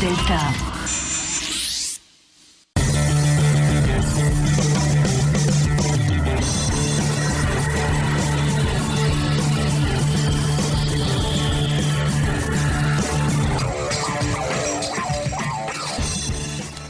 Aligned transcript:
Delta. 0.00 0.38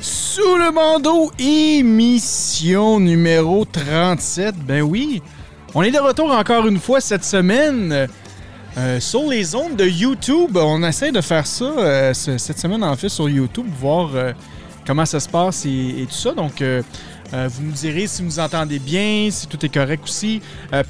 Sous 0.01 0.43
le 0.57 0.71
bandeau, 0.75 1.33
émission 1.39 3.01
numéro 3.01 3.65
37. 3.65 4.55
Ben 4.67 4.83
oui, 4.83 5.23
on 5.75 5.83
est 5.83 5.91
de 5.91 5.99
retour 5.99 6.31
encore 6.31 6.67
une 6.67 6.79
fois 6.79 7.01
cette 7.01 7.25
semaine 7.25 8.09
euh, 8.79 9.01
sur 9.01 9.29
les 9.29 9.57
ondes 9.57 9.75
de 9.75 9.85
YouTube. 9.85 10.57
On 10.57 10.83
essaie 10.85 11.11
de 11.11 11.21
faire 11.21 11.47
ça 11.47 11.65
euh, 11.65 12.15
ce- 12.15 12.39
cette 12.39 12.59
semaine 12.61 12.85
en 12.85 12.95
fait 12.95 13.09
sur 13.09 13.29
YouTube, 13.29 13.67
voir 13.81 14.11
euh, 14.15 14.33
comment 14.87 15.05
ça 15.05 15.19
se 15.19 15.29
passe 15.29 15.67
et, 15.67 16.07
tout 16.09 16.15
ça. 16.15 16.33
Donc, 16.33 16.63
vous 16.63 17.63
nous 17.63 17.73
direz 17.73 18.07
si 18.07 18.23
vous 18.23 18.39
entendez 18.39 18.79
bien, 18.79 19.29
si 19.31 19.47
tout 19.49 19.63
est 19.67 19.69
correct 19.69 20.05
aussi. 20.05 20.41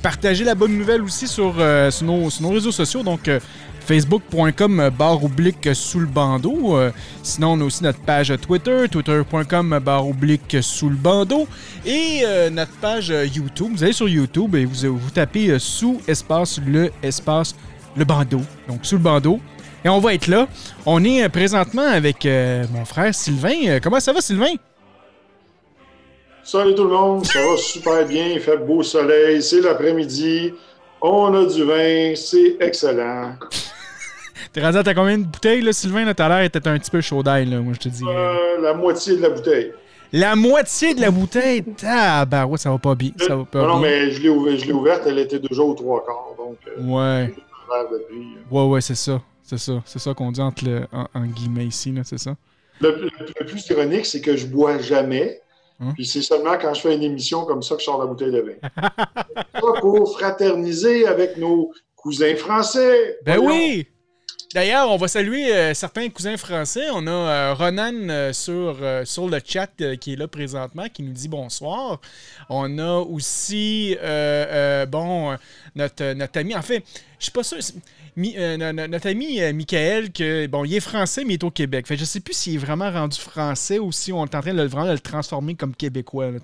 Partagez 0.02 0.44
la 0.44 0.54
bonne 0.54 0.76
nouvelle 0.78 1.02
aussi 1.02 1.26
sur, 1.26 1.54
nos, 2.02 2.50
réseaux 2.50 2.70
sociaux. 2.70 3.02
Donc, 3.02 3.28
facebook.com 3.84 4.90
barre 4.96 5.24
oblique 5.24 5.68
sous 5.72 5.98
le 5.98 6.06
bandeau. 6.06 6.78
Sinon, 7.24 7.54
on 7.54 7.60
a 7.62 7.64
aussi 7.64 7.82
notre 7.82 7.98
page 7.98 8.32
Twitter, 8.40 8.84
twitter.com 8.88 9.80
barre 9.84 10.06
oblique 10.06 10.58
sous 10.60 10.90
le 10.90 10.96
bandeau. 10.96 11.48
Et 11.84 12.22
notre 12.52 12.76
page 12.80 13.12
YouTube. 13.34 13.72
Vous 13.72 13.82
allez 13.82 13.92
sur 13.92 14.08
YouTube 14.08 14.54
et 14.54 14.64
vous, 14.64 15.10
tapez 15.12 15.58
sous 15.58 16.00
espace 16.06 16.60
le 16.64 16.92
espace 17.02 17.56
le 17.96 18.04
bandeau. 18.04 18.40
Donc, 18.68 18.80
sous 18.82 18.96
le 18.96 19.02
bandeau. 19.02 19.40
Et 19.84 19.88
on 19.88 20.00
va 20.00 20.14
être 20.14 20.26
là. 20.26 20.48
On 20.86 21.02
est 21.04 21.22
euh, 21.22 21.28
présentement 21.28 21.86
avec 21.86 22.26
euh, 22.26 22.64
mon 22.72 22.84
frère 22.84 23.14
Sylvain. 23.14 23.54
Euh, 23.66 23.80
comment 23.82 24.00
ça 24.00 24.12
va, 24.12 24.20
Sylvain? 24.20 24.54
Salut 26.42 26.74
tout 26.74 26.84
le 26.84 26.90
monde, 26.90 27.26
ça 27.26 27.40
va 27.40 27.58
super 27.58 28.06
bien, 28.06 28.28
il 28.28 28.40
fait 28.40 28.56
beau 28.56 28.82
soleil, 28.82 29.42
c'est 29.42 29.60
l'après-midi, 29.60 30.54
on 31.02 31.34
a 31.34 31.44
du 31.44 31.62
vin, 31.62 32.14
c'est 32.16 32.56
excellent. 32.58 33.34
T'es 34.54 34.62
rendu 34.62 34.78
à 34.78 34.82
t'as 34.82 34.94
combien 34.94 35.18
de 35.18 35.24
bouteilles, 35.24 35.60
là, 35.60 35.74
Sylvain? 35.74 36.06
Là, 36.06 36.14
tout 36.14 36.22
à 36.22 36.28
l'heure, 36.30 36.40
était 36.40 36.66
un 36.66 36.78
petit 36.78 36.90
peu 36.90 37.02
chaud 37.02 37.22
d'ail, 37.22 37.44
là, 37.50 37.58
moi, 37.58 37.74
je 37.74 37.80
te 37.80 37.88
dis. 37.90 38.02
Euh, 38.02 38.62
la 38.62 38.72
moitié 38.72 39.16
de 39.16 39.22
la 39.22 39.28
bouteille. 39.28 39.72
La 40.10 40.34
moitié 40.36 40.94
de 40.94 41.02
la 41.02 41.10
bouteille, 41.10 41.62
tabarouette, 41.62 42.60
ça 42.62 42.70
va 42.70 42.78
pas 42.78 42.94
bien. 42.94 43.10
Ça 43.18 43.36
va 43.36 43.44
pas 43.44 43.58
non, 43.58 43.66
non, 43.68 43.80
bien. 43.80 43.90
mais 43.90 44.10
je 44.10 44.22
l'ai 44.22 44.72
ouverte, 44.72 45.02
elle 45.06 45.18
était 45.18 45.38
déjà 45.38 45.60
aux 45.60 45.74
trois 45.74 46.02
quarts, 46.02 46.34
donc 46.38 46.56
euh, 46.66 46.82
Ouais, 46.82 47.34
depuis. 47.92 48.36
ouais, 48.50 48.64
ouais, 48.66 48.80
c'est 48.80 48.94
ça. 48.94 49.20
C'est 49.42 49.58
ça. 49.58 49.82
C'est 49.86 49.98
ça 49.98 50.12
qu'on 50.14 50.30
dit 50.30 50.40
entre 50.40 50.64
le, 50.64 50.86
en, 50.92 51.06
en 51.14 51.24
guillemets 51.26 51.66
ici, 51.66 51.94
c'est 52.04 52.18
ça. 52.18 52.36
Le, 52.80 52.90
le- 52.90 53.10
le 53.40 53.46
plus 53.46 53.66
ironique, 53.70 54.06
c'est 54.06 54.20
que 54.20 54.36
je 54.36 54.46
bois 54.46 54.78
jamais, 54.78 55.40
Hum. 55.80 55.94
puis 55.94 56.04
c'est 56.04 56.22
seulement 56.22 56.58
quand 56.60 56.74
je 56.74 56.80
fais 56.80 56.94
une 56.96 57.04
émission 57.04 57.44
comme 57.44 57.62
ça 57.62 57.76
que 57.76 57.80
je 57.80 57.84
sors 57.84 58.00
la 58.00 58.06
bouteille 58.06 58.32
de 58.32 58.40
vin. 58.40 58.68
ça 59.54 59.80
pour 59.80 60.12
fraterniser 60.18 61.06
avec 61.06 61.36
nos 61.36 61.72
cousins 61.94 62.34
français. 62.34 63.16
Ben 63.24 63.36
Voyons. 63.38 63.50
oui! 63.58 63.86
D'ailleurs, 64.54 64.90
on 64.90 64.96
va 64.96 65.06
saluer 65.08 65.54
euh, 65.54 65.74
certains 65.74 66.08
cousins 66.08 66.36
français. 66.36 66.86
On 66.92 67.06
a 67.06 67.10
euh, 67.10 67.54
Ronan 67.54 67.92
euh, 68.08 68.32
sur, 68.32 68.76
sur 69.04 69.28
le 69.28 69.38
chat 69.44 69.70
qui 70.00 70.14
est 70.14 70.16
là 70.16 70.26
présentement, 70.26 70.86
qui 70.92 71.02
nous 71.04 71.12
dit 71.12 71.28
bonsoir. 71.28 72.00
On 72.48 72.78
a 72.78 72.98
aussi, 73.00 73.96
bon, 74.88 75.36
notre, 75.76 76.12
notre 76.14 76.40
ami, 76.40 76.56
en 76.56 76.62
fait, 76.62 76.82
je 77.18 77.24
suis 77.24 77.32
pas 77.32 77.42
sûr, 77.42 77.58
euh, 77.58 78.56
no- 78.56 78.72
no- 78.72 78.86
notre 78.86 79.08
ami 79.08 79.40
euh, 79.40 79.52
Michael, 79.52 80.12
que, 80.12 80.46
bon, 80.46 80.64
il 80.64 80.74
est 80.74 80.80
français, 80.80 81.24
mais 81.24 81.34
il 81.34 81.34
est 81.34 81.44
au 81.44 81.50
Québec. 81.50 81.86
Fait 81.86 81.96
je 81.96 82.04
sais 82.04 82.20
plus 82.20 82.34
s'il 82.34 82.54
est 82.54 82.58
vraiment 82.58 82.90
rendu 82.90 83.18
français 83.18 83.78
ou 83.78 83.92
si 83.92 84.12
on 84.12 84.24
est 84.24 84.34
en 84.34 84.40
train 84.40 84.52
de 84.54 84.62
le, 84.62 84.68
vraiment 84.68 84.90
le 84.92 84.98
transformer 84.98 85.54
comme 85.54 85.74
québécois, 85.74 86.30
là. 86.30 86.38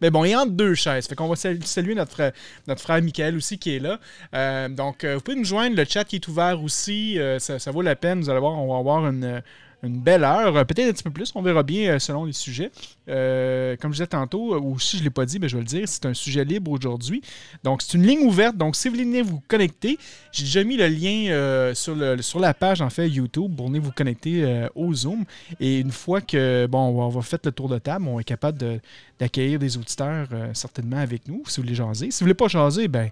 Mais 0.00 0.10
bon, 0.10 0.24
il 0.24 0.30
est 0.30 0.36
entre 0.36 0.52
deux 0.52 0.74
chaises. 0.74 1.06
Fait 1.08 1.14
qu'on 1.14 1.28
va 1.28 1.36
sal- 1.36 1.64
saluer 1.64 1.94
notre 1.94 2.12
frère, 2.12 2.32
notre 2.66 2.80
frère 2.80 3.02
Michael 3.02 3.36
aussi 3.36 3.58
qui 3.58 3.76
est 3.76 3.80
là. 3.80 3.98
Euh, 4.34 4.68
donc, 4.68 5.04
vous 5.04 5.20
pouvez 5.20 5.36
nous 5.36 5.44
joindre. 5.44 5.76
Le 5.76 5.84
chat 5.84 6.04
qui 6.04 6.16
est 6.16 6.28
ouvert 6.28 6.62
aussi. 6.62 7.18
ça, 7.38 7.58
ça 7.58 7.70
vaut 7.70 7.82
la 7.82 7.96
peine. 7.96 8.20
Vous 8.20 8.30
allez 8.30 8.40
voir, 8.40 8.58
on 8.58 8.72
va 8.72 8.78
avoir 8.78 9.06
une, 9.08 9.42
une 9.82 10.00
belle 10.00 10.24
heure. 10.24 10.56
euh, 10.56 10.64
Peut-être 10.64 10.88
un 10.88 10.92
petit 10.92 11.02
peu 11.02 11.10
plus. 11.10 11.32
On 11.34 11.42
verra 11.42 11.62
bien 11.62 11.92
euh, 11.92 11.98
selon 11.98 12.24
les 12.24 12.32
sujets. 12.32 12.70
Euh, 13.08 13.76
comme 13.76 13.92
je 13.92 13.96
disais 13.96 14.06
tantôt, 14.06 14.58
ou 14.60 14.78
si 14.78 14.96
je 14.96 15.02
ne 15.02 15.04
l'ai 15.04 15.10
pas 15.10 15.24
dit, 15.26 15.38
ben, 15.38 15.48
je 15.48 15.56
vais 15.56 15.62
le 15.62 15.66
dire, 15.66 15.88
c'est 15.88 16.06
un 16.06 16.14
sujet 16.14 16.44
libre 16.44 16.70
aujourd'hui. 16.70 17.22
Donc, 17.64 17.82
c'est 17.82 17.96
une 17.96 18.06
ligne 18.06 18.26
ouverte. 18.26 18.56
Donc, 18.56 18.76
si 18.76 18.88
vous 18.88 18.94
voulez 18.94 19.22
vous 19.22 19.42
connecter, 19.48 19.98
j'ai 20.32 20.44
déjà 20.44 20.64
mis 20.64 20.76
le 20.76 20.88
lien 20.88 21.74
sur, 21.74 22.40
la 22.40 22.54
page, 22.54 22.80
en 22.80 22.90
fait, 22.90 23.08
YouTube, 23.08 23.56
pour 23.56 23.66
venir 23.68 23.82
vous 23.82 23.92
connecter 23.92 24.68
au 24.74 24.92
Zoom. 24.94 25.24
Et 25.58 25.80
une 25.80 25.90
fois 25.90 26.20
que, 26.20 26.66
bon, 26.66 26.78
on 26.78 27.08
va, 27.08 27.22
faire 27.22 27.38
le 27.44 27.52
tour 27.52 27.68
de 27.68 27.78
table, 27.78 28.06
on 28.06 28.20
est 28.20 28.24
capable 28.24 28.80
d'accueillir 29.18 29.58
des 29.58 29.76
auditeurs 29.76 30.28
certainement 30.54 30.98
avec 30.98 31.26
nous, 31.26 31.42
si 31.46 31.56
vous 31.56 31.64
voulez 31.64 31.74
jaser. 31.74 32.10
Si 32.10 32.20
vous 32.20 32.26
voulez 32.26 32.34
pas 32.34 32.48
jaser, 32.48 32.88
ben 32.88 33.10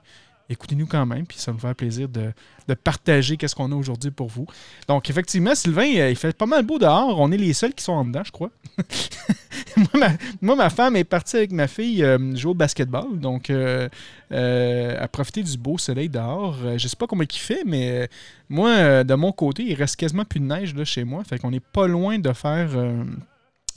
écoutez-nous 0.50 0.86
quand 0.86 1.04
même, 1.04 1.26
puis 1.26 1.38
ça 1.38 1.52
nous 1.52 1.58
faire 1.58 1.74
plaisir 1.74 2.08
de, 2.08 2.32
de 2.68 2.74
partager 2.74 3.36
qu'est-ce 3.36 3.54
qu'on 3.54 3.70
a 3.72 3.74
aujourd'hui 3.74 4.10
pour 4.10 4.28
vous. 4.28 4.46
Donc, 4.86 5.10
effectivement, 5.10 5.54
Sylvain, 5.54 5.90
euh, 5.96 6.10
il 6.10 6.16
fait 6.16 6.36
pas 6.36 6.46
mal 6.46 6.64
beau 6.64 6.78
dehors. 6.78 7.20
On 7.20 7.30
est 7.32 7.36
les 7.36 7.52
seuls 7.52 7.74
qui 7.74 7.84
sont 7.84 7.92
en 7.92 8.04
dedans, 8.04 8.22
je 8.24 8.32
crois. 8.32 8.50
moi, 10.40 10.56
ma, 10.56 10.70
femme 10.70 10.96
est 10.96 11.04
partie 11.04 11.36
avec 11.36 11.52
ma 11.52 11.66
fille 11.66 12.02
euh, 12.02 12.36
jouer 12.36 12.52
au 12.52 12.54
basketball, 12.54 13.18
donc 13.18 13.50
euh, 13.50 13.88
à 14.30 15.08
profiter 15.08 15.42
du 15.42 15.56
beau 15.58 15.76
soleil 15.78 16.08
dehors. 16.08 16.56
Je 16.76 16.88
sais 16.88 16.96
pas 16.96 17.06
comment 17.06 17.24
il 17.24 17.38
fait, 17.38 17.62
mais 17.66 18.08
moi, 18.48 19.04
de 19.04 19.14
mon 19.14 19.32
côté, 19.32 19.64
il 19.64 19.74
reste 19.74 19.96
quasiment 19.96 20.24
plus 20.24 20.40
de 20.40 20.46
neige 20.46 20.74
là, 20.74 20.84
chez 20.84 21.04
moi. 21.04 21.24
Fait 21.24 21.38
qu'on 21.38 21.52
est 21.52 21.64
pas 21.64 21.86
loin 21.86 22.18
de 22.18 22.32
faire... 22.32 22.70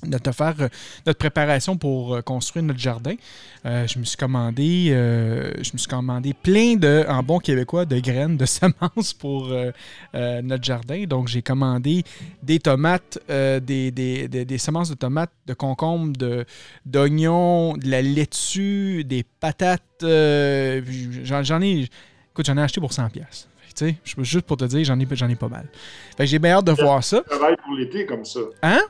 de 0.04 0.18
te 0.18 0.32
faire 0.32 0.56
euh, 0.60 0.68
notre 1.06 1.20
préparation 1.20 1.78
pour 1.78 2.16
euh, 2.16 2.22
construire 2.22 2.64
notre 2.66 2.80
jardin. 2.80 3.16
Euh, 3.66 3.86
je 3.88 4.00
me 4.00 4.04
suis 4.04 4.18
commandé 4.18 4.88
euh, 4.92 5.52
je 5.62 5.70
me 5.74 5.78
suis 5.78 5.88
commandé 5.88 6.34
plein 6.34 6.76
de, 6.76 7.06
en 7.08 7.22
bon 7.22 7.38
québécois, 7.40 7.86
de 7.86 8.00
graines, 8.00 8.38
de 8.38 8.46
semences 8.60 9.14
pour 9.14 9.50
euh, 9.52 9.72
notre 10.42 10.64
jardin. 10.64 11.04
Donc 11.06 11.28
j'ai 11.28 11.42
commandé 11.42 12.04
des 12.42 12.60
tomates, 12.60 13.20
des, 13.30 13.92
des- 13.92 14.28
des- 14.28 14.46
des 14.46 14.58
semences 14.58 14.90
de 14.90 14.96
tomates, 14.96 15.32
de 15.46 15.54
concombres, 15.54 16.18
de, 16.18 16.46
d'oignons, 16.86 17.78
de 17.78 17.90
la 17.90 18.02
laitue, 18.02 19.04
des 19.04 19.24
patates. 19.24 19.82
j'en, 20.02 21.44
j'en 21.44 21.62
ai. 21.62 21.88
Écoute, 22.32 22.46
j'en 22.46 22.58
ai 22.58 22.62
acheté 22.62 22.80
pour 22.82 22.92
100$. 22.92 23.10
pièces. 23.10 23.48
Tu 23.76 23.86
sais, 23.88 23.96
je- 24.04 24.22
juste 24.24 24.46
pour 24.46 24.58
te 24.58 24.66
dire, 24.66 24.84
j'en 24.84 25.00
ai, 25.00 25.08
j'en 25.12 25.30
ai 25.30 25.36
pas 25.36 25.48
mal. 25.48 25.68
Fait 26.18 26.24
que 26.24 26.30
j'ai 26.30 26.40
bien 26.40 26.58
hâte 26.58 26.66
de 26.66 26.72
voir 26.74 27.04
ça. 27.04 27.22
travail 27.22 27.56
pour 27.64 27.74
l'été 27.76 28.06
comme 28.06 28.26
ça. 28.26 28.40
Hein? 28.64 28.82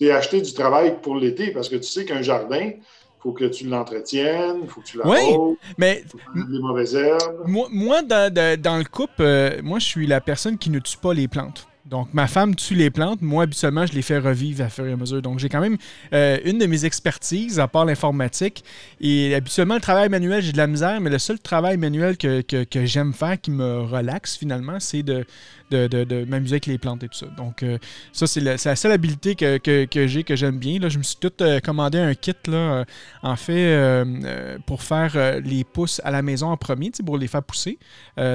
C'est 0.00 0.10
acheter 0.10 0.40
du 0.40 0.52
travail 0.54 1.00
pour 1.00 1.16
l'été 1.16 1.50
parce 1.52 1.68
que 1.68 1.76
tu 1.76 1.82
sais 1.84 2.04
qu'un 2.04 2.22
jardin, 2.22 2.60
il 2.60 2.82
faut 3.18 3.32
que 3.32 3.44
tu 3.44 3.66
l'entretiennes, 3.66 4.60
il 4.62 4.68
faut 4.68 4.80
que 4.80 4.86
tu 4.86 4.96
Oui. 5.04 5.18
l'arroses, 5.18 5.56
Mais 5.76 6.04
faut 6.10 6.18
que 6.18 6.24
tu 6.32 6.52
les 6.52 6.60
mauvaises 6.60 6.94
herbes. 6.94 7.46
Moi, 7.46 7.68
moi, 7.70 8.02
dans, 8.02 8.32
dans- 8.32 8.60
dans 8.60 8.78
le 8.78 8.84
couple, 8.84 9.22
euh, 9.22 9.60
moi, 9.62 9.78
je 9.78 9.86
suis 9.86 10.06
la 10.06 10.20
personne 10.20 10.58
qui 10.58 10.70
ne 10.70 10.78
tue 10.78 10.96
pas 10.98 11.14
les 11.14 11.28
plantes. 11.28 11.66
Donc, 11.84 12.08
ma 12.12 12.26
femme 12.26 12.54
tue 12.54 12.74
les 12.74 12.90
plantes. 12.90 13.22
Moi, 13.22 13.44
habituellement, 13.44 13.86
je 13.86 13.94
les 13.94 14.02
fais 14.02 14.18
revivre 14.18 14.62
à 14.62 14.68
fur 14.68 14.86
et 14.86 14.92
à 14.92 14.96
mesure. 14.96 15.22
Donc, 15.22 15.38
j'ai 15.38 15.48
quand 15.48 15.60
même 15.60 15.78
euh, 16.12 16.38
une 16.44 16.58
de 16.58 16.66
mes 16.66 16.84
expertises, 16.84 17.58
à 17.58 17.66
part 17.66 17.86
l'informatique. 17.86 18.62
Et 19.00 19.34
habituellement, 19.34 19.76
le 19.76 19.80
travail 19.80 20.10
manuel, 20.10 20.42
j'ai 20.42 20.52
de 20.52 20.58
la 20.58 20.66
misère, 20.66 21.00
mais 21.00 21.08
le 21.08 21.18
seul 21.18 21.38
travail 21.38 21.78
manuel 21.78 22.18
que, 22.18 22.42
que- 22.42 22.64
que 22.64 22.84
j'aime 22.84 23.14
faire, 23.14 23.40
qui 23.40 23.50
me 23.50 23.80
relaxe 23.80 24.36
finalement, 24.36 24.80
c'est 24.80 25.02
de, 25.02 25.24
de, 25.70 26.24
m'amuser 26.24 26.54
avec 26.54 26.66
les 26.66 26.78
plantes 26.78 27.02
et 27.04 27.08
tout 27.08 27.18
ça. 27.18 27.26
Donc, 27.36 27.62
euh, 27.62 27.78
ça, 28.12 28.26
c'est 28.26 28.40
la, 28.40 28.56
seule 28.56 28.92
habileté 28.92 29.34
que, 29.34 29.58
j'ai, 30.06 30.24
que 30.24 30.36
j'aime 30.36 30.58
bien. 30.58 30.78
Là, 30.78 30.88
je 30.88 30.98
me 30.98 31.02
suis 31.02 31.16
tout 31.16 31.32
euh, 31.40 31.60
commandé 31.60 31.98
un 31.98 32.14
kit, 32.14 32.32
là, 32.46 32.56
euh, 32.56 32.84
en 33.22 33.36
fait, 33.36 34.58
pour 34.66 34.82
faire 34.82 35.40
les 35.44 35.64
pousses 35.64 36.00
à 36.04 36.10
la 36.10 36.22
maison 36.22 36.48
en 36.48 36.56
premier, 36.56 36.90
pour 37.04 37.18
les 37.18 37.28
faire 37.28 37.42
pousser. 37.42 37.78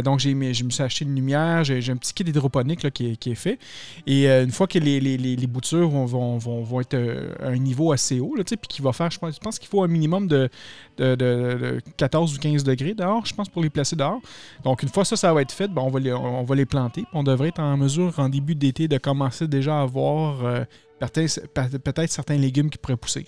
Donc, 0.04 0.20
j'ai, 0.20 0.32
je 0.54 0.64
me 0.64 0.70
suis 0.70 0.84
acheté 0.84 1.06
une 1.06 1.16
lumière, 1.16 1.64
j'ai, 1.64 1.80
un 1.92 1.98
petit 1.98 2.14
kit 2.14 2.24
hydroponique 2.24 2.84
là, 2.84 2.92
qui, 2.92 3.12
est, 3.12 3.16
qui 3.16 3.36
fait. 3.36 3.60
Et 4.08 4.28
une 4.30 4.52
fois 4.52 4.68
que 4.68 4.80
les, 4.80 5.00
les- 5.00 5.18
les- 5.18 5.36
les 5.36 5.48
boutures 5.48 5.90
vont, 5.90 6.06
vont, 6.06 6.38
vont- 6.38 6.64
vont 6.64 6.82
être 6.82 6.98
à 7.42 7.48
un 7.48 7.58
niveau 7.58 7.92
assez 7.92 8.20
haut, 8.20 8.36
puis 8.46 8.58
qu'il 8.68 8.84
va 8.84 8.94
faire, 8.94 9.10
je 9.12 9.20
pense, 9.20 9.36
je 9.36 9.40
pense 9.40 9.60
qu'il 9.60 9.70
faut 9.70 9.84
un 9.84 9.88
minimum 9.88 10.28
de, 10.28 10.50
de, 10.98 11.16
de- 11.16 11.58
de 11.60 11.82
14 11.98 12.36
ou 12.36 12.40
15 12.40 12.64
degrés 12.64 12.94
dehors, 12.94 13.26
je 13.26 13.34
pense, 13.34 13.50
pour 13.50 13.62
les 13.62 13.70
placer 13.70 13.96
dehors. 13.96 14.22
Donc, 14.64 14.84
une 14.84 14.90
fois 14.90 15.06
ça, 15.06 15.16
ça 15.16 15.34
va 15.34 15.42
être 15.42 15.52
fait, 15.52 15.68
ben, 15.68 15.82
on, 15.82 15.90
va 15.90 16.00
les, 16.00 16.14
on, 16.14 16.44
va 16.44 16.56
les 16.56 16.66
planter. 16.66 17.06
Devrait 17.24 17.50
être 17.50 17.60
en 17.60 17.78
mesure, 17.78 18.14
en 18.20 18.30
début 18.30 18.56
d'été, 18.56 18.88
de 18.88 18.98
commencer 18.98 19.48
déjà 19.48 19.80
à 19.80 19.82
avoir 19.84 20.46
euh, 20.46 20.64
peut-être 21.00 22.12
certains 22.12 22.38
légumes 22.38 22.70
qui 22.70 22.78
pourraient 22.78 22.98
pousser. 22.98 23.26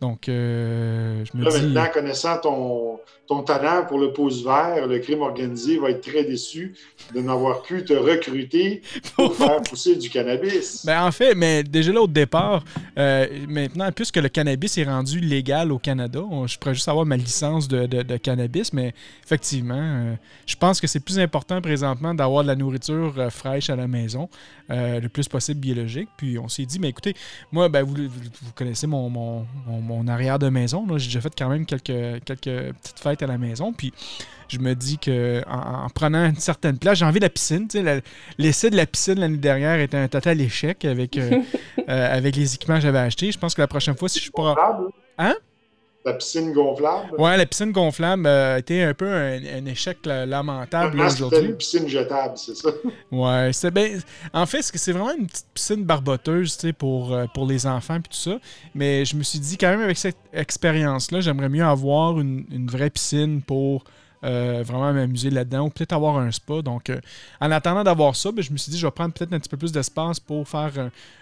Donc, 0.00 0.28
euh, 0.28 1.24
je 1.24 1.36
me 1.38 1.42
Là, 1.44 1.50
dis... 1.50 1.62
maintenant, 1.62 1.86
connaissant 1.92 2.38
ton, 2.38 3.00
ton 3.26 3.42
talent 3.42 3.86
pour 3.86 3.98
le 3.98 4.12
pouce 4.12 4.44
vert, 4.44 4.86
le 4.86 4.98
crime 4.98 5.22
organisé 5.22 5.78
va 5.78 5.90
être 5.90 6.02
très 6.02 6.22
déçu 6.24 6.74
de 7.14 7.20
n'avoir 7.20 7.62
pu 7.62 7.82
te 7.82 7.94
recruter 7.94 8.82
pour 9.14 9.34
faire 9.36 9.62
pousser 9.62 9.96
du 9.96 10.10
cannabis. 10.10 10.84
Ben, 10.84 11.02
en 11.02 11.10
fait, 11.12 11.34
mais 11.34 11.62
déjà 11.64 11.92
là 11.92 12.02
au 12.02 12.06
départ, 12.06 12.62
euh, 12.98 13.26
maintenant, 13.48 13.90
puisque 13.90 14.16
le 14.18 14.28
cannabis 14.28 14.76
est 14.76 14.84
rendu 14.84 15.18
légal 15.18 15.72
au 15.72 15.78
Canada, 15.78 16.20
je 16.46 16.58
pourrais 16.58 16.74
juste 16.74 16.88
avoir 16.88 17.06
ma 17.06 17.16
licence 17.16 17.66
de, 17.66 17.86
de- 17.86 18.02
de 18.02 18.16
cannabis, 18.18 18.74
mais 18.74 18.92
effectivement, 19.24 19.74
euh, 19.80 20.14
je 20.44 20.56
pense 20.56 20.78
que 20.80 20.86
c'est 20.86 21.00
plus 21.00 21.18
important 21.18 21.60
présentement 21.62 22.12
d'avoir 22.14 22.42
de 22.42 22.48
la 22.48 22.54
nourriture 22.56 23.14
euh, 23.16 23.30
fraîche 23.30 23.70
à 23.70 23.76
la 23.76 23.86
maison, 23.88 24.28
euh, 24.70 25.00
le 25.00 25.08
plus 25.08 25.26
possible 25.26 25.60
biologique. 25.60 26.08
Puis 26.18 26.38
on 26.38 26.48
s'est 26.48 26.66
dit, 26.66 26.78
mais 26.78 26.90
écoutez, 26.90 27.14
moi, 27.50 27.68
ben, 27.70 27.82
vous, 27.82 27.94
vous- 27.94 28.30
vous 28.42 28.52
connaissez 28.54 28.86
mon, 28.86 29.08
mon- 29.08 29.46
mon- 29.66 29.80
mon 29.86 30.08
arrière 30.08 30.38
de 30.38 30.48
maison. 30.48 30.86
J'ai 30.98 31.06
déjà 31.06 31.20
fait 31.20 31.32
quand 31.36 31.48
même 31.48 31.66
quelques, 31.66 32.24
quelques 32.24 32.74
petites 32.74 32.98
fêtes 32.98 33.22
à 33.22 33.26
la 33.26 33.38
maison. 33.38 33.72
Puis 33.72 33.92
je 34.48 34.58
me 34.58 34.74
dis 34.74 34.98
que 34.98 35.42
en, 35.48 35.84
en 35.84 35.88
prenant 35.88 36.24
une 36.26 36.36
certaine 36.36 36.78
place, 36.78 36.98
j'ai 36.98 37.04
envie 37.04 37.20
de 37.20 37.24
la 37.24 37.30
piscine. 37.30 37.68
L'essai 38.38 38.70
de 38.70 38.76
la 38.76 38.86
piscine 38.86 39.18
l'année 39.18 39.36
dernière 39.36 39.80
était 39.80 39.96
un 39.96 40.08
total 40.08 40.40
échec 40.40 40.84
avec, 40.84 41.16
euh, 41.16 41.40
euh, 41.88 42.16
avec 42.16 42.36
les 42.36 42.54
équipements 42.54 42.76
que 42.76 42.82
j'avais 42.82 42.98
achetés. 42.98 43.32
Je 43.32 43.38
pense 43.38 43.54
que 43.54 43.62
la 43.62 43.68
prochaine 43.68 43.96
fois, 43.96 44.08
si 44.08 44.20
je 44.20 44.30
pourrais. 44.30 44.54
Gonflable? 44.54 44.90
Hein? 45.18 45.34
La 46.06 46.12
piscine 46.14 46.52
gonflable? 46.52 47.14
Ouais, 47.18 47.36
la 47.36 47.44
piscine 47.44 47.72
gonflable 47.72 48.26
euh, 48.26 48.54
a 48.54 48.58
été 48.60 48.82
un 48.82 48.94
peu 48.94 49.08
un, 49.08 49.38
un 49.44 49.66
échec 49.66 49.98
la- 50.06 50.24
lamentable 50.24 50.96
Maintenant, 50.96 51.10
c'était 51.10 51.24
aujourd'hui. 51.24 51.48
une 51.50 51.56
piscine 51.56 51.88
jetable, 51.88 52.38
c'est 52.38 52.54
ça? 52.56 52.70
Ouais, 53.12 53.50
c'est 53.52 53.70
ben, 53.72 54.00
en 54.32 54.46
fait, 54.46 54.62
c'est 54.62 54.92
vraiment 54.92 55.12
une 55.18 55.26
petite 55.26 55.46
piscine 55.52 55.84
barboteuse, 55.84 56.56
tu 56.56 56.68
sais, 56.68 56.72
pour, 56.72 57.12
euh, 57.12 57.26
pour 57.34 57.46
les 57.46 57.66
enfants 57.66 58.00
puis 58.00 58.10
tout 58.10 58.30
ça. 58.30 58.38
Mais 58.74 59.04
je 59.04 59.16
me 59.16 59.22
suis 59.24 59.40
dit 59.40 59.58
quand 59.58 59.68
même 59.68 59.80
avec 59.82 59.98
cette 59.98 60.16
expérience-là, 60.32 61.20
j'aimerais 61.20 61.48
mieux 61.48 61.64
avoir 61.64 62.20
une, 62.20 62.46
une 62.50 62.68
vraie 62.68 62.90
piscine 62.90 63.42
pour 63.42 63.82
euh, 64.24 64.62
vraiment 64.64 64.92
m'amuser 64.92 65.30
là-dedans 65.30 65.66
ou 65.66 65.70
peut-être 65.70 65.92
avoir 65.92 66.18
un 66.18 66.30
spa. 66.30 66.62
Donc, 66.62 66.90
euh, 66.90 67.00
en 67.40 67.50
attendant 67.50 67.84
d'avoir 67.84 68.16
ça, 68.16 68.32
ben, 68.32 68.42
je 68.42 68.52
me 68.52 68.56
suis 68.56 68.70
dit 68.70 68.78
je 68.78 68.86
vais 68.86 68.90
prendre 68.90 69.12
peut-être 69.12 69.32
un 69.32 69.38
petit 69.38 69.48
peu 69.48 69.56
plus 69.56 69.72
d'espace 69.72 70.20
pour 70.20 70.48
faire 70.48 70.72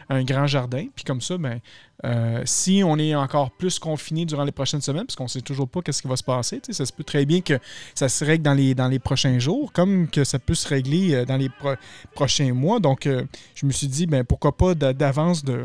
un, 0.08 0.24
grand 0.24 0.46
jardin. 0.46 0.86
Puis 0.94 1.04
comme 1.04 1.20
ça, 1.20 1.36
ben, 1.36 1.60
euh, 2.04 2.42
si 2.44 2.82
on 2.84 2.98
est 2.98 3.14
encore 3.14 3.50
plus 3.50 3.78
confiné 3.78 4.24
durant 4.24 4.44
les 4.44 4.52
prochaines 4.52 4.80
semaines, 4.80 5.06
parce 5.06 5.16
qu'on 5.16 5.28
sait 5.28 5.40
toujours 5.40 5.68
pas 5.68 5.82
qu'est-ce 5.82 6.02
qui 6.02 6.08
va 6.08 6.16
se 6.16 6.22
passer, 6.22 6.60
ça 6.70 6.86
se 6.86 6.92
peut 6.92 7.04
très 7.04 7.24
bien 7.24 7.40
que 7.40 7.58
ça 7.94 8.08
se 8.08 8.24
règle 8.24 8.42
dans 8.44 8.54
les, 8.54 8.74
dans 8.74 8.88
les 8.88 8.98
prochains 8.98 9.38
jours, 9.38 9.72
comme 9.72 10.08
que 10.08 10.24
ça 10.24 10.38
peut 10.38 10.54
se 10.54 10.68
régler 10.68 11.24
dans 11.26 11.36
les 11.36 11.48
pro- 11.48 11.74
prochains 12.14 12.52
mois. 12.52 12.80
Donc, 12.80 13.08
je 13.54 13.66
me 13.66 13.72
suis 13.72 13.88
dit, 13.88 14.06
ben, 14.06 14.24
pourquoi 14.24 14.56
pas 14.56 14.74
d'a- 14.74 14.92
d'avance 14.92 15.44
de, 15.44 15.64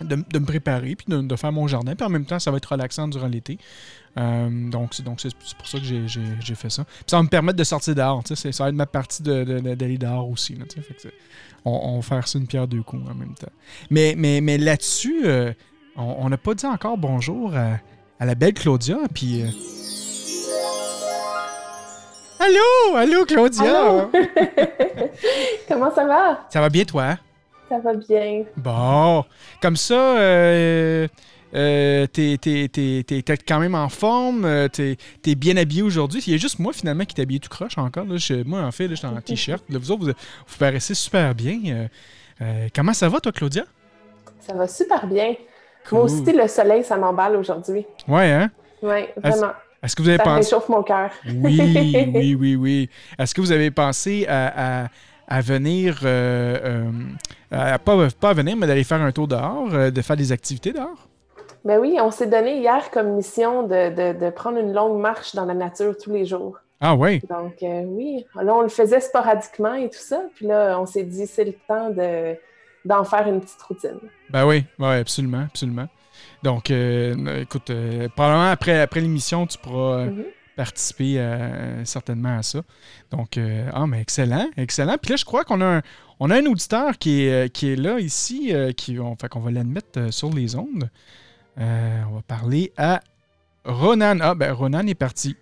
de, 0.00 0.16
de 0.16 0.38
me 0.38 0.44
préparer, 0.44 0.96
puis 0.96 1.06
de, 1.08 1.20
de 1.22 1.36
faire 1.36 1.52
mon 1.52 1.66
jardin. 1.68 1.94
Puis 1.94 2.04
en 2.04 2.08
même 2.10 2.24
temps, 2.26 2.38
ça 2.38 2.50
va 2.50 2.56
être 2.56 2.66
relaxant 2.72 3.06
durant 3.08 3.28
l'été. 3.28 3.58
Euh, 4.18 4.70
donc, 4.70 4.94
c'est 4.94 5.02
donc 5.02 5.20
pour 5.58 5.66
ça 5.66 5.78
que 5.78 5.84
j'ai- 5.84 6.54
fait 6.54 6.70
ça. 6.70 6.84
Puis 6.84 7.04
ça 7.08 7.16
va 7.16 7.22
me 7.22 7.28
permettre 7.28 7.58
de 7.58 7.64
sortir 7.64 7.94
dehors. 7.94 8.22
Ça 8.26 8.64
va 8.64 8.68
être 8.68 8.74
ma 8.74 8.86
partie 8.86 9.22
de- 9.22 9.44
de- 9.44 9.60
de- 9.60 9.74
d'aller 9.74 9.98
dehors 9.98 10.28
aussi. 10.28 10.54
là, 10.54 10.64
fait 10.68 10.94
que 10.94 11.08
on, 11.64 11.70
on 11.72 11.96
va 11.96 12.02
faire 12.02 12.28
ça 12.28 12.38
une 12.38 12.46
pierre 12.46 12.66
deux 12.68 12.82
coups 12.82 13.02
en 13.10 13.14
même 13.14 13.34
temps. 13.34 13.50
Mais, 13.90 14.14
mais, 14.16 14.40
mais 14.40 14.58
là-dessus, 14.58 15.22
euh, 15.26 15.52
on 15.96 16.16
on 16.20 16.28
n'a 16.28 16.36
pas 16.38 16.54
dit 16.54 16.66
encore 16.66 16.98
bonjour 16.98 17.54
à, 17.56 17.78
à 18.20 18.26
la 18.26 18.34
belle 18.34 18.54
Claudia. 18.54 18.96
Puis. 19.14 19.42
euh, 19.42 19.46
Allô, 22.40 22.96
allô 22.96 23.24
Claudia? 23.24 23.62
Allô? 23.86 24.10
Comment 25.68 25.94
ça 25.94 26.04
va? 26.04 26.46
Ça 26.50 26.60
va 26.60 26.68
bien 26.68 26.84
toi? 26.84 27.16
Ça 27.68 27.78
va 27.78 27.94
bien. 27.94 28.44
Bon, 28.56 29.24
comme 29.62 29.76
ça, 29.76 30.18
euh, 30.18 31.08
euh, 31.54 32.06
t'es, 32.06 32.36
t'es- 32.40 32.68
t'es- 32.68 33.02
t'es- 33.06 33.22
t'es 33.22 33.36
quand 33.38 33.58
même 33.58 33.74
en 33.74 33.88
forme, 33.88 34.44
euh, 34.44 34.68
t'es, 34.68 34.96
t'es 35.22 35.34
bien 35.34 35.56
habillé 35.56 35.82
aujourd'hui. 35.82 36.22
Il 36.26 36.32
y 36.32 36.34
a 36.34 36.38
juste 36.38 36.58
moi 36.58 36.72
finalement 36.72 37.04
qui 37.04 37.14
t'habille 37.14 37.40
tout 37.40 37.48
croche 37.48 37.78
encore. 37.78 38.04
Là. 38.04 38.16
Je- 38.16 38.42
moi 38.44 38.60
en 38.62 38.70
fait, 38.70 38.86
là, 38.88 38.94
j'étais 38.94 39.06
en 39.06 39.20
t-shirt. 39.20 39.64
Là, 39.70 39.78
vous 39.78 39.90
autres, 39.90 40.04
vous, 40.04 40.12
vous 40.46 40.58
paraissez 40.58 40.94
super 40.94 41.34
bien. 41.34 41.88
Euh, 42.42 42.68
comment 42.74 42.92
ça 42.92 43.08
va 43.08 43.20
toi, 43.20 43.32
Claudia? 43.32 43.64
Ça 44.40 44.52
va 44.54 44.68
super 44.68 45.06
bien. 45.06 45.34
Cool. 45.88 45.98
Moi 45.98 46.04
aussi, 46.06 46.32
le 46.32 46.48
soleil, 46.48 46.84
ça 46.84 46.96
m'emballe 46.96 47.36
aujourd'hui. 47.36 47.86
Ouais, 48.08 48.30
hein? 48.32 48.50
Oui, 48.82 49.04
vraiment. 49.22 49.52
Est-ce 49.82 49.94
que 49.96 50.02
vous 50.02 50.08
avez 50.08 50.18
Ça 50.18 50.24
pensé. 50.24 50.54
réchauffe 50.54 50.68
mon 50.68 50.82
cœur. 50.82 51.10
Oui, 51.26 51.60
oui, 52.14 52.34
oui, 52.40 52.56
oui. 52.56 52.90
Est-ce 53.18 53.34
que 53.34 53.40
vous 53.40 53.52
avez 53.52 53.70
pensé 53.70 54.26
à, 54.26 54.84
à- 54.84 54.88
à 55.28 55.40
venir, 55.40 56.00
euh, 56.04 56.58
euh, 56.64 56.90
à- 57.50 57.78
pas, 57.78 58.08
pas 58.20 58.30
à 58.30 58.34
venir, 58.34 58.56
mais 58.56 58.66
d'aller 58.66 58.84
faire 58.84 59.00
un 59.00 59.12
tour 59.12 59.28
dehors, 59.28 59.68
euh, 59.72 59.90
de 59.90 60.02
faire 60.02 60.16
des 60.16 60.32
activités 60.32 60.72
dehors? 60.72 61.08
Ben 61.64 61.78
oui, 61.78 61.96
on 62.00 62.10
s'est 62.10 62.26
donné 62.26 62.58
hier 62.58 62.90
comme 62.90 63.14
mission 63.14 63.62
de, 63.62 63.90
de- 64.12 64.18
de 64.18 64.30
prendre 64.30 64.58
une 64.58 64.72
longue 64.74 65.00
marche 65.00 65.34
dans 65.34 65.46
la 65.46 65.54
nature 65.54 65.94
tous 65.96 66.10
les 66.12 66.26
jours. 66.26 66.58
Ah 66.80 66.94
ouais. 66.94 67.22
Donc 67.30 67.62
euh, 67.62 67.82
oui, 67.86 68.26
là, 68.34 68.54
on 68.54 68.60
le 68.62 68.68
faisait 68.68 69.00
sporadiquement 69.00 69.74
et 69.74 69.88
tout 69.88 69.98
ça. 69.98 70.20
Puis 70.34 70.46
là, 70.46 70.78
on 70.78 70.84
s'est 70.86 71.04
dit, 71.04 71.26
c'est 71.26 71.44
le 71.44 71.54
temps 71.66 71.88
de, 71.90 72.34
d'en 72.84 73.04
faire 73.04 73.26
une 73.28 73.40
petite 73.40 73.62
routine. 73.62 73.98
Ben 74.28 74.44
oui, 74.46 74.64
ouais, 74.78 74.98
absolument, 74.98 75.44
absolument. 75.46 75.86
Donc, 76.42 76.70
euh, 76.70 77.40
écoute, 77.40 77.70
euh, 77.70 78.08
probablement 78.14 78.50
après, 78.50 78.80
après 78.80 79.00
l'émission, 79.00 79.46
tu 79.46 79.56
pourras 79.56 80.04
Mhm. 80.06 80.24
Participer 80.54 81.18
euh, 81.18 81.84
certainement 81.84 82.38
à 82.38 82.42
ça. 82.42 82.62
Donc, 83.10 83.36
euh, 83.36 83.68
ah, 83.72 83.86
mais 83.86 84.00
excellent, 84.00 84.48
excellent. 84.56 84.96
Puis 85.00 85.10
là, 85.10 85.16
je 85.16 85.24
crois 85.24 85.44
qu'on 85.44 85.60
a 85.60 85.78
un, 85.78 85.82
on 86.20 86.30
a 86.30 86.36
un 86.36 86.46
auditeur 86.46 86.98
qui 86.98 87.24
est, 87.24 87.46
euh, 87.46 87.48
qui 87.48 87.72
est 87.72 87.76
là, 87.76 88.00
ici, 88.00 88.52
qui, 88.76 88.98
on, 88.98 89.16
fait 89.16 89.28
qu'on 89.28 89.40
va 89.40 89.50
l'admettre 89.50 90.12
sur 90.12 90.30
les 90.30 90.56
ondes. 90.56 90.88
On 91.56 92.14
va 92.14 92.22
parler 92.26 92.72
à 92.76 93.00
Ronan. 93.64 94.18
Ah, 94.20 94.34
ben 94.34 94.52
Ronan 94.52 94.86
est 94.86 94.94
parti. 94.94 95.36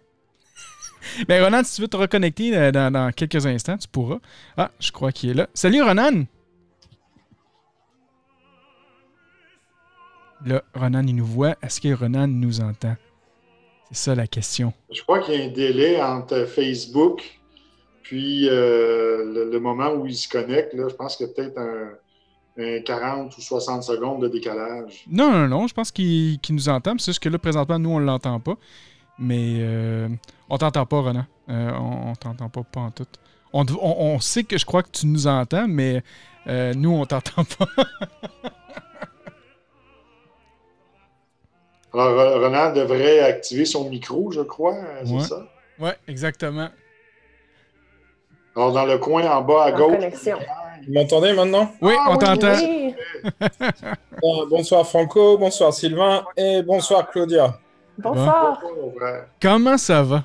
ben 1.28 1.42
Ronan, 1.42 1.62
si 1.64 1.76
tu 1.76 1.82
veux 1.82 1.88
te 1.88 1.96
reconnecter 1.96 2.72
dans 2.72 3.12
quelques 3.14 3.46
instants, 3.46 3.78
tu 3.78 3.88
pourras. 3.88 4.18
Ah, 4.56 4.70
je 4.78 4.92
crois 4.92 5.12
qu'il 5.12 5.30
est 5.30 5.34
là. 5.34 5.48
Salut 5.54 5.82
Ronan! 5.82 6.24
Là, 10.44 10.60
Ronan, 10.74 11.06
il 11.06 11.14
nous 11.14 11.24
voit. 11.24 11.56
Est-ce 11.62 11.80
que 11.80 11.94
Ronan 11.94 12.26
nous 12.26 12.60
entend? 12.60 12.96
C'est 13.92 14.10
ça 14.10 14.14
la 14.14 14.26
question. 14.26 14.72
Je 14.90 15.02
crois 15.02 15.20
qu'il 15.20 15.34
y 15.38 15.42
a 15.42 15.44
un 15.44 15.48
délai 15.48 16.02
entre 16.02 16.46
Facebook 16.46 17.22
puis 18.02 18.48
euh, 18.48 19.24
le, 19.32 19.50
le 19.50 19.60
moment 19.60 19.90
où 19.92 20.06
il 20.06 20.14
se 20.16 20.28
connecte. 20.28 20.74
Là, 20.74 20.88
je 20.88 20.94
pense 20.94 21.16
qu'il 21.16 21.26
y 21.26 21.30
a 21.30 21.32
peut-être 21.32 21.58
un, 21.58 21.90
un 22.58 22.80
40 22.82 23.36
ou 23.36 23.40
60 23.40 23.82
secondes 23.84 24.22
de 24.22 24.28
décalage. 24.28 25.04
Non, 25.10 25.30
non, 25.30 25.46
non, 25.48 25.66
je 25.66 25.74
pense 25.74 25.90
qu'il 25.90 26.38
nous 26.50 26.68
entend. 26.68 26.94
C'est 26.98 27.12
juste 27.12 27.22
que 27.22 27.28
là, 27.28 27.38
présentement, 27.38 27.78
nous, 27.78 27.90
on 27.90 28.00
ne 28.00 28.04
l'entend 28.06 28.40
pas. 28.40 28.56
Mais 29.18 29.56
euh, 29.60 30.08
on 30.50 30.58
t'entend 30.58 30.84
pas, 30.86 31.00
Ronan. 31.00 31.24
Euh, 31.48 31.70
on, 31.78 32.10
on 32.10 32.14
t'entend 32.14 32.48
pas, 32.48 32.62
pas 32.64 32.80
en 32.80 32.90
tout. 32.90 33.06
On, 33.52 33.64
on- 33.80 34.14
on 34.14 34.20
sait 34.20 34.44
que 34.44 34.58
je 34.58 34.64
crois 34.66 34.82
que 34.82 34.90
tu 34.90 35.06
nous 35.06 35.26
entends, 35.26 35.68
mais 35.68 36.02
euh, 36.46 36.72
nous, 36.74 36.90
on 36.90 37.04
t'entend 37.06 37.44
pas. 37.44 37.66
Ronan 41.92 42.72
devrait 42.72 43.20
activer 43.20 43.64
son 43.64 43.88
micro, 43.90 44.30
je 44.32 44.40
crois, 44.40 44.76
c'est 45.04 45.12
Ouais. 45.12 45.20
ça? 45.20 45.46
ouais, 45.78 45.94
exactement. 46.08 46.68
Alors, 48.56 48.72
dans 48.72 48.84
le 48.86 48.98
coin 48.98 49.24
en 49.30 49.42
bas 49.42 49.64
à 49.64 49.72
En 49.72 49.76
gauche. 49.76 49.94
connexion. 49.96 50.38
Vous 50.86 50.92
m'entendez 50.94 51.32
maintenant? 51.32 51.72
Oui, 51.80 51.94
Ah 51.98 52.06
on 52.10 52.12
oui, 52.14 52.18
t'entend. 52.18 52.54
Oui, 52.60 52.94
Bon, 54.20 54.46
Bonsoir 54.50 54.86
Franco, 54.86 55.38
bonsoir 55.38 55.72
Sylvain 55.72 56.24
et 56.36 56.62
bonsoir 56.62 57.08
Claudia. 57.10 57.58
bonsoir. 57.98 58.60
Comment 59.40 59.78
ça 59.78 60.02
va? 60.02 60.24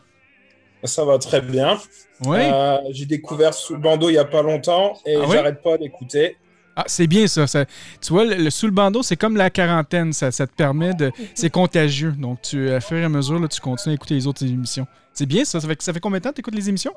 Ça 0.83 1.03
va 1.05 1.17
très 1.19 1.41
bien. 1.41 1.77
Oui? 2.25 2.37
Euh, 2.41 2.77
J'ai 2.91 3.05
découvert 3.05 3.53
sous 3.53 3.73
le 3.73 3.79
bandeau 3.79 4.09
il 4.09 4.13
n'y 4.13 4.17
a 4.17 4.25
pas 4.25 4.41
longtemps 4.41 4.93
et 5.05 5.15
Ah 5.15 5.25
oui? 5.27 5.35
j'arrête 5.35 5.61
pas 5.61 5.77
d'écouter. 5.77 6.37
Ah, 6.79 6.83
c'est 6.85 7.07
bien 7.07 7.25
ça, 7.25 7.47
ça. 7.47 7.65
Tu 7.99 8.13
vois, 8.13 8.23
le, 8.23 8.35
le 8.35 8.49
sous 8.51 8.67
le 8.67 8.71
bandeau, 8.71 9.01
c'est 9.01 9.17
comme 9.17 9.35
la 9.35 9.49
quarantaine. 9.49 10.13
Ça, 10.13 10.31
ça 10.31 10.45
te 10.45 10.53
permet 10.53 10.93
de. 10.93 11.11
C'est 11.33 11.49
contagieux. 11.49 12.11
Donc, 12.11 12.43
tu, 12.43 12.69
à 12.69 12.79
fur 12.79 12.97
et 12.97 13.03
à 13.03 13.09
mesure, 13.09 13.39
là, 13.39 13.47
tu 13.47 13.59
continues 13.59 13.93
à 13.93 13.95
écouter 13.95 14.13
les 14.13 14.27
autres 14.27 14.45
émissions. 14.45 14.85
C'est 15.11 15.25
bien 15.25 15.43
ça. 15.43 15.59
Ça 15.59 15.67
fait, 15.67 15.81
ça 15.81 15.91
fait 15.91 15.99
combien 15.99 16.19
de 16.19 16.23
temps 16.23 16.29
que 16.29 16.35
tu 16.35 16.41
écoutes 16.41 16.53
les 16.53 16.69
émissions? 16.69 16.93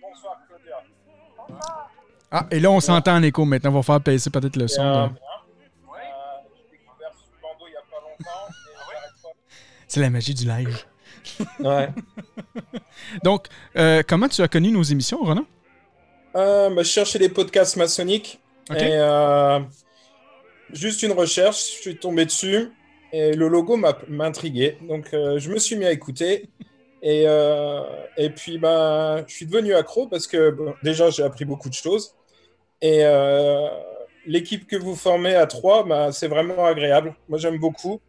Bonsoir 0.00 0.36
Claudia. 0.48 1.58
Ah, 2.32 2.46
et 2.50 2.58
là, 2.58 2.72
on 2.72 2.80
s'entend 2.80 3.14
en 3.14 3.22
écho 3.22 3.44
maintenant. 3.44 3.70
On 3.70 3.74
va 3.74 3.82
faire 3.82 4.00
baisser 4.00 4.30
peut-être 4.30 4.56
le 4.56 4.66
son. 4.66 4.82
Euh, 4.82 4.92
là. 4.92 5.12
J'ai 5.12 6.76
découvert 6.76 7.12
sous 7.14 7.30
le 7.30 7.40
bandeau 7.40 7.66
il 7.68 7.70
n'y 7.70 7.76
a 7.76 7.82
pas 7.88 8.00
longtemps 8.02 8.90
et 8.90 8.96
j'arrête 9.22 9.36
C'est 9.86 10.00
la 10.00 10.10
magie 10.10 10.34
du 10.34 10.44
live. 10.44 10.76
Ouais. 11.60 11.88
Donc, 13.22 13.46
euh, 13.76 14.02
comment 14.08 14.26
tu 14.26 14.42
as 14.42 14.48
connu 14.48 14.72
nos 14.72 14.82
émissions, 14.82 15.22
Ronan? 15.22 15.44
Euh, 16.34 16.68
bah, 16.74 16.82
je 16.82 16.88
cherchais 16.88 17.20
des 17.20 17.28
podcasts 17.28 17.76
maçonniques. 17.76 18.40
Et 18.70 18.92
euh, 18.94 19.60
juste 20.72 21.02
une 21.02 21.12
recherche, 21.12 21.58
je 21.76 21.80
suis 21.80 21.96
tombé 21.96 22.24
dessus. 22.24 22.70
Et 23.12 23.34
le 23.34 23.48
logo 23.48 23.76
m'a 23.76 23.94
intrigué. 24.20 24.78
Donc, 24.88 25.12
euh, 25.12 25.38
je 25.38 25.50
me 25.50 25.58
suis 25.58 25.76
mis 25.76 25.84
à 25.84 25.92
écouter. 25.92 26.48
Et, 27.02 27.24
euh, 27.26 27.80
et 28.16 28.30
puis, 28.30 28.58
bah, 28.58 29.24
je 29.26 29.34
suis 29.34 29.46
devenu 29.46 29.74
accro 29.74 30.06
parce 30.06 30.26
que 30.26 30.50
bon, 30.50 30.74
déjà, 30.82 31.10
j'ai 31.10 31.22
appris 31.22 31.44
beaucoup 31.44 31.68
de 31.68 31.74
choses. 31.74 32.14
Et 32.80 33.02
l'équipe 34.24 34.66
que 34.66 34.76
vous 34.76 34.94
formez 34.96 35.34
à 35.34 35.46
trois, 35.46 35.84
bah, 35.84 36.12
c'est 36.12 36.28
vraiment 36.28 36.64
agréable. 36.64 37.14
Moi, 37.28 37.38
j'aime 37.38 37.58
beaucoup. 37.58 38.00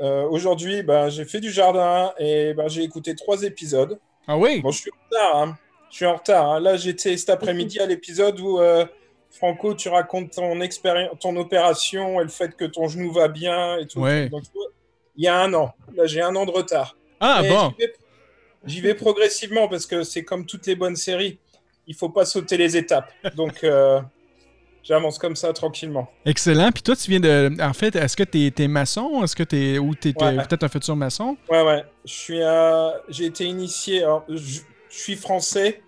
Aujourd'hui, 0.00 0.82
bah, 0.82 1.10
j'ai 1.10 1.24
fait 1.26 1.40
du 1.40 1.50
jardin 1.50 2.12
et 2.18 2.54
bah, 2.54 2.68
j'ai 2.68 2.82
écouté 2.82 3.14
trois 3.14 3.42
épisodes. 3.42 3.98
Ah 4.26 4.36
oui? 4.36 4.60
Bon, 4.62 4.70
je 4.70 4.80
suis 4.80 4.90
en 4.90 5.04
retard. 5.10 5.36
hein. 5.42 5.58
Je 5.90 5.96
suis 5.96 6.06
en 6.06 6.16
retard. 6.16 6.50
hein. 6.50 6.60
Là, 6.60 6.76
j'étais 6.76 7.16
cet 7.16 7.30
après-midi 7.30 7.78
à 7.80 7.86
l'épisode 7.86 8.40
où 8.40 8.58
Franco, 9.30 9.74
tu 9.74 9.88
racontes 9.88 10.32
ton 10.32 10.60
expérience, 10.60 11.12
ton 11.20 11.36
opération 11.36 12.20
et 12.20 12.24
le 12.24 12.28
fait 12.30 12.56
que 12.56 12.64
ton 12.64 12.88
genou 12.88 13.12
va 13.12 13.28
bien 13.28 13.78
et 13.78 13.86
tout. 13.86 14.00
Ouais. 14.00 14.28
Donc, 14.28 14.42
tu 14.42 14.50
vois, 14.54 14.66
il 15.16 15.24
y 15.24 15.28
a 15.28 15.36
un 15.40 15.52
an. 15.54 15.72
Là, 15.94 16.06
j'ai 16.06 16.20
un 16.20 16.34
an 16.36 16.44
de 16.46 16.50
retard. 16.50 16.96
Ah 17.20 17.42
bon. 17.48 17.72
j'y 18.66 18.80
vais- 18.80 18.94
progressivement 18.94 19.68
parce 19.68 19.86
que 19.86 20.02
c'est 20.02 20.24
comme 20.24 20.46
toutes 20.46 20.66
les 20.66 20.74
bonnes 20.74 20.96
séries. 20.96 21.38
Il 21.86 21.94
faut 21.94 22.08
pas 22.08 22.24
sauter 22.24 22.56
les 22.56 22.76
étapes. 22.76 23.12
Donc, 23.36 23.62
euh, 23.64 24.00
j'avance 24.82 25.18
comme 25.18 25.36
ça 25.36 25.52
tranquillement. 25.52 26.08
Excellent. 26.24 26.70
Puis 26.72 26.82
toi, 26.82 26.96
tu 26.96 27.10
viens 27.10 27.20
de. 27.20 27.56
En 27.62 27.72
fait, 27.72 27.94
est-ce 27.96 28.16
que 28.16 28.22
t'es 28.24 28.52
es 28.62 28.68
maçon? 28.68 29.22
Est-ce 29.22 29.36
que 29.36 29.42
t'es. 29.42 29.78
Ou 29.78 29.90
Ouais. 29.90 30.12
peut-être 30.12 30.62
un 30.64 30.68
futur 30.68 30.96
maçon? 30.96 31.36
Ouais, 31.48 31.62
ouais. 31.62 31.84
Je 32.04 32.12
suis, 32.12 32.42
euh, 32.42 32.90
j'ai 33.08 33.26
été 33.26 33.44
initié. 33.44 34.02
alors, 34.02 34.24
je, 34.28 34.60
je 34.88 34.98
suis 34.98 35.16
français 35.16 35.82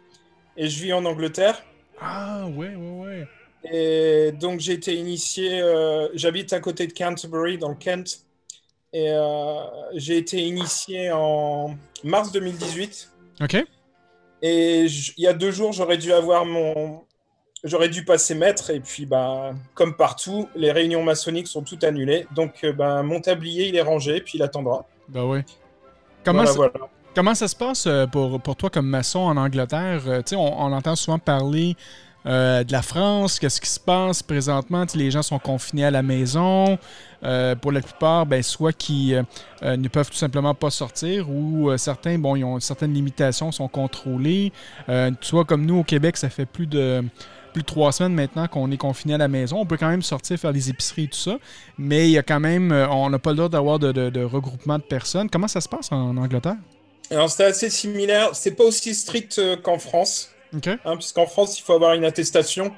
et 0.57 0.69
je 0.69 0.83
vis 0.83 0.93
en 0.93 1.05
Angleterre. 1.05 1.63
Ah 2.03 2.47
ouais, 2.49 2.75
ouais, 2.75 3.01
ouais. 3.01 3.29
Et 3.71 4.33
donc 4.33 4.61
j'ai 4.61 4.73
été 4.73 4.95
initié, 4.95 5.61
euh, 5.61 6.09
j'habite 6.15 6.53
à 6.53 6.61
côté 6.61 6.87
de 6.87 6.93
Canterbury, 6.93 7.59
dans 7.59 7.69
le 7.69 7.77
Kent. 7.77 8.25
Et 8.93 9.11
euh, 9.11 9.61
j'ai 9.95 10.19
été 10.19 10.39
initié 10.39 11.11
en 11.13 11.77
mars 12.05 12.33
2018. 12.33 13.11
OK. 13.41 13.65
Et 14.43 14.85
il 14.85 15.23
y 15.23 15.27
a 15.27 15.33
deux 15.33 15.51
jours, 15.51 15.73
j'aurais 15.73 15.97
dû 15.97 16.13
avoir 16.13 16.45
mon... 16.45 17.05
J'aurais 17.65 17.89
dû 17.89 18.05
passer 18.05 18.35
maître. 18.35 18.71
Et 18.71 18.81
puis, 18.81 19.07
bah, 19.07 19.53
comme 19.75 19.97
partout, 19.97 20.49
les 20.57 20.73
réunions 20.73 21.05
maçonniques 21.05 21.47
sont 21.47 21.63
toutes 21.63 21.85
annulées. 21.85 22.27
Donc, 22.35 22.65
euh, 22.65 22.73
bah, 22.73 23.05
mon 23.05 23.21
tablier, 23.21 23.69
il 23.69 23.77
est 23.77 23.83
rangé, 23.83 24.21
puis 24.21 24.33
il 24.35 24.43
attendra. 24.43 24.85
Ben 25.09 25.23
oui. 25.25 25.43
Comment, 26.25 26.43
Voilà, 26.43 26.51
ça, 26.51 26.57
voilà. 26.57 26.91
Comment 27.15 27.35
ça 27.35 27.49
se 27.49 27.57
passe 27.57 27.87
euh, 27.87 28.07
pour, 28.07 28.57
toi 28.57 28.71
comme 28.71 28.87
maçon 28.87 29.21
en 29.21 29.37
Angleterre? 29.37 30.03
Euh, 30.07 30.23
on, 30.33 30.37
on 30.37 30.73
entend 30.73 30.97
souvent 30.97 31.19
parler 31.19 31.77
euh, 32.25 32.63
de 32.65 32.73
la 32.73 32.83
France, 32.83 33.39
qu'est-ce 33.39 33.61
qui 33.61 33.69
se 33.69 33.81
passe 33.81 34.23
présentement? 34.23 34.85
Les 34.95 35.11
gens 35.11 35.23
sont 35.23 35.39
confinés 35.39 35.85
à 35.85 35.91
la 35.91 36.03
maison. 36.03 36.79
Pour 37.61 37.71
la 37.71 37.81
plupart, 37.81 38.27
ben, 38.27 38.43
soit 38.43 38.73
qui 38.73 39.15
ne 39.63 39.89
peuvent 39.89 40.11
tout 40.11 40.17
simplement 40.17 40.55
pas 40.55 40.71
sortir 40.71 41.31
ou 41.31 41.71
certains, 41.77 42.19
bon, 42.19 42.35
ils 42.35 42.43
ont 42.43 42.59
certaines 42.59 42.93
limitations, 42.93 43.53
sont 43.53 43.69
contrôlés. 43.69 44.53
Vois, 44.89 45.45
comme 45.45 45.65
nous 45.65 45.79
au 45.79 45.85
Québec, 45.85 46.17
ça 46.17 46.29
fait 46.29 46.47
plus 46.47 46.67
de 46.67 47.05
plus 47.53 47.63
de 47.63 47.67
trois 47.67 47.93
semaines 47.93 48.15
maintenant 48.15 48.49
qu'on 48.49 48.71
est 48.73 48.77
confiné 48.77 49.15
à 49.15 49.19
la 49.19 49.29
maison. 49.29 49.61
On 49.61 49.67
peut 49.67 49.77
quand 49.77 49.91
même 49.91 50.03
sortir 50.03 50.37
faire 50.37 50.53
des 50.53 50.71
épiceries 50.71 51.05
et 51.05 51.09
tout 51.09 51.19
ça, 51.19 51.39
mais 51.79 52.09
il 52.09 52.13
y 52.13 52.19
a 52.19 52.25
quand 52.25 52.41
même, 52.41 52.73
on 52.73 53.09
n'a 53.09 53.21
pas 53.21 53.31
le 53.31 53.37
droit 53.37 53.49
d'avoir 53.49 53.79
de 53.79 54.25
regroupement 54.25 54.79
de 54.79 54.85
personnes. 54.85 55.31
Comment 55.31 55.49
ça 55.49 55.61
se 55.61 55.69
passe 55.69 55.93
en 55.93 56.17
Angleterre? 56.17 56.57
Alors, 57.13 57.31
c'était 57.31 57.45
assez 57.45 57.71
similaire. 57.71 58.31
C'est 58.35 58.53
pas 58.53 58.65
aussi 58.65 58.95
strict 58.95 59.39
euh, 59.39 59.57
qu'en 59.57 59.79
France. 59.79 60.31
Hein, 60.85 60.97
puisqu'en 60.97 61.27
France, 61.27 61.59
il 61.59 61.63
faut 61.63 61.73
avoir 61.75 61.95
une 61.95 62.05
attestation. 62.05 62.73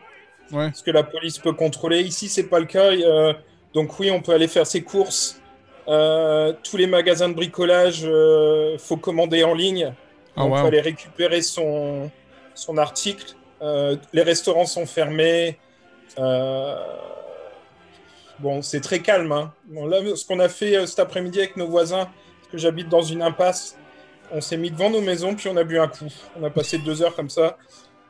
Ouais. 0.52 0.70
ce 0.74 0.82
que 0.82 0.90
la 0.90 1.02
police 1.02 1.38
peut 1.38 1.54
contrôler. 1.54 2.02
Ici, 2.02 2.28
c'est 2.28 2.44
pas 2.44 2.60
le 2.60 2.66
cas. 2.66 2.90
euh, 2.92 3.32
donc 3.72 3.98
oui, 3.98 4.10
on 4.10 4.20
peut 4.20 4.32
aller 4.32 4.46
faire 4.48 4.66
ses 4.66 4.82
courses. 4.82 5.40
Euh, 5.88 6.52
tous 6.62 6.76
les 6.76 6.86
magasins 6.86 7.28
de 7.30 7.34
bricolage, 7.34 8.02
euh, 8.04 8.76
faut 8.78 8.96
commander 8.98 9.42
en 9.42 9.54
ligne. 9.54 9.94
Ah, 10.36 10.44
on 10.44 10.50
wow. 10.50 10.60
peut 10.62 10.66
aller 10.68 10.80
récupérer 10.80 11.40
son, 11.42 12.10
son 12.54 12.76
article. 12.76 13.34
Les 14.12 14.22
restaurants 14.22 14.66
sont 14.66 14.84
fermés. 14.86 15.58
Bon, 18.38 18.62
c'est 18.62 18.80
très 18.80 19.00
calme. 19.00 19.32
hein. 19.32 19.52
Bon, 19.66 19.86
là, 19.86 19.98
ce 20.14 20.26
qu'on 20.26 20.40
a 20.40 20.48
fait 20.48 20.86
cet 20.86 20.98
après-midi 20.98 21.38
avec 21.38 21.56
nos 21.56 21.68
voisins, 21.68 22.04
parce 22.40 22.52
que 22.52 22.58
j'habite 22.58 22.88
dans 22.88 23.02
une 23.02 23.22
impasse, 23.22 23.78
on 24.34 24.40
s'est 24.40 24.56
mis 24.56 24.70
devant 24.70 24.90
nos 24.90 25.00
maisons, 25.00 25.34
puis 25.34 25.48
on 25.48 25.56
a 25.56 25.64
bu 25.64 25.78
un 25.78 25.88
coup. 25.88 26.08
On 26.38 26.44
a 26.44 26.50
passé 26.50 26.78
deux 26.78 27.02
heures 27.02 27.14
comme 27.14 27.30
ça. 27.30 27.56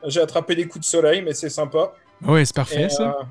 J'ai 0.05 0.19
attrapé 0.21 0.55
des 0.55 0.67
coups 0.67 0.85
de 0.85 0.89
soleil, 0.89 1.21
mais 1.21 1.33
c'est 1.33 1.49
sympa. 1.49 1.93
Oui, 2.25 2.45
c'est 2.45 2.55
parfait, 2.55 2.83
Et, 2.83 2.89
ça. 2.89 3.03
euh, 3.03 3.23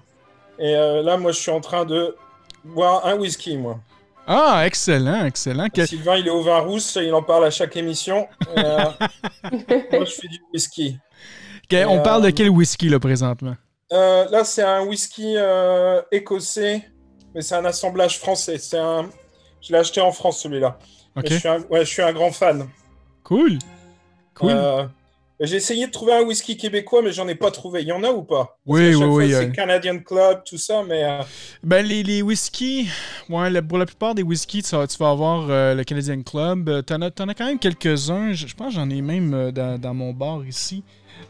et 0.59 0.77
euh, 0.77 1.03
là, 1.03 1.17
moi, 1.17 1.33
je 1.33 1.41
suis 1.41 1.51
en 1.51 1.61
train 1.61 1.85
de 1.85 2.17
boire 2.65 3.05
un 3.07 3.17
whisky, 3.17 3.57
moi. 3.57 3.81
Ah, 4.27 4.63
excellent, 4.67 5.25
excellent. 5.27 5.69
Que- 5.69 5.85
Sylvain, 5.87 6.17
il 6.17 6.27
est 6.27 6.31
au 6.31 6.43
vin 6.43 6.59
rouge, 6.61 6.83
il 6.97 7.13
en 7.13 7.23
parle 7.23 7.45
à 7.45 7.51
chaque 7.51 7.77
émission. 7.77 8.27
Et, 8.57 8.61
euh, 8.61 8.79
moi, 9.93 10.05
je 10.05 10.13
fais 10.13 10.29
du 10.29 10.41
whisky. 10.53 10.99
Et, 11.71 11.85
on 11.85 12.01
parle 12.03 12.23
de 12.23 12.31
quel 12.31 12.49
whisky, 12.51 12.89
là, 12.89 12.99
présentement? 13.01 13.57
Euh, 13.93 14.29
là, 14.31 14.45
c'est 14.45 14.63
un 14.63 14.83
whisky 14.83 15.35
euh, 15.37 16.01
écossais, 16.13 16.89
mais 17.35 17.43
c'est 17.43 17.55
un 17.57 17.65
assemblage 17.65 18.19
français. 18.19 18.59
C'est 18.59 18.79
un... 18.79 19.09
Je 19.61 19.73
l'ai 19.73 19.79
acheté 19.79 20.01
en 20.01 20.13
France, 20.13 20.41
celui-là. 20.41 20.79
OK. 21.17 21.25
Mais 21.25 21.31
Je, 21.31 21.39
suis 21.39 21.49
un... 21.49 21.61
ouais, 21.71 21.85
je 21.85 21.91
suis 21.91 22.03
un 22.03 22.13
grand 22.13 22.31
fan. 22.33 22.69
Cool. 23.25 23.59
Cool. 24.35 24.51
Euh, 24.51 24.85
J'ai 25.41 25.57
essayé 25.57 25.87
de 25.87 25.91
trouver 25.91 26.13
un 26.15 26.23
whisky 26.23 26.57
québécois, 26.57 27.03
mais 27.03 27.13
j'en 27.13 27.27
ai 27.27 27.35
pas 27.35 27.51
trouvé. 27.51 27.83
Il 27.83 27.89
y 27.89 27.93
en 27.93 28.05
a 28.05 28.11
ou 28.11 28.23
pas? 28.23 28.45
Parce 28.45 28.57
Oui, 28.67 28.95
oui, 28.95 29.05
oui, 29.05 29.35
euh. 29.35 29.41
C'est 29.41 29.53
Canadian 29.53 29.99
Club, 29.99 30.43
tout 30.45 30.59
ça, 30.59 30.83
mais 30.87 31.03
euh, 31.05 31.23
Ben, 31.63 31.85
les, 31.85 32.03
les 32.05 32.23
whiskies, 32.23 32.89
ouais, 33.29 33.63
pour 33.63 33.79
la 33.79 33.87
plupart 33.87 34.15
des 34.15 34.23
whiskies, 34.23 34.63
tu 34.63 34.77
vas, 34.77 34.87
tu 34.87 34.97
vas 34.99 35.11
avoir 35.11 35.47
euh, 35.51 35.75
le 35.75 35.83
Canadian 35.85 36.23
Club. 36.23 36.69
Euh, 36.69 36.83
T'en 36.83 37.01
as, 37.03 37.11
t'en 37.11 37.29
as 37.29 37.35
quand 37.35 37.47
même 37.47 37.59
quelques-uns. 37.59 38.33
Je, 38.33 38.47
je 38.47 38.55
pense 38.55 38.69
que 38.69 38.75
j'en 38.75 38.89
ai 38.91 39.03
même 39.03 39.35
euh, 39.35 39.51
dans, 39.51 39.81
dans 39.81 39.95
mon 39.95 40.13
bar 40.13 40.45
ici. 40.47 40.85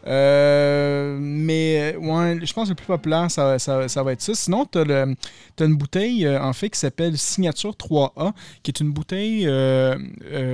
Euh, 0.07 1.17
mais, 1.19 1.93
je 1.93 2.53
pense 2.53 2.65
que 2.65 2.69
le 2.69 2.75
plus 2.75 2.85
populaire, 2.85 3.29
ça, 3.31 3.57
ça- 3.59 3.87
ça 3.87 4.03
va 4.03 4.11
être 4.13 4.21
ça. 4.21 4.33
Sinon, 4.35 4.65
le- 4.75 5.15
t'as 5.55 5.65
une 5.65 5.75
bouteille, 5.75 6.25
euh, 6.25 6.41
en 6.41 6.53
fait, 6.53 6.69
qui 6.69 6.79
s'appelle 6.79 7.17
Signature 7.17 7.75
3A, 7.75 8.33
qui 8.63 8.71
est 8.71 8.79
une 8.79 8.91
bouteille 8.91 9.45
euh, 9.47 9.95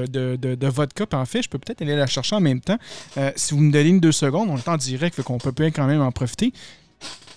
de, 0.08 0.36
de, 0.36 0.68
vodka. 0.68 1.06
En 1.14 1.26
fait, 1.26 1.42
je 1.42 1.50
peux 1.50 1.60
peut-être 1.60 1.82
aller 1.82 1.96
la 1.96 2.08
chercher 2.08 2.36
en 2.36 2.42
même 2.42 2.62
temps. 2.62 2.78
Si 3.36 3.54
vous 3.54 3.60
me 3.62 3.72
donnez 3.72 3.90
une 3.90 4.00
deux 4.00 4.12
secondes, 4.12 4.50
on 4.50 4.58
est 4.58 4.68
en 4.68 4.78
direct, 4.78 5.16
fait 5.16 5.24
qu'on 5.24 5.38
peut 5.38 5.52
bien 5.52 5.72
quand 5.72 5.86
même 5.86 6.02
en 6.02 6.12
profiter. 6.12 6.54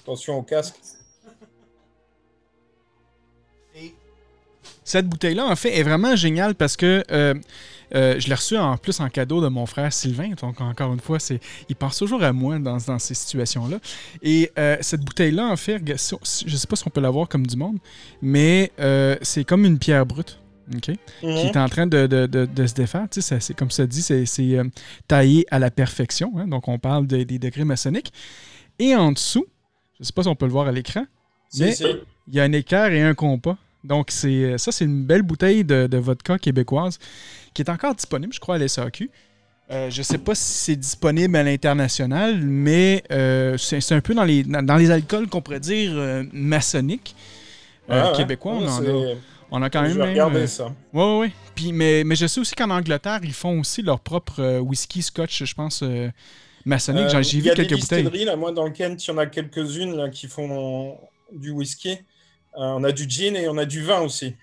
attention 0.03 0.39
au 0.39 0.43
casque. 0.43 0.75
Cette 4.85 5.07
bouteille-là, 5.09 5.47
en 5.47 5.57
fait, 5.57 5.77
est 5.79 5.83
vraiment 5.83 6.15
géniale 6.15 6.55
parce 6.55 6.77
que 6.77 7.03
euh, 7.11 7.35
euh, 7.95 8.17
je 8.19 8.29
l'ai 8.29 8.35
reçue 8.35 8.57
en 8.59 8.77
plus 8.77 9.01
en 9.01 9.09
cadeau 9.09 9.41
de 9.41 9.49
mon 9.49 9.65
frère 9.67 9.93
Sylvain. 9.93 10.31
Donc, 10.41 10.61
encore 10.61 10.93
une 10.93 11.01
fois, 11.01 11.19
c'est, 11.19 11.41
il 11.69 11.77
pense 11.77 11.97
toujours 11.99 12.23
à 12.23 12.33
moi 12.33 12.59
dans, 12.59 12.77
dans 12.87 12.99
ces 12.99 13.15
situations-là. 13.15 13.79
Et 14.23 14.51
euh, 14.59 14.77
cette 14.81 15.01
bouteille-là, 15.01 15.47
en 15.47 15.57
fait, 15.57 15.81
je 15.87 15.97
sais 16.57 16.67
pas 16.67 16.77
si 16.77 16.85
on 16.87 16.91
peut 16.91 17.01
la 17.01 17.11
voir 17.11 17.29
comme 17.29 17.47
du 17.47 17.57
monde, 17.57 17.79
mais 18.21 18.73
c'est 19.23 19.45
comme 19.45 19.65
une 19.65 19.79
pierre 19.79 20.05
brute. 20.07 20.39
OK? 20.75 20.81
Qui 21.21 21.27
Mhm. 21.27 21.37
est 21.37 21.57
en 21.59 21.69
train 21.69 21.87
de, 21.87 22.07
de- 22.07 22.25
de- 22.27 22.47
de 22.47 22.67
se 22.67 22.73
défaire. 22.73 23.07
Tu 23.11 23.21
sais, 23.21 23.35
ça- 23.35 23.41
c'est, 23.41 23.53
comme 23.55 23.71
ça 23.71 23.87
dit, 23.87 24.01
c'est, 24.01 24.25
c'est, 24.25 24.57
euh, 24.59 24.65
taillé 25.07 25.45
à 25.51 25.59
la 25.59 25.71
perfection. 25.71 26.33
hein. 26.39 26.47
Donc, 26.47 26.69
on 26.69 26.79
parle 26.79 27.07
de- 27.07 27.23
des 27.23 27.39
degrés 27.39 27.65
maçonniques. 27.65 28.11
Et 28.79 28.97
en 28.97 29.13
dessous, 29.13 29.45
je 30.01 30.05
sais 30.05 30.13
pas 30.15 30.23
si 30.23 30.29
on 30.31 30.35
peut 30.35 30.47
le 30.47 30.53
voir 30.53 30.67
à 30.67 30.73
l'écran, 30.73 31.05
Si, 31.51 31.61
mais 31.63 31.75
si. 31.75 31.85
il 32.29 32.35
y 32.35 32.41
a 32.41 32.45
un 32.45 32.53
équerre 32.53 32.93
et 32.93 33.03
un 33.03 33.13
compas. 33.15 33.59
Donc, 33.85 34.11
c'est 34.11 34.57
ça, 34.59 34.73
c'est 34.73 34.85
une 34.87 35.05
belle 35.05 35.23
bouteille 35.23 35.65
de, 35.65 35.87
de 35.87 35.99
vodka 35.99 36.39
québécoise 36.39 36.99
qui 37.53 37.63
est 37.63 37.71
encore 37.71 37.95
disponible, 37.95 38.33
je 38.33 38.41
crois, 38.41 38.57
à 38.57 38.59
l'SAQ. 38.59 39.11
Euh, 39.71 39.89
je 39.91 40.03
sais 40.03 40.19
pas 40.19 40.35
si 40.35 40.43
c'est 40.53 40.77
disponible 40.77 41.37
à 41.37 41.43
l'international, 41.43 42.39
mais 42.43 43.03
euh, 43.11 43.57
c'est 43.57 43.93
un 43.93 44.01
peu 44.01 44.15
dans 44.15 44.25
les, 44.25 44.43
dans, 44.43 44.77
les 44.77 44.91
alcools 44.91 45.27
qu'on 45.29 45.41
pourrait 45.41 45.61
dire 45.61 45.93
euh, 45.95 46.23
maçonniques 46.33 47.15
euh, 47.91 48.11
ouais. 48.11 48.17
québécois. 48.17 48.53
On, 48.55 48.67
en 48.67 48.85
a, 48.85 49.15
on 49.51 49.63
a 49.63 49.71
quand 49.71 49.85
Je 49.85 49.89
même. 49.89 49.93
vais 49.99 50.03
même, 50.03 50.11
regarder 50.11 50.41
euh, 50.41 50.47
ça. 50.47 50.67
Ouais, 50.93 51.03
ouais, 51.05 51.19
ouais. 51.21 51.33
Puis, 51.55 51.73
mais, 51.73 52.05
mais 52.05 52.17
je 52.17 52.27
sais 52.27 52.41
aussi 52.41 52.55
qu'en 52.55 52.71
Angleterre, 52.71 53.21
ils 53.23 53.33
font 53.33 53.61
aussi 53.61 53.81
leur 53.83 54.01
propre 54.01 54.41
euh, 54.41 54.59
whisky 54.61 55.01
scotch, 55.03 55.45
je 55.45 55.55
pense, 55.55 55.83
euh, 55.83 56.11
maçonnique. 56.67 57.09
J'en- 57.09 57.19
Euh, 57.19 57.23
J'ai 57.23 57.39
il 57.39 57.43
vu 57.43 57.49
y 57.49 57.51
a 57.51 57.55
quelques 57.55 57.71
des 57.71 57.77
bouteilles. 57.77 58.03
distilleries, 58.03 58.27
là, 58.27 58.37
moi, 58.37 58.53
dans 58.53 58.65
le 58.65 58.71
Kent, 58.71 59.03
il 59.07 59.11
y 59.11 59.15
en 59.15 59.19
a 59.19 59.27
quelques-unes 59.27 60.11
qui 60.11 60.27
font 60.29 60.99
du 61.33 61.51
whisky. 61.51 61.99
Euh, 62.57 62.61
on 62.77 62.85
a 62.85 62.93
du 62.93 63.09
gin 63.09 63.35
et 63.37 63.49
on 63.49 63.57
a 63.59 63.65
du 63.65 63.83
vin 63.83 64.01
aussi. 64.01 64.37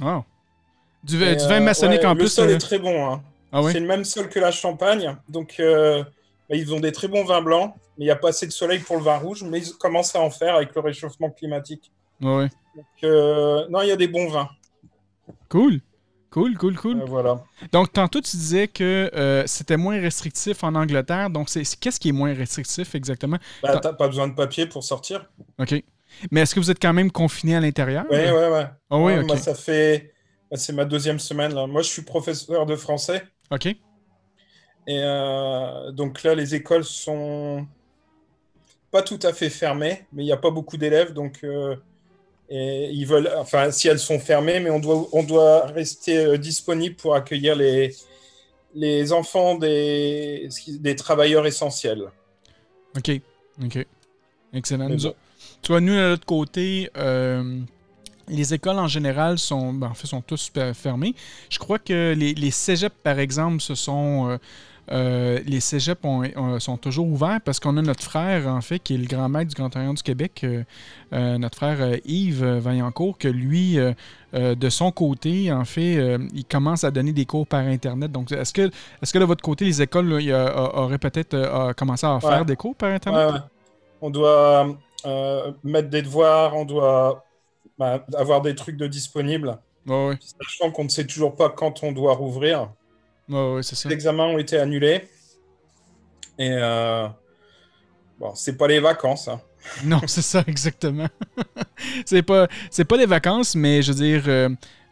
Wow. 0.00 0.24
Du, 1.04 1.18
vin- 1.18 1.32
Et, 1.32 1.36
du 1.36 1.44
vin 1.44 1.60
euh, 1.60 1.60
maçonnique 1.60 2.00
ouais, 2.00 2.06
en 2.06 2.14
le 2.14 2.18
plus. 2.20 2.28
sol 2.32 2.48
euh, 2.48 2.54
est 2.56 2.58
très 2.58 2.78
bon. 2.78 3.06
hein. 3.12 3.22
Ah 3.52 3.62
ouais? 3.62 3.72
C'est 3.72 3.80
le 3.80 3.86
même 3.86 4.04
sol 4.04 4.28
que 4.28 4.40
la 4.40 4.50
Champagne. 4.50 5.16
Donc, 5.28 5.56
euh, 5.60 6.02
bah, 6.48 6.56
ils 6.56 6.72
ont 6.74 6.80
des 6.80 6.92
très 6.92 7.08
bons 7.08 7.24
vins 7.24 7.42
blancs. 7.42 7.74
Mais 7.98 8.04
il 8.04 8.08
n'y 8.08 8.10
a 8.10 8.16
pas 8.16 8.30
assez 8.30 8.46
de 8.46 8.52
soleil 8.52 8.78
pour 8.80 8.96
le 8.96 9.02
vin 9.02 9.18
rouge. 9.18 9.42
Mais 9.44 9.60
ils 9.60 9.72
commencent 9.74 10.16
à 10.16 10.20
en 10.20 10.30
faire 10.30 10.56
avec 10.56 10.74
le 10.74 10.80
réchauffement 10.80 11.30
climatique. 11.30 11.90
Ouais, 12.20 12.36
ouais. 12.36 12.48
Donc, 12.74 12.86
euh, 13.04 13.66
non, 13.68 13.82
il 13.82 13.88
y 13.88 13.92
a 13.92 13.96
des 13.96 14.08
bons 14.08 14.28
vins. 14.28 14.48
Cool. 15.48 15.80
Cool, 16.30 16.56
cool, 16.56 16.76
cool. 16.76 17.02
Euh, 17.02 17.04
voilà. 17.06 17.44
Donc, 17.72 17.92
tantôt, 17.92 18.22
tu 18.22 18.36
disais 18.38 18.66
que 18.66 19.42
c'était 19.46 19.76
moins 19.76 20.00
restrictif 20.00 20.64
en 20.64 20.74
Angleterre. 20.74 21.28
Donc, 21.28 21.50
c'est- 21.50 21.78
qu'est-ce 21.78 22.00
qui 22.00 22.08
est 22.08 22.12
moins 22.12 22.32
restrictif 22.32 22.94
exactement? 22.94 23.36
Bah, 23.62 23.78
t'as 23.78 23.92
pas 23.92 24.08
besoin 24.08 24.28
de 24.28 24.34
papier 24.34 24.64
pour 24.66 24.82
sortir. 24.82 25.26
OK. 25.58 25.84
Mais 26.30 26.40
est-ce 26.42 26.54
que 26.54 26.60
vous 26.60 26.70
êtes 26.70 26.80
quand 26.80 26.92
même 26.92 27.10
confiné 27.10 27.56
à 27.56 27.60
l'intérieur? 27.60 28.04
Ouais, 28.10 28.30
ouais, 28.30 28.48
ouais. 28.48 28.66
Ah 28.90 28.98
oui, 28.98 29.12
Ouais, 29.14 29.18
OK. 29.20 29.26
Moi, 29.26 29.36
ça 29.36 29.54
fait. 29.54 30.12
bah, 30.50 30.56
C'est 30.56 30.72
ma 30.72 30.84
deuxième 30.84 31.18
semaine 31.18 31.54
là. 31.54 31.66
Moi, 31.66 31.82
je 31.82 31.88
suis 31.88 32.02
professeur 32.02 32.66
de 32.66 32.76
français. 32.76 33.22
OK. 33.50 33.66
Et 33.66 33.76
euh, 34.88 35.92
donc 35.92 36.22
là, 36.22 36.34
les 36.34 36.54
écoles 36.54 36.84
sont 36.84 37.66
pas 38.90 39.02
tout 39.02 39.18
à 39.22 39.32
fait 39.32 39.50
fermées, 39.50 40.04
mais 40.12 40.22
il 40.22 40.26
n'y 40.26 40.32
a 40.32 40.36
pas 40.36 40.50
beaucoup 40.50 40.76
d'élèves, 40.76 41.12
donc 41.12 41.44
euh, 41.44 41.76
et 42.50 42.90
ils 42.90 43.06
veulent, 43.06 43.30
enfin, 43.38 43.70
si 43.70 43.88
elles 43.88 43.98
sont 43.98 44.18
fermées, 44.18 44.60
mais 44.60 44.68
on 44.70 44.80
doit, 44.80 45.06
on 45.12 45.22
doit 45.22 45.66
rester 45.66 46.18
euh, 46.18 46.36
disponible 46.36 46.96
pour 46.96 47.14
accueillir 47.14 47.56
les, 47.56 47.94
les 48.74 49.12
enfants 49.12 49.54
des, 49.54 50.48
des 50.68 50.96
travailleurs 50.96 51.46
essentiels. 51.46 52.10
OK. 52.96 53.10
OK. 53.64 53.86
Excellent. 54.52 54.88
Nous 54.88 55.06
Tu 55.62 55.70
vois, 55.72 55.80
nous, 55.80 55.94
de 55.94 56.08
l'autre 56.10 56.26
côté, 56.26 56.90
euh, 56.96 57.60
les 58.28 58.54
écoles 58.54 58.78
en 58.78 58.88
général 58.88 59.38
sont, 59.38 59.72
ben, 59.72 59.88
en 59.88 59.94
fait, 59.94 60.06
sont 60.08 60.20
tous 60.22 60.50
fermées. 60.74 61.14
Je 61.50 61.58
crois 61.58 61.78
que 61.78 62.14
les, 62.16 62.34
les 62.34 62.50
cégeps, 62.50 62.94
par 63.02 63.18
exemple, 63.18 63.60
ce 63.60 63.74
sont. 63.74 64.30
euh, 64.30 64.38
euh, 64.90 65.38
les 65.46 65.60
cégeps 65.60 66.00
ont- 66.04 66.24
ont- 66.36 66.58
sont 66.58 66.76
toujours 66.76 67.06
ouverts 67.06 67.38
parce 67.44 67.60
qu'on 67.60 67.76
a 67.76 67.82
notre 67.82 68.02
frère, 68.02 68.48
en 68.48 68.60
fait, 68.60 68.80
qui 68.80 68.94
est 68.94 68.98
le 68.98 69.06
grand 69.06 69.28
maître 69.28 69.48
du 69.50 69.54
Grand 69.54 69.74
Orient 69.76 69.94
du 69.94 70.02
Québec, 70.02 70.40
euh, 70.42 70.64
euh, 71.12 71.38
notre 71.38 71.56
frère 71.56 71.78
Yves 72.04 72.44
Vaillancourt, 72.44 73.16
que 73.16 73.28
lui, 73.28 73.78
de 74.34 74.68
son 74.70 74.90
côté, 74.90 75.52
en 75.52 75.64
fait, 75.64 76.18
il 76.34 76.44
commence 76.44 76.82
à 76.82 76.90
donner 76.90 77.12
des 77.12 77.26
cours 77.26 77.46
par 77.46 77.60
Internet. 77.60 78.10
Donc, 78.10 78.32
est-ce 78.32 78.52
que, 78.52 78.62
est-ce 79.00 79.12
que 79.12 79.18
de 79.20 79.24
votre 79.24 79.42
côté, 79.42 79.66
les 79.66 79.80
écoles 79.80 80.08
là, 80.08 80.20
il 80.20 80.26
y 80.26 80.32
a- 80.32 80.48
a- 80.48 80.74
auraient 80.80 80.98
peut-être 80.98 81.72
commencé 81.76 82.04
à 82.04 82.18
faire 82.18 82.40
Ouais. 82.40 82.44
des 82.44 82.56
cours 82.56 82.74
par 82.74 82.90
Internet? 82.90 83.28
Ouais, 83.28 83.32
ouais. 83.34 83.40
On 84.00 84.10
doit 84.10 84.66
euh, 85.06 85.52
mettre 85.64 85.88
des 85.88 86.02
devoirs, 86.02 86.56
on 86.56 86.64
doit 86.64 87.24
bah, 87.78 88.04
avoir 88.14 88.42
des 88.42 88.54
trucs 88.54 88.76
de 88.76 88.86
disponibles, 88.86 89.58
ouais. 89.86 90.16
sachant 90.20 90.70
qu'on 90.70 90.84
ne 90.84 90.88
sait 90.88 91.06
toujours 91.06 91.34
pas 91.36 91.50
quand 91.50 91.82
on 91.82 91.92
doit 91.92 92.14
rouvrir. 92.14 92.70
Ça. 93.62 93.88
Les 93.88 93.94
examens 93.94 94.26
ont 94.26 94.38
été 94.38 94.58
annulés. 94.58 95.08
Et 96.38 96.50
euh, 96.50 97.08
bon, 98.18 98.34
c'est 98.34 98.56
pas 98.56 98.66
les 98.66 98.80
vacances. 98.80 99.28
hein. 99.28 99.40
Non, 99.84 100.00
c'est 100.06 100.22
ça, 100.22 100.44
exactement. 100.46 101.08
c'est 102.04 102.22
pas, 102.22 102.48
c'est 102.70 102.84
pas 102.84 102.96
les 102.96 103.06
vacances, 103.06 103.54
mais 103.54 103.82
je 103.82 103.92
veux 103.92 103.98
dire. 103.98 104.28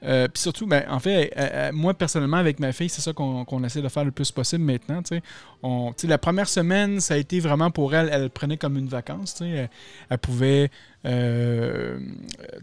Euh, 0.03 0.29
puis 0.29 0.41
surtout, 0.41 0.67
ben, 0.67 0.85
en 0.89 0.99
fait, 0.99 1.33
euh, 1.37 1.49
euh, 1.53 1.73
moi 1.73 1.95
personnellement, 1.95 2.39
avec 2.39 2.59
ma 2.59 2.73
fille, 2.73 2.89
c'est 2.89 3.03
ça 3.03 3.13
qu'on 3.13 3.65
essaie 3.65 3.83
de 3.83 3.89
faire 3.89 4.05
le 4.05 4.11
plus 4.11 4.31
possible 4.31 4.65
maintenant. 4.65 5.03
tu 5.03 5.17
sais. 5.17 5.23
On, 5.63 5.93
tu 5.93 6.03
sais, 6.03 6.07
la 6.07 6.19
première 6.19 6.49
semaine, 6.49 7.01
ça 7.01 7.15
a 7.15 7.17
été 7.19 7.41
vraiment 7.41 7.71
pour 7.71 7.95
elle, 7.95 8.09
elle 8.11 8.23
le 8.23 8.29
prenait 8.29 8.57
comme 8.57 8.77
une 8.77 8.89
vacance. 8.89 9.41
Elle, 9.41 9.69
elle 10.09 10.19
pouvait 10.19 10.71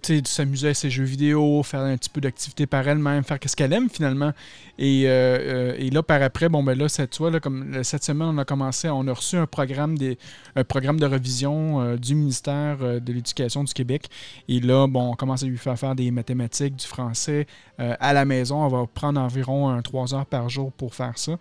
sais, 0.08 0.22
s'amuser 0.26 0.70
à 0.70 0.74
ses 0.74 0.90
jeux 0.90 1.04
vidéo, 1.04 1.64
faire 1.64 1.82
un 1.82 1.98
petit 1.98 2.10
peu 2.10 2.22
d'activité 2.22 2.66
par 2.66 2.88
elle-même, 2.88 3.24
faire 3.24 3.38
ce 3.46 3.56
qu'elle 3.56 3.74
aime 3.74 3.90
finalement. 3.90 4.34
Et, 4.80 5.04
euh, 5.06 5.10
euh, 5.10 5.76
et 5.78 5.90
là, 5.90 6.04
par 6.04 6.22
après, 6.22 6.50
bon, 6.50 6.64
ben 6.64 6.78
là, 6.78 6.88
cette, 6.88 7.18
vois, 7.18 7.32
là, 7.32 7.40
comme, 7.40 7.84
cette 7.84 8.04
semaine, 8.04 8.30
on 8.30 8.38
a 8.38 8.46
commencé, 8.46 8.90
on 8.90 9.08
a 9.08 9.14
reçu 9.14 9.36
un 9.36 9.48
programme, 9.48 9.98
des, 9.98 10.18
un 10.56 10.64
programme 10.64 11.00
de 11.00 11.06
revision 11.06 11.82
euh, 11.82 11.98
du 11.98 12.14
ministère 12.14 12.78
euh, 12.82 13.00
de 13.00 13.12
l'Éducation 13.12 13.64
du 13.64 13.74
Québec. 13.74 14.08
Et 14.48 14.60
là, 14.60 14.88
bon, 14.88 15.12
on 15.12 15.16
commence 15.16 15.44
à 15.44 15.48
lui 15.48 15.58
faire 15.58 15.78
faire 15.78 15.96
des 15.96 16.12
mathématiques, 16.12 16.76
du 16.76 16.86
français 16.86 17.48
à 17.80 18.12
la 18.12 18.26
maison. 18.26 18.64
On 18.64 18.70
va 18.70 18.88
prendre 18.92 19.22
environ 19.22 19.70
un, 19.70 19.84
trois 19.84 20.16
heures 20.16 20.26
par 20.26 20.50
jour 20.50 20.72
pour 20.72 20.96
faire 20.96 21.16
ça. 21.16 21.38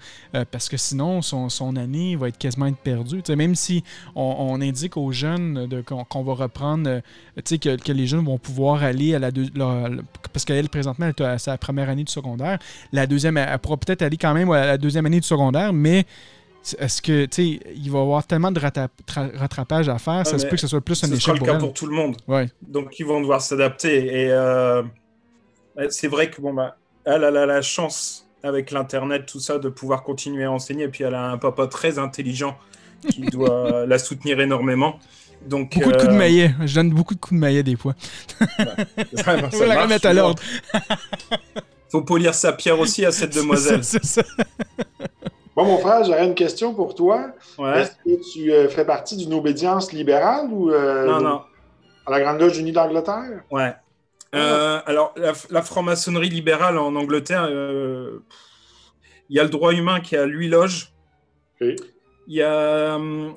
parce 0.51 0.69
que 0.69 0.77
sinon, 0.77 1.23
son, 1.23 1.49
son 1.49 1.77
année 1.77 2.15
va 2.15 2.29
être 2.29 2.37
quasiment 2.37 2.71
perdue. 2.75 3.23
Même 3.35 3.55
si 3.55 3.83
on, 4.15 4.61
indique 4.61 4.99
aux 4.99 5.13
jeunes 5.13 5.67
de- 5.67 5.81
qu'on 5.81 6.23
va 6.23 6.35
reprendre, 6.35 7.01
que, 7.37 7.77
que 7.77 7.93
les 7.93 8.07
jeunes 8.07 8.25
vont 8.25 8.37
pouvoir 8.37 8.56
aller 8.65 9.15
à 9.15 9.19
la, 9.19 9.31
deux- 9.31 9.47
la- 9.55 9.89
parce 10.33 10.45
qu'elle, 10.45 10.69
présentement, 10.69 11.07
elle 11.07 11.25
est 11.25 11.29
à 11.29 11.39
sa 11.39 11.57
première 11.59 11.89
année 11.89 12.05
du 12.05 12.13
secondaire. 12.13 12.59
La 12.93 13.07
deuxième, 13.07 13.37
elle, 13.37 13.49
elle 13.53 13.59
pourra 13.59 13.77
peut-être 13.77 14.03
aller 14.03 14.17
quand 14.17 14.35
même 14.35 14.51
à 14.51 14.67
la 14.67 14.79
deuxième 14.79 15.07
année 15.07 15.21
du 15.21 15.27
secondaire, 15.27 15.73
mais 15.73 16.05
est-ce 16.79 17.01
que, 17.01 17.27
tu 17.27 17.59
sais, 17.59 17.61
il 17.77 17.91
va 17.91 17.99
y 17.99 18.03
avoir 18.03 18.27
tellement 18.27 18.51
de 18.51 18.59
rattra- 18.59 18.89
tra- 19.07 19.37
rattrapage 19.37 19.89
à 19.89 19.99
faire, 19.99 20.27
ça 20.27 20.33
Ah, 20.35 20.39
se 20.39 20.45
mais 20.45 20.51
peut 20.51 20.57
que 20.57 20.61
ce 20.63 20.67
soit 20.69 20.81
plus 20.81 21.03
un 21.05 21.07
Ce 21.09 21.17
sera 21.17 21.33
échec 21.33 21.35
le 21.35 21.39
pour 21.39 21.47
cas 21.47 21.53
elle. 21.55 21.59
pour 21.61 21.73
tout 21.73 21.87
le 21.87 21.95
monde. 21.95 22.17
Ouais. 22.27 22.49
Donc, 22.67 22.99
ils 22.99 23.07
vont 23.07 23.21
devoir 23.21 23.41
s'adapter. 23.41 24.07
Et 24.07 24.31
euh, 24.33 24.83
c'est 25.91 26.09
vrai 26.09 26.31
que 26.31 26.41
bon, 26.41 26.53
bah, 26.55 26.77
elle, 27.05 27.23
elle 27.23 27.37
a 27.37 27.47
la 27.47 27.63
chance, 27.63 28.27
avec 28.43 28.71
l'Internet, 28.71 29.27
tout 29.27 29.41
ça, 29.41 29.59
de 29.59 29.69
pouvoir 29.69 30.03
continuer 30.03 30.45
à 30.45 30.51
enseigner. 30.53 30.85
Et 30.85 30.89
puis, 30.89 31.05
elle 31.05 31.15
a 31.15 31.31
un 31.31 31.39
papa 31.39 31.67
très 31.69 31.99
intelligent 31.99 32.57
qui 33.09 33.21
doit 33.31 33.87
la 33.87 33.99
soutenir 33.99 34.41
énormément. 34.41 34.99
Donc, 35.47 35.75
Beaucoup 35.75 35.91
de 35.91 35.97
coups 35.97 36.09
de 36.09 36.15
euh, 36.15 36.19
maillet. 36.19 36.55
Je 36.65 36.75
donne 36.75 36.91
beaucoup 36.91 37.15
de 37.15 37.21
coups 37.21 37.35
de 37.35 37.41
maillet 37.41 37.63
des 37.63 37.77
fois. 37.77 37.95
On 38.59 39.59
va 39.59 39.67
la 39.67 39.83
remettre 39.83 40.07
à 40.07 40.13
l'ordre. 40.13 40.43
Faut 41.91 42.03
polir 42.03 42.35
sa 42.35 42.53
pierre 42.53 42.79
aussi 42.79 43.05
à 43.05 43.13
cette 43.13 43.35
demoiselle. 43.37 43.85
C'est 43.85 44.05
ça. 44.05 44.23
Bon, 45.55 45.65
mon 45.65 45.79
frère, 45.79 46.05
j'aurais 46.05 46.27
une 46.27 46.35
question 46.35 46.75
pour 46.75 46.95
toi. 46.95 47.33
Ouais. 47.59 47.81
Est-ce 47.81 47.93
que 47.93 48.33
tu 48.33 48.53
euh, 48.53 48.69
fais 48.69 48.85
partie 48.85 49.17
d'une 49.17 49.33
obédience 49.33 49.93
libérale 49.93 50.49
ou 50.51 50.71
euh, 50.71 51.07
Non, 51.07 51.21
non. 51.21 51.43
à 52.05 52.11
la 52.11 52.21
Grande 52.21 52.41
Loge 52.41 52.59
unie 52.59 52.73
d'Angleterre? 52.73 53.43
Ouais. 53.51 53.75
Euh, 54.35 54.81
alors, 54.85 55.15
la, 55.17 55.33
la 55.51 55.63
franc-maçonnerie 55.63 56.29
libérale 56.29 56.77
en 56.77 56.95
Angleterre, 56.95 57.47
euh, 57.49 58.23
il 59.31 59.37
y 59.37 59.41
a 59.41 59.45
le 59.45 59.49
droit 59.49 59.73
humain 59.73 60.01
qui 60.01 60.17
a 60.17 60.25
huit 60.25 60.49
loges. 60.49 60.93
Ok. 61.61 61.69
Il 62.29 62.35
y 62.35 62.43
a 62.43 62.97
hum, 62.97 63.37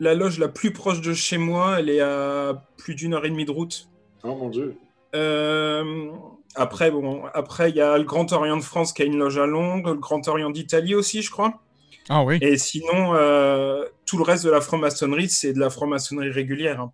la 0.00 0.14
loge 0.14 0.38
la 0.38 0.48
plus 0.48 0.72
proche 0.72 1.00
de 1.00 1.12
chez 1.14 1.38
moi, 1.38 1.78
elle 1.78 1.90
est 1.90 2.00
à 2.00 2.64
plus 2.78 2.94
d'une 2.94 3.14
heure 3.14 3.24
et 3.24 3.30
demie 3.30 3.44
de 3.44 3.50
route. 3.50 3.88
Oh 4.24 4.34
mon 4.34 4.48
Dieu. 4.48 4.76
Euh, 5.14 6.10
après, 6.54 6.90
bon, 6.90 7.22
après, 7.34 7.70
il 7.70 7.76
y 7.76 7.80
a 7.80 7.96
le 7.98 8.04
Grand 8.04 8.32
Orient 8.32 8.56
de 8.56 8.62
France 8.62 8.92
qui 8.92 9.02
a 9.02 9.04
une 9.04 9.18
loge 9.18 9.38
à 9.38 9.46
Londres, 9.46 9.90
le 9.92 9.98
Grand 10.00 10.26
Orient 10.28 10.50
d'Italie 10.50 10.94
aussi, 10.94 11.22
je 11.22 11.30
crois. 11.30 11.60
Ah 12.08 12.24
oui. 12.24 12.38
Et 12.40 12.56
sinon, 12.56 13.14
euh, 13.14 13.84
tout 14.06 14.16
le 14.16 14.24
reste 14.24 14.44
de 14.44 14.50
la 14.50 14.60
franc-maçonnerie, 14.60 15.28
c'est 15.28 15.52
de 15.52 15.60
la 15.60 15.70
franc-maçonnerie 15.70 16.30
régulière. 16.30 16.80
hein. 16.80 16.92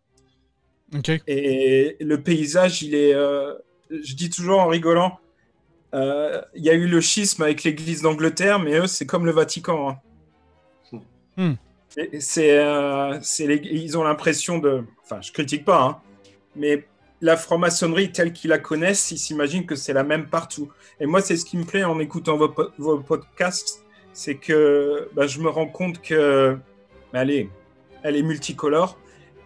OK. 0.95 1.11
Et 1.27 1.97
le 2.01 2.23
paysage, 2.23 2.83
il 2.83 2.95
est. 2.95 3.15
euh, 3.15 3.55
je 3.91 4.15
dis 4.15 4.31
toujours 4.31 4.61
en 4.61 4.67
rigolant, 4.67 5.19
euh, 5.95 6.41
il 6.55 6.65
y 6.65 6.71
a 6.71 6.75
eu 6.75 6.87
le 6.87 7.01
schisme 7.01 7.43
avec 7.43 7.63
l'Église 7.65 8.03
d'Angleterre, 8.03 8.59
mais 8.59 8.79
eux, 8.79 8.87
c'est 8.87 9.07
comme 9.07 9.25
le 9.27 9.33
Vatican. 9.33 9.91
hein. 9.91 9.99
Hmm. 11.37 11.55
C'est, 12.21 12.59
euh, 12.59 13.19
ils 13.41 13.97
ont 13.97 14.05
l'impression 14.05 14.59
de. 14.59 14.85
Enfin, 15.03 15.21
je 15.23 15.33
critique 15.33 15.65
pas, 15.65 15.83
hein, 15.83 16.01
mais 16.55 16.87
la 17.23 17.37
franc-maçonnerie 17.37 18.13
telle 18.13 18.33
qu'ils 18.33 18.51
la 18.51 18.59
connaissent, 18.59 19.11
ils 19.11 19.19
s'imaginent 19.19 19.65
que 19.65 19.77
c'est 19.77 19.95
la 19.95 20.05
même 20.05 20.27
partout. 20.29 20.71
Et 21.01 21.07
moi, 21.07 21.23
c'est 21.23 21.37
ce 21.37 21.47
qui 21.47 21.57
me 21.57 21.65
plaît 21.65 21.85
en 21.85 21.99
écoutant 21.99 22.37
vos, 22.37 22.55
vos 22.79 22.99
podcasts, 22.99 23.85
c'est 24.13 24.35
que 24.35 25.09
bah, 25.15 25.27
je 25.27 25.41
me 25.41 25.49
rends 25.49 25.69
compte 25.69 26.03
que. 26.03 26.59
bah, 27.13 27.23
elle, 27.23 27.31
est, 27.31 27.49
elle 28.03 28.17
est 28.17 28.23
multicolore. 28.23 28.99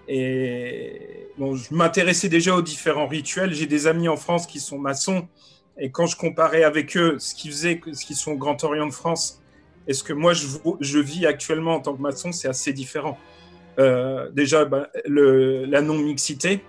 Et 0.08 1.28
bon, 1.38 1.54
je 1.54 1.72
m'intéressais 1.72 2.28
déjà 2.28 2.56
aux 2.56 2.62
différents 2.62 3.06
rituels. 3.06 3.54
J'ai 3.54 3.66
des 3.66 3.86
amis 3.86 4.08
en 4.08 4.16
France 4.16 4.46
qui 4.48 4.58
sont 4.58 4.78
maçons. 4.78 5.28
Et 5.78 5.90
quand 5.90 6.06
je 6.06 6.16
comparais 6.16 6.64
avec 6.64 6.96
eux 6.96 7.16
ce 7.20 7.34
qu'ils 7.34 7.52
faisaient, 7.52 7.80
ce 7.92 8.04
qu'ils 8.04 8.16
sont 8.16 8.32
au 8.32 8.36
Grand 8.36 8.62
Orient 8.64 8.86
de 8.86 8.92
France, 8.92 9.39
et 9.86 9.94
ce 9.94 10.02
que 10.04 10.12
moi 10.12 10.32
je, 10.32 10.46
je 10.80 10.98
vis 10.98 11.26
actuellement 11.26 11.74
en 11.76 11.80
tant 11.80 11.94
que 11.96 12.02
maçon, 12.02 12.32
c'est 12.32 12.48
assez 12.48 12.72
différent. 12.72 13.18
Euh, 13.78 14.28
déjà, 14.30 14.64
bah, 14.64 14.90
le- 15.06 15.64
la 15.64 15.80
non-mixité, 15.80 16.62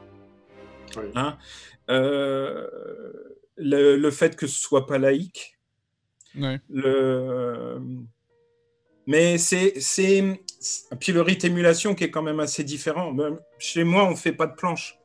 Oui. 0.96 1.04
hein, 1.16 1.38
euh, 1.90 2.68
le, 3.58 3.98
le 3.98 4.12
fait 4.12 4.36
que 4.36 4.48
ce 4.48 4.60
soit 4.60 4.86
pas 4.86 4.98
laïque, 4.98 5.58
le... 6.70 7.80
Mais 9.08 9.38
c'est, 9.38 9.80
c'est... 9.82 10.40
Puis 11.00 11.12
le 11.12 11.22
rite 11.22 11.44
émulation 11.44 11.96
qui 11.96 12.04
est 12.06 12.12
quand 12.12 12.22
même 12.22 12.40
assez 12.40 12.64
différent. 12.64 13.12
Même 13.12 13.40
Chez 13.58 13.84
moi, 13.84 14.06
on 14.06 14.16
fait 14.16 14.32
pas 14.32 14.46
de 14.46 14.54
planche. 14.56 14.98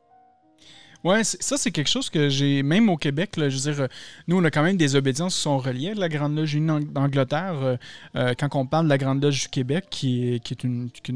C'est- 1.23 1.41
ça, 1.41 1.57
c'est 1.57 1.71
quelque 1.71 1.89
chose 1.89 2.09
que 2.09 2.29
j'ai, 2.29 2.63
même 2.63 2.89
au 2.89 2.97
Québec, 2.97 3.37
là, 3.37 3.49
je 3.49 3.55
veux 3.57 3.71
dire, 3.73 3.81
euh, 3.83 3.87
nous, 4.27 4.37
on 4.37 4.43
a 4.43 4.51
quand 4.51 4.63
même 4.63 4.77
des 4.77 4.95
obédiences 4.95 5.35
qui 5.35 5.41
sont 5.41 5.57
reliées 5.57 5.91
à 5.91 5.95
la 5.95 6.09
Grande 6.09 6.35
Loge 6.37 6.55
d'Angleterre. 6.57 7.55
euh, 7.63 7.77
euh, 8.15 8.33
quand 8.37 8.55
on 8.55 8.65
parle 8.65 8.85
de 8.85 8.89
la 8.89 8.97
Grande 8.97 9.23
Loge 9.23 9.43
du 9.43 9.49
Québec, 9.49 9.85
qui 9.89 10.33
est, 10.35 10.39
qui 10.43 10.53
est 10.53 10.63
une. 10.63 10.89
qui 10.91 11.11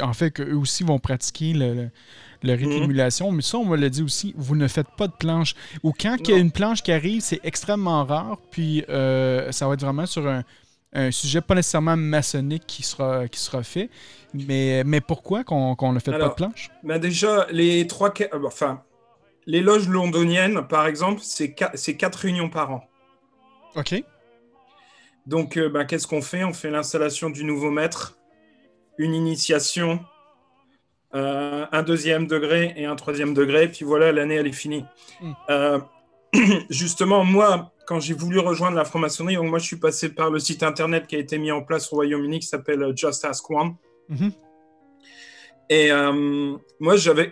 en 0.00 0.12
fait, 0.12 0.30
qu'eux 0.30 0.54
aussi 0.54 0.84
vont 0.84 0.98
pratiquer 0.98 1.54
le, 1.54 1.74
le, 1.74 1.90
le 2.42 2.52
rite 2.52 2.68
Mhm. 2.68 2.80
d'émulation. 2.80 3.32
Mais 3.32 3.42
ça, 3.42 3.56
on 3.58 3.64
me 3.64 3.76
l'a 3.76 3.88
dit 3.88 4.02
aussi, 4.02 4.34
vous 4.36 4.54
ne 4.54 4.68
faites 4.68 4.86
pas 4.96 5.08
de 5.08 5.12
planche. 5.18 5.54
Ou 5.82 5.92
quand 5.98 6.16
il 6.20 6.30
y 6.30 6.34
a 6.34 6.36
une 6.36 6.52
planche 6.52 6.82
qui 6.82 6.92
arrive, 6.92 7.20
c'est 7.22 7.40
extrêmement 7.42 8.04
rare. 8.04 8.38
Puis 8.50 8.84
euh, 8.90 9.50
ça 9.50 9.66
va 9.66 9.74
être 9.74 9.80
vraiment 9.80 10.06
sur 10.06 10.28
un, 10.28 10.44
un 10.92 11.10
sujet 11.10 11.40
pas 11.40 11.54
nécessairement 11.54 11.96
maçonnique 11.96 12.64
qui 12.66 12.82
sera, 12.82 13.26
qui 13.28 13.40
sera 13.40 13.62
fait. 13.62 13.88
Mais, 14.34 14.84
mais 14.84 15.00
pourquoi 15.00 15.42
qu'on 15.42 15.92
ne 15.92 15.98
fait 15.98 16.12
pas 16.12 16.28
de 16.28 16.34
planche? 16.34 16.68
Bah 16.84 16.98
déjà, 16.98 17.46
les 17.50 17.86
trois... 17.86 18.12
Enfin, 18.44 18.82
les 19.48 19.62
loges 19.62 19.88
londoniennes, 19.88 20.68
par 20.68 20.86
exemple, 20.86 21.22
c'est 21.22 21.54
qua- 21.54 21.72
c'est 21.74 21.96
quatre 21.96 22.16
réunions 22.16 22.50
par 22.50 22.70
an. 22.70 22.84
OK. 23.76 24.04
Donc, 25.24 25.56
euh, 25.56 25.70
ben, 25.70 25.86
qu'est-ce 25.86 26.06
qu'on 26.06 26.20
fait? 26.20 26.44
On 26.44 26.52
fait 26.52 26.70
l'installation 26.70 27.30
du 27.30 27.44
nouveau 27.44 27.70
maître, 27.70 28.18
une 28.98 29.14
initiation, 29.14 30.00
euh, 31.14 31.64
un 31.72 31.82
deuxième 31.82 32.26
degré 32.26 32.74
et 32.76 32.84
un 32.84 32.94
troisième 32.94 33.32
degré, 33.32 33.68
puis 33.68 33.86
voilà, 33.86 34.12
l'année, 34.12 34.34
elle 34.34 34.46
est 34.46 34.52
finie. 34.52 34.84
Mm. 35.22 35.32
Euh, 35.48 35.78
justement, 36.68 37.24
moi, 37.24 37.72
quand 37.86 38.00
j'ai 38.00 38.12
voulu 38.12 38.40
rejoindre 38.40 38.76
la 38.76 38.84
franc-maçonnerie, 38.84 39.36
donc 39.36 39.48
moi, 39.48 39.58
je 39.58 39.64
suis 39.66 39.76
passé 39.78 40.10
par 40.10 40.28
le 40.30 40.40
site 40.40 40.62
internet 40.62 41.06
qui 41.06 41.16
a 41.16 41.20
été 41.20 41.38
mis 41.38 41.52
en 41.52 41.62
place 41.62 41.90
au 41.90 41.96
Royaume-Uni, 41.96 42.40
qui 42.40 42.46
s'appelle 42.46 42.82
euh, 42.82 42.92
Just 42.94 43.24
Ask 43.24 43.50
One. 43.50 43.76
Mhm. 44.10 44.30
Et 45.70 45.90
moi, 46.80 46.96
j'avais, 46.96 47.30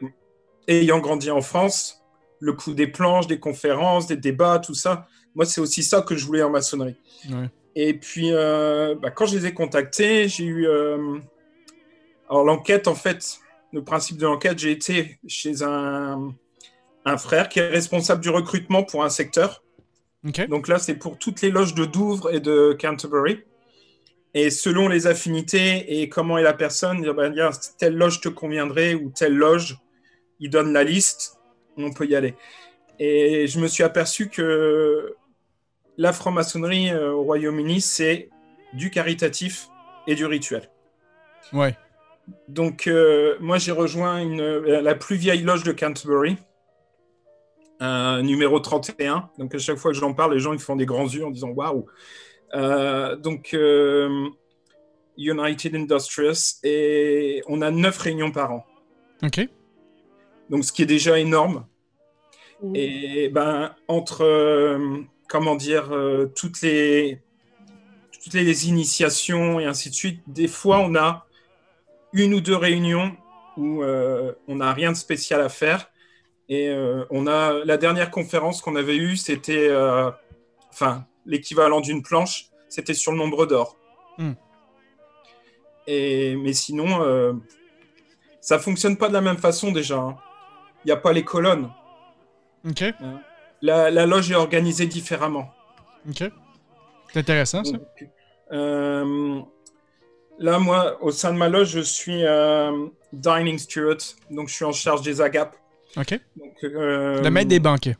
ayant 0.68 0.98
grandi 0.98 1.30
en 1.30 1.40
France, 1.40 2.05
le 2.40 2.52
coup 2.52 2.74
des 2.74 2.86
planches, 2.86 3.26
des 3.26 3.38
conférences, 3.40 4.06
des 4.06 4.16
débats, 4.16 4.58
tout 4.58 4.74
ça, 4.74 5.06
moi, 5.34 5.44
c'est 5.44 5.60
aussi 5.60 5.82
ça 5.82 6.02
que 6.02 6.16
je 6.16 6.24
voulais 6.24 6.42
en 6.42 6.50
maçonnerie. 6.50 6.96
Ouais. 7.28 7.50
Et 7.74 7.94
puis, 7.94 8.30
euh, 8.32 8.94
bah, 8.94 9.10
quand 9.10 9.26
je 9.26 9.36
les 9.36 9.46
ai 9.46 9.52
contactés, 9.54 10.28
j'ai 10.28 10.44
eu. 10.44 10.66
euh, 10.66 11.18
Alors, 12.30 12.44
l'enquête, 12.44 12.88
en 12.88 12.94
fait, 12.94 13.38
le 13.72 13.84
principe 13.84 14.16
de 14.16 14.24
l'enquête, 14.26 14.58
j'ai 14.58 14.70
été 14.70 15.18
chez 15.26 15.62
un, 15.62 16.34
un 17.04 17.16
frère 17.18 17.48
qui 17.48 17.58
est 17.58 17.68
responsable 17.68 18.22
du 18.22 18.30
recrutement 18.30 18.82
pour 18.82 19.04
un 19.04 19.10
secteur. 19.10 19.62
Donc 20.48 20.66
là, 20.66 20.78
c'est 20.78 20.96
pour 20.96 21.18
toutes 21.18 21.40
les 21.42 21.50
loges 21.50 21.74
de 21.74 21.84
Douvres 21.84 22.34
et 22.34 22.40
de 22.40 22.76
Canterbury. 22.80 23.44
Et 24.34 24.50
selon 24.50 24.88
les 24.88 25.06
affinités 25.06 26.00
et 26.00 26.08
comment 26.08 26.36
est 26.36 26.42
la 26.42 26.52
personne, 26.52 27.00
dire, 27.00 27.14
ben, 27.14 27.32
bien, 27.32 27.50
telle 27.78 27.96
loge 27.96 28.20
te 28.20 28.28
conviendrait 28.28 28.94
ou 28.94 29.10
telle 29.10 29.34
loge, 29.34 29.78
il 30.40 30.50
donne 30.50 30.72
la 30.72 30.82
liste, 30.82 31.35
on 31.76 31.92
peut 31.92 32.06
y 32.06 32.14
aller. 32.14 32.34
Et 32.98 33.46
je 33.46 33.60
me 33.60 33.66
suis 33.66 33.82
aperçu 33.82 34.28
que 34.28 35.14
la 35.98 36.12
franc-maçonnerie 36.12 36.90
euh, 36.90 37.12
au 37.12 37.22
Royaume-Uni, 37.22 37.80
c'est 37.80 38.30
du 38.72 38.90
caritatif 38.90 39.68
et 40.06 40.14
du 40.14 40.26
rituel. 40.26 40.70
Ouais. 41.52 41.76
Donc, 42.48 42.86
euh, 42.86 43.36
moi, 43.40 43.58
j'ai 43.58 43.72
rejoint 43.72 44.18
une, 44.18 44.40
euh, 44.40 44.80
la 44.80 44.94
plus 44.94 45.16
vieille 45.16 45.42
loge 45.42 45.62
de 45.62 45.72
Canterbury, 45.72 46.36
euh, 47.82 48.22
numéro 48.22 48.58
31. 48.58 49.30
Donc, 49.38 49.54
à 49.54 49.58
chaque 49.58 49.76
fois 49.76 49.92
que 49.92 49.98
j'en 49.98 50.12
parle, 50.12 50.34
les 50.34 50.40
gens 50.40 50.52
ils 50.52 50.58
font 50.58 50.76
des 50.76 50.86
grands 50.86 51.06
yeux 51.06 51.24
en 51.24 51.30
disant 51.30 51.50
waouh. 51.50 51.86
Donc, 52.52 53.50
euh, 53.54 54.28
United 55.18 55.74
Industrious, 55.74 56.58
et 56.62 57.42
on 57.46 57.62
a 57.62 57.70
neuf 57.70 57.98
réunions 57.98 58.32
par 58.32 58.52
an. 58.52 58.66
OK. 59.22 59.48
Donc, 60.50 60.64
ce 60.64 60.72
qui 60.72 60.82
est 60.82 60.86
déjà 60.86 61.18
énorme. 61.18 61.66
Mhm. 62.62 62.76
Et 62.76 63.28
ben, 63.28 63.74
entre, 63.88 64.22
euh, 64.24 64.98
comment 65.28 65.56
dire, 65.56 65.92
euh, 65.92 66.26
toutes, 66.34 66.62
les, 66.62 67.20
toutes 68.22 68.34
les 68.34 68.68
initiations 68.68 69.60
et 69.60 69.64
ainsi 69.64 69.90
de 69.90 69.94
suite, 69.94 70.20
des 70.26 70.48
fois, 70.48 70.78
on 70.78 70.94
a 70.94 71.26
une 72.12 72.34
ou 72.34 72.40
deux 72.40 72.56
réunions 72.56 73.16
où 73.56 73.82
euh, 73.82 74.32
on 74.48 74.56
n'a 74.56 74.72
rien 74.72 74.92
de 74.92 74.96
spécial 74.96 75.40
à 75.40 75.48
faire. 75.48 75.90
Et 76.48 76.68
euh, 76.68 77.04
on 77.10 77.26
a 77.26 77.64
la 77.64 77.76
dernière 77.76 78.10
conférence 78.10 78.62
qu'on 78.62 78.76
avait 78.76 78.96
eue, 78.96 79.16
c'était, 79.16 79.68
euh, 79.68 80.10
enfin, 80.70 81.04
l'équivalent 81.24 81.80
d'une 81.80 82.02
planche, 82.02 82.46
c'était 82.68 82.94
sur 82.94 83.12
le 83.12 83.18
nombre 83.18 83.46
d'or. 83.46 83.76
Hmm. 84.18 84.32
Et 85.88 86.36
mais 86.36 86.52
sinon, 86.52 87.02
euh, 87.02 87.32
ça 88.40 88.58
fonctionne 88.58 88.96
pas 88.96 89.08
de 89.08 89.12
la 89.12 89.20
même 89.20 89.38
façon 89.38 89.72
déjà. 89.72 89.98
hein. 89.98 90.16
Il 90.86 90.90
n'y 90.90 90.92
a 90.92 90.96
pas 90.98 91.12
les 91.12 91.24
colonnes. 91.24 91.68
OK. 92.64 92.84
La, 93.60 93.90
la 93.90 94.06
loge 94.06 94.30
est 94.30 94.36
organisée 94.36 94.86
différemment. 94.86 95.50
OK. 96.08 96.22
C'est 97.12 97.18
intéressant, 97.18 97.64
ça. 97.64 97.72
Donc, 97.72 97.82
euh, 98.52 99.40
là, 100.38 100.58
moi, 100.60 100.96
au 101.02 101.10
sein 101.10 101.32
de 101.32 101.38
ma 101.38 101.48
loge, 101.48 101.70
je 101.70 101.80
suis 101.80 102.24
euh, 102.24 102.86
Dining 103.12 103.58
Steward, 103.58 103.98
donc 104.30 104.48
je 104.48 104.54
suis 104.54 104.64
en 104.64 104.70
charge 104.70 105.02
des 105.02 105.20
agapes. 105.20 105.56
OK. 105.96 106.20
Donc, 106.36 106.54
euh, 106.62 107.20
Le 107.20 107.30
maître 107.30 107.48
des 107.48 107.58
banquets. 107.58 107.96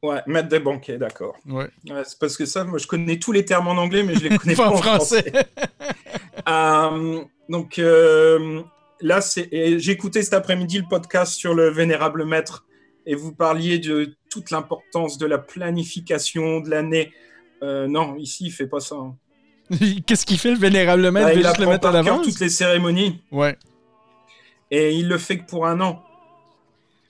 Ouais, 0.00 0.22
maître 0.28 0.48
des 0.48 0.60
banquets, 0.60 0.98
d'accord. 0.98 1.34
Ouais. 1.48 1.68
Ouais, 1.90 2.02
c'est 2.04 2.16
parce 2.20 2.36
que 2.36 2.46
ça, 2.46 2.62
moi, 2.62 2.78
je 2.78 2.86
connais 2.86 3.18
tous 3.18 3.32
les 3.32 3.44
termes 3.44 3.66
en 3.66 3.72
anglais, 3.72 4.04
mais 4.04 4.14
je 4.14 4.28
les 4.28 4.38
connais 4.38 4.54
pas 4.54 4.66
Pas 4.66 4.70
en 4.70 4.74
en 4.74 4.76
français. 4.82 5.22
français. 5.28 5.46
Euh, 6.48 7.20
donc 7.48 7.78
euh, 7.78 8.62
là, 9.00 9.20
j'ai 9.20 9.90
écouté 9.90 10.22
cet 10.22 10.34
après-midi 10.34 10.78
le 10.78 10.84
podcast 10.88 11.34
sur 11.34 11.54
le 11.54 11.70
vénérable 11.70 12.24
maître 12.24 12.66
et 13.06 13.14
vous 13.14 13.34
parliez 13.34 13.78
de 13.78 14.14
toute 14.30 14.50
l'importance 14.50 15.18
de 15.18 15.26
la 15.26 15.38
planification 15.38 16.60
de 16.60 16.68
l'année. 16.70 17.12
Euh, 17.62 17.86
non, 17.88 18.16
ici, 18.16 18.46
il 18.46 18.50
fait 18.52 18.66
pas 18.66 18.80
ça. 18.80 18.96
hein. 18.96 19.16
Qu'est-ce 20.06 20.24
qu'il 20.26 20.38
fait, 20.38 20.50
le 20.52 20.58
vénérable 20.58 21.10
maître? 21.10 21.30
Il 21.32 21.38
il 21.40 21.44
juste 21.44 21.58
le 21.58 21.64
apprend 21.64 21.72
mettre 21.72 21.88
à 21.88 22.02
cœur 22.02 22.22
toutes 22.22 22.40
les 22.40 22.48
cérémonies 22.48 23.20
Ouais. 23.30 23.56
et 24.70 24.94
il 24.94 25.08
le 25.08 25.18
fait 25.18 25.38
que 25.38 25.46
pour 25.48 25.66
un 25.66 25.80
an. 25.80 26.02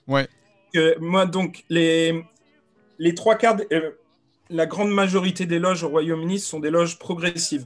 Ouais. 0.07 0.27
Moi, 0.99 1.25
donc, 1.25 1.63
les, 1.69 2.23
les 2.97 3.15
trois 3.15 3.35
quarts, 3.35 3.55
de- 3.55 3.67
euh, 3.71 3.91
la 4.49 4.65
grande 4.65 4.91
majorité 4.91 5.45
des 5.45 5.59
loges 5.59 5.83
au 5.83 5.89
Royaume-Uni 5.89 6.39
sont 6.39 6.59
des 6.59 6.69
loges 6.69 6.97
progressives. 6.99 7.65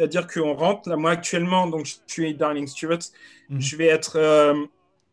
C'est-à-dire 0.00 0.26
qu'on 0.26 0.54
rentre, 0.54 0.88
là, 0.88 0.96
moi 0.96 1.10
actuellement, 1.10 1.66
donc 1.66 1.84
je 1.84 1.96
suis 2.06 2.34
Darling 2.34 2.66
Stewart, 2.66 3.00
Mhm. 3.50 3.60
je 3.60 3.76
vais 3.76 3.88
être 3.88 4.16
euh, 4.16 4.54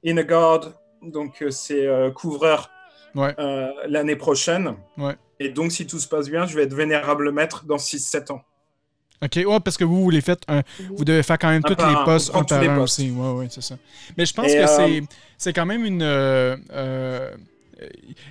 in 0.05 0.15
a 0.15 0.23
guard, 0.23 0.71
donc 1.01 1.41
euh, 1.41 1.51
c'est 1.51 1.85
euh, 1.85 2.09
couvreur 2.09 2.69
Ouais. 3.13 3.35
euh, 3.37 3.67
l'année 3.89 4.15
prochaine. 4.15 4.75
Ouais. 4.97 5.15
Et 5.41 5.49
donc, 5.49 5.73
si 5.73 5.85
tout 5.87 5.99
se 5.99 6.07
passe 6.07 6.29
bien, 6.29 6.45
je 6.45 6.55
vais 6.55 6.63
être 6.63 6.73
vénérable 6.73 7.33
maître 7.33 7.65
dans 7.65 7.77
6-7 7.77 8.31
ans. 8.31 8.41
OK. 9.21 9.35
Ouais, 9.45 9.59
parce 9.59 9.75
que 9.75 9.83
vous, 9.83 10.03
vous 10.03 10.09
les 10.09 10.21
faites. 10.21 10.43
un- 10.47 10.61
Vous 10.95 11.03
devez 11.03 11.21
faire 11.23 11.37
quand 11.37 11.49
même 11.49 11.63
Un 11.65 11.67
tous 11.67 11.75
par 11.75 11.89
les 11.89 12.05
postes 12.05 12.33
un 12.33 12.39
tous 12.45 12.55
par 12.55 12.63
un 12.63 12.77
aussi. 12.79 13.11
Ouais, 13.11 13.31
ouais, 13.33 13.47
c'est 13.49 13.61
ça. 13.63 13.75
Mais 14.17 14.25
je 14.25 14.33
pense 14.33 14.49
Et, 14.53 14.57
que 15.01 15.05
c'est 15.37 15.51
quand 15.51 15.65
même 15.65 15.83
une. 15.83 16.01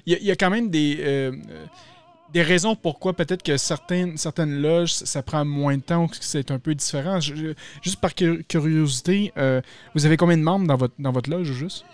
Il 0.06 0.14
y, 0.14 0.24
y 0.24 0.30
a 0.30 0.36
quand 0.36 0.50
même 0.50 0.70
des. 0.70 1.32
Des 2.32 2.42
raisons 2.42 2.74
pourquoi 2.76 3.12
peut-être 3.14 3.42
que 3.42 3.56
certaines, 3.56 4.16
certaines 4.16 4.60
loges, 4.60 4.92
ça 4.92 5.22
prend 5.22 5.44
moins 5.44 5.76
de 5.76 5.82
temps 5.82 6.04
ou 6.04 6.08
que 6.08 6.16
c'est 6.20 6.50
un 6.50 6.58
peu 6.58 6.74
différent. 6.74 7.20
Je- 7.20 7.34
je- 7.34 7.54
juste 7.82 8.00
par 8.00 8.14
cu- 8.14 8.44
curiosité, 8.48 9.32
euh, 9.36 9.60
vous 9.94 10.06
avez 10.06 10.16
combien 10.16 10.36
de 10.36 10.42
membres 10.42 10.66
dans 10.66 10.76
votre, 10.76 10.94
dans 10.98 11.12
votre 11.12 11.30
loge, 11.30 11.52
juste? 11.52 11.84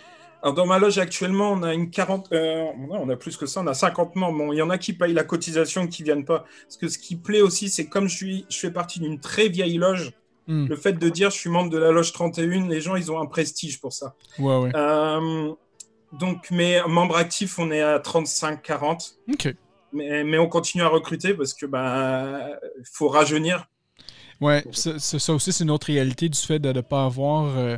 Alors, 0.42 0.54
dans 0.54 0.66
ma 0.66 0.78
loge 0.80 0.98
actuellement, 0.98 1.52
on 1.52 1.62
a 1.62 1.72
une 1.72 1.88
40. 1.90 2.32
euh, 2.32 2.64
on 2.90 3.08
a 3.08 3.14
plus 3.16 3.36
que 3.36 3.46
ça, 3.46 3.60
on 3.60 3.66
a 3.68 3.74
50 3.74 4.16
membres. 4.16 4.38
Bon, 4.38 4.52
il 4.52 4.56
y 4.56 4.62
en 4.62 4.70
a 4.70 4.78
qui 4.78 4.92
payent 4.92 5.12
la 5.12 5.22
cotisation, 5.22 5.86
qui 5.86 6.02
viennent 6.02 6.24
pas. 6.24 6.44
Parce 6.64 6.76
que 6.78 6.88
ce 6.88 6.98
qui 6.98 7.14
plaît 7.14 7.42
aussi, 7.42 7.68
c'est 7.68 7.86
comme 7.86 8.08
je, 8.08 8.16
suis, 8.16 8.46
je 8.50 8.58
fais 8.58 8.72
partie 8.72 8.98
d'une 8.98 9.20
très 9.20 9.48
vieille 9.48 9.78
loge, 9.78 10.12
Hmm. 10.48 10.66
le 10.66 10.74
fait 10.74 10.94
de 10.94 11.08
dire 11.08 11.30
je 11.30 11.36
suis 11.38 11.50
membre 11.50 11.70
de 11.70 11.78
la 11.78 11.92
loge 11.92 12.10
31, 12.12 12.66
les 12.68 12.80
gens, 12.80 12.96
ils 12.96 13.12
ont 13.12 13.20
un 13.20 13.26
prestige 13.26 13.80
pour 13.80 13.92
ça. 13.92 14.16
Ouais, 14.40 14.56
ouais. 14.58 14.70
Euh, 14.74 15.52
donc, 16.12 16.50
mes 16.50 16.80
membres 16.88 17.16
actifs, 17.16 17.60
on 17.60 17.70
est 17.70 17.80
à 17.80 18.00
35-40. 18.00 19.14
OK. 19.32 19.54
Mais, 19.92 20.24
mais 20.24 20.38
on 20.38 20.48
continue 20.48 20.82
à 20.82 20.88
recruter 20.88 21.34
parce 21.34 21.54
que 21.54 21.66
bah, 21.66 22.48
faut 22.92 23.08
rajeunir. 23.08 23.66
Ouais, 24.40 24.64
ça, 24.72 25.32
aussi, 25.34 25.52
c'est 25.52 25.62
une 25.62 25.70
autre 25.70 25.86
réalité 25.86 26.28
du 26.28 26.38
fait 26.38 26.58
de 26.58 26.72
ne 26.72 26.80
pas 26.80 27.04
avoir. 27.04 27.56
euh, 27.56 27.76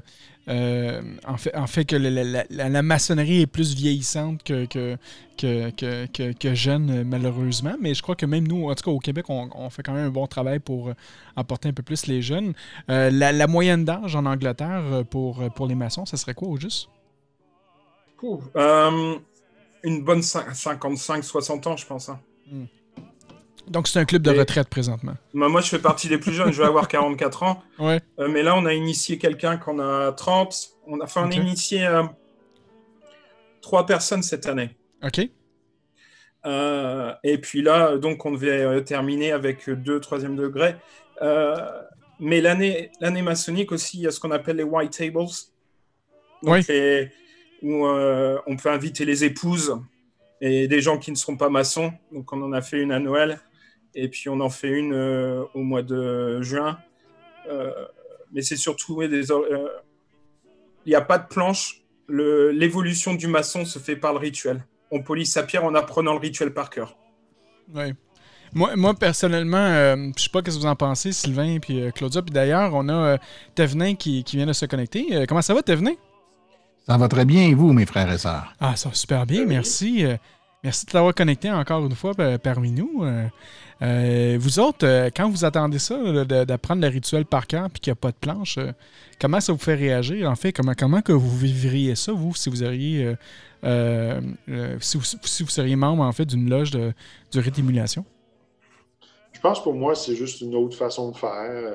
euh, 0.49 1.03
en, 1.27 1.37
fait, 1.37 1.55
en 1.57 1.67
fait, 1.67 1.85
que 1.85 1.97
la, 1.97 2.11
la- 2.11 2.45
la- 2.49 2.69
la 2.69 2.83
maçonnerie 2.83 3.43
est 3.43 3.47
plus 3.47 3.75
vieillissante 3.75 4.43
que, 4.43 4.65
que, 4.67 4.97
que, 5.37 5.71
que, 6.07 6.33
que- 6.33 6.55
jeune, 6.55 6.91
euh, 6.91 7.05
malheureusement. 7.05 7.75
Mais 7.81 7.93
je 7.95 8.03
crois 8.03 8.15
que 8.17 8.25
même 8.27 8.47
nous, 8.49 8.69
en 8.71 8.75
tout 8.75 8.85
cas 8.85 8.91
au 8.91 8.99
Québec, 8.99 9.27
on, 9.29 9.51
on 9.55 9.69
fait 9.71 9.83
quand 9.83 9.93
même 9.93 10.07
un 10.07 10.11
bon 10.11 10.27
travail 10.27 10.59
pour 10.59 10.91
apporter 11.37 11.69
un 11.69 11.73
peu 11.73 11.83
plus 11.83 12.07
les 12.07 12.23
jeunes. 12.23 12.55
Euh, 12.91 13.11
la, 13.11 13.47
moyenne 13.47 13.85
d'âge 13.85 14.17
en 14.17 14.25
Angleterre 14.27 15.05
pour, 15.11 15.43
pour 15.55 15.67
les 15.67 15.75
maçons, 15.75 16.07
ça 16.07 16.17
serait 16.17 16.35
quoi 16.35 16.49
au 16.49 16.57
juste? 16.57 16.89
Euh, 18.57 19.19
une 19.85 20.03
bonne 20.03 20.21
cin- 20.21 20.53
55-60 20.55 21.69
ans, 21.69 21.77
je 21.77 21.87
pense. 21.87 22.09
hein. 22.09 22.21
Donc, 23.69 23.89
c'est 23.89 23.99
un 23.99 24.05
club 24.05 24.23
de 24.23 24.33
Et- 24.33 24.39
retraite 24.39 24.69
présentement. 24.69 25.15
Moi, 25.33 25.49
moi, 25.49 25.61
je 25.61 25.69
fais 25.69 25.79
partie 25.79 26.09
des 26.09 26.19
plus 26.19 26.33
jeunes, 26.33 26.53
je 26.53 26.61
vais 26.61 26.67
avoir 26.69 26.89
44 26.89 27.43
ans. 27.45 27.63
Ouais. 27.79 28.01
Euh, 28.19 28.29
mais 28.29 28.43
là, 28.43 28.57
on 28.57 28.67
a 28.67 28.75
initié 28.75 29.17
quelqu'un 29.19 29.57
qu'on 29.57 29.79
a 29.79 30.13
30. 30.13 30.71
On 30.87 31.01
a, 31.01 31.05
enfin, 31.05 31.23
on 31.25 31.27
Ok. 31.29 31.35
a 31.37 31.41
initié 31.41 31.87
euh, 31.87 32.03
trois 33.63 33.87
personnes 33.87 34.23
cette 34.23 34.47
année. 34.47 34.77
OK. 35.03 35.31
Euh, 36.47 37.15
et 37.23 37.39
puis 37.39 37.63
là, 37.63 37.97
donc, 37.97 38.25
on 38.27 38.33
devait 38.33 38.61
euh, 38.63 38.81
terminer 38.81 39.33
avec 39.33 39.69
deux 39.71 39.99
troisième 40.01 40.37
degrés. 40.37 40.77
Euh, 41.23 41.57
mais 42.21 42.41
l'année 42.43 42.91
l'année 43.01 43.23
maçonnique 43.23 43.73
aussi, 43.73 43.99
il 43.99 44.03
y 44.03 44.07
a 44.07 44.11
ce 44.11 44.21
qu'on 44.21 44.31
appelle 44.31 44.57
les 44.57 44.63
white 44.63 44.93
tables. 44.97 45.15
Donc, 45.15 45.31
Oui. 46.43 46.61
les- 46.69 47.11
où 47.65 47.87
euh, 47.87 48.39
on 48.47 48.57
peut 48.57 48.71
inviter 48.71 49.05
les 49.05 49.25
épouses 49.25 49.77
et 50.41 50.69
des 50.69 50.81
gens 50.83 50.99
qui 50.99 51.11
ne 51.11 51.17
seront 51.17 51.37
pas 51.37 51.49
maçons. 51.49 51.93
Donc, 52.13 52.33
on 52.33 52.43
en 52.43 52.53
a 52.53 52.61
fait 52.61 52.81
une 52.81 52.93
à 52.93 53.01
Noël. 53.01 53.41
Et 53.95 54.09
puis, 54.09 54.29
on 54.29 54.39
en 54.41 54.51
fait 54.51 54.69
une 54.69 54.93
euh, 54.93 55.43
au 55.55 55.63
mois 55.63 55.83
de 55.83 56.43
juin. 56.43 56.79
Euh, 57.49 57.73
mais 58.33 58.43
c'est 58.43 58.57
surtout 58.57 59.07
des. 59.07 59.29
Il 60.87 60.91
n'y 60.91 60.95
a 60.95 61.01
pas 61.01 61.19
de 61.19 61.27
planche. 61.27 61.81
L'évolution 62.09 63.15
du 63.15 63.27
maçon 63.29 63.65
se 63.65 63.79
fait 63.79 63.97
par 63.97 64.13
le 64.13 64.19
rituel. 64.19 64.63
On 64.91 65.03
polie 65.03 65.25
sa 65.25 65.43
pierre 65.43 65.65
en 65.65 65.75
apprenant 65.75 66.13
le 66.13 66.19
rituel 66.19 66.53
par 66.53 66.69
cœur. 66.69 66.99
Ouais. 67.75 67.95
Moi, 68.55 68.77
moi 68.77 68.95
personnellement, 68.95 69.57
euh, 69.57 69.97
je 70.17 70.23
sais 70.23 70.29
pas 70.29 70.41
ce 70.41 70.45
que 70.45 70.51
vous 70.51 70.67
en 70.67 70.77
pensez, 70.77 71.13
Sylvain 71.13 71.59
euh, 71.71 71.91
Claudia. 71.91 72.21
Puis 72.23 72.33
d'ailleurs, 72.33 72.73
on 72.75 72.89
a 72.89 72.95
euh, 72.95 73.19
Thévenin 73.55 73.95
qui, 73.95 74.23
qui 74.23 74.37
vient 74.37 74.47
de 74.47 74.53
se 74.53 74.67
connecter. 74.67 75.25
Comment 75.27 75.43
ça 75.43 75.55
va, 75.55 75.63
Thévenin? 75.63 75.95
Ça 76.87 76.99
va 76.99 77.09
très 77.09 77.25
bien, 77.25 77.49
et 77.49 77.55
vous, 77.55 77.73
mes 77.73 77.87
frères 77.87 78.13
et 78.13 78.19
sœurs? 78.19 78.55
Ah, 78.61 78.77
ça 78.77 78.91
va 78.91 78.95
super 78.95 79.25
bien, 79.25 79.47
merci. 79.47 80.05
Euh, 80.05 80.17
merci 80.63 80.85
de 80.85 80.91
t'avoir 80.91 81.15
connecté 81.15 81.51
encore 81.51 81.85
une 81.87 81.95
fois 81.95 82.13
euh, 82.19 82.37
parmi 82.37 82.73
nous. 82.73 83.05
Euh, 83.83 84.37
vous 84.39 84.59
autres, 84.59 84.87
euh, 84.87 85.09
quand 85.15 85.31
vous 85.31 85.47
attendez 85.47 85.79
ça, 85.79 85.97
d'apprendre 86.25 86.83
le 86.83 86.89
rituel 86.89 87.25
par 87.25 87.47
cœur 87.47 87.71
puis 87.71 87.81
qu'il 87.81 87.91
n'y 87.91 87.95
a 87.95 88.01
pas 88.01 88.11
de 88.11 88.17
planche, 88.17 88.59
euh, 88.59 88.73
comment 89.19 89.41
ça 89.41 89.55
vous 89.55 89.59
fait 89.59 89.75
réagir? 89.75 90.31
En 90.31 90.37
fait, 90.37 90.53
comment, 90.53 90.75
comment 90.77 91.01
que 91.01 91.13
vous 91.13 91.35
vivriez 91.37 91.95
ça, 91.95 92.13
vous, 92.13 92.35
si 92.35 92.51
vous 92.51 92.63
auriez 92.63 93.05
euh, 93.05 93.17
euh, 93.65 94.21
euh, 94.51 94.77
si, 94.81 94.99
vous, 94.99 95.05
si 95.05 95.43
vous 95.43 95.49
seriez 95.49 95.77
membre 95.77 96.03
en 96.03 96.13
fait 96.13 96.27
d'une 96.27 96.51
loge 96.51 96.71
de, 96.71 96.93
de 97.33 97.41
rite 97.41 97.59
émulation? 97.59 98.05
Je 99.33 99.41
pense 99.41 99.63
pour 99.63 99.75
moi, 99.75 99.95
c'est 99.95 100.17
juste 100.17 100.43
une 100.43 100.55
autre 100.55 100.77
façon 100.77 101.11
de 101.11 101.17
faire. 101.17 101.73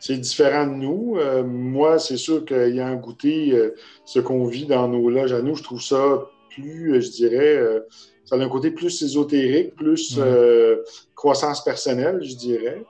C'est 0.00 0.16
différent 0.16 0.66
de 0.66 0.72
nous. 0.72 1.16
Euh, 1.18 1.44
moi, 1.44 1.98
c'est 1.98 2.16
sûr 2.16 2.44
qu'ayant 2.46 2.94
goûté 2.96 3.52
euh, 3.52 3.74
ce 4.06 4.18
qu'on 4.18 4.46
vit 4.46 4.64
dans 4.64 4.88
nos 4.88 5.10
loges 5.10 5.34
à 5.34 5.42
nous, 5.42 5.54
je 5.54 5.62
trouve 5.62 5.82
ça 5.82 6.26
plus, 6.48 6.94
euh, 6.94 7.00
je 7.00 7.10
dirais, 7.10 7.56
euh, 7.56 7.80
ça 8.24 8.36
a 8.36 8.38
un 8.38 8.48
côté 8.48 8.70
plus 8.70 9.02
ésotérique, 9.02 9.74
plus 9.76 10.16
euh, 10.18 10.78
croissance 11.14 11.62
personnelle, 11.62 12.20
je 12.22 12.34
dirais. 12.34 12.82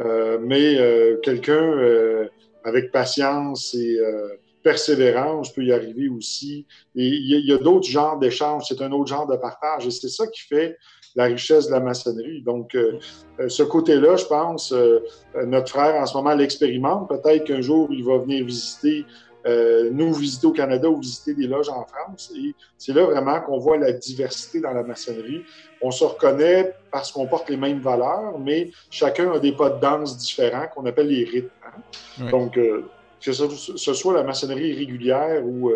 Euh, 0.00 0.38
mais 0.40 0.78
euh, 0.78 1.16
quelqu'un 1.22 1.62
euh, 1.62 2.26
avec 2.64 2.90
patience 2.90 3.74
et 3.74 3.98
euh, 3.98 4.28
persévérance 4.62 5.52
peut 5.52 5.64
y 5.64 5.72
arriver 5.72 6.08
aussi. 6.08 6.66
Et 6.96 7.06
il 7.06 7.30
y 7.30 7.34
a, 7.34 7.38
il 7.38 7.46
y 7.46 7.52
a 7.52 7.58
d'autres 7.58 7.88
genres 7.88 8.18
d'échanges, 8.18 8.64
c'est 8.68 8.82
un 8.82 8.90
autre 8.90 9.08
genre 9.08 9.28
de 9.28 9.36
partage. 9.36 9.86
Et 9.86 9.90
c'est 9.90 10.08
ça 10.08 10.26
qui 10.26 10.40
fait 10.42 10.76
la 11.14 11.24
richesse 11.24 11.66
de 11.66 11.72
la 11.72 11.80
maçonnerie. 11.80 12.42
Donc, 12.42 12.74
euh, 12.74 12.98
euh, 13.40 13.48
ce 13.48 13.62
côté-là, 13.62 14.16
je 14.16 14.24
pense, 14.26 14.72
euh, 14.72 15.00
notre 15.46 15.70
frère 15.70 15.94
en 15.96 16.06
ce 16.06 16.16
moment 16.16 16.34
l'expérimente. 16.34 17.08
Peut-être 17.08 17.44
qu'un 17.44 17.60
jour, 17.60 17.88
il 17.90 18.04
va 18.04 18.18
venir 18.18 18.44
visiter, 18.44 19.04
euh, 19.46 19.90
nous 19.92 20.12
visiter 20.12 20.46
au 20.46 20.52
Canada 20.52 20.88
ou 20.88 21.00
visiter 21.00 21.34
des 21.34 21.46
loges 21.46 21.68
en 21.68 21.84
France. 21.84 22.32
Et 22.36 22.54
c'est 22.76 22.92
là 22.92 23.04
vraiment 23.04 23.40
qu'on 23.40 23.58
voit 23.58 23.76
la 23.76 23.92
diversité 23.92 24.60
dans 24.60 24.72
la 24.72 24.82
maçonnerie. 24.82 25.42
On 25.80 25.90
se 25.90 26.04
reconnaît 26.04 26.74
parce 26.90 27.12
qu'on 27.12 27.26
porte 27.26 27.48
les 27.48 27.56
mêmes 27.56 27.80
valeurs, 27.80 28.38
mais 28.38 28.70
chacun 28.90 29.32
a 29.32 29.38
des 29.38 29.52
pas 29.52 29.70
de 29.70 29.80
danse 29.80 30.16
différents 30.18 30.66
qu'on 30.74 30.86
appelle 30.86 31.08
les 31.08 31.24
rites. 31.24 31.50
hein. 31.64 32.30
Donc, 32.30 32.54
que 32.54 33.32
ce, 33.32 33.94
soit 33.94 34.14
la 34.14 34.22
maçonnerie 34.22 34.74
régulière 34.74 35.44
ou 35.44 35.72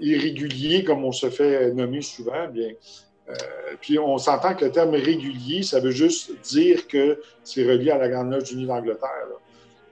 irrégulier, 0.00 0.84
comme 0.84 1.04
on 1.04 1.12
se 1.12 1.30
fait 1.30 1.72
nommer 1.72 2.02
souvent, 2.02 2.48
bien, 2.48 2.70
puis 3.80 3.98
on 3.98 4.18
s'entend 4.18 4.54
que 4.54 4.64
le 4.66 4.70
terme 4.72 4.90
régulier, 4.94 5.62
ça 5.62 5.80
veut 5.80 5.90
juste 5.90 6.32
dire 6.42 6.86
que 6.88 7.20
c'est 7.44 7.64
relié 7.64 7.90
à 7.90 7.98
la 7.98 8.08
Grande 8.08 8.30
Loge 8.32 8.52
unie 8.52 8.66
d'Angleterre. 8.66 9.26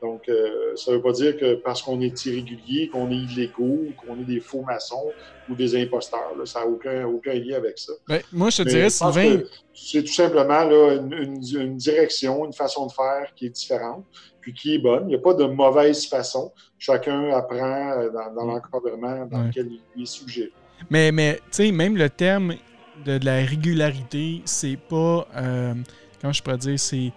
Donc, 0.00 0.28
euh, 0.28 0.76
ça 0.76 0.92
ne 0.92 0.96
veut 0.96 1.02
pas 1.02 1.10
dire 1.10 1.36
que 1.36 1.54
parce 1.56 1.82
qu'on 1.82 2.00
est 2.00 2.24
irrégulier, 2.24 2.88
qu'on 2.88 3.10
est 3.10 3.16
illégaux, 3.16 3.80
qu'on 3.96 4.14
est 4.20 4.24
des 4.24 4.38
faux 4.38 4.62
maçons 4.62 5.10
ou 5.50 5.56
des 5.56 5.74
imposteurs. 5.82 6.36
là. 6.38 6.46
Ça 6.46 6.60
n'a 6.60 6.66
aucun, 6.66 7.04
aucun 7.06 7.34
lien 7.34 7.56
avec 7.56 7.78
ça. 7.78 7.92
Ben, 8.06 8.20
moi, 8.32 8.48
je 8.50 8.58
te 8.58 8.62
Mais 8.62 8.70
dirais, 8.70 8.90
Sylvain, 8.90 9.40
C'est 9.74 10.02
tout 10.04 10.12
simplement 10.12 10.62
là, 10.64 10.94
une, 10.94 11.12
une- 11.12 11.60
une 11.60 11.76
direction, 11.76 12.44
une 12.44 12.52
façon 12.52 12.86
de 12.86 12.92
faire 12.92 13.26
qui 13.34 13.46
est 13.46 13.50
différente, 13.50 14.04
puis 14.40 14.54
qui 14.54 14.74
est 14.76 14.78
bonne. 14.78 15.04
Il 15.06 15.08
n'y 15.08 15.14
a 15.16 15.18
pas 15.18 15.34
de 15.34 15.44
mauvaise 15.46 16.06
façon. 16.06 16.52
Chacun 16.78 17.30
apprend 17.30 17.90
euh, 17.98 18.10
dans, 18.10 18.32
dans 18.34 18.44
l'encadrement 18.46 19.26
dans 19.26 19.40
Ouais. 19.40 19.46
lequel 19.48 19.68
il 19.96 20.02
est 20.04 20.06
sujet. 20.06 20.52
Mais, 20.90 21.10
mais 21.10 21.34
tu 21.50 21.66
sais, 21.66 21.72
même 21.72 21.96
le 21.96 22.08
terme 22.08 22.54
de, 23.04 23.18
de 23.18 23.24
la 23.24 23.44
régularité, 23.44 24.42
c'est 24.44 24.76
pas. 24.76 25.26
euh, 25.36 25.74
comment 26.20 26.32
je 26.32 26.42
pourrais 26.42 26.58
dire 26.58 26.78
C'est. 26.78 27.12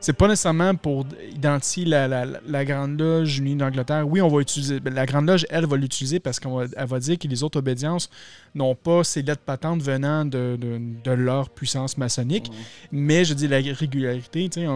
C'est 0.00 0.12
pas 0.12 0.28
nécessairement 0.28 0.76
pour 0.76 1.04
identifier 1.34 1.84
la, 1.84 2.06
la- 2.06 2.24
la 2.46 2.64
Grande 2.64 3.00
Loge 3.00 3.38
unie 3.40 3.56
d'Angleterre. 3.56 4.06
Oui, 4.08 4.20
on 4.20 4.28
va 4.28 4.40
utiliser. 4.40 4.78
ben, 4.78 4.94
La 4.94 5.06
Grande 5.06 5.26
Loge, 5.26 5.44
elle, 5.50 5.66
va 5.66 5.76
l'utiliser 5.76 6.20
parce 6.20 6.38
qu'elle 6.38 6.52
va, 6.52 6.66
elle 6.76 6.86
va 6.86 7.00
dire 7.00 7.18
que 7.18 7.26
les 7.26 7.42
autres 7.42 7.58
obédiences 7.58 8.08
n'ont 8.54 8.76
pas 8.76 9.02
ces 9.02 9.22
lettres 9.22 9.42
patentes 9.44 9.82
venant 9.82 10.24
de, 10.24 10.56
de- 10.56 10.80
de 11.02 11.10
leur 11.10 11.50
puissance 11.50 11.98
maçonnique. 11.98 12.48
Mais 12.92 13.24
je 13.24 13.34
dis 13.34 13.48
la 13.48 13.56
régularité, 13.56 14.48
tu 14.48 14.60
sais, 14.60 14.66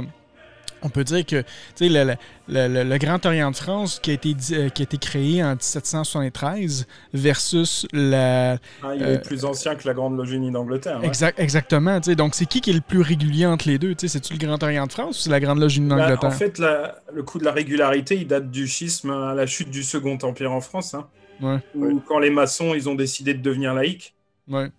on, 0.82 0.88
peut 0.88 1.04
dire 1.04 1.24
que 1.24 1.44
le, 1.80 1.88
le- 1.88 2.14
le- 2.48 2.68
le- 2.68 2.84
le 2.84 2.98
Grand 2.98 3.24
Orient 3.26 3.50
de 3.50 3.56
France 3.56 3.98
qui 4.02 4.10
a 4.10 4.14
été, 4.14 4.34
euh, 4.52 4.68
qui 4.68 4.82
a 4.82 4.84
été 4.84 4.98
créé 4.98 5.42
en 5.42 5.54
1773 5.56 6.86
versus 7.12 7.86
la, 7.92 8.52
Ah, 8.82 8.94
il 8.94 9.02
Euh, 9.02 9.14
est 9.14 9.18
plus 9.24 9.44
ancien 9.44 9.74
que 9.74 9.86
la 9.86 9.94
Grande 9.94 10.16
Loge 10.16 10.32
Unie 10.32 10.50
d'Angleterre. 10.50 11.00
ouais. 11.00 11.06
Exact, 11.06 11.38
exactement. 11.38 12.00
Donc, 12.00 12.34
c'est 12.34 12.46
qui 12.46 12.60
qui 12.60 12.70
est 12.70 12.74
le 12.74 12.80
plus 12.80 13.00
régulier 13.02 13.46
entre 13.46 13.68
les 13.68 13.78
deux? 13.78 13.94
C'est-tu 13.98 14.32
le 14.34 14.38
Grand 14.38 14.62
Orient 14.62 14.86
de 14.86 14.92
France 14.92 15.18
ou 15.18 15.22
c'est 15.22 15.30
la 15.30 15.40
Grande 15.40 15.58
Loge 15.60 15.76
unie 15.76 15.88
Bah, 15.88 15.96
d'Angleterre? 15.98 16.28
en 16.28 16.32
fait, 16.32 16.58
la- 16.58 16.96
le 17.12 17.22
coup 17.22 17.38
de 17.38 17.44
la 17.44 17.52
régularité, 17.52 18.16
il 18.16 18.26
date 18.26 18.50
du 18.50 18.66
schisme 18.66 19.10
à 19.10 19.34
la 19.34 19.46
chute 19.46 19.70
du 19.70 19.82
Second 19.82 20.18
Empire 20.22 20.52
en 20.52 20.60
France, 20.60 20.94
hein, 20.94 21.06
Ouais, 21.40 21.58
où 21.74 21.86
Ouais. 21.86 21.94
quand 22.06 22.18
les 22.18 22.30
maçons 22.30 22.74
ils 22.74 22.88
ont 22.88 22.94
décidé 22.94 23.34
de 23.34 23.42
devenir 23.42 23.74
laïcs. 23.74 24.14
ouais. 24.48 24.70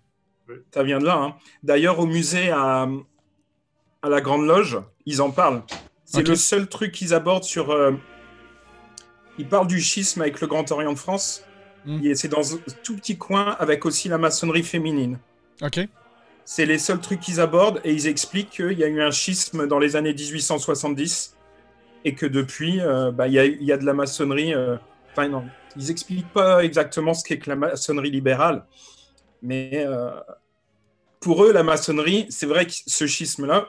Ça 0.74 0.82
vient 0.82 0.98
de 0.98 1.06
là. 1.06 1.16
hein. 1.16 1.34
D'ailleurs, 1.62 1.98
au 1.98 2.06
musée 2.06 2.50
à, 2.50 2.86
à 4.02 4.08
la 4.10 4.20
Grande 4.20 4.46
Loge, 4.46 4.78
ils 5.06 5.22
en 5.22 5.30
parlent. 5.30 5.62
C'est 6.14 6.28
le 6.28 6.34
seul 6.36 6.66
truc 6.68 6.92
qu'ils 6.92 7.14
abordent 7.14 7.44
sur. 7.44 7.70
euh, 7.70 7.92
Ils 9.38 9.48
parlent 9.48 9.66
du 9.66 9.80
schisme 9.80 10.20
avec 10.22 10.40
le 10.40 10.46
Grand 10.46 10.70
Orient 10.72 10.92
de 10.92 10.98
France. 10.98 11.44
Mm. 11.86 12.06
Et 12.06 12.14
c'est 12.14 12.28
dans 12.28 12.54
un 12.54 12.58
tout 12.82 12.96
petit 12.96 13.18
coin 13.18 13.56
avec 13.58 13.84
aussi 13.84 14.08
la 14.08 14.18
maçonnerie 14.18 14.62
féminine. 14.62 15.18
OK. 15.62 15.80
C'est 16.46 16.66
les 16.66 16.78
seuls 16.78 17.00
trucs 17.00 17.20
qu'ils 17.20 17.40
abordent 17.40 17.80
et 17.84 17.92
ils 17.92 18.06
expliquent 18.06 18.50
qu'il 18.50 18.78
y 18.78 18.84
a 18.84 18.86
eu 18.88 19.00
un 19.02 19.10
schisme 19.10 19.66
dans 19.66 19.78
les 19.78 19.96
années 19.96 20.12
1870 20.14 21.36
et 22.04 22.14
que 22.14 22.26
depuis, 22.26 22.80
euh, 22.80 23.10
bah, 23.12 23.28
il 23.28 23.34
y, 23.34 23.38
a, 23.38 23.44
il 23.46 23.62
y 23.62 23.72
a 23.72 23.76
de 23.78 23.84
la 23.84 23.94
maçonnerie. 23.94 24.54
euh, 24.54 24.76
Enfin, 25.12 25.28
non, 25.28 25.44
ils 25.76 25.90
expliquent 25.90 26.32
pas 26.32 26.64
exactement 26.64 27.14
ce 27.14 27.22
qu'est 27.24 27.38
que 27.38 27.48
la 27.48 27.54
maçonnerie 27.56 28.10
libérale, 28.10 28.64
mais 29.42 29.86
pour 31.20 31.44
eux, 31.44 31.52
la 31.52 31.62
maçonnerie, 31.62 32.26
c'est 32.30 32.46
vrai 32.46 32.66
que 32.66 32.72
ce 32.86 33.06
schisme-là, 33.06 33.68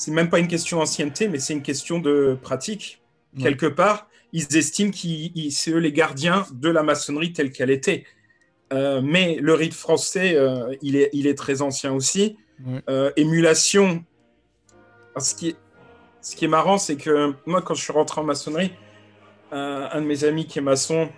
c'est 0.00 0.12
même 0.12 0.30
pas 0.30 0.38
une 0.38 0.48
question 0.48 0.78
d'ancienneté, 0.78 1.28
mais 1.28 1.38
c'est 1.38 1.52
une 1.52 1.60
question 1.62 1.98
de 1.98 2.38
pratique. 2.40 3.02
Ouais. 3.36 3.42
Quelque 3.42 3.66
part, 3.66 4.08
ils 4.32 4.56
estiment 4.56 4.90
qu'ils 4.92 5.52
c'est 5.52 5.72
eux 5.72 5.78
les 5.78 5.92
gardiens 5.92 6.46
de 6.52 6.70
la 6.70 6.82
maçonnerie 6.82 7.34
telle 7.34 7.52
qu'elle 7.52 7.70
était. 7.70 8.04
Euh, 8.72 9.02
mais 9.02 9.36
le 9.42 9.52
rite 9.52 9.74
français, 9.74 10.36
euh, 10.36 10.74
il, 10.80 10.96
est, 10.96 11.10
il 11.12 11.26
est 11.26 11.34
très 11.34 11.60
ancien 11.60 11.92
aussi. 11.92 12.38
Ouais. 12.64 12.80
Euh, 12.88 13.10
émulation. 13.16 14.02
Alors, 15.14 15.22
Ce 15.26 15.34
qui, 15.34 15.48
est, 15.48 15.56
ce 16.22 16.34
qui 16.34 16.46
est 16.46 16.48
marrant, 16.48 16.78
c'est 16.78 16.96
que 16.96 17.34
moi, 17.44 17.60
quand 17.60 17.74
je 17.74 17.82
suis 17.82 17.92
rentré 17.92 18.22
en 18.22 18.24
maçonnerie, 18.24 18.72
un 19.52 20.00
de 20.00 20.06
mes 20.06 20.24
amis 20.24 20.46
qui 20.46 20.60
est 20.60 20.62
maçon, 20.62 21.10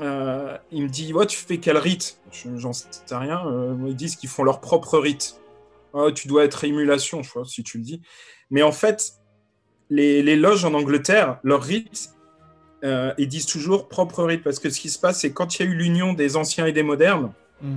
il 0.00 0.82
me 0.82 0.88
dit 0.88 1.12
ouais, 1.12 1.26
Tu 1.26 1.36
fais 1.36 1.58
quel 1.58 1.76
rite? 1.76 2.18
Je- 2.32 2.56
J'en 2.56 2.72
sais 2.72 2.86
rien. 3.10 3.42
Ils 3.86 3.96
disent 3.96 4.16
qu'ils 4.16 4.28
font 4.30 4.44
leur 4.44 4.60
propre 4.62 4.98
rite. 4.98 5.40
Tu 6.14 6.28
dois 6.28 6.44
être 6.44 6.64
émulation, 6.64 7.22
je 7.22 7.30
vois, 7.30 7.44
si 7.44 7.62
tu 7.62 7.78
le 7.78 7.84
dis. 7.84 8.02
Mais 8.50 8.62
en 8.62 8.72
fait, 8.72 9.12
les, 9.90 10.22
les 10.22 10.36
loges 10.36 10.64
en 10.64 10.74
Angleterre, 10.74 11.38
leur 11.42 11.62
rite, 11.62 12.10
euh, 12.84 13.12
ils 13.18 13.28
disent 13.28 13.46
toujours 13.46 13.88
propre 13.88 14.24
rite. 14.24 14.42
Parce 14.42 14.58
que 14.58 14.70
ce 14.70 14.80
qui 14.80 14.90
se 14.90 14.98
passe, 14.98 15.20
c'est 15.20 15.32
quand 15.32 15.58
il 15.58 15.64
y 15.64 15.68
a 15.68 15.70
eu 15.70 15.74
l'union 15.74 16.12
des 16.12 16.36
anciens 16.36 16.66
et 16.66 16.72
des 16.72 16.82
modernes, 16.82 17.32
Mm. 17.60 17.76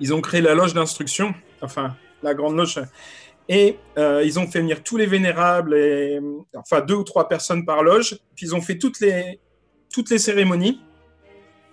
ils 0.00 0.14
ont 0.14 0.20
créé 0.20 0.40
la 0.40 0.54
loge 0.54 0.74
d'instruction, 0.74 1.34
enfin, 1.62 1.96
la 2.22 2.34
grande 2.34 2.56
loge. 2.56 2.80
Et 3.48 3.78
euh, 3.96 4.22
ils 4.24 4.38
ont 4.38 4.46
fait 4.46 4.60
venir 4.60 4.82
tous 4.82 4.96
les 4.96 5.06
vénérables, 5.06 5.74
et, 5.74 6.20
enfin 6.54 6.80
deux 6.80 6.94
ou 6.94 7.04
trois 7.04 7.28
personnes 7.28 7.64
par 7.64 7.82
loge, 7.82 8.18
puis 8.34 8.46
ils 8.46 8.54
ont 8.54 8.60
fait 8.60 8.78
toutes 8.78 9.00
les, 9.00 9.40
toutes 9.92 10.10
les 10.10 10.18
cérémonies, 10.18 10.82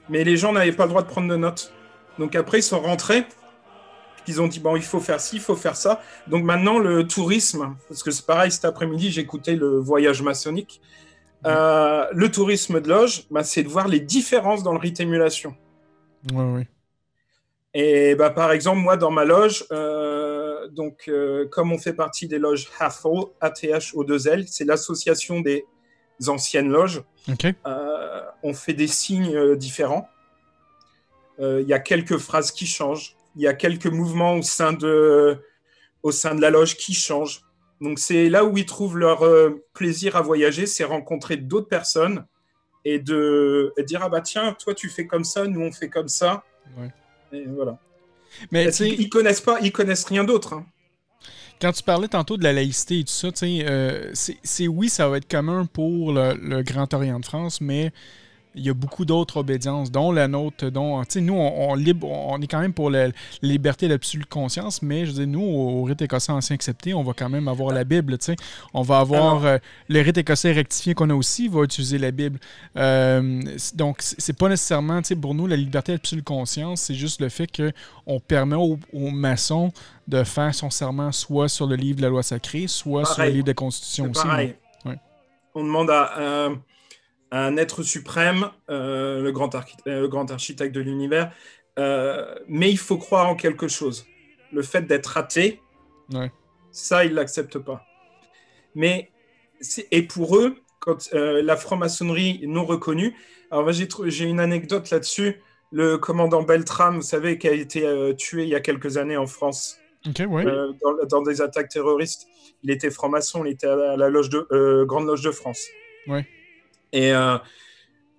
mais 0.09 0.23
les 0.23 0.37
gens 0.37 0.53
n'avaient 0.53 0.71
pas 0.71 0.83
le 0.83 0.89
droit 0.89 1.01
de 1.01 1.07
prendre 1.07 1.27
de 1.27 1.35
notes. 1.35 1.73
Donc 2.17 2.35
après, 2.35 2.59
ils 2.59 2.63
sont 2.63 2.79
rentrés, 2.79 3.25
ils 4.27 4.41
ont 4.41 4.47
dit, 4.47 4.59
bon, 4.59 4.75
il 4.75 4.83
faut 4.83 4.99
faire 4.99 5.19
ci, 5.19 5.37
il 5.37 5.41
faut 5.41 5.55
faire 5.55 5.75
ça. 5.75 6.01
Donc 6.27 6.43
maintenant, 6.43 6.79
le 6.79 7.07
tourisme, 7.07 7.75
parce 7.87 8.03
que 8.03 8.11
c'est 8.11 8.25
pareil, 8.25 8.51
cet 8.51 8.65
après-midi, 8.65 9.11
j'écoutais 9.11 9.55
le 9.55 9.77
voyage 9.79 10.21
maçonnique, 10.21 10.81
Euh, 11.45 12.07
le 12.11 12.31
tourisme 12.31 12.81
de 12.81 12.89
loge, 12.89 13.27
bah, 13.29 13.43
c'est 13.43 13.61
de 13.61 13.69
voir 13.69 13.87
les 13.87 13.99
différences 13.99 14.63
dans 14.63 14.73
le 14.73 14.79
rite 14.79 14.99
émulation. 14.99 15.55
Ouais, 16.33 16.43
ouais. 16.43 16.67
Et 17.75 18.15
bah, 18.15 18.31
par 18.31 18.51
exemple, 18.51 18.79
moi, 18.79 18.97
dans 18.97 19.11
ma 19.11 19.25
loge, 19.25 19.65
euh, 19.71 20.67
donc, 20.69 21.03
euh, 21.07 21.47
comme 21.49 21.71
on 21.71 21.77
fait 21.77 21.93
partie 21.93 22.27
des 22.27 22.39
loges 22.39 22.67
HAFO, 22.79 23.35
A-T-H-O-2-L, 23.41 24.45
c'est 24.47 24.65
l'association 24.65 25.41
des 25.41 25.65
anciennes 26.27 26.69
loges, 26.69 27.03
on 28.41 28.53
fait 28.53 28.73
des 28.73 28.87
signes 28.87 29.55
différents. 29.55 30.07
Il 31.39 31.67
y 31.67 31.73
a 31.73 31.79
quelques 31.79 32.17
phrases 32.17 32.51
qui 32.51 32.65
changent. 32.65 33.14
Il 33.35 33.41
y 33.41 33.47
a 33.47 33.53
quelques 33.53 33.87
mouvements 33.87 34.35
au 34.35 34.41
sein 34.41 34.73
de, 34.73 35.37
au 36.03 36.11
sein 36.11 36.35
de 36.35 36.41
la 36.41 36.49
loge 36.49 36.75
qui 36.77 36.93
changent. 36.93 37.41
Donc, 37.81 37.99
c'est 37.99 38.29
là 38.29 38.45
où 38.45 38.57
ils 38.57 38.65
trouvent 38.65 38.97
leur 38.97 39.23
euh, 39.23 39.63
plaisir 39.73 40.15
à 40.15 40.21
voyager, 40.21 40.65
c'est 40.65 40.83
rencontrer 40.85 41.37
d'autres 41.37 41.67
personnes 41.67 42.25
et 42.85 42.99
de 42.99 43.73
et 43.77 43.83
dire 43.83 44.01
Ah 44.03 44.09
bah 44.09 44.21
tiens, 44.21 44.55
toi 44.57 44.73
tu 44.73 44.89
fais 44.89 45.07
comme 45.07 45.23
ça, 45.23 45.45
nous 45.45 45.61
on 45.61 45.71
fait 45.71 45.89
comme 45.89 46.07
ça. 46.07 46.43
Ouais. 46.77 46.91
Et 47.33 47.45
voilà. 47.45 47.77
Mais 48.51 48.67
ils 48.67 49.09
connaissent 49.09 49.41
pas, 49.41 49.59
ils 49.61 49.71
connaissent 49.71 50.05
rien 50.05 50.23
d'autre. 50.23 50.53
hein. 50.53 50.65
Quand 51.61 51.71
tu 51.71 51.83
parlais 51.83 52.09
tantôt 52.09 52.37
de 52.37 52.43
la 52.43 52.51
laïcité 52.51 52.99
et 52.99 53.03
tout 53.03 53.13
ça, 53.13 53.29
euh, 53.43 54.11
c'est 54.13 54.67
oui, 54.67 54.89
ça 54.89 55.07
va 55.07 55.17
être 55.17 55.27
commun 55.27 55.65
pour 55.65 56.11
le, 56.11 56.61
Grand 56.63 56.93
Orient 56.93 57.19
de 57.19 57.25
France, 57.25 57.61
mais 57.61 57.91
il 58.55 58.65
y 58.65 58.69
a 58.69 58.73
beaucoup 58.73 59.05
d'autres 59.05 59.37
obédiences, 59.37 59.91
dont 59.91 60.11
la 60.11 60.27
nôtre, 60.27 60.69
dont, 60.69 61.01
nous, 61.15 61.33
on, 61.33 61.71
on, 61.71 61.75
libre, 61.75 62.09
on 62.09 62.41
est 62.41 62.47
quand 62.47 62.59
même 62.59 62.73
pour 62.73 62.89
la, 62.89 63.09
liberté 63.41 63.87
d'absolue 63.87 64.25
conscience, 64.25 64.81
mais 64.81 65.05
je 65.05 65.11
dis 65.11 65.27
nous, 65.27 65.41
au 65.41 65.83
rite 65.83 66.01
écossais 66.01 66.31
ancien 66.31 66.53
accepté, 66.53 66.93
on 66.93 67.03
va 67.03 67.13
quand 67.13 67.29
même 67.29 67.47
avoir 67.47 67.73
la 67.73 67.83
Bible, 67.83 68.17
tu 68.17 68.25
sais. 68.25 68.35
On 68.73 68.81
va 68.81 68.99
avoir 68.99 69.45
euh, 69.45 69.57
le 69.89 70.01
rite 70.01 70.17
écossais 70.17 70.51
rectifié 70.51 70.93
qu'on 70.93 71.09
a 71.09 71.13
aussi, 71.15 71.47
va 71.47 71.63
utiliser 71.63 71.97
la 71.97 72.11
Bible. 72.11 72.39
Euh, 72.77 73.41
donc, 73.75 73.97
c'est 74.01 74.37
pas 74.37 74.49
nécessairement, 74.49 75.01
tu 75.01 75.09
sais, 75.09 75.15
pour 75.15 75.35
nous, 75.35 75.47
la 75.47 75.57
liberté 75.57 75.91
d'absolue 75.91 76.23
conscience, 76.23 76.81
c'est 76.81 76.95
juste 76.95 77.21
le 77.21 77.29
fait 77.29 77.47
qu'on 77.47 78.19
permet 78.19 78.55
aux, 78.55 78.79
maçons 78.93 79.71
de 80.07 80.23
faire 80.23 80.53
son 80.53 80.69
serment 80.69 81.11
soit 81.11 81.49
sur 81.49 81.67
le 81.67 81.75
livre 81.75 81.97
de 81.97 82.03
la 82.03 82.09
loi 82.09 82.23
sacrée, 82.23 82.67
soit 82.67 83.05
sur 83.05 83.23
le 83.23 83.29
livre 83.29 83.45
de 83.45 83.51
la 83.51 83.55
Constitution 83.55 84.11
aussi. 84.11 84.53
On 85.57 85.63
demande 85.63 85.89
à 85.89 86.49
un 87.37 87.57
être 87.57 87.83
suprême, 87.83 88.49
euh, 88.69 89.21
le, 89.21 89.31
grand 89.31 89.53
euh, 89.55 89.59
le, 90.01 90.07
grand 90.07 90.31
architecte 90.31 90.73
de 90.73 90.81
l'univers. 90.81 91.31
Euh, 91.77 92.35
mais 92.47 92.71
il 92.71 92.77
faut 92.77 92.97
croire 92.97 93.27
en 93.29 93.35
quelque 93.35 93.67
chose. 93.67 94.05
Le 94.51 94.61
fait 94.61 94.83
d'être 94.83 95.17
athée, 95.17 95.61
ça, 96.71 97.03
ils 97.03 97.11
ne 97.11 97.15
l'acceptent 97.15 97.59
pas. 97.59 97.85
Mais, 98.73 99.11
et 99.91 100.03
pour 100.03 100.37
eux, 100.37 100.55
quand 100.79 101.09
la 101.11 101.57
franc-maçonnerie 101.57 102.41
non 102.47 102.65
reconnue, 102.65 103.15
alors 103.51 103.69
j'ai 103.71 104.25
une 104.25 104.39
anecdote 104.39 104.89
là-dessus. 104.89 105.41
Le 105.71 105.97
commandant 105.97 106.43
Beltram, 106.43 106.97
vous 106.97 107.01
savez, 107.01 107.37
qui 107.37 107.47
a 107.47 107.51
été 107.51 108.13
tué 108.17 108.43
il 108.43 108.49
y 108.49 108.55
a 108.55 108.61
quelques 108.61 108.97
années 108.97 109.17
en 109.17 109.27
France. 109.27 109.77
dans, 110.05 111.21
des 111.23 111.41
attaques 111.41 111.69
terroristes. 111.69 112.27
Il 112.63 112.71
était 112.71 112.91
franc-maçon, 112.91 113.43
il 113.43 113.51
était 113.51 113.67
à 113.67 113.97
la 113.97 114.09
loge 114.09 114.29
de, 114.29 114.85
Grande 114.85 115.07
Loge 115.07 115.23
de 115.23 115.31
France. 115.31 115.65
Ouais. 116.07 116.25
Et 116.95 117.11
euh, 117.11 117.37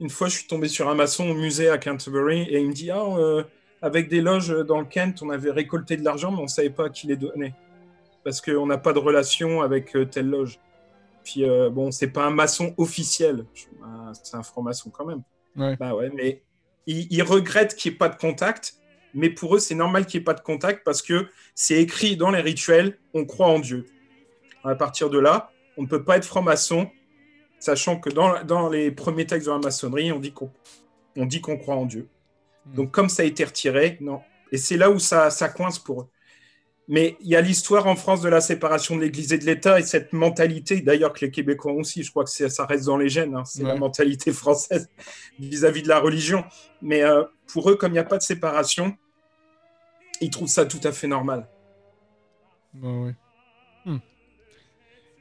une 0.01 0.11
fois, 0.11 0.29
je 0.29 0.37
suis 0.37 0.47
tombé 0.47 0.69
sur 0.69 0.89
un 0.89 0.95
maçon 0.95 1.31
au 1.31 1.35
musée 1.35 1.71
à 1.71 1.79
Canterbury 1.79 2.43
et 2.43 2.61
il 2.61 2.69
me 2.69 2.75
dit 2.75 2.91
Ah, 2.91 3.03
euh, 3.03 3.43
avec 3.81 4.09
des 4.09 4.21
loges 4.21 4.51
dans 4.67 4.79
le 4.79 4.85
Kent, 4.85 5.23
on 5.23 5.31
avait 5.31 5.51
récolté 5.51 5.97
de 5.97 6.05
l'argent, 6.05 6.31
mais 6.31 6.41
on 6.41 6.43
ne 6.43 6.49
savait 6.49 6.71
pas 6.71 6.87
à 6.87 6.91
qui 6.91 7.07
les 7.07 7.17
donner. 7.17 7.55
Parce 8.23 8.43
qu'on 8.43 8.67
n'a 8.67 8.77
pas 8.77 8.93
de 8.93 8.99
relation 8.99 9.63
avec 9.63 9.97
euh, 9.97 10.05
telle 10.05 10.29
loge. 10.29 10.61
Puis, 11.25 11.45
bon, 11.73 11.91
c'est 11.91 12.13
pas 12.13 12.25
un 12.25 12.31
maçon 12.31 12.73
officiel. 12.77 13.47
Bah, 13.81 14.13
c'est 14.13 14.37
un 14.37 14.45
franc-maçon 14.45 14.91
quand 14.91 15.05
même. 15.05 15.23
Bah 15.57 15.93
ouais, 15.93 16.09
mais 16.15 16.41
ils, 16.87 17.23
regrettent 17.25 17.75
qu'il 17.75 17.91
n'y 17.91 17.97
ait 17.97 17.99
pas 17.99 18.09
de 18.09 18.15
contact. 18.15 18.75
Mais 19.13 19.29
pour 19.29 19.57
eux, 19.57 19.59
c'est 19.59 19.75
normal 19.75 20.07
qu'il 20.07 20.21
n'y 20.21 20.23
ait 20.23 20.25
pas 20.25 20.35
de 20.35 20.41
contact 20.41 20.85
parce 20.85 21.03
que 21.03 21.27
c'est 21.57 21.83
écrit 21.83 22.17
dans 22.17 22.31
les 22.31 22.41
rituels 22.43 22.97
on 23.13 23.25
croit 23.25 23.49
en 23.49 23.59
Dieu. 23.59 23.87
À 24.63 24.77
partir 24.77 25.11
de 25.11 25.19
là, 25.19 25.51
on 25.77 25.83
ne 25.83 25.89
peut 25.89 26.05
pas 26.05 26.17
être 26.17 26.25
franc-maçon 26.25 26.89
sachant 27.67 27.99
que 27.99 28.11
dans, 28.11 28.69
les 28.69 28.91
premiers 28.93 29.27
textes 29.27 29.47
de 29.47 29.53
la 29.53 29.59
maçonnerie, 29.59 30.13
on 30.13 30.21
dit 30.21 30.33
qu'on 30.33 30.51
dit 31.17 31.41
qu'on 31.41 31.59
croit 31.59 31.75
en 31.75 31.85
Dieu. 31.85 32.09
Hmm. 32.67 32.75
Donc 32.75 32.93
comme 32.93 33.09
ça 33.09 33.23
a 33.23 33.27
été 33.27 33.45
retiré, 33.45 33.99
non. 34.01 34.21
Et 34.53 34.59
c'est 34.59 34.77
là 34.77 34.91
où 34.91 34.99
ça, 35.01 35.31
ça 35.31 35.49
coince 35.49 35.79
pour 35.79 36.03
eux. 36.03 36.09
Mais 36.89 37.17
il 37.21 37.27
y 37.27 37.35
a 37.35 37.41
l'histoire 37.41 37.89
en 37.89 37.97
France 37.97 38.21
de 38.21 38.29
la 38.29 38.41
séparation 38.41 38.95
de 38.95 39.01
l'Église 39.01 39.33
et 39.33 39.39
de 39.39 39.45
l'État 39.45 39.81
et 39.81 39.83
cette 39.83 40.13
mentalité, 40.13 40.81
d'ailleurs 40.81 41.13
que 41.13 41.25
les 41.25 41.33
Québécois 41.33 41.73
aussi, 41.73 42.05
je 42.05 42.11
crois 42.11 42.23
que 42.23 42.31
ça 42.31 42.65
reste 42.65 42.85
dans 42.85 42.97
les 42.97 43.09
gènes, 43.09 43.35
hein. 43.35 43.45
c'est 43.45 43.65
la 43.65 43.75
mentalité 43.75 44.31
française 44.33 44.89
vis-à-vis 45.41 45.83
de 45.83 45.89
la 45.89 45.99
religion. 45.99 46.45
Mais 46.81 47.03
euh, 47.03 47.25
pour 47.49 47.69
eux, 47.69 47.75
comme 47.75 47.91
il 47.91 47.95
n'y 47.95 47.99
a 47.99 48.05
pas 48.05 48.19
de 48.19 48.23
séparation, 48.23 48.97
ils 50.21 50.31
trouvent 50.31 50.49
ça 50.49 50.65
tout 50.65 50.81
à 50.85 50.93
fait 50.93 51.09
normal. 51.09 51.49
Bah 52.75 52.89
oui. 52.89 53.13
Hmm. 53.85 53.99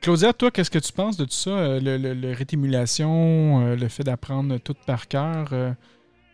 Claudia, 0.05 0.33
toi, 0.33 0.51
qu'est-ce 0.51 0.69
que 0.69 0.77
tu 0.77 0.93
penses 0.93 1.17
de 1.17 1.25
tout 1.25 1.31
ça, 1.31 1.49
euh, 1.49 1.79
le, 1.79 1.97
le, 1.97 2.13
le 2.13 2.31
rétimulation, 2.31 3.65
euh, 3.65 3.75
le 3.75 3.87
fait 3.87 4.03
d'apprendre 4.03 4.59
tout 4.59 4.75
par 4.85 5.07
cœur? 5.07 5.47
Euh? 5.51 5.71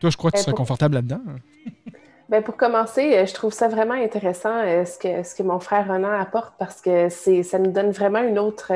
toi, 0.02 0.10
je 0.10 0.18
crois 0.18 0.30
que 0.30 0.36
tu 0.36 0.44
serais 0.44 0.52
confortable 0.52 0.96
là-dedans. 0.96 1.22
Ben 2.28 2.44
pour 2.44 2.58
commencer, 2.58 3.26
je 3.26 3.34
trouve 3.34 3.54
ça 3.54 3.70
vraiment 3.70 3.94
intéressant 3.94 4.62
ce, 4.86 4.98
que, 4.98 5.24
ce 5.24 5.36
que 5.36 5.44
mon 5.44 5.60
frère 5.60 5.88
Renan 5.88 6.12
apporte 6.12 6.54
parce 6.60 6.82
que 6.82 7.08
c'est 7.08 7.44
ça 7.44 7.60
nous 7.60 7.72
donne 7.72 7.92
vraiment 7.92 8.22
une 8.22 8.40
autre, 8.40 8.74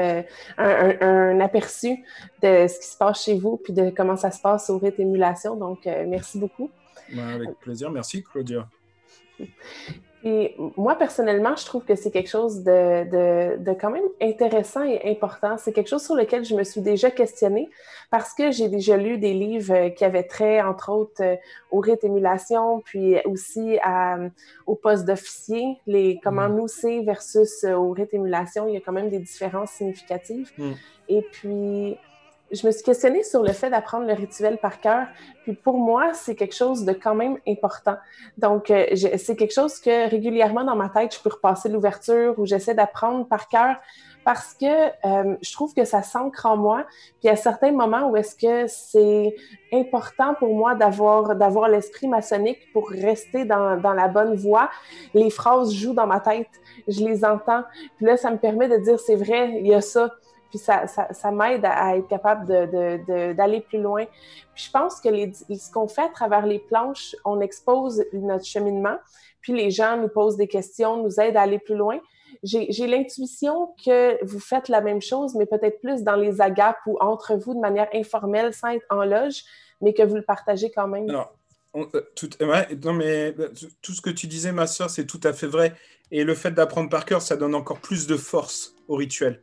un, 0.58 1.39
aperçu 1.41 2.03
de 2.41 2.67
ce 2.67 2.79
qui 2.79 2.88
se 2.88 2.97
passe 2.97 3.23
chez 3.23 3.38
vous 3.38 3.58
puis 3.58 3.73
de 3.73 3.89
comment 3.89 4.15
ça 4.15 4.31
se 4.31 4.41
passe 4.41 4.69
au 4.69 4.77
rite 4.77 4.99
émulation. 4.99 5.58
Donc, 5.58 5.86
merci 5.86 6.39
beaucoup. 6.39 6.69
Ben, 7.13 7.27
avec 7.36 7.60
plaisir. 7.60 7.91
Merci, 7.91 8.23
Claudia. 8.23 8.67
Et 10.27 10.55
moi, 10.75 10.95
personnellement, 10.95 11.55
je 11.55 11.65
trouve 11.65 11.85
que 11.85 11.93
c'est 11.93 12.09
quelque 12.09 12.31
chose 12.31 12.63
de, 12.63 13.57
de, 13.57 13.73
quand 13.79 13.91
même 13.91 14.07
intéressant 14.19 14.83
et 14.83 15.07
important. 15.07 15.55
C'est 15.59 15.71
quelque 15.71 15.88
chose 15.88 16.03
sur 16.03 16.15
lequel 16.15 16.43
je 16.43 16.55
me 16.55 16.63
suis 16.63 16.81
déjà 16.81 17.11
questionnée 17.11 17.69
parce 18.09 18.33
que 18.33 18.49
j'ai 18.49 18.67
déjà 18.67 18.97
lu 18.97 19.19
des 19.19 19.33
livres 19.35 19.89
qui 19.89 20.03
avaient 20.03 20.23
trait, 20.23 20.63
entre 20.63 20.91
autres, 20.91 21.21
euh, 21.21 21.35
au 21.69 21.79
rite 21.79 22.03
émulation, 22.03 22.81
puis 22.83 23.17
aussi 23.25 23.77
à, 23.83 24.17
au 24.65 24.73
poste 24.73 25.05
d'officier, 25.05 25.77
les 25.85 26.19
comment 26.23 26.49
mm. 26.49 26.55
nous 26.55 26.67
c'est 26.67 27.01
versus 27.01 27.63
euh, 27.63 27.75
au 27.75 27.91
rite 27.91 28.15
émulation. 28.15 28.67
Il 28.67 28.73
y 28.73 28.77
a 28.77 28.81
quand 28.81 28.93
même 28.93 29.09
des 29.09 29.19
différences 29.19 29.73
significatives. 29.73 30.51
Mm. 30.57 30.71
Et 31.07 31.21
puis, 31.21 31.97
je 32.55 32.65
me 32.65 32.71
suis 32.71 32.83
questionnée 32.83 33.23
sur 33.23 33.43
le 33.43 33.51
fait 33.51 33.69
d'apprendre 33.69 34.07
le 34.07 34.13
rituel 34.13 34.57
par 34.57 34.79
cœur. 34.79 35.07
Puis 35.43 35.53
pour 35.53 35.77
moi, 35.77 36.13
c'est 36.13 36.35
quelque 36.35 36.55
chose 36.55 36.85
de 36.85 36.93
quand 36.93 37.15
même 37.15 37.37
important. 37.47 37.97
Donc, 38.37 38.71
euh, 38.71 38.85
c'est 39.17 39.35
quelque 39.35 39.53
chose 39.53 39.79
que 39.79 40.09
régulièrement 40.09 40.63
dans 40.63 40.75
ma 40.75 40.89
tête, 40.89 41.15
je 41.15 41.19
peux 41.21 41.29
repasser 41.29 41.69
l'ouverture 41.69 42.37
ou 42.37 42.45
j'essaie 42.45 42.73
d'apprendre 42.73 43.27
par 43.27 43.47
cœur 43.47 43.77
parce 44.23 44.55
que 44.55 44.65
euh, 44.65 45.35
je 45.39 45.53
trouve 45.53 45.73
que 45.73 45.85
ça 45.85 46.01
s'ancre 46.01 46.47
en 46.47 46.57
moi. 46.57 46.85
Puis 47.19 47.29
à 47.29 47.35
certains 47.35 47.71
moments 47.71 48.09
où 48.09 48.17
est-ce 48.17 48.35
que 48.35 48.67
c'est 48.67 49.35
important 49.71 50.33
pour 50.33 50.55
moi 50.55 50.73
d'avoir 50.73 51.35
d'avoir 51.35 51.69
l'esprit 51.69 52.07
maçonnique 52.07 52.57
pour 52.73 52.89
rester 52.89 53.45
dans, 53.45 53.77
dans 53.77 53.93
la 53.93 54.07
bonne 54.07 54.35
voie, 54.35 54.69
les 55.13 55.29
phrases 55.29 55.71
jouent 55.71 55.93
dans 55.93 56.07
ma 56.07 56.19
tête, 56.19 56.49
je 56.87 57.05
les 57.05 57.23
entends. 57.23 57.63
Puis 57.97 58.07
là, 58.07 58.17
ça 58.17 58.31
me 58.31 58.37
permet 58.37 58.67
de 58.67 58.77
dire 58.77 58.99
c'est 58.99 59.15
vrai, 59.15 59.59
il 59.59 59.67
y 59.67 59.75
a 59.75 59.81
ça 59.81 60.09
puis 60.55 60.63
ça, 60.63 60.87
ça, 60.87 61.31
m'aide 61.31 61.65
à, 61.65 61.97
être 61.97 62.07
capable 62.07 62.47
d'aller 62.47 63.59
de, 63.59 63.63
plus 63.63 63.81
loin. 63.81 64.05
Puis 64.53 64.65
je 64.65 64.71
pense 64.71 65.01
que 65.01 65.09
ce 65.09 65.71
qu'on 65.71 65.89
fait 65.89 66.03
à 66.03 66.09
travers 66.09 66.45
les 66.45 66.59
planches, 66.59 67.13
on 67.25 67.41
expose 67.41 68.05
notre 68.13 68.45
cheminement, 68.45 68.95
puis 69.41 69.53
les 69.53 69.69
gens 69.69 69.97
nous 69.97 70.07
posent 70.07 70.37
des 70.37 70.47
questions, 70.47 71.03
nous 71.03 71.19
aident 71.19 71.35
à 71.35 71.41
aller 71.41 71.59
plus 71.59 71.75
loin. 71.75 71.99
J'ai 72.41 72.87
l'intuition 72.87 73.73
que 73.85 74.23
vous 74.23 74.39
faites 74.39 74.69
la 74.69 74.79
même 74.79 75.01
chose, 75.01 75.35
mais 75.35 75.45
peut-être 75.45 75.81
plus 75.81 76.03
dans 76.03 76.15
les 76.15 76.39
agapes 76.39 76.79
ou 76.85 76.97
entre 77.01 77.35
vous 77.35 77.53
de 77.53 77.59
manière 77.59 77.89
informelle, 77.93 78.53
sans 78.53 78.69
être 78.69 78.85
en 78.89 79.03
loge, 79.03 79.43
mais 79.81 79.93
que 79.93 80.03
vous 80.03 80.15
le 80.15 80.21
partagez 80.21 80.71
quand 80.71 80.87
même. 80.87 81.09
Alors, 81.09 81.33
euh, 81.75 82.01
tout, 82.15 82.29
non, 82.39 82.93
mais 82.93 83.33
euh, 83.37 83.49
tout 83.81 83.91
ce 83.91 84.01
que 84.01 84.09
tu 84.09 84.27
disais, 84.27 84.53
ma 84.53 84.67
soeur, 84.67 84.89
c'est 84.89 85.05
tout 85.05 85.19
à 85.23 85.33
fait 85.33 85.47
vrai. 85.47 85.73
Et 86.11 86.23
le 86.23 86.33
fait 86.33 86.51
d'apprendre 86.51 86.89
par 86.89 87.03
cœur, 87.03 87.21
ça 87.21 87.35
donne 87.35 87.55
encore 87.55 87.79
plus 87.79 88.07
de 88.07 88.15
force 88.15 88.75
au 88.87 88.95
rituel. 88.95 89.41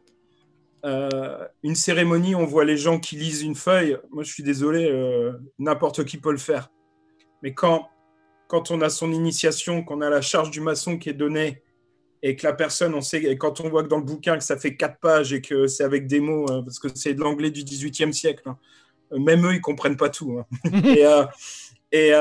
Euh, 0.84 1.46
une 1.62 1.76
cérémonie, 1.76 2.34
on 2.34 2.44
voit 2.44 2.64
les 2.64 2.76
gens 2.76 2.98
qui 2.98 3.16
lisent 3.16 3.42
une 3.42 3.54
feuille. 3.54 3.98
Moi, 4.10 4.24
je 4.24 4.32
suis 4.32 4.42
désolé, 4.42 4.90
euh, 4.90 5.32
n'importe 5.58 6.04
qui 6.04 6.18
peut 6.18 6.32
le 6.32 6.38
faire. 6.38 6.70
Mais 7.42 7.54
quand, 7.54 7.88
quand 8.48 8.70
on 8.70 8.80
a 8.80 8.88
son 8.88 9.12
initiation, 9.12 9.84
qu'on 9.84 10.00
a 10.00 10.10
la 10.10 10.20
charge 10.20 10.50
du 10.50 10.60
maçon 10.60 10.98
qui 10.98 11.08
est 11.08 11.14
donnée, 11.14 11.62
et 12.24 12.36
que 12.36 12.46
la 12.46 12.52
personne, 12.52 12.94
on 12.94 13.00
sait, 13.00 13.22
et 13.22 13.36
quand 13.36 13.60
on 13.60 13.68
voit 13.68 13.82
que 13.82 13.88
dans 13.88 13.98
le 13.98 14.04
bouquin 14.04 14.38
que 14.38 14.44
ça 14.44 14.56
fait 14.56 14.76
quatre 14.76 15.00
pages 15.00 15.32
et 15.32 15.40
que 15.40 15.66
c'est 15.66 15.82
avec 15.82 16.06
des 16.06 16.20
mots, 16.20 16.46
hein, 16.50 16.62
parce 16.62 16.78
que 16.78 16.88
c'est 16.94 17.14
de 17.14 17.20
l'anglais 17.20 17.50
du 17.50 17.62
18e 17.62 18.12
siècle, 18.12 18.48
hein, 18.48 18.56
même 19.10 19.44
eux, 19.44 19.54
ils 19.54 19.60
comprennent 19.60 19.96
pas 19.96 20.08
tout. 20.08 20.38
Hein. 20.38 20.46
et 20.72 21.04
et, 21.94 22.12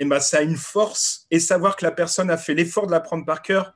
et 0.00 0.04
bah, 0.04 0.20
ça 0.20 0.38
a 0.38 0.42
une 0.42 0.56
force. 0.56 1.26
Et 1.30 1.40
savoir 1.40 1.76
que 1.76 1.84
la 1.84 1.92
personne 1.92 2.30
a 2.30 2.36
fait 2.36 2.54
l'effort 2.54 2.86
de 2.86 2.92
l'apprendre 2.92 3.24
par 3.24 3.42
cœur, 3.42 3.74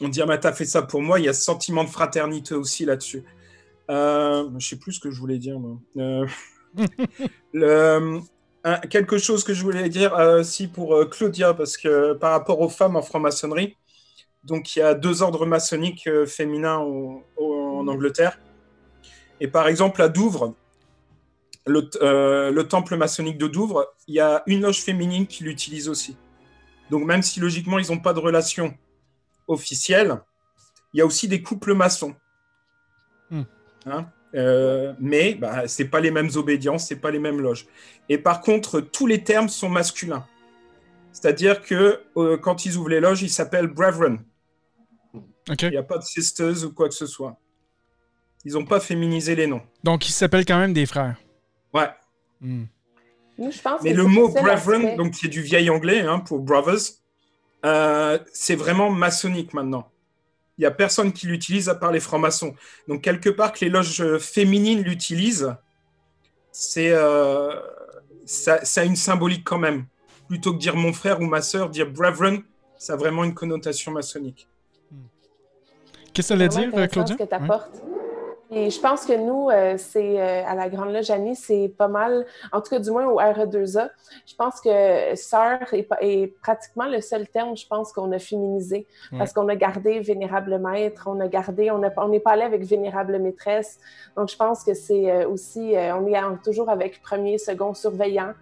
on 0.00 0.08
dit, 0.08 0.22
ah, 0.22 0.26
bah, 0.26 0.38
t'as 0.38 0.52
fait 0.52 0.64
ça 0.64 0.82
pour 0.82 1.02
moi. 1.02 1.20
Il 1.20 1.26
y 1.26 1.28
a 1.28 1.32
ce 1.32 1.42
sentiment 1.42 1.84
de 1.84 1.88
fraternité 1.88 2.54
aussi 2.54 2.84
là-dessus. 2.84 3.24
Euh, 3.90 4.48
je 4.58 4.68
sais 4.68 4.76
plus 4.76 4.92
ce 4.92 5.00
que 5.00 5.10
je 5.10 5.18
voulais 5.18 5.38
dire. 5.38 5.58
Euh, 5.98 6.26
quelque 8.90 9.18
chose 9.18 9.44
que 9.44 9.52
je 9.52 9.62
voulais 9.62 9.88
dire 9.88 10.12
aussi 10.38 10.64
euh, 10.64 10.68
pour 10.72 10.94
euh, 10.94 11.04
Claudia, 11.04 11.54
parce 11.54 11.76
que 11.76 12.14
par 12.14 12.32
rapport 12.32 12.60
aux 12.60 12.68
femmes 12.68 12.96
en 12.96 13.02
franc-maçonnerie, 13.02 13.76
donc 14.44 14.74
il 14.74 14.78
y 14.78 14.82
a 14.82 14.94
deux 14.94 15.22
ordres 15.22 15.44
maçonniques 15.44 16.08
féminins 16.26 16.78
en 16.78 17.88
Angleterre. 17.88 18.38
Et 19.40 19.48
par 19.48 19.68
exemple, 19.68 20.00
à 20.00 20.08
Douvres, 20.08 20.54
le, 21.66 22.50
le, 22.50 22.62
temple 22.62 22.96
maçonnique 22.96 23.36
de 23.36 23.48
Douvres, 23.48 23.86
il 24.06 24.14
y 24.14 24.20
a 24.20 24.42
une 24.46 24.62
loge 24.62 24.80
féminine 24.80 25.26
qui 25.26 25.44
l'utilise 25.44 25.90
aussi. 25.90 26.16
Donc 26.90 27.04
même 27.04 27.22
si 27.22 27.38
logiquement 27.38 27.78
ils 27.78 27.90
n'ont 27.90 27.98
pas 27.98 28.14
de 28.14 28.18
relation 28.18 28.74
officielle, 29.46 30.20
il 30.92 30.98
y 30.98 31.00
a 31.00 31.06
aussi 31.06 31.28
des 31.28 31.42
couples 31.42 31.74
maçons. 31.74 32.14
Hmm. 33.30 33.42
Hein, 33.86 34.06
euh, 34.34 34.94
mais 35.00 35.34
bah, 35.34 35.66
ce 35.66 35.82
n'est 35.82 35.88
pas 35.88 36.00
les 36.00 36.10
mêmes 36.10 36.30
obédiences, 36.34 36.88
ce 36.88 36.94
pas 36.94 37.10
les 37.10 37.18
mêmes 37.18 37.40
loges. 37.40 37.66
Et 38.08 38.18
par 38.18 38.40
contre, 38.40 38.80
tous 38.80 39.06
les 39.06 39.24
termes 39.24 39.48
sont 39.48 39.68
masculins. 39.68 40.26
C'est-à-dire 41.12 41.62
que 41.62 42.00
euh, 42.16 42.38
quand 42.38 42.64
ils 42.64 42.76
ouvrent 42.76 42.90
les 42.90 43.00
loges, 43.00 43.22
ils 43.22 43.30
s'appellent 43.30 43.66
brethren. 43.66 44.24
OK. 45.48 45.62
Il 45.62 45.70
n'y 45.70 45.76
a 45.76 45.82
pas 45.82 45.98
de 45.98 46.04
sisters 46.04 46.64
ou 46.64 46.72
quoi 46.72 46.88
que 46.88 46.94
ce 46.94 47.06
soit. 47.06 47.36
Ils 48.44 48.52
n'ont 48.54 48.64
pas 48.64 48.80
féminisé 48.80 49.34
les 49.34 49.46
noms. 49.46 49.62
Donc, 49.82 50.08
ils 50.08 50.12
s'appellent 50.12 50.46
quand 50.46 50.58
même 50.58 50.72
des 50.72 50.86
frères. 50.86 51.16
Ouais. 51.74 51.90
Hmm. 52.40 52.64
Nous, 53.38 53.50
je 53.50 53.60
pense 53.60 53.82
Mais 53.82 53.92
que 53.92 53.96
le 53.96 54.02
c'est 54.04 54.08
mot 54.08 54.28
brethren, 54.28 54.96
donc 54.96 55.12
qui 55.12 55.26
est 55.26 55.30
du 55.30 55.42
vieil 55.42 55.70
anglais 55.70 56.00
hein, 56.00 56.20
pour 56.20 56.40
brothers, 56.40 56.80
euh, 57.64 58.18
c'est 58.32 58.54
vraiment 58.56 58.90
maçonnique 58.90 59.52
maintenant. 59.54 59.88
Il 60.58 60.62
n'y 60.62 60.66
a 60.66 60.70
personne 60.70 61.12
qui 61.12 61.26
l'utilise 61.26 61.68
à 61.68 61.74
part 61.74 61.90
les 61.92 62.00
francs-maçons. 62.00 62.54
Donc, 62.86 63.02
quelque 63.02 63.30
part 63.30 63.52
que 63.52 63.64
les 63.64 63.70
loges 63.70 64.18
féminines 64.18 64.82
l'utilisent, 64.82 65.54
c'est, 66.52 66.90
euh, 66.92 67.54
ça, 68.26 68.64
ça 68.64 68.82
a 68.82 68.84
une 68.84 68.96
symbolique 68.96 69.44
quand 69.44 69.58
même. 69.58 69.86
Plutôt 70.28 70.52
que 70.52 70.58
dire 70.58 70.76
mon 70.76 70.92
frère 70.92 71.20
ou 71.20 71.24
ma 71.24 71.40
sœur, 71.42 71.70
dire 71.70 71.90
brethren, 71.90 72.42
ça 72.76 72.92
a 72.92 72.96
vraiment 72.96 73.24
une 73.24 73.34
connotation 73.34 73.90
maçonnique. 73.92 74.46
Qu'est-ce 76.12 76.28
que 76.28 76.34
ça 76.34 76.36
veut 76.36 76.48
vraiment 76.48 76.76
dire, 76.76 76.88
Claudia? 76.90 77.16
ce 77.16 77.22
que 77.22 77.28
tu 77.28 77.34
Ouais. 77.34 77.42
apportes. 77.42 77.82
Et 78.52 78.70
je 78.70 78.80
pense 78.80 79.06
que 79.06 79.12
nous, 79.12 79.48
euh, 79.48 79.76
c'est 79.78 80.20
euh, 80.20 80.44
à 80.44 80.54
la 80.56 80.68
Grande 80.68 80.92
Loge 80.92 81.10
Annie, 81.10 81.36
c'est 81.36 81.72
pas 81.78 81.86
mal, 81.86 82.26
en 82.52 82.60
tout 82.60 82.70
cas 82.70 82.80
du 82.80 82.90
moins 82.90 83.06
au 83.06 83.20
RE2A, 83.20 83.90
je 84.26 84.34
pense 84.34 84.60
que 84.60 85.14
sœur 85.14 85.60
est, 85.72 86.26
pratiquement 86.42 86.86
le 86.86 87.00
seul 87.00 87.28
terme, 87.28 87.56
je 87.56 87.66
pense, 87.66 87.92
qu'on 87.92 88.10
a 88.12 88.18
féminisé. 88.18 88.88
Parce 89.16 89.32
qu'on 89.32 89.48
a 89.48 89.56
gardé 89.56 90.00
vénérable 90.00 90.58
maître, 90.58 91.04
on 91.06 91.20
a 91.20 91.28
gardé, 91.28 91.70
on 91.70 91.78
n'est 91.78 92.20
pas 92.20 92.32
allé 92.32 92.42
avec 92.42 92.64
vénérable 92.64 93.18
maîtresse. 93.18 93.78
Donc 94.16 94.28
je 94.28 94.36
pense 94.36 94.64
que 94.64 94.74
c'est 94.74 95.10
euh, 95.10 95.28
aussi, 95.28 95.76
euh, 95.76 95.96
on 95.96 96.06
est 96.06 96.42
toujours 96.42 96.70
avec 96.70 97.02
premier, 97.02 97.38
second 97.38 97.74
surveillant. 97.74 98.34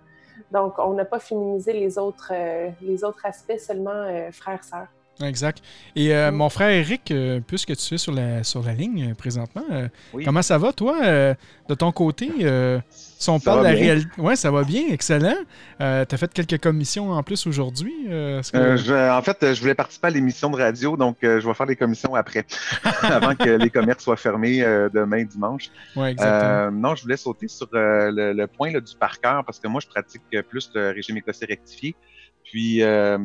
Donc 0.52 0.78
on 0.78 0.94
n'a 0.94 1.04
pas 1.04 1.18
féminisé 1.18 1.72
les 1.72 1.98
autres, 1.98 2.32
euh, 2.32 2.70
les 2.80 3.04
autres 3.04 3.24
aspects, 3.24 3.58
seulement 3.58 3.90
euh, 3.90 4.30
frère, 4.32 4.64
sœur. 4.64 4.86
Exact. 5.22 5.58
Et 5.96 6.14
euh, 6.14 6.30
Mm. 6.30 6.34
mon 6.36 6.48
frère 6.48 6.70
Eric, 6.70 7.10
euh, 7.10 7.40
puisque 7.46 7.74
tu 7.76 7.94
es 7.94 7.98
sur 7.98 8.12
la, 8.12 8.44
sur 8.44 8.62
la 8.62 8.72
ligne 8.72 9.10
euh, 9.10 9.14
présentement, 9.14 9.64
Oui. 10.12 10.24
comment 10.24 10.42
ça 10.42 10.58
va, 10.58 10.72
toi, 10.72 10.96
de 11.68 11.74
ton 11.74 11.90
côté? 11.92 12.28
si 13.20 13.30
on 13.30 13.38
Ça 13.40 13.44
parle 13.46 13.58
de 13.58 13.62
va 13.64 13.72
la 13.72 13.78
réalité. 13.78 14.08
Oui, 14.18 14.36
ça 14.36 14.50
va 14.52 14.62
bien, 14.62 14.82
excellent. 14.90 15.34
tu 15.78 15.84
as 15.84 16.06
fait 16.16 16.32
quelques 16.32 16.60
commissions 16.62 17.10
en 17.10 17.22
plus 17.24 17.46
aujourd'hui. 17.48 17.92
est-ce 18.08 18.52
que- 18.52 18.76
je- 18.76 19.10
en 19.18 19.22
fait, 19.22 19.54
je 19.54 19.60
voulais 19.60 19.74
participer 19.74 20.06
à 20.06 20.10
l'émission 20.10 20.50
de 20.50 20.56
radio, 20.56 20.96
donc 20.96 21.16
je 21.22 21.44
vais 21.46 21.54
faire 21.54 21.66
les 21.66 21.74
commissions 21.76 22.14
après, 22.14 22.46
avant 23.02 23.34
que 23.34 23.48
les 23.50 23.70
commerces 23.70 24.04
soient 24.04 24.16
fermés 24.16 24.60
demain 24.94 25.24
dimanche. 25.24 25.70
Ouais, 25.96 26.12
exactement. 26.12 26.70
Non, 26.70 26.94
je 26.94 27.02
voulais 27.02 27.16
sauter 27.16 27.48
sur 27.48 27.68
le, 27.72 28.32
le 28.32 28.46
point 28.46 28.70
là, 28.70 28.80
du 28.80 28.94
par 28.94 29.18
cœur 29.20 29.44
parce 29.44 29.58
que 29.58 29.66
moi, 29.66 29.80
je 29.80 29.88
pratique 29.88 30.22
plus 30.48 30.70
le 30.74 30.90
régime 30.90 31.16
écossais 31.16 31.46
rectifié. 31.46 31.96
Puis, 32.48 32.82
euh, 32.82 33.18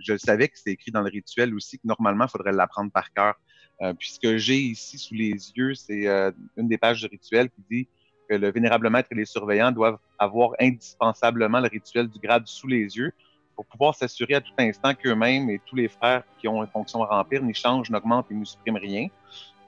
je 0.00 0.16
savais 0.16 0.48
que 0.48 0.58
c'était 0.58 0.72
écrit 0.72 0.90
dans 0.90 1.00
le 1.00 1.08
rituel 1.08 1.54
aussi 1.54 1.78
que 1.78 1.86
normalement, 1.86 2.24
il 2.24 2.30
faudrait 2.30 2.52
l'apprendre 2.52 2.90
par 2.90 3.12
cœur. 3.12 3.34
Euh, 3.82 3.94
puis, 3.94 4.10
ce 4.10 4.18
que 4.18 4.36
j'ai 4.36 4.58
ici 4.58 4.98
sous 4.98 5.14
les 5.14 5.30
yeux, 5.30 5.76
c'est 5.76 6.08
euh, 6.08 6.32
une 6.56 6.66
des 6.66 6.76
pages 6.76 7.00
du 7.00 7.06
rituel 7.06 7.50
qui 7.50 7.62
dit 7.70 7.88
que 8.28 8.34
le 8.34 8.50
vénérable 8.50 8.90
maître 8.90 9.10
et 9.12 9.14
les 9.14 9.26
surveillants 9.26 9.70
doivent 9.70 9.98
avoir 10.18 10.54
indispensablement 10.58 11.60
le 11.60 11.68
rituel 11.68 12.08
du 12.08 12.18
grade 12.18 12.48
sous 12.48 12.66
les 12.66 12.96
yeux 12.96 13.12
pour 13.54 13.64
pouvoir 13.66 13.94
s'assurer 13.94 14.34
à 14.34 14.40
tout 14.40 14.52
instant 14.58 14.92
qu'eux-mêmes 14.92 15.50
et 15.50 15.60
tous 15.64 15.76
les 15.76 15.86
frères 15.86 16.24
qui 16.40 16.48
ont 16.48 16.64
une 16.64 16.70
fonction 16.70 17.04
à 17.04 17.06
remplir 17.06 17.44
n'y 17.44 17.54
changent, 17.54 17.90
n'augmentent 17.90 18.26
et 18.32 18.34
ne 18.34 18.44
suppriment 18.44 18.78
rien. 18.78 19.06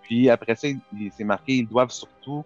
Puis 0.03 0.29
après 0.29 0.57
ça, 0.57 0.67
c'est 1.17 1.25
marqué, 1.25 1.59
ils 1.59 1.69
doivent 1.69 1.93
surtout 1.93 2.45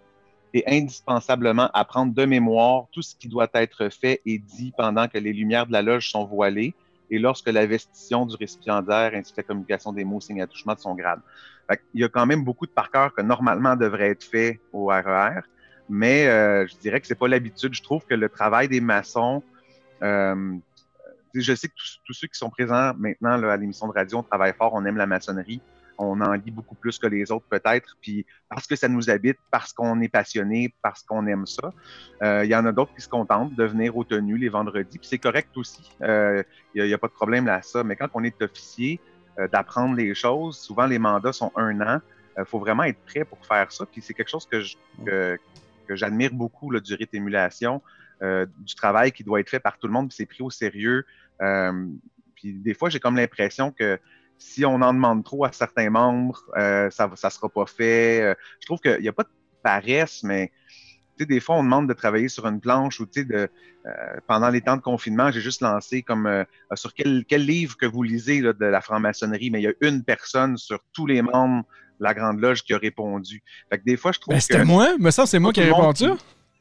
et 0.53 0.65
indispensablement 0.67 1.71
apprendre 1.73 2.13
de 2.15 2.25
mémoire 2.25 2.87
tout 2.93 3.03
ce 3.03 3.15
qui 3.15 3.29
doit 3.29 3.49
être 3.55 3.89
fait 3.89 4.21
et 4.27 4.39
dit 4.39 4.73
pendant 4.77 5.07
que 5.09 5.19
les 5.19 5.33
lumières 5.33 5.67
de 5.67 5.73
la 5.73 5.83
loge 5.83 6.11
sont 6.11 6.25
voilées 6.25 6.75
et 7.11 7.19
lorsque 7.19 7.49
la 7.49 7.67
vestition 7.67 8.27
du 8.27 8.37
récipiendaire 8.37 9.13
ainsi 9.15 9.33
que 9.33 9.41
la 9.41 9.45
communication 9.45 9.93
des 9.93 10.05
mots, 10.05 10.21
signes 10.21 10.43
attouchements 10.43 10.75
de 10.75 10.81
son 10.81 10.95
grade. 10.95 11.21
Fait 11.69 11.81
il 11.95 12.01
y 12.01 12.05
a 12.05 12.09
quand 12.09 12.27
même 12.27 12.45
beaucoup 12.45 12.67
de 12.67 12.71
par 12.71 12.91
cœur 12.91 13.15
que 13.15 13.23
normalement 13.23 13.77
devrait 13.77 14.11
être 14.11 14.25
fait 14.25 14.61
au 14.73 14.87
RER, 14.87 15.41
mais 15.89 16.27
euh, 16.27 16.67
je 16.67 16.77
dirais 16.77 17.01
que 17.01 17.07
c'est 17.07 17.19
pas 17.19 17.29
l'habitude. 17.29 17.75
Je 17.75 17.83
trouve 17.83 18.05
que 18.07 18.15
le 18.15 18.29
travail 18.29 18.69
des 18.69 18.81
maçons, 18.81 19.43
euh, 20.03 20.55
je 21.35 21.55
sais 21.55 21.69
que 21.69 21.75
tous, 22.05 22.13
ceux 22.13 22.29
qui 22.29 22.39
sont 22.39 22.51
présents 22.51 22.93
maintenant 22.97 23.43
à 23.43 23.57
l'émission 23.57 23.89
de 23.89 23.93
radio, 23.93 24.19
on 24.19 24.23
travaille 24.23 24.55
fort, 24.55 24.73
on 24.75 24.85
aime 24.85 24.97
la 24.97 25.07
maçonnerie 25.07 25.61
on 26.01 26.21
en 26.21 26.33
lit 26.33 26.51
beaucoup 26.51 26.75
plus 26.75 26.99
que 26.99 27.07
les 27.07 27.31
autres 27.31 27.47
peut-être, 27.49 27.97
puis 28.01 28.27
parce 28.49 28.67
que 28.67 28.77
ça 28.77 28.89
nous 28.89 29.11
habite, 29.11 29.39
parce 29.51 29.73
qu'on 29.73 30.01
est 30.01 30.09
passionné, 30.09 30.75
parce 30.83 31.03
qu'on 31.03 31.27
aime 31.27 31.47
ça. 31.47 31.73
Euh, 32.23 32.45
Il 32.45 32.51
y 32.51 32.57
en 32.57 32.65
a 32.67 32.73
d'autres 32.73 32.95
qui 32.95 33.03
se 33.03 33.09
contentent 33.09 33.55
de 33.55 33.65
venir 33.65 33.97
aux 33.97 34.05
tenues 34.05 34.39
les 34.39 34.49
vendredis, 34.49 34.99
puis 34.99 35.09
c'est 35.09 35.19
correct 35.19 35.51
aussi. 35.57 35.93
Il 36.01 36.45
n'y 36.75 36.93
a, 36.93 36.99
pas 36.99 37.09
de 37.09 37.13
problème 37.13 37.47
là 37.47 37.57
à 37.57 37.63
ça. 37.63 37.85
Mais 37.85 37.97
quand 37.97 38.09
on 38.15 38.25
est 38.25 38.41
officier, 38.43 39.01
euh, 39.39 39.49
d'apprendre 39.49 39.97
les 39.97 40.15
choses, 40.15 40.59
souvent 40.59 40.87
les 40.87 40.99
mandats 40.99 41.33
sont 41.33 41.53
un 41.57 41.81
an. 41.81 42.01
Il 42.39 42.45
faut 42.45 42.59
vraiment 42.59 42.85
être 42.85 43.01
prêt 43.05 43.25
pour 43.25 43.45
faire 43.47 43.71
ça. 43.71 43.87
Puis 43.87 44.03
c'est 44.03 44.15
quelque 44.15 44.31
chose 44.31 44.47
que, 44.47 44.61
je, 44.61 44.77
que, 45.05 45.39
que 45.87 45.97
j'admire 45.97 46.33
beaucoup 46.33 46.71
là, 46.71 46.81
du 46.81 46.95
rite 46.95 47.15
émulation, 47.15 47.83
euh, 48.23 48.47
du 48.59 48.75
travail 48.75 49.13
qui 49.13 49.25
doit 49.25 49.41
être 49.41 49.49
fait 49.49 49.61
par 49.61 49.79
tout 49.79 49.87
le 49.87 49.93
monde, 49.93 50.09
puis 50.09 50.17
c'est 50.17 50.27
pris 50.27 50.43
au 50.43 50.51
sérieux. 50.51 51.05
Euh, 51.41 51.87
puis 52.35 52.53
des 52.55 52.75
fois, 52.75 52.91
j'ai 52.91 53.01
comme 53.01 53.17
l'impression 53.17 53.71
que 53.71 53.99
si 54.41 54.65
on 54.65 54.83
en 54.83 54.93
demande 54.93 55.23
trop 55.23 55.45
à 55.45 55.53
certains 55.53 55.91
membres, 55.91 56.43
euh, 56.57 56.91
ça 56.91 57.09
ne 57.09 57.31
sera 57.31 57.49
pas 57.49 57.67
fait. 57.67 58.23
Euh, 58.23 58.35
je 58.59 58.67
trouve 58.67 58.81
qu'il 58.81 59.01
n'y 59.01 59.09
a 59.09 59.13
pas 59.13 59.23
de 59.23 59.29
paresse, 59.63 60.23
mais 60.25 60.51
des 61.25 61.41
fois, 61.41 61.57
on 61.57 61.65
demande 61.65 61.89
de 61.89 61.93
travailler 61.93 62.29
sur 62.29 62.47
une 62.47 62.61
planche 62.61 63.01
ou 63.01 63.07
de, 63.07 63.49
euh, 63.87 63.89
pendant 64.27 64.49
les 64.49 64.61
temps 64.61 64.77
de 64.77 64.83
confinement, 64.83 65.31
j'ai 65.31 65.41
juste 65.41 65.61
lancé 65.61 66.03
comme 66.03 66.27
euh, 66.27 66.45
sur 66.75 66.95
quel, 66.95 67.25
quel, 67.27 67.45
livre 67.45 67.77
que 67.77 67.87
vous 67.87 68.03
lisez 68.03 68.41
là, 68.41 68.53
de 68.53 68.65
la 68.65 68.81
franc-maçonnerie, 68.81 69.51
mais 69.51 69.61
il 69.61 69.65
y 69.65 69.69
a 69.69 69.73
une 69.81 70.03
personne 70.05 70.57
sur 70.57 70.81
tous 70.93 71.07
les 71.07 71.23
membres 71.23 71.65
de 71.99 72.05
la 72.05 72.15
Grande 72.15 72.41
Loge 72.41 72.63
qui 72.63 72.73
a 72.75 72.79
répondu. 72.79 73.43
Fait 73.71 73.79
que 73.79 73.85
des 73.85 73.97
fois, 73.97 74.13
je 74.13 74.21
trouve 74.21 74.35
ben, 74.35 74.41
C'était 74.41 74.65
moi, 74.65 74.89
mais 74.99 75.11
ça, 75.11 75.27
c'est 75.27 75.39
moi 75.39 75.53
qui 75.53 75.61
ai 75.61 75.65
répondu. 75.65 76.07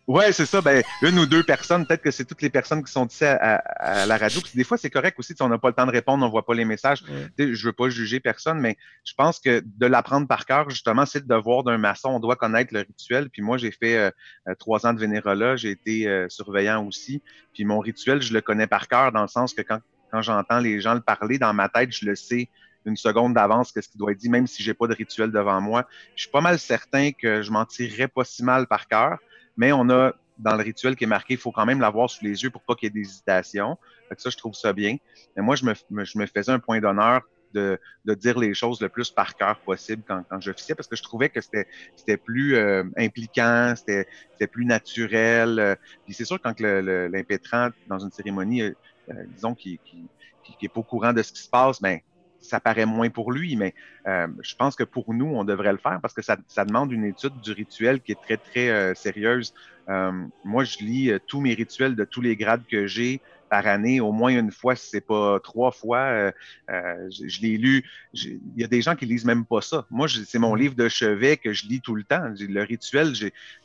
Ouais, 0.09 0.31
c'est 0.31 0.47
ça. 0.47 0.59
Ben, 0.59 0.81
une 1.03 1.19
ou 1.19 1.27
deux 1.27 1.43
personnes, 1.43 1.85
peut-être 1.85 2.01
que 2.01 2.09
c'est 2.09 2.25
toutes 2.25 2.41
les 2.41 2.49
personnes 2.49 2.83
qui 2.83 2.91
sont 2.91 3.05
ici 3.05 3.25
à, 3.25 3.35
à, 3.35 4.01
à 4.01 4.05
la 4.07 4.17
radio. 4.17 4.41
Puis 4.41 4.53
des 4.55 4.63
fois, 4.63 4.75
c'est 4.75 4.89
correct 4.89 5.19
aussi, 5.19 5.35
si 5.35 5.41
on 5.43 5.49
n'a 5.49 5.59
pas 5.59 5.67
le 5.67 5.75
temps 5.75 5.85
de 5.85 5.91
répondre, 5.91 6.25
on 6.25 6.29
voit 6.29 6.47
pas 6.47 6.55
les 6.55 6.65
messages. 6.65 7.03
Ouais. 7.03 7.53
Je 7.53 7.65
veux 7.67 7.73
pas 7.73 7.89
juger 7.89 8.19
personne, 8.19 8.59
mais 8.59 8.75
je 9.05 9.13
pense 9.13 9.39
que 9.39 9.61
de 9.63 9.85
l'apprendre 9.85 10.27
par 10.27 10.47
cœur, 10.47 10.67
justement, 10.71 11.05
c'est 11.05 11.19
le 11.19 11.27
devoir 11.27 11.63
d'un 11.63 11.77
maçon. 11.77 12.09
On 12.09 12.19
doit 12.19 12.35
connaître 12.35 12.73
le 12.73 12.79
rituel. 12.79 13.29
Puis 13.29 13.43
moi, 13.43 13.59
j'ai 13.59 13.69
fait 13.69 13.97
euh, 13.97 14.55
trois 14.57 14.87
ans 14.87 14.93
de 14.93 14.99
vénérolat, 14.99 15.57
j'ai 15.57 15.69
été 15.69 16.07
euh, 16.07 16.27
surveillant 16.27 16.83
aussi. 16.87 17.21
Puis 17.53 17.63
mon 17.63 17.77
rituel, 17.77 18.23
je 18.23 18.33
le 18.33 18.41
connais 18.41 18.65
par 18.65 18.87
cœur 18.87 19.11
dans 19.11 19.21
le 19.21 19.27
sens 19.27 19.53
que 19.53 19.61
quand, 19.61 19.79
quand 20.11 20.23
j'entends 20.23 20.57
les 20.57 20.81
gens 20.81 20.95
le 20.95 21.01
parler 21.01 21.37
dans 21.37 21.53
ma 21.53 21.69
tête, 21.69 21.91
je 21.91 22.07
le 22.07 22.15
sais 22.15 22.49
une 22.85 22.97
seconde 22.97 23.35
d'avance 23.35 23.71
qu'est-ce 23.71 23.89
qui 23.89 23.99
doit 23.99 24.13
être 24.13 24.17
dit, 24.17 24.29
même 24.29 24.47
si 24.47 24.63
j'ai 24.63 24.73
pas 24.73 24.87
de 24.87 24.95
rituel 24.95 25.31
devant 25.31 25.61
moi. 25.61 25.85
Je 26.15 26.23
suis 26.23 26.31
pas 26.31 26.41
mal 26.41 26.57
certain 26.57 27.11
que 27.11 27.43
je 27.43 27.51
m'en 27.51 27.65
tirerais 27.65 28.07
pas 28.07 28.23
si 28.23 28.43
mal 28.43 28.65
par 28.65 28.87
cœur 28.87 29.19
mais 29.59 29.73
on 29.73 29.89
a 29.89 30.13
dans 30.37 30.55
le 30.55 30.63
rituel 30.63 30.95
qui 30.95 31.03
est 31.03 31.07
marqué, 31.07 31.33
il 31.33 31.39
faut 31.39 31.51
quand 31.51 31.65
même 31.65 31.81
l'avoir 31.81 32.09
sous 32.09 32.23
les 32.23 32.41
yeux 32.43 32.49
pour 32.49 32.61
pas 32.61 32.73
qu'il 32.75 32.87
y 32.87 32.87
ait 32.87 32.93
d'hésitation. 32.93 33.77
Ça, 34.17 34.29
je 34.29 34.37
trouve 34.37 34.53
ça 34.55 34.71
bien. 34.71 34.95
Mais 35.35 35.43
moi, 35.43 35.57
je 35.57 35.65
me, 35.65 35.73
je 36.05 36.17
me 36.17 36.25
faisais 36.25 36.53
un 36.53 36.59
point 36.59 36.79
d'honneur 36.79 37.23
de, 37.53 37.77
de, 38.05 38.13
dire 38.13 38.39
les 38.39 38.53
choses 38.53 38.79
le 38.79 38.87
plus 38.87 39.11
par 39.11 39.35
cœur 39.35 39.59
possible 39.59 40.03
quand, 40.07 40.23
quand 40.29 40.39
j'officiais 40.39 40.75
parce 40.75 40.87
que 40.87 40.95
je 40.95 41.03
trouvais 41.03 41.27
que 41.27 41.41
c'était 41.41 42.17
plus 42.17 42.55
euh, 42.55 42.83
impliquant, 42.95 43.73
c'était 43.75 44.47
plus 44.47 44.65
naturel. 44.65 45.59
Euh, 45.59 45.75
puis 46.05 46.13
c'est 46.13 46.25
sûr, 46.25 46.39
quand 46.41 46.57
l'impétrant, 46.61 47.69
dans 47.87 47.99
une 47.99 48.11
cérémonie, 48.11 48.61
euh, 48.61 48.73
disons, 49.35 49.55
qui, 49.55 49.77
qui, 49.83 50.07
qui, 50.41 50.55
qui, 50.55 50.65
est 50.67 50.69
pas 50.69 50.79
au 50.79 50.83
courant 50.83 51.11
de 51.11 51.21
ce 51.21 51.33
qui 51.33 51.41
se 51.41 51.49
passe, 51.49 51.81
ben, 51.81 51.99
ça 52.41 52.59
paraît 52.59 52.85
moins 52.85 53.09
pour 53.09 53.31
lui, 53.31 53.55
mais 53.55 53.73
euh, 54.07 54.27
je 54.41 54.55
pense 54.55 54.75
que 54.75 54.83
pour 54.83 55.13
nous, 55.13 55.27
on 55.27 55.43
devrait 55.43 55.71
le 55.71 55.77
faire 55.77 55.99
parce 56.01 56.13
que 56.13 56.21
ça, 56.21 56.37
ça 56.47 56.65
demande 56.65 56.91
une 56.91 57.05
étude 57.05 57.39
du 57.41 57.51
rituel 57.51 58.01
qui 58.01 58.11
est 58.11 58.21
très, 58.21 58.37
très 58.37 58.69
euh, 58.69 58.93
sérieuse. 58.95 59.53
Euh, 59.89 60.11
moi, 60.43 60.63
je 60.63 60.79
lis 60.79 61.11
tous 61.27 61.41
mes 61.41 61.53
rituels 61.53 61.95
de 61.95 62.05
tous 62.05 62.21
les 62.21 62.35
grades 62.35 62.65
que 62.69 62.87
j'ai 62.87 63.21
par 63.49 63.65
année, 63.65 63.99
au 63.99 64.11
moins 64.11 64.29
une 64.29 64.51
fois, 64.51 64.75
si 64.75 64.89
c'est 64.89 65.01
pas 65.01 65.39
trois 65.39 65.71
fois. 65.71 65.97
Euh, 65.97 66.31
je, 66.69 67.27
je 67.27 67.41
l'ai 67.41 67.57
lu. 67.57 67.83
Il 68.13 68.39
y 68.55 68.63
a 68.63 68.67
des 68.67 68.83
gens 68.83 68.95
qui 68.95 69.07
lisent 69.07 69.25
même 69.25 69.43
pas 69.43 69.61
ça. 69.61 69.87
Moi, 69.89 70.07
c'est 70.07 70.37
mon 70.37 70.53
livre 70.53 70.75
de 70.75 70.87
chevet 70.87 71.37
que 71.37 71.51
je 71.51 71.65
lis 71.65 71.81
tout 71.81 71.95
le 71.95 72.03
temps. 72.03 72.31
Le 72.37 72.61
rituel, 72.63 73.13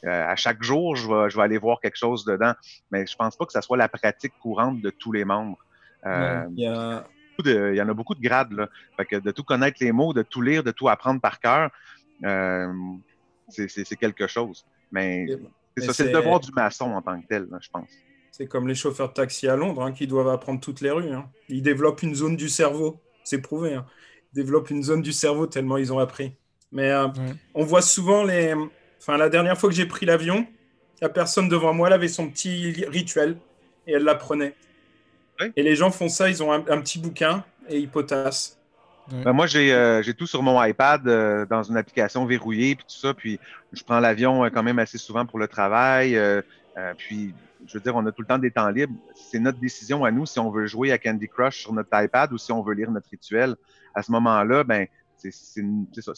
à 0.03 0.37
chaque 0.37 0.63
jour, 0.63 0.97
je 0.97 1.07
vais, 1.07 1.29
je 1.29 1.37
vais 1.37 1.43
aller 1.43 1.59
voir 1.59 1.81
quelque 1.81 1.99
chose 1.99 2.25
dedans. 2.25 2.55
Mais 2.91 3.07
je 3.07 3.15
pense 3.15 3.37
pas 3.37 3.45
que 3.45 3.53
ça 3.53 3.61
soit 3.61 3.77
la 3.77 3.89
pratique 3.89 4.33
courante 4.41 4.81
de 4.81 4.89
tous 4.89 5.13
les 5.13 5.27
membres. 5.27 5.59
Euh, 6.07 6.45
il 6.57 6.65
y 6.65 6.67
a 6.67 7.07
de, 7.43 7.71
il 7.73 7.77
y 7.77 7.83
en 7.83 7.89
a 7.89 7.95
beaucoup 7.95 8.15
de 8.15 8.21
grades. 8.21 8.53
Là. 8.53 8.69
Fait 8.97 9.05
que 9.05 9.17
de 9.17 9.31
tout 9.31 9.45
connaître 9.45 9.79
les 9.81 9.93
mots, 9.93 10.13
de 10.13 10.23
tout 10.23 10.43
lire, 10.43 10.63
de 10.63 10.71
tout 10.71 10.89
apprendre 10.89 11.21
par 11.21 11.41
cœur, 11.41 11.71
euh, 12.25 12.73
c'est 13.49 13.97
quelque 13.97 14.27
chose. 14.27 14.65
Mais, 14.91 15.27
Mais 15.77 15.93
c'est 15.93 16.05
le 16.05 16.13
devoir 16.13 16.41
du 16.41 16.53
maçon 16.53 16.87
en 16.93 17.03
tant 17.03 17.21
que 17.21 17.27
tel, 17.27 17.47
là, 17.51 17.59
je 17.61 17.69
pense. 17.71 17.89
C'est 18.31 18.47
comme 18.47 18.67
les 18.67 18.75
chauffeurs 18.75 19.11
de 19.11 19.15
taxi 19.15 19.47
à 19.47 19.55
Londres 19.55 19.83
hein, 19.83 19.93
qui 19.93 20.07
doivent 20.07 20.29
apprendre 20.29 20.61
toutes 20.61 20.81
les 20.81 20.91
rues. 20.91 21.13
Hein. 21.13 21.31
Ils 21.49 21.63
développent 21.63 22.03
une 22.03 22.15
zone 22.15 22.37
du 22.37 22.49
cerveau, 22.49 23.01
c'est 23.23 23.41
prouvé. 23.41 23.75
Hein. 23.75 23.87
Ils 24.33 24.43
développent 24.43 24.71
une 24.71 24.83
zone 24.83 25.03
du 25.03 25.13
cerveau 25.13 25.47
tellement 25.47 25.77
ils 25.77 25.93
ont 25.93 26.01
appris. 26.01 26.33
Mais 26.73 26.91
euh, 26.91 27.07
ouais. 27.07 27.35
on 27.55 27.65
voit 27.65 27.83
souvent 27.83 28.25
les. 28.25 28.55
Enfin, 29.01 29.17
la 29.17 29.29
dernière 29.29 29.57
fois 29.57 29.69
que 29.69 29.75
j'ai 29.75 29.87
pris 29.87 30.05
l'avion, 30.05 30.47
la 31.01 31.09
personne 31.09 31.49
devant 31.49 31.73
moi, 31.73 31.89
elle 31.89 31.95
avait 31.95 32.09
son 32.09 32.29
petit 32.29 32.85
rituel 32.89 33.37
et 33.87 33.93
elle 33.93 34.03
l'apprenait. 34.03 34.55
Et 35.57 35.63
les 35.63 35.77
gens 35.77 35.91
font 35.91 36.09
ça, 36.09 36.29
ils 36.29 36.43
ont 36.43 36.53
un, 36.53 36.65
un, 36.69 36.81
petit 36.81 36.99
bouquin 36.99 37.45
et 37.69 37.79
ils 37.79 37.89
potassent. 37.89 38.59
Ben, 39.11 39.33
moi, 39.33 39.47
j'ai 39.47 40.01
j'ai 40.03 40.15
tout 40.15 40.27
sur 40.27 40.43
mon 40.43 40.63
iPad 40.63 41.03
dans 41.49 41.63
une 41.63 41.77
application 41.77 42.25
verrouillée, 42.25 42.75
puis 42.75 42.85
tout 42.85 42.97
ça. 42.97 43.13
Puis 43.13 43.39
je 43.73 43.83
prends 43.83 44.01
l'avion 44.01 44.45
quand 44.51 44.63
même 44.63 44.79
assez 44.79 44.99
souvent 44.99 45.27
pour 45.27 45.39
le 45.39 45.49
travail. 45.49 46.19
puis, 46.97 47.35
je 47.67 47.75
veux 47.75 47.81
dire, 47.81 47.97
on 47.97 48.07
a 48.07 48.13
tout 48.13 48.23
le 48.23 48.29
temps 48.29 48.39
des 48.39 48.51
temps 48.51 48.69
libres. 48.69 48.95
C'est 49.15 49.39
notre 49.39 49.59
décision 49.59 50.05
à 50.05 50.11
nous 50.11 50.27
si 50.27 50.39
on 50.39 50.51
veut 50.51 50.67
jouer 50.67 50.93
à 50.93 50.99
Candy 50.99 51.29
Crush 51.29 51.61
sur 51.61 51.73
notre 51.73 51.91
iPad 51.93 52.33
ou 52.33 52.39
si 52.39 52.53
on 52.53 52.63
veut 52.63 52.75
lire 52.75 52.91
notre 52.91 53.09
rituel. 53.11 53.57
À 53.95 54.03
ce 54.03 54.11
moment-là, 54.13 54.65
ben, 54.65 54.87
c'est 55.17 55.63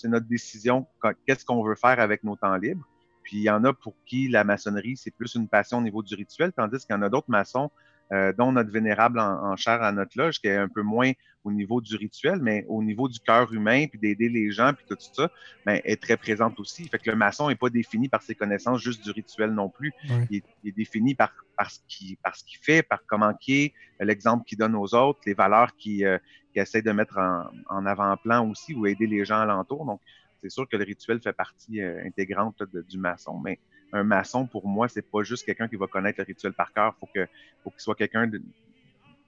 notre 0.09 0.27
décision. 0.27 0.87
Qu'est-ce 1.27 1.45
qu'on 1.45 1.63
veut 1.63 1.75
faire 1.75 2.01
avec 2.01 2.25
nos 2.25 2.37
temps 2.37 2.57
libres? 2.57 2.87
Puis 3.23 3.39
il 3.39 3.43
y 3.43 3.51
en 3.51 3.65
a 3.65 3.73
pour 3.73 3.95
qui 4.07 4.29
la 4.29 4.45
maçonnerie, 4.45 4.97
c'est 4.97 5.11
plus 5.11 5.35
une 5.35 5.49
passion 5.49 5.79
au 5.79 5.83
niveau 5.83 6.03
du 6.03 6.15
rituel, 6.15 6.53
tandis 6.53 6.79
qu'il 6.79 6.95
y 6.95 6.99
en 6.99 7.03
a 7.03 7.09
d'autres 7.09 7.31
maçons, 7.31 7.71
euh, 8.13 8.33
dont 8.33 8.53
notre 8.53 8.71
vénérable 8.71 9.19
en, 9.19 9.57
chair 9.57 9.83
à 9.83 9.93
notre 9.93 10.17
loge, 10.17 10.41
qui 10.41 10.49
est 10.49 10.57
un 10.57 10.69
peu 10.69 10.83
moins 10.83 11.13
au 11.45 11.53
niveau 11.53 11.81
du 11.81 11.97
rituel, 11.97 12.41
mais 12.41 12.65
au 12.69 12.83
niveau 12.83 13.09
du 13.09 13.21
cœur 13.21 13.53
humain, 13.53 13.87
puis 13.87 13.99
d'aider 13.99 14.29
les 14.29 14.51
gens, 14.51 14.73
puis 14.75 14.85
tout 14.89 14.97
ça, 14.99 15.31
ben, 15.65 15.81
est 15.85 16.01
très 16.03 16.17
présente 16.17 16.59
aussi. 16.59 16.89
Fait 16.89 16.99
que 16.99 17.11
le 17.11 17.17
maçon 17.17 17.49
n'est 17.49 17.57
pas 17.57 17.71
défini 17.71 18.09
par 18.09 18.23
ses 18.23 18.35
connaissances 18.35 18.81
juste 18.81 19.05
du 19.05 19.11
rituel 19.11 19.51
non 19.51 19.69
plus. 19.69 19.93
Il, 20.31 20.43
est, 20.65 20.73
défini 20.73 21.15
par, 21.15 21.33
par 21.57 21.71
ce 21.71 21.81
qu'il 21.87 22.59
fait, 22.61 22.83
par 22.83 23.01
comment 23.07 23.33
il 23.47 23.55
est, 23.55 23.75
l'exemple 24.01 24.45
qu'il 24.45 24.59
donne 24.59 24.75
aux 24.75 24.95
autres, 24.95 25.21
les 25.27 25.35
valeurs 25.35 25.75
qu'il 25.77 26.05
euh, 26.05 26.19
essaie 26.55 26.83
de 26.83 26.91
mettre 26.91 27.19
en, 27.19 27.45
en 27.69 27.87
avant-plan 27.87 28.49
aussi, 28.49 28.75
ou 28.75 28.87
aider 28.87 29.07
les 29.07 29.25
gens 29.25 29.39
alentour. 29.39 29.85
Donc, 29.85 30.01
c'est 30.43 30.51
sûr 30.51 30.69
que 30.69 30.77
le 30.77 30.85
rituel 30.85 31.21
fait 31.21 31.33
partie 31.33 31.81
euh, 31.81 32.05
intégrante 32.05 32.63
du 32.89 32.99
maçon, 32.99 33.41
mais 33.41 33.59
un 33.93 34.03
maçon, 34.03 34.47
pour 34.47 34.67
moi, 34.67 34.89
c'est 34.89 35.09
pas 35.09 35.23
juste 35.23 35.45
quelqu'un 35.45 35.69
qui 35.69 35.77
va 35.77 35.87
connaître 35.87 36.19
le 36.21 36.25
rituel 36.25 36.53
par 36.53 36.73
cœur. 36.73 36.95
Faut 36.99 37.09
que, 37.15 37.27
faut 37.63 37.71
qu'il 37.71 37.81
soit 37.81 37.95
quelqu'un 37.95 38.31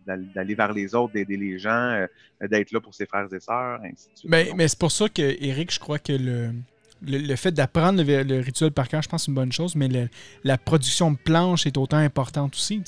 d'aller 0.06 0.54
vers 0.54 0.72
les 0.72 0.94
autres, 0.94 1.12
d'aider 1.12 1.36
les 1.36 1.59
gens, 1.59 1.70
euh, 1.70 2.06
d'être 2.48 2.72
là 2.72 2.80
pour 2.80 2.94
ses 2.94 3.06
frères 3.06 3.32
et 3.32 3.40
sœurs, 3.40 3.80
ainsi 3.82 4.09
de 4.11 4.18
suite. 4.18 4.30
Ben, 4.30 4.48
mais 4.56 4.68
c'est 4.68 4.78
pour 4.78 4.92
ça 4.92 5.09
que, 5.09 5.36
Eric, 5.42 5.72
je 5.72 5.78
crois 5.78 5.98
que 5.98 6.12
le, 6.12 6.52
le, 7.07 7.36
fait 7.36 7.53
d'apprendre 7.53 8.03
le, 8.03 8.40
rituel 8.40 8.70
par 8.70 8.88
cœur, 8.88 9.03
je 9.03 9.09
pense, 9.09 9.24
c'est 9.24 9.28
une 9.28 9.34
bonne 9.34 9.53
chose, 9.53 9.74
mais 9.74 9.88
la 10.44 10.59
production 10.59 11.12
de 11.12 11.16
planches 11.16 11.66
est 11.66 11.76
autant 11.76 11.99
importante 11.99 12.55
aussi, 12.55 12.82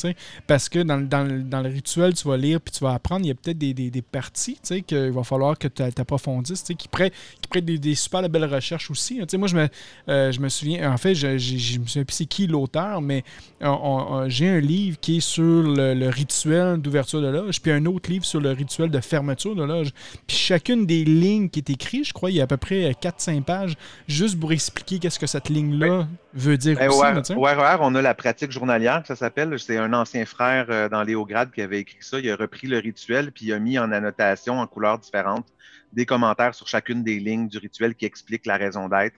parce 0.46 0.68
que 0.68 0.80
dans, 0.80 1.62
le 1.62 1.68
rituel, 1.68 2.14
tu 2.14 2.26
vas 2.28 2.36
lire 2.36 2.60
puis 2.60 2.72
tu 2.72 2.84
vas 2.84 2.94
apprendre, 2.94 3.24
il 3.24 3.28
y 3.28 3.30
a 3.30 3.34
peut-être 3.34 3.58
des, 3.58 3.72
des, 3.72 4.02
parties 4.02 4.58
qu'il 4.86 5.10
va 5.10 5.22
falloir 5.22 5.58
que 5.58 5.68
tu 5.68 5.82
approfondisses, 5.82 6.62
qui 6.62 6.88
prêtent, 6.88 7.12
qui 7.50 7.62
des, 7.62 7.78
des, 7.78 7.94
super 7.94 8.28
belles 8.28 8.44
recherches 8.44 8.90
aussi. 8.90 9.20
moi, 9.34 9.48
je 9.48 9.56
me, 9.56 9.68
euh, 10.08 10.32
je 10.32 10.40
me 10.40 10.48
souviens, 10.48 10.92
en 10.92 10.96
fait, 10.96 11.14
je, 11.14 11.38
je, 11.38 11.78
me 11.78 11.86
souviens 11.86 12.04
plus 12.04 12.14
c'est 12.14 12.26
qui 12.26 12.46
l'auteur, 12.46 13.00
mais 13.00 13.24
j'ai 13.60 14.48
un 14.48 14.60
livre 14.60 14.98
qui 15.00 15.18
est 15.18 15.20
sur 15.20 15.42
le, 15.42 16.08
rituel 16.08 16.78
d'ouverture 16.78 17.20
de 17.20 17.28
loge, 17.28 17.60
puis 17.60 17.72
un 17.72 17.86
autre 17.86 18.10
livre 18.10 18.24
sur 18.24 18.40
le 18.40 18.50
rituel 18.50 18.90
de 18.90 19.00
fermeture 19.00 19.54
de 19.54 19.62
loge. 19.62 19.90
Puis 20.26 20.36
chacune 20.36 20.86
des 20.86 21.04
lignes 21.04 21.48
qui 21.48 21.60
est 21.60 21.70
écrite, 21.70 22.06
je 22.06 22.12
crois, 22.12 22.30
il 22.30 22.36
y 22.36 22.40
a 22.40 22.44
à 22.44 22.46
peu 22.46 22.56
près 22.56 22.90
4-5 22.92 23.42
pages 23.42 23.76
juste 24.10 24.38
pour 24.38 24.52
expliquer 24.52 24.98
qu'est-ce 24.98 25.18
que 25.18 25.26
cette 25.26 25.48
ligne-là 25.48 26.06
veut 26.34 26.56
dire 26.56 26.78
ben, 26.78 26.90
aussi. 26.90 27.32
Au 27.34 27.42
RER, 27.42 27.78
on 27.80 27.94
a 27.94 28.02
la 28.02 28.14
pratique 28.14 28.50
journalière, 28.50 29.02
que 29.02 29.08
ça 29.08 29.16
s'appelle. 29.16 29.58
C'est 29.58 29.78
un 29.78 29.92
ancien 29.92 30.26
frère 30.26 30.66
euh, 30.68 30.88
dans 30.88 31.02
les 31.02 31.14
grades 31.14 31.50
qui 31.52 31.62
avait 31.62 31.80
écrit 31.80 31.98
ça. 32.00 32.18
Il 32.18 32.30
a 32.30 32.36
repris 32.36 32.66
le 32.66 32.78
rituel, 32.78 33.32
puis 33.32 33.46
il 33.46 33.52
a 33.52 33.58
mis 33.58 33.78
en 33.78 33.92
annotation 33.92 34.58
en 34.58 34.66
couleurs 34.66 34.98
différentes 34.98 35.46
des 35.92 36.06
commentaires 36.06 36.54
sur 36.54 36.68
chacune 36.68 37.02
des 37.02 37.18
lignes 37.18 37.48
du 37.48 37.58
rituel 37.58 37.94
qui 37.94 38.04
expliquent 38.04 38.46
la 38.46 38.56
raison 38.56 38.88
d'être. 38.88 39.16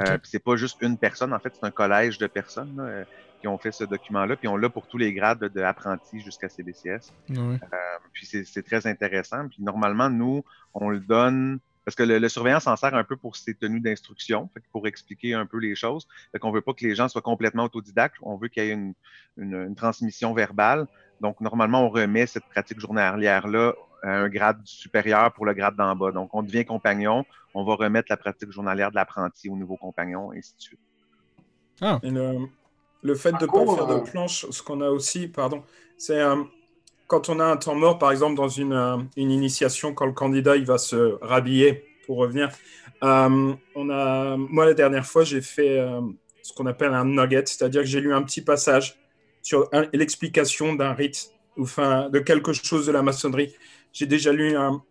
Euh, 0.00 0.18
puis 0.18 0.28
c'est 0.30 0.42
pas 0.42 0.56
juste 0.56 0.78
une 0.82 0.98
personne, 0.98 1.32
en 1.32 1.38
fait, 1.38 1.52
c'est 1.54 1.66
un 1.66 1.70
collège 1.70 2.18
de 2.18 2.26
personnes 2.26 2.76
euh, 2.78 3.04
qui 3.40 3.48
ont 3.48 3.56
fait 3.56 3.72
ce 3.72 3.84
document-là, 3.84 4.36
puis 4.36 4.48
on 4.48 4.56
l'a 4.56 4.68
pour 4.68 4.86
tous 4.86 4.98
les 4.98 5.12
grades 5.12 5.44
d'apprentis 5.44 6.20
jusqu'à 6.20 6.48
CBCS. 6.48 7.12
puis 8.12 8.26
c'est 8.26 8.62
très 8.62 8.86
intéressant. 8.86 9.48
Puis 9.48 9.62
normalement, 9.62 10.10
nous, 10.10 10.44
on 10.74 10.90
le 10.90 11.00
donne 11.00 11.60
parce 11.88 11.96
que 11.96 12.02
le, 12.02 12.28
surveillant 12.28 12.60
s'en 12.60 12.76
sert 12.76 12.94
un 12.94 13.02
peu 13.02 13.16
pour 13.16 13.34
ses 13.34 13.54
tenues 13.54 13.80
d'instruction, 13.80 14.50
pour 14.72 14.86
expliquer 14.86 15.32
un 15.32 15.46
peu 15.46 15.56
les 15.56 15.74
choses. 15.74 16.06
Fait 16.32 16.38
qu'on 16.38 16.50
veut 16.50 16.60
pas 16.60 16.74
que 16.74 16.84
les 16.84 16.94
gens 16.94 17.08
soient 17.08 17.22
complètement 17.22 17.64
autodidactes. 17.64 18.16
On 18.20 18.36
veut 18.36 18.48
qu'il 18.48 18.62
y 18.62 18.68
ait 18.68 18.78
une, 19.38 19.74
transmission 19.74 20.34
verbale. 20.34 20.86
Donc, 21.22 21.40
normalement, 21.40 21.86
on 21.86 21.88
remet 21.88 22.26
cette 22.26 22.44
pratique 22.44 22.78
journalière-là 22.78 23.72
à 24.02 24.10
un 24.18 24.28
grade 24.28 24.60
supérieur 24.66 25.32
pour 25.32 25.46
le 25.46 25.54
grade 25.54 25.76
d'en 25.76 25.96
bas. 25.96 26.12
Donc, 26.12 26.28
on 26.34 26.42
devient 26.42 26.66
compagnon, 26.66 27.24
on 27.54 27.64
va 27.64 27.74
remettre 27.76 28.08
la 28.10 28.18
pratique 28.18 28.52
journalière 28.52 28.90
de 28.90 28.96
l'apprenti 28.96 29.48
au 29.48 29.56
nouveau 29.56 29.78
compagnon, 29.78 30.30
et 30.34 30.40
ainsi 30.40 30.54
de 30.56 30.60
suite. 30.60 30.80
Ah. 31.80 32.00
le, 32.02 33.14
fait 33.14 33.32
de 33.32 33.46
ne 33.46 33.50
pas 33.50 33.76
faire 33.76 33.86
de 33.86 33.94
euh, 33.94 34.00
planche, 34.00 34.44
ce 34.50 34.62
qu'on 34.62 34.82
a 34.82 34.90
aussi, 34.90 35.26
pardon, 35.26 35.64
c'est 35.96 36.20
euh, 36.20 36.36
quand 37.08 37.30
on 37.30 37.40
a 37.40 37.44
un 37.44 37.56
temps 37.56 37.74
mort, 37.74 37.98
par 37.98 38.12
exemple, 38.12 38.36
dans 38.36 38.48
une, 38.48 38.74
euh, 38.74 38.98
une, 39.16 39.32
initiation, 39.32 39.94
quand 39.94 40.06
le 40.06 40.12
candidat 40.12 40.56
il 40.56 40.66
va 40.66 40.78
se 40.78 41.18
rhabiller 41.22 41.84
pour 42.06 42.18
revenir, 42.18 42.50
euh, 43.02 43.54
on 43.74 43.90
a, 43.90 44.36
moi, 44.36 44.66
la 44.66 44.74
dernière 44.74 45.06
fois, 45.06 45.24
j'ai 45.24 45.40
fait 45.40 45.80
euh, 45.80 46.00
ce 46.42 46.52
qu'on 46.52 46.66
appelle 46.66 46.92
un 46.92 47.06
nugget, 47.06 47.44
c'est-à-dire 47.46 47.80
que 47.80 47.88
j'ai 47.88 48.00
lu 48.00 48.12
un 48.12 48.22
petit 48.22 48.42
passage 48.42 48.96
sur 49.42 49.70
l'explication 49.94 50.74
d'un 50.74 50.92
rite 50.92 51.32
ou 51.56 51.62
enfin, 51.62 52.10
de 52.10 52.18
quelque 52.18 52.52
chose 52.52 52.86
de 52.86 52.92
la 52.92 53.02
maçonnerie. 53.02 53.54
J'ai 53.92 54.06
déjà 54.06 54.30
lu 54.30 54.54
un, 54.54 54.82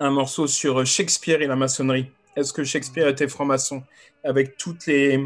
un, 0.00 0.10
morceau 0.10 0.46
sur 0.46 0.86
Shakespeare 0.86 1.42
et 1.42 1.46
la 1.46 1.56
maçonnerie. 1.56 2.10
Est-ce 2.36 2.54
que 2.54 2.64
Shakespeare 2.64 3.06
était 3.08 3.28
franc-maçon? 3.28 3.82
Avec 4.22 4.56
toutes 4.56 4.86
les 4.86 5.22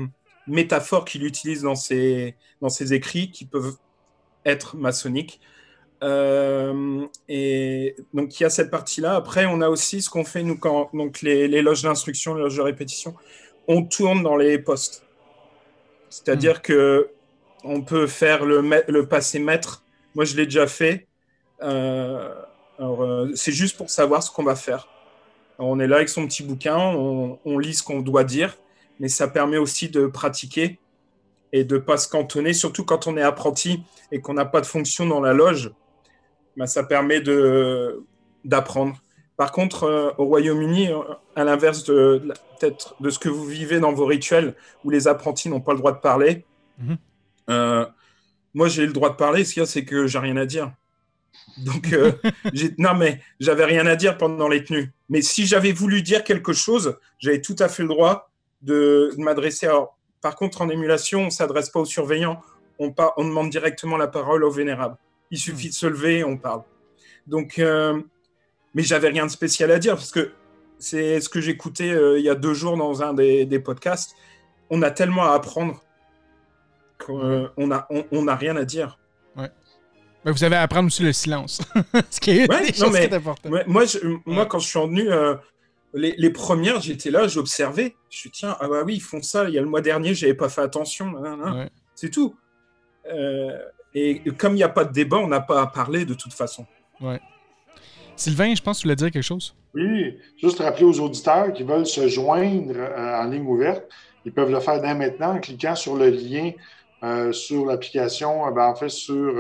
métaphores 0.49 1.05
qu'il 1.05 1.25
utilise 1.25 1.63
dans 1.63 1.77
ses, 1.77 2.35
dans 2.61 2.69
ses 2.69 2.93
écrits 2.93 3.31
qui 3.31 3.45
peuvent 3.45 3.77
être 4.45 4.77
maçonniques. 4.77 5.41
Euh, 6.03 7.07
et 7.29 7.97
donc 8.15 8.39
il 8.39 8.43
y 8.45 8.47
a 8.47 8.51
cette 8.51 8.71
partie-là. 8.71 9.17
Après, 9.17 9.47
on 9.47 9.61
a 9.61 9.69
aussi 9.69 10.01
ce 10.03 10.11
qu'on 10.11 10.25
fait 10.25 10.43
nous 10.43 10.57
quand 10.57 10.91
donc 10.95 11.23
les, 11.23 11.63
loges 11.63 11.83
d'instruction, 11.83 12.35
les 12.35 12.43
loges 12.43 12.57
de 12.57 12.63
répétition, 12.63 13.15
on 13.67 13.83
tourne 13.83 14.23
dans 14.23 14.37
les 14.37 14.59
postes. 14.59 15.05
C'est-à-dire 16.11 16.59
hmm. 16.59 16.63
que 16.63 17.11
on 17.65 17.83
peut 17.83 18.07
faire 18.07 18.45
le, 18.45 18.63
le 18.89 19.07
passé 19.07 19.39
maître. 19.41 19.83
Moi, 20.15 20.25
je 20.25 20.37
l'ai 20.37 20.45
déjà 20.45 20.67
fait. 20.67 21.07
Euh, 21.63 22.33
euh, 22.81 23.31
c'est 23.35 23.53
juste 23.53 23.77
pour 23.77 23.91
savoir 23.91 24.23
ce 24.23 24.31
qu'on 24.31 24.45
va 24.45 24.55
faire. 24.55 24.89
on 25.59 25.81
est 25.81 25.89
là 25.89 25.97
avec 25.97 26.09
son 26.09 26.27
petit 26.27 26.45
bouquin, 26.45 26.79
on, 26.79 27.39
on 27.45 27.59
lit 27.59 27.75
ce 27.75 27.83
qu'on 27.83 28.01
doit 28.01 28.23
dire, 28.23 28.57
mais 29.01 29.09
ça 29.09 29.27
permet 29.27 29.57
aussi 29.57 29.89
de 29.89 30.07
pratiquer 30.07 30.79
et 31.53 31.65
de 31.65 31.79
pas 31.79 31.97
se 31.97 32.09
cantonner, 32.09 32.53
surtout 32.53 32.85
quand 32.85 33.09
on 33.09 33.17
est 33.17 33.23
apprenti 33.23 33.83
et 34.13 34.21
qu'on 34.21 34.35
n'a 34.35 34.45
pas 34.45 34.61
de 34.61 34.67
fonction 34.67 35.07
dans 35.07 35.21
la 35.21 35.33
loge 35.33 35.73
bah, 36.59 36.67
ça 36.67 36.83
permet 36.83 37.23
d'apprendre. 38.45 39.01
Par 39.39 39.53
contre, 39.53 39.85
euh, 39.85 40.11
au 40.19 40.25
Royaume-Uni, 40.25 40.91
euh, 40.91 40.99
à 41.37 41.45
l'inverse 41.45 41.85
de, 41.85 42.21
peut-être 42.59 42.97
de 43.01 43.09
ce 43.09 43.21
que 43.21 43.29
vous 43.29 43.45
vivez 43.45 43.79
dans 43.79 43.93
vos 43.93 44.05
rituels, 44.05 44.57
où 44.83 44.91
les 44.91 45.07
apprentis 45.07 45.49
n'ont 45.49 45.61
pas 45.61 45.73
le 45.73 45.79
droit 45.79 45.93
de 45.93 46.01
parler, 46.01 46.45
mhm. 46.79 46.97
euh, 47.49 47.87
moi 48.53 48.67
j'ai 48.67 48.85
le 48.85 48.93
droit 48.93 49.11
de 49.11 49.15
parler. 49.15 49.45
Ce 49.45 49.55
qu'il 49.55 49.61
y 49.61 49.63
a, 49.63 49.67
c'est 49.67 49.85
que 49.85 50.09
j'ai 50.09 50.19
rien 50.19 50.37
à 50.37 50.45
dire. 50.45 50.73
Donc, 51.59 51.95
non, 52.79 52.95
mais 52.95 53.21
j'avais 53.39 53.65
rien 53.65 53.87
à 53.87 53.95
dire 53.95 54.19
pendant 54.19 54.49
les 54.49 54.65
tenues. 54.65 54.93
Mais 55.09 55.23
si 55.23 55.47
j'avais 55.47 55.71
voulu 55.71 56.03
dire 56.03 56.25
quelque 56.25 56.53
chose, 56.53 56.99
j'avais 57.21 57.41
tout 57.41 57.57
à 57.61 57.69
fait 57.69 57.85
le 57.85 57.89
droit 57.89 58.31
de, 58.63 59.15
m'adresser. 59.19 59.69
Par 60.21 60.35
contre, 60.35 60.63
en 60.63 60.69
émulation, 60.69 61.21
on 61.23 61.27
ne 61.27 61.31
s'adresse 61.31 61.71
pas 61.71 61.79
aux 61.79 61.85
surveillants, 61.85 62.41
on, 62.81 62.93
on 63.17 63.25
demande 63.25 63.51
directement 63.51 63.97
la 63.97 64.09
parole 64.09 64.43
au 64.43 64.51
vénérable. 64.51 64.97
Il 65.31 65.39
suffit 65.39 65.69
de 65.69 65.75
se 65.75 65.87
lever 65.87 66.25
on 66.25 66.37
parle. 66.37 66.63
Donc, 67.27 67.59
euh, 67.59 68.01
mais 68.75 68.83
j'avais 68.83 69.09
rien 69.09 69.27
de 69.27 69.31
spécial 69.31 69.71
à 69.71 69.79
dire 69.79 69.95
parce 69.95 70.11
que 70.11 70.33
c'est 70.79 71.21
ce 71.21 71.29
que 71.29 71.41
j'écoutais 71.41 71.91
euh, 71.91 72.19
il 72.19 72.25
y 72.25 72.31
a 72.31 72.35
deux 72.35 72.55
jours 72.55 72.77
dans 72.77 73.03
un 73.03 73.15
des, 73.15 73.59
podcasts. 73.59 74.15
On 74.71 74.83
a 74.83 74.91
tellement 74.91 75.25
à 75.25 75.35
apprendre 75.35 75.83
qu'on 76.99 77.51
n'a 77.67 77.87
on, 78.11 78.29
a 78.29 78.35
rien 78.35 78.57
à 78.57 78.65
dire. 78.65 78.99
Ouais. 79.37 79.51
Mais 80.25 80.33
vous 80.33 80.45
avez 80.45 80.57
à 80.57 80.63
apprendre 80.63 80.87
aussi 80.87 81.03
le 81.03 81.13
silence. 81.13 81.61
ce 82.11 82.21
qui 82.21 82.31
est, 82.31 83.13
important. 83.13 83.51
moi, 83.67 83.85
moi 84.27 84.47
quand 84.47 84.59
je 84.59 84.67
suis 84.67 84.79
revenu, 84.79 85.11
euh, 85.11 85.37
les, 85.95 86.15
les, 86.17 86.31
premières, 86.31 86.81
j'étais 86.81 87.11
là, 87.11 87.29
j'observais. 87.29 87.95
Je 88.11 88.19
suis 88.19 88.31
tiens, 88.31 88.57
ah 88.61 88.69
bah 88.69 88.83
oui, 88.85 88.97
ils 88.97 89.03
font 89.03 89.23
ça. 89.23 89.49
Il 89.49 89.55
y 89.55 89.59
a 89.59 89.63
le 89.63 89.69
mois 89.69 89.81
dernier, 89.81 90.15
j'avais 90.15 90.35
pas 90.35 90.49
fait 90.49 90.63
attention. 90.63 91.15
C'est 91.95 92.11
tout. 92.11 92.37
Euh, 93.11 93.59
et 93.95 94.23
comme 94.37 94.53
il 94.53 94.57
n'y 94.57 94.63
a 94.63 94.69
pas 94.69 94.85
de 94.85 94.93
débat, 94.93 95.19
on 95.19 95.29
n'a 95.29 95.41
pas 95.41 95.63
à 95.63 95.67
parler 95.67 96.05
de 96.05 96.15
toute 96.15 96.33
façon. 96.33 96.67
Ouais. 97.01 97.21
Sylvain, 98.17 98.53
je 98.55 98.61
pense 98.61 98.79
que 98.79 98.83
tu 98.83 98.89
voulais 98.89 98.97
dire 98.97 99.11
quelque 99.11 99.23
chose. 99.23 99.55
Oui, 99.75 100.19
juste 100.37 100.59
rappeler 100.59 100.85
aux 100.85 101.01
auditeurs 101.01 101.53
qui 101.53 101.63
veulent 101.63 101.87
se 101.87 102.09
joindre 102.09 102.75
euh, 102.77 103.21
en 103.21 103.25
ligne 103.25 103.47
ouverte, 103.47 103.85
ils 104.25 104.33
peuvent 104.33 104.51
le 104.51 104.61
faire 104.61 104.81
dès 104.81 104.95
maintenant 104.95 105.37
en 105.37 105.39
cliquant 105.39 105.77
sur 105.77 105.95
le 105.95 106.11
lien 106.11 106.51
euh, 107.05 107.31
sur 107.31 107.65
l'application, 107.65 108.47
euh, 108.47 108.51
ben, 108.51 108.67
en 108.67 108.75
fait, 108.75 108.89
sur 108.89 109.33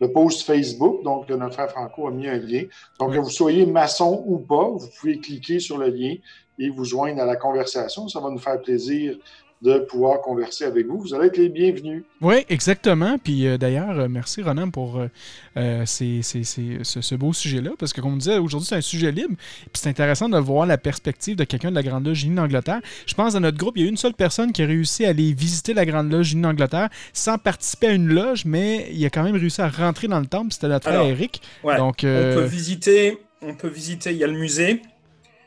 le 0.00 0.12
post 0.12 0.42
Facebook. 0.42 1.04
Donc, 1.04 1.28
notre 1.28 1.54
frère 1.54 1.70
Franco 1.70 2.08
a 2.08 2.10
mis 2.10 2.26
un 2.26 2.38
lien. 2.38 2.64
Donc, 2.98 3.12
que 3.12 3.18
vous 3.18 3.30
soyez 3.30 3.66
maçon 3.66 4.24
ou 4.26 4.38
pas, 4.38 4.68
vous 4.68 4.88
pouvez 4.98 5.20
cliquer 5.20 5.60
sur 5.60 5.78
le 5.78 5.88
lien 5.88 6.16
et 6.58 6.70
vous 6.70 6.84
joindre 6.84 7.22
à 7.22 7.24
la 7.24 7.36
conversation. 7.36 8.08
Ça 8.08 8.18
va 8.18 8.30
nous 8.30 8.38
faire 8.38 8.60
plaisir 8.60 9.16
de 9.60 9.80
pouvoir 9.80 10.20
converser 10.20 10.64
avec 10.64 10.86
vous. 10.86 11.00
Vous 11.00 11.14
allez 11.14 11.26
être 11.26 11.36
les 11.36 11.48
bienvenus. 11.48 12.04
Oui, 12.20 12.44
exactement. 12.48 13.18
Puis 13.18 13.46
euh, 13.46 13.58
d'ailleurs, 13.58 13.98
euh, 13.98 14.08
merci 14.08 14.40
Ronan 14.40 14.70
pour 14.70 15.00
euh, 15.56 15.84
ce, 15.84 17.14
beau 17.16 17.32
sujet-là, 17.32 17.70
parce 17.78 17.92
que 17.92 18.00
comme 18.00 18.14
on 18.14 18.16
disait, 18.16 18.38
aujourd'hui, 18.38 18.68
c'est 18.68 18.76
un 18.76 18.80
sujet 18.80 19.10
libre. 19.10 19.34
Puis 19.36 19.72
c'est 19.74 19.88
intéressant 19.88 20.28
de 20.28 20.38
voir 20.38 20.66
la 20.66 20.78
perspective 20.78 21.34
de 21.36 21.44
quelqu'un 21.44 21.70
de 21.70 21.74
la 21.74 21.82
Grande 21.82 22.06
Loge 22.06 22.22
Unie 22.22 22.36
d'Angleterre. 22.36 22.80
Je 23.06 23.14
pense 23.14 23.32
dans 23.34 23.40
notre 23.40 23.58
groupe, 23.58 23.76
il 23.76 23.82
y 23.82 23.86
a 23.86 23.88
une 23.88 23.96
seule 23.96 24.14
personne 24.14 24.52
qui 24.52 24.62
a 24.62 24.66
réussi 24.66 25.04
à 25.04 25.08
aller 25.08 25.32
visiter 25.32 25.74
la 25.74 25.84
Grande 25.84 26.12
Loge 26.12 26.32
Unie 26.32 26.42
d'Angleterre 26.42 26.88
sans 27.12 27.36
participer 27.36 27.88
à 27.88 27.92
une 27.92 28.08
loge, 28.08 28.44
mais 28.44 28.88
il 28.92 29.04
a 29.04 29.10
quand 29.10 29.24
même 29.24 29.36
réussi 29.36 29.60
à 29.60 29.68
rentrer 29.68 30.06
dans 30.06 30.20
le 30.20 30.26
temple. 30.26 30.52
C'était 30.52 30.68
notre 30.68 30.88
frère 30.88 31.02
Eric. 31.02 31.42
Donc, 31.64 31.98
on 32.02 32.04
peut 32.04 32.44
visiter. 32.44 33.18
On 33.42 33.54
peut 33.54 33.68
visiter. 33.68 34.12
Il 34.12 34.18
y 34.18 34.24
a 34.24 34.28
le 34.28 34.38
musée. 34.38 34.82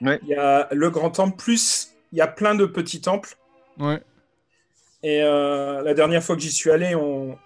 Il 0.01 0.27
y 0.27 0.35
a 0.35 0.67
le 0.71 0.89
grand 0.89 1.11
temple 1.11 1.37
plus 1.37 1.91
il 2.11 2.17
y 2.17 2.21
a 2.21 2.27
plein 2.27 2.55
de 2.55 2.65
petits 2.65 3.01
temples. 3.01 3.35
Ouais. 3.81 4.01
Et 5.03 5.21
euh, 5.23 5.81
la 5.81 5.93
dernière 5.93 6.23
fois 6.23 6.35
que 6.35 6.41
j'y 6.41 6.51
suis 6.51 6.69
allé, 6.69 6.95
on, 6.95 7.37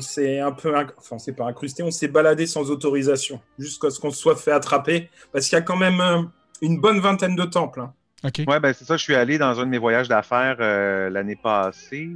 s'est 0.00 0.40
un 0.40 0.50
peu, 0.50 0.74
enfin, 0.98 1.18
c'est 1.18 1.34
pas 1.34 1.46
incrusté, 1.46 1.82
on 1.84 1.92
s'est 1.92 2.08
baladé 2.08 2.46
sans 2.46 2.70
autorisation, 2.70 3.40
jusqu'à 3.58 3.90
ce 3.90 4.00
qu'on 4.00 4.10
se 4.10 4.18
soit 4.18 4.34
fait 4.34 4.50
attraper, 4.50 5.08
parce 5.32 5.48
qu'il 5.48 5.56
y 5.56 5.60
a 5.60 5.62
quand 5.62 5.76
même 5.76 6.00
euh, 6.00 6.22
une 6.60 6.80
bonne 6.80 6.98
vingtaine 6.98 7.36
de 7.36 7.44
temples. 7.44 7.80
Hein. 7.80 7.94
Ok. 8.24 8.42
Ouais, 8.48 8.58
ben 8.58 8.72
c'est 8.72 8.84
ça. 8.84 8.96
Je 8.96 9.02
suis 9.02 9.14
allé 9.14 9.38
dans 9.38 9.60
un 9.60 9.64
de 9.64 9.70
mes 9.70 9.78
voyages 9.78 10.08
d'affaires 10.08 10.56
euh, 10.58 11.08
l'année 11.08 11.36
passée. 11.36 12.10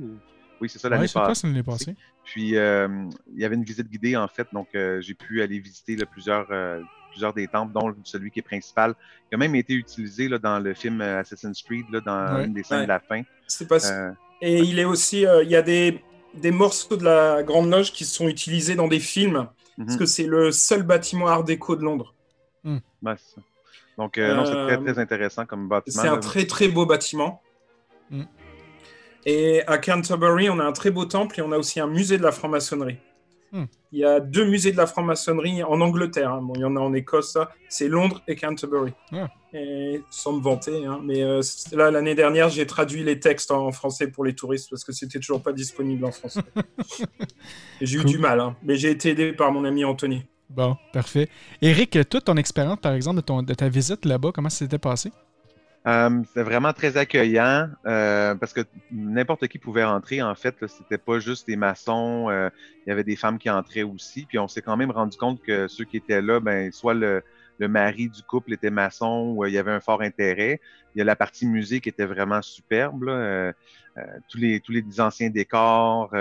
Oui, 0.61 0.69
c'est 0.69 0.81
ça 0.81 0.89
l'année 0.89 1.07
ouais, 1.15 1.63
passée. 1.63 1.95
Puis 2.25 2.51
il 2.51 3.37
y 3.37 3.45
avait 3.45 3.55
une 3.55 3.65
visite 3.65 3.89
guidée 3.89 4.17
en 4.17 4.29
fait, 4.29 4.49
donc 4.53 4.69
j'ai 4.73 5.15
pu 5.15 5.43
aller 5.43 5.59
visiter 5.59 5.97
plusieurs 6.11 6.49
plusieurs 7.11 7.33
des 7.33 7.49
temples, 7.49 7.73
dont 7.73 7.95
celui 8.05 8.31
qui 8.31 8.39
est 8.39 8.43
principal, 8.43 8.95
qui 9.29 9.35
a 9.35 9.37
même 9.37 9.55
été 9.55 9.75
utilisé 9.75 10.29
là, 10.29 10.39
dans 10.39 10.59
le 10.61 10.75
film 10.75 11.01
Assassin's 11.01 11.63
Creed, 11.63 11.87
là, 11.91 12.01
dans 12.01 12.45
une 12.45 12.55
des 12.55 12.63
scènes 12.63 12.83
de 12.83 12.89
la 12.89 13.01
fin. 13.01 13.23
C'est 13.51 13.69
pas... 13.69 13.85
Euh, 13.91 14.13
Et 14.41 14.61
il 14.61 14.79
est 14.79 14.85
aussi, 14.85 15.27
euh, 15.27 15.43
il 15.43 15.51
y 15.51 15.57
a 15.57 15.63
des, 15.63 16.03
des, 16.35 16.51
morceaux 16.51 16.97
de 16.97 17.05
la 17.05 17.43
Grande 17.43 17.71
Loge 17.71 17.93
qui 17.93 18.05
sont 18.05 18.29
utilisés 18.29 18.75
dans 18.75 18.89
des 18.89 19.01
films, 19.01 19.49
parce 19.77 19.93
mhm. 19.93 19.99
que 19.99 20.07
c'est 20.07 20.27
le 20.27 20.53
seul 20.53 20.83
bâtiment 20.83 21.27
art 21.27 21.45
déco 21.45 21.77
de 21.77 21.83
Londres. 21.83 22.15
Hmm. 22.65 22.79
Donc, 23.99 24.19
non, 24.19 24.45
c'est 24.45 24.53
très, 24.53 24.79
très 24.79 24.99
intéressant 24.99 25.47
comme 25.47 25.69
bâtiment. 25.69 26.03
C'est 26.03 26.09
un 26.09 26.19
très, 26.19 26.47
très 26.47 26.69
beau 26.69 26.87
bâtiment. 26.87 27.43
Hmm. 28.11 28.25
Et 29.27 29.63
à 29.67 29.79
Canterbury, 29.79 30.49
on 30.49 30.59
a 30.59 30.65
un 30.65 30.73
très 30.73 30.91
beau 30.91 31.05
temple 31.05 31.41
et 31.41 31.43
on 31.43 31.53
a 31.53 31.59
aussi 31.59 31.81
un 31.81 31.87
musée 31.87 32.17
de 32.17 32.23
la 32.23 32.33
franc-maçonnerie. 32.33 32.99
Hmm. 33.53 33.65
Il 33.93 33.99
y 33.99 34.05
a 34.05 34.21
deux 34.21 34.45
musées 34.45 34.71
de 34.71 34.77
la 34.77 34.87
franc-maçonnerie 34.87 35.65
en 35.65 35.81
Angleterre. 35.81 36.33
Hein. 36.33 36.43
Bon, 36.43 36.53
il 36.55 36.61
y 36.61 36.65
en 36.65 36.77
a 36.77 36.81
en 36.81 36.93
Écosse, 36.93 37.37
c'est 37.69 37.89
Londres 37.89 38.23
et 38.29 38.37
Canterbury. 38.37 38.93
Et, 39.53 40.03
sans 40.11 40.35
me 40.35 40.43
vanter, 40.43 40.87
hein. 40.87 41.01
mais 41.03 41.23
euh, 41.23 41.41
là, 41.73 41.91
l'année 41.91 42.15
dernière, 42.15 42.49
j'ai 42.49 42.67
traduit 42.67 43.03
les 43.03 43.19
textes 43.19 43.51
en 43.51 43.73
français 43.73 44.07
pour 44.07 44.25
les 44.25 44.35
touristes 44.35 44.71
parce 44.71 44.85
que 44.85 44.93
c'était 44.93 45.19
toujours 45.19 45.43
pas 45.43 45.53
disponible 45.53 46.05
en 46.05 46.13
français. 46.13 46.43
j'ai 47.81 47.99
eu 47.99 48.05
du 48.05 48.19
mal, 48.19 48.39
hein. 48.39 48.55
mais 48.63 48.77
j'ai 48.77 48.91
été 48.91 49.11
aidé 49.11 49.33
par 49.33 49.51
mon 49.51 49.65
ami 49.65 49.85
Anthony. 49.85 50.25
Bon, 50.49 50.77
parfait. 50.93 51.29
Eric, 51.63 51.99
toute 52.09 52.25
ton 52.25 52.37
expérience, 52.37 52.79
par 52.81 52.95
exemple, 52.95 53.17
de, 53.17 53.23
ton, 53.23 53.43
de 53.43 53.55
ta 53.55 53.69
visite 53.69 54.05
là-bas, 54.05 54.31
comment 54.33 54.51
ça 54.51 54.59
s'était 54.59 54.79
passé? 54.79 55.11
Euh, 55.87 56.23
c'était 56.27 56.43
vraiment 56.43 56.75
très 56.75 56.99
accueillant 56.99 57.71
euh, 57.87 58.35
parce 58.35 58.53
que 58.53 58.61
n'importe 58.91 59.49
qui 59.49 59.59
pouvait 59.59 59.85
entrer. 59.85 60.21
En 60.21 60.35
fait, 60.35 60.55
c'était 60.67 60.99
pas 60.99 61.19
juste 61.21 61.47
des 61.47 61.57
maçons. 61.57 62.29
Euh, 62.29 62.51
il 62.85 62.91
y 62.91 62.93
avait 62.93 63.05
des 63.05 63.17
femmes 63.17 63.39
qui 63.39 63.49
entraient 63.49 63.83
aussi. 63.83 64.27
Puis 64.27 64.39
on 64.39 64.47
s'est 64.47 64.61
quand 64.61 64.77
même 64.77 64.91
rendu 64.91 65.17
compte 65.17 65.43
que 65.43 65.69
ceux 65.69 65.85
qui 65.85 65.97
étaient 65.97 66.21
là, 66.21 66.39
ben 66.39 66.71
soit 66.71 66.93
le, 66.93 67.23
le 67.59 67.69
mari 67.69 68.11
du 68.11 68.23
couple 68.23 68.53
était 68.53 68.71
maçon 68.71 69.35
ou 69.35 69.47
il 69.47 69.55
y 69.55 69.59
avait 69.59 69.73
un 69.73 69.81
fort 69.81 70.03
intérêt. 70.03 70.61
Il 70.95 70.99
y 70.99 71.03
a 71.03 71.05
la 71.05 71.17
partie 71.17 71.47
musique 71.47 71.85
qui 71.85 71.89
était 71.89 72.07
vraiment 72.07 72.43
superbe. 72.43 73.11
tous 74.29 74.39
les 74.39 74.61
tous 74.61 74.73
les 74.73 75.01
anciens 75.01 75.31
décors, 75.31 76.15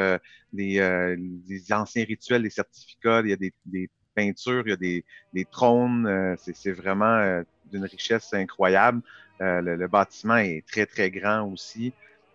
les, 0.54 1.18
les, 1.48 1.74
anciens 1.74 2.06
rituels, 2.06 2.44
les 2.44 2.50
certificats. 2.50 3.22
Il 3.22 3.30
y 3.30 3.34
a 3.34 3.36
des, 3.36 3.54
des 3.66 3.90
peintures, 4.16 4.64
il 4.66 4.70
y 4.70 4.74
a 4.74 4.78
des, 4.78 5.04
des 5.34 5.46
trônes. 5.46 6.36
c'est 6.38 6.72
vraiment 6.72 7.42
d'une 7.72 7.86
richesse 7.86 8.34
incroyable. 8.34 9.02
Euh, 9.42 9.62
le, 9.62 9.88
bâtiment 9.88 10.38
est 10.38 10.66
très, 10.68 10.86
très 10.86 11.10
grand 11.10 11.44
aussi. 11.44 11.94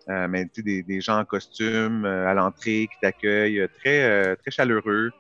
Euh, 0.09 0.26
mais 0.28 0.48
sais, 0.52 0.62
des, 0.62 1.00
gens 1.00 1.18
en 1.18 1.24
costume 1.24 2.05
euh, 2.05 2.26
à 2.26 2.34
l'entrée 2.34 2.88
qui 2.92 2.98
t'accueillent, 3.00 3.66
très, 3.78 4.36
très 4.36 4.50
chaleureux. 4.50 5.12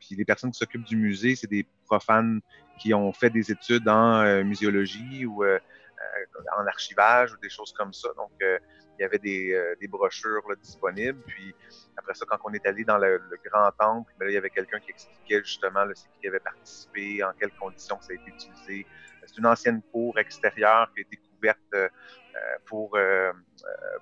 puis 0.00 0.16
les 0.16 0.24
personnes 0.24 0.50
qui 0.50 0.58
s'occupent 0.58 0.86
du 0.86 0.96
musée, 0.96 1.34
c'est 1.36 1.50
des 1.50 1.66
profanes 1.86 2.40
qui 2.78 2.94
ont 2.94 3.12
fait 3.12 3.30
des 3.30 3.50
études 3.50 3.88
en 3.88 4.44
muséologie 4.44 5.26
ou 5.26 5.44
en 5.44 6.66
archivage 6.66 7.32
ou 7.32 7.36
des 7.38 7.50
choses 7.50 7.72
comme 7.72 7.92
ça. 7.92 8.08
Donc, 8.16 8.30
il 8.40 9.02
y 9.02 9.04
avait 9.04 9.18
des, 9.18 9.74
des 9.80 9.88
brochures 9.88 10.42
disponibles. 10.62 11.20
Puis 11.26 11.54
après 11.96 12.14
ça, 12.14 12.24
quand 12.28 12.38
on 12.44 12.52
est 12.52 12.64
allé 12.66 12.84
dans 12.84 12.98
le, 12.98 13.20
grand 13.44 13.70
temple, 13.72 14.12
ben 14.18 14.28
il 14.28 14.34
y 14.34 14.36
avait 14.36 14.50
quelqu'un 14.50 14.78
qui 14.78 14.90
expliquait 14.90 15.42
justement 15.44 15.84
là, 15.84 15.92
qui 16.20 16.28
avait 16.28 16.40
participé, 16.40 17.22
en 17.24 17.32
quelles 17.38 17.54
conditions 17.60 17.98
ça 18.00 18.12
a 18.12 18.14
été 18.14 18.30
utilisé, 18.30 18.86
c'est 19.28 19.38
une 19.38 19.46
ancienne 19.46 19.82
cour 19.92 20.18
extérieure 20.18 20.90
qui 20.94 21.00
a 21.00 21.02
été 21.02 21.18
couverte 21.34 21.58
euh, 21.74 22.56
pour, 22.66 22.96
euh, 22.96 23.00
euh, 23.00 23.32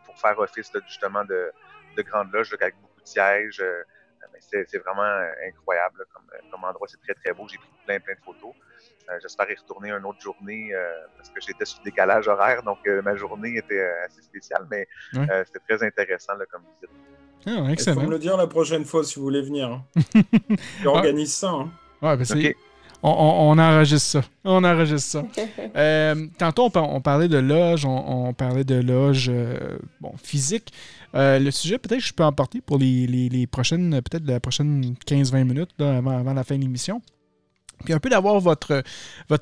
pour 0.04 0.18
faire 0.18 0.38
office 0.38 0.70
justement 0.86 1.24
de, 1.24 1.50
de 1.96 2.02
grande 2.02 2.32
loge 2.32 2.52
avec 2.60 2.74
beaucoup 2.80 3.00
de 3.00 3.06
sièges. 3.06 3.62
c'est 4.40 4.78
vraiment 4.78 5.02
incroyable 5.46 6.04
comme, 6.12 6.64
endroit. 6.64 6.86
C'est 6.88 7.00
très, 7.00 7.14
très 7.14 7.32
beau. 7.32 7.46
J'ai 7.48 7.58
pris 7.58 7.68
plein, 7.86 8.00
plein 8.00 8.14
de 8.14 8.20
photos. 8.20 8.54
J'espère 9.22 9.48
y 9.50 9.54
retourner 9.54 9.92
une 9.92 10.04
autre 10.04 10.20
journée 10.20 10.72
parce 11.16 11.30
que 11.30 11.40
j'étais 11.40 11.64
sur 11.64 11.78
le 11.80 11.84
décalage 11.84 12.26
horaire, 12.26 12.62
donc 12.64 12.78
ma 13.04 13.14
journée 13.14 13.56
était 13.56 13.84
assez 14.04 14.20
spéciale, 14.20 14.66
mais 14.70 14.88
c'était 15.12 15.60
très 15.68 15.82
intéressant 15.86 16.32
comme 16.50 16.64
visite. 16.74 16.90
Ah, 17.46 17.70
excellent. 17.70 17.98
Il 17.98 18.00
faut 18.00 18.06
me 18.08 18.12
le 18.12 18.18
dire 18.18 18.36
la 18.36 18.48
prochaine 18.48 18.84
fois 18.84 19.04
si 19.04 19.16
vous 19.16 19.22
voulez 19.22 19.42
venir. 19.42 19.70
Hein. 19.70 19.84
J'organise 20.82 21.32
ça. 21.32 21.50
Hein. 21.50 21.70
Ouais, 22.02 22.16
ben 22.16 22.54
on, 23.06 23.58
enregistre 23.58 24.08
ça. 24.08 24.22
On 24.44 24.64
enregistre 24.64 25.10
ça. 25.10 25.24
Euh, 25.76 26.26
tantôt, 26.38 26.70
on, 26.74 27.00
parlait 27.02 27.28
de 27.28 27.36
loge, 27.36 27.84
on, 27.84 28.32
parlait 28.32 28.64
de 28.64 28.76
loge 28.76 29.26
euh, 29.28 29.76
bon, 30.00 30.12
physique. 30.22 30.72
Euh, 31.14 31.38
le 31.38 31.50
sujet, 31.50 31.76
peut-être 31.76 32.00
que 32.00 32.06
je 32.06 32.14
peux 32.14 32.24
emporter 32.24 32.62
pour 32.62 32.78
les, 32.78 33.46
prochaines, 33.50 33.90
peut-être 34.02 34.26
la 34.26 34.40
prochaine 34.40 34.94
15-20 35.06 35.44
minutes 35.44 35.70
avant, 35.78 36.18
avant, 36.18 36.32
la 36.32 36.44
fin 36.44 36.56
de 36.56 36.62
l'émission. 36.62 37.02
Puis 37.84 37.92
un 37.92 37.98
peu 37.98 38.08
d'avoir 38.08 38.40
votre, 38.40 38.82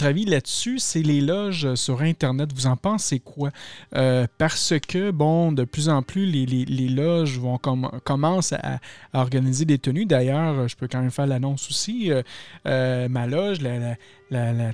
avis 0.00 0.24
là-dessus, 0.24 0.78
c'est 0.78 1.02
les 1.02 1.20
loges 1.20 1.74
sur 1.76 2.02
Internet. 2.02 2.50
Vous 2.54 2.66
en 2.66 2.76
pensez 2.76 3.20
quoi? 3.20 3.50
Euh, 3.94 4.26
parce 4.38 4.74
que, 4.88 5.10
bon, 5.10 5.52
de 5.52 5.64
plus 5.64 5.88
en 5.88 6.02
plus, 6.02 6.26
les, 6.26 6.44
les, 6.46 6.88
loges 6.88 7.38
vont 7.38 7.58
commencent 7.58 8.52
à, 8.52 8.80
organiser 9.12 9.64
des 9.64 9.78
tenues. 9.78 10.06
D'ailleurs, 10.06 10.68
je 10.68 10.76
peux 10.76 10.88
quand 10.88 11.00
même 11.00 11.10
faire 11.10 11.26
l'annonce 11.26 11.68
aussi. 11.70 12.10
Euh, 12.10 12.22
euh, 12.66 13.08
ma 13.08 13.26
loge, 13.26 13.60
la, 13.60 13.78
la, 13.78 13.96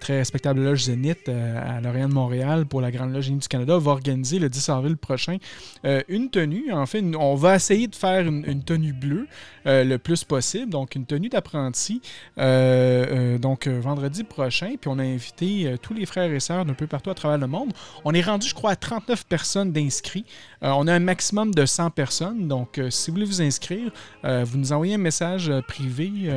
très 0.01 0.19
respectable 0.19 0.63
loge 0.63 0.85
Zénith 0.85 1.29
euh, 1.29 1.79
à 1.79 1.81
de 1.81 2.13
Montréal 2.13 2.67
pour 2.67 2.81
la 2.81 2.91
Grande 2.91 3.13
Loge 3.13 3.31
du 3.31 3.49
Canada 3.49 3.79
va 3.79 3.91
organiser 3.93 4.39
le 4.39 4.49
10 4.49 4.69
avril 4.71 4.97
prochain 4.97 5.37
euh, 5.85 6.03
une 6.09 6.31
tenue. 6.31 6.73
En 6.73 6.87
fait, 6.87 7.03
on 7.19 7.35
va 7.35 7.57
essayer 7.57 7.89
de 7.89 7.95
faire 7.95 8.27
une, 8.27 8.63
tenue 8.63 8.93
bleue 8.93 9.27
euh, 9.67 9.85
le 9.85 9.99
plus 9.99 10.25
possible, 10.25 10.71
donc 10.71 10.95
une 10.95 11.07
tenue 11.07 11.29
d'apprenti, 11.29 12.01
donc 12.37 13.69
vendredi 13.69 14.25
prochain. 14.25 14.75
Puis 14.81 14.89
on 14.89 14.99
a 14.99 15.03
invité 15.03 15.75
tous 15.83 15.95
les 15.95 16.07
frères 16.07 16.31
et 16.31 16.41
sœurs 16.41 16.65
d'un 16.65 16.75
peu 16.75 16.87
partout 16.87 17.11
à 17.11 17.15
travers 17.15 17.39
le 17.39 17.47
monde. 17.47 17.73
On 18.05 18.13
est 18.13 18.23
rendu, 18.23 18.49
je 18.49 18.55
crois, 18.55 18.73
à 18.73 18.77
39 18.77 19.27
personnes 19.27 19.73
d'inscrits. 19.73 20.25
on 20.63 20.87
a 20.87 20.95
un 20.95 21.01
maximum 21.01 21.53
de 21.55 21.67
100 21.67 21.91
personnes, 21.91 22.49
donc 22.49 22.81
si 22.91 23.11
vous 23.11 23.17
voulez 23.17 23.27
vous 23.27 23.43
inscrire, 23.43 23.91
vous 24.23 24.59
nous 24.59 24.73
envoyez 24.73 24.95
un 24.95 24.99
message 24.99 25.53
privé. 25.67 26.31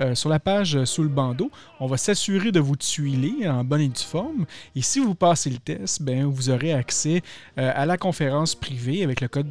Euh, 0.00 0.14
sur 0.14 0.28
la 0.28 0.38
page 0.38 0.76
euh, 0.76 0.84
sous 0.84 1.02
le 1.02 1.08
bandeau. 1.08 1.50
On 1.80 1.86
va 1.86 1.96
s'assurer 1.96 2.52
de 2.52 2.60
vous 2.60 2.76
tuiler 2.76 3.48
en 3.48 3.64
bonne 3.64 3.80
et 3.80 3.88
due 3.88 4.00
forme. 4.00 4.46
Et 4.76 4.82
si 4.82 5.00
vous 5.00 5.14
passez 5.14 5.50
le 5.50 5.58
test, 5.58 6.02
ben, 6.02 6.24
vous 6.24 6.50
aurez 6.50 6.72
accès 6.72 7.22
euh, 7.58 7.72
à 7.74 7.84
la 7.84 7.96
conférence 7.96 8.54
privée 8.54 9.02
avec 9.02 9.20
le 9.20 9.28
code, 9.28 9.48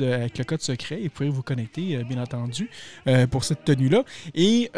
secret 0.60 1.02
et 1.02 1.04
vous 1.04 1.10
pourrez 1.10 1.30
vous 1.30 1.44
connecter, 1.44 2.04
bien 2.04 2.22
entendu, 2.22 2.70
pour 3.32 3.44
cette 3.44 3.64
tenue-là. 3.66 4.04
Et, 4.34 4.70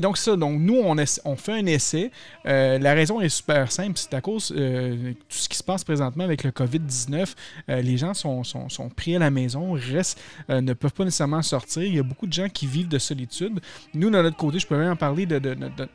donc, 0.00 0.18
ça, 0.18 0.36
donc 0.36 0.60
nous, 0.60 0.76
on, 0.76 1.36
fait 1.36 1.52
un 1.52 1.66
essai. 1.66 2.10
la 2.44 2.94
raison 2.94 3.20
est 3.20 3.28
super 3.28 3.72
simple. 3.72 3.94
C'est 3.96 4.14
à 4.14 4.20
cause 4.20 4.52
de 4.52 5.14
tout 5.28 5.36
ce 5.36 5.48
qui 5.48 5.56
se 5.56 5.64
passe 5.64 5.84
présentement 5.84 6.24
avec 6.24 6.44
le 6.44 6.50
COVID-19. 6.50 7.34
les 7.68 7.96
gens 7.96 8.14
sont, 8.14 8.44
sont, 8.44 8.68
sont, 8.68 8.88
pris 8.88 9.16
à 9.16 9.18
la 9.18 9.30
maison, 9.30 9.72
restent, 9.72 10.20
ne 10.48 10.72
peuvent 10.72 10.92
pas 10.92 11.04
nécessairement 11.04 11.42
sortir. 11.42 11.82
Il 11.82 11.94
y 11.94 11.98
a 11.98 12.02
beaucoup 12.02 12.26
de 12.26 12.32
gens 12.32 12.48
qui 12.48 12.66
vivent 12.66 12.88
de 12.88 12.98
solitude. 12.98 13.60
Nous, 13.94 14.10
de 14.10 14.22
notre 14.22 14.36
côté, 14.36 14.57
je 14.58 14.66
peux 14.66 14.76
même 14.76 14.92
en 14.92 14.96
parler 14.96 15.26
de, 15.26 15.38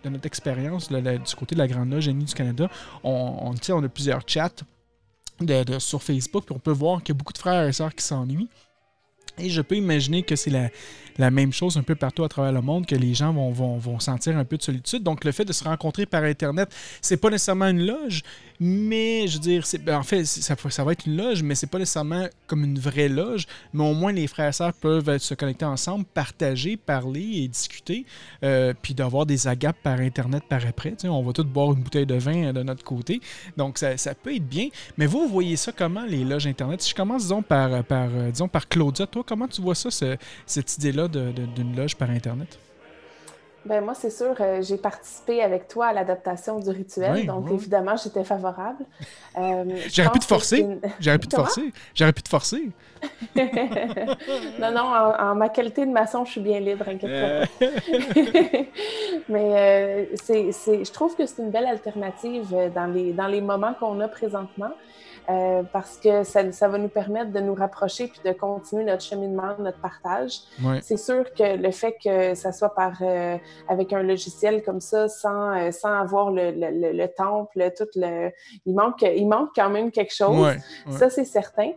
notre 0.06 0.26
expérience 0.26 0.90
du 0.92 1.36
côté 1.38 1.56
de 1.56 1.60
la 1.60 1.68
Grande 1.68 1.92
Loge 1.92 2.04
Génie 2.04 2.26
du 2.26 2.34
Canada. 2.34 2.70
On, 3.04 3.54
on, 3.54 3.74
on 3.74 3.84
a 3.84 3.90
plusieurs 3.90 4.22
chats 4.28 4.52
sur 5.80 6.02
Facebook, 6.02 6.46
puis 6.46 6.56
on 6.56 6.60
peut 6.60 6.72
voir 6.72 7.02
qu'il 7.02 7.14
y 7.14 7.18
a 7.18 7.20
beaucoup 7.20 7.34
de 7.34 7.38
frères 7.38 7.68
et 7.68 7.74
sœurs 7.74 7.94
qui 7.94 8.04
s'ennuient. 8.04 8.50
Et 9.38 9.50
je 9.50 9.62
peux 9.62 9.76
imaginer 9.76 10.24
que 10.24 10.36
c'est 10.36 10.52
la 10.52 10.70
même 11.18 11.54
chose 11.54 11.78
un 11.78 11.84
peu 11.84 11.96
partout 11.96 12.24
à 12.24 12.30
travers 12.30 12.52
le 12.52 12.62
monde, 12.62 12.86
que 12.86 12.96
les 12.96 13.14
gens 13.14 13.34
vont, 13.34 14.00
sentir 14.00 14.38
un 14.38 14.46
peu 14.46 14.58
de 14.58 14.64
solitude. 14.64 15.04
Donc, 15.04 15.24
le 15.24 15.32
fait 15.32 15.46
de 15.46 15.54
se 15.54 15.64
rencontrer 15.64 16.06
par 16.06 16.24
Internet, 16.24 16.74
c'est 17.02 17.18
pas 17.18 17.30
nécessairement 17.30 17.68
une 17.68 17.86
loge, 17.86 18.24
mais 18.60 19.28
je 19.28 19.34
veux 19.34 19.40
dire, 19.40 19.64
ben, 19.82 19.98
en 19.98 20.04
fait, 20.04 20.26
ça, 20.26 20.56
va 20.84 20.92
être 20.92 21.06
une 21.06 21.18
loge, 21.18 21.44
mais 21.44 21.56
c'est 21.56 21.68
pas 21.68 21.80
nécessairement 21.80 22.28
comme 22.48 22.64
une 22.64 22.80
vraie 22.80 23.10
loge. 23.10 23.46
Mais 23.74 23.84
au 23.84 23.94
moins, 23.94 24.12
les 24.12 24.28
frères 24.28 24.50
et 24.50 24.54
sœurs 24.54 24.74
peuvent 24.74 25.18
se 25.18 25.34
connecter 25.34 25.66
ensemble, 25.66 26.06
partager, 26.06 26.78
parler 26.78 27.44
et 27.44 27.48
discuter, 27.48 28.06
euh, 28.44 28.74
puis 28.82 28.94
d'avoir 28.94 29.26
des 29.26 29.48
agapes 29.48 29.78
par 29.84 30.00
Internet 30.00 30.44
par 30.48 30.66
après. 30.66 30.94
On 31.04 31.22
va 31.22 31.34
tous 31.34 31.44
boire 31.44 31.74
une 31.74 31.82
bouteille 31.84 32.06
de 32.06 32.16
vin 32.16 32.46
euh, 32.46 32.54
de 32.54 32.64
notre 32.64 32.84
côté. 32.84 33.22
Donc, 33.58 33.78
ça, 33.78 33.96
peut 34.16 34.36
être 34.36 34.48
bien. 34.48 34.70
Mais 34.98 35.06
vous, 35.06 35.20
vous 35.22 35.34
voyez 35.34 35.56
ça 35.56 35.72
comment, 35.72 36.04
les 36.06 36.24
loges 36.24 36.48
Internet? 36.48 36.82
Si 36.82 36.92
je 36.92 36.96
commence, 36.96 37.24
disons, 37.24 37.42
par, 37.42 37.84
par, 37.84 38.10
euh, 38.14 38.32
disons, 38.32 38.48
par 38.48 38.68
Claudia, 38.68 39.08
toi, 39.08 39.24
comment 39.26 39.48
tu 39.48 39.62
vois 39.62 39.76
ça, 39.76 39.92
ce- 39.92 40.18
cette 40.46 40.78
idée-là 40.78 41.03
d'une 41.08 41.76
loge 41.76 41.96
par 41.96 42.10
Internet? 42.10 42.58
Ben 43.66 43.82
moi, 43.82 43.94
c'est 43.94 44.10
sûr, 44.10 44.36
euh, 44.42 44.62
j'ai 44.62 44.76
participé 44.76 45.42
avec 45.42 45.70
toi 45.70 45.86
à 45.88 45.94
l'adaptation 45.94 46.60
du 46.60 46.70
rituel, 46.70 47.14
Oui, 47.14 47.26
donc 47.26 47.46
oui. 47.48 47.54
évidemment, 47.56 47.96
j'étais 47.96 48.24
favorable. 48.24 48.84
Euh, 49.36 49.64
J'aurais 49.92 50.12
pu 50.12 50.20
te 50.20 50.26
forcer. 50.26 50.60
une- 50.60 50.80
J'aurais 51.00 51.18
pu 51.18 51.28
te 51.28 51.36
forcer. 51.36 51.74
J'aurais 51.96 52.14
pu 52.14 52.22
te 52.22 52.30
forcer. 52.30 52.70
non, 53.36 54.72
non, 54.72 54.82
en, 54.84 55.32
en 55.32 55.34
ma 55.36 55.50
qualité 55.50 55.88
de 55.88 55.92
maçon, 55.92 56.24
je 56.24 56.34
suis 56.34 56.42
bien 56.42 56.60
libre, 56.60 56.88
inquiète 56.88 57.10
Euh, 57.12 57.46
pas. 57.60 57.68
Mais 59.30 59.56
euh, 59.58 60.06
c'est, 60.16 60.52
c'est- 60.52 60.86
je 60.86 60.92
trouve 60.92 61.16
que 61.16 61.26
c'est 61.26 61.42
une 61.42 61.50
belle 61.50 61.66
alternative 61.66 62.46
euh, 62.54 62.70
dans 62.70 62.86
les, 62.86 63.12
dans 63.14 63.26
les 63.28 63.42
moments 63.42 63.74
qu'on 63.74 64.00
a 64.02 64.08
présentement. 64.08 64.72
Euh, 65.30 65.64
parce 65.72 65.98
que 65.98 66.24
ça, 66.24 66.52
ça 66.52 66.68
va 66.68 66.78
nous 66.78 66.90
permettre 66.90 67.32
de 67.32 67.40
nous 67.40 67.54
rapprocher 67.54 68.08
puis 68.08 68.20
de 68.26 68.32
continuer 68.32 68.84
notre 68.84 69.04
cheminement, 69.04 69.56
notre 69.60 69.80
partage. 69.80 70.40
ouais. 70.64 70.80
C'est 70.82 70.98
sûr 70.98 71.24
que 71.34 71.56
le 71.58 71.72
fait 71.72 71.96
que 72.04 72.34
ça 72.36 72.52
soit 72.52 72.74
par 72.76 72.94
euh, 73.02 73.38
avec 73.68 73.94
un 73.94 74.04
logiciel 74.04 74.64
comme 74.64 74.82
ça, 74.82 75.08
sans, 75.08 75.56
euh, 75.56 75.72
sans 75.72 75.94
avoir 75.94 76.32
le, 76.32 76.52
le, 76.52 76.70
le, 76.72 76.92
le 76.92 77.08
temple, 77.08 77.72
tout 77.78 77.88
le, 77.96 78.32
il 78.66 78.74
manque, 78.74 79.02
il 79.02 79.28
manque 79.28 79.50
quand 79.56 79.70
même 79.70 79.92
quelque 79.92 80.14
chose. 80.14 80.38
Ouais, 80.40 80.58
ouais. 80.88 80.98
Ça, 80.98 81.10
c'est 81.10 81.26
certain. 81.26 81.72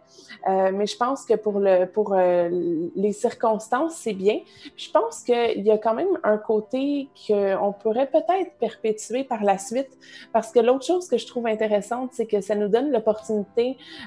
Mais 0.47 0.87
je 0.87 0.97
pense 0.97 1.25
que 1.25 1.35
pour, 1.35 1.59
le, 1.59 1.87
pour 1.87 2.15
les 2.15 3.13
circonstances, 3.13 3.95
c'est 3.97 4.13
bien. 4.13 4.39
Je 4.77 4.91
pense 4.91 5.23
qu'il 5.23 5.63
y 5.63 5.71
a 5.71 5.79
quand 5.79 5.95
même 5.95 6.19
un 6.23 6.39
côté 6.39 7.09
qu'on 7.27 7.73
pourrait 7.73 8.07
peut-être 8.07 8.53
perpétuer 8.59 9.25
par 9.25 9.43
la 9.43 9.59
suite. 9.59 9.91
Parce 10.33 10.53
que 10.53 10.61
l'autre 10.61 10.85
chose 10.85 11.09
que 11.09 11.19
je 11.19 11.27
trouve 11.27 11.47
intéressante, 11.47 12.11
c'est 12.13 12.27
que 12.27 12.41
ça 12.41 12.55
nous 12.55 12.69
donne 12.69 12.93
l'opportunité 12.93 13.36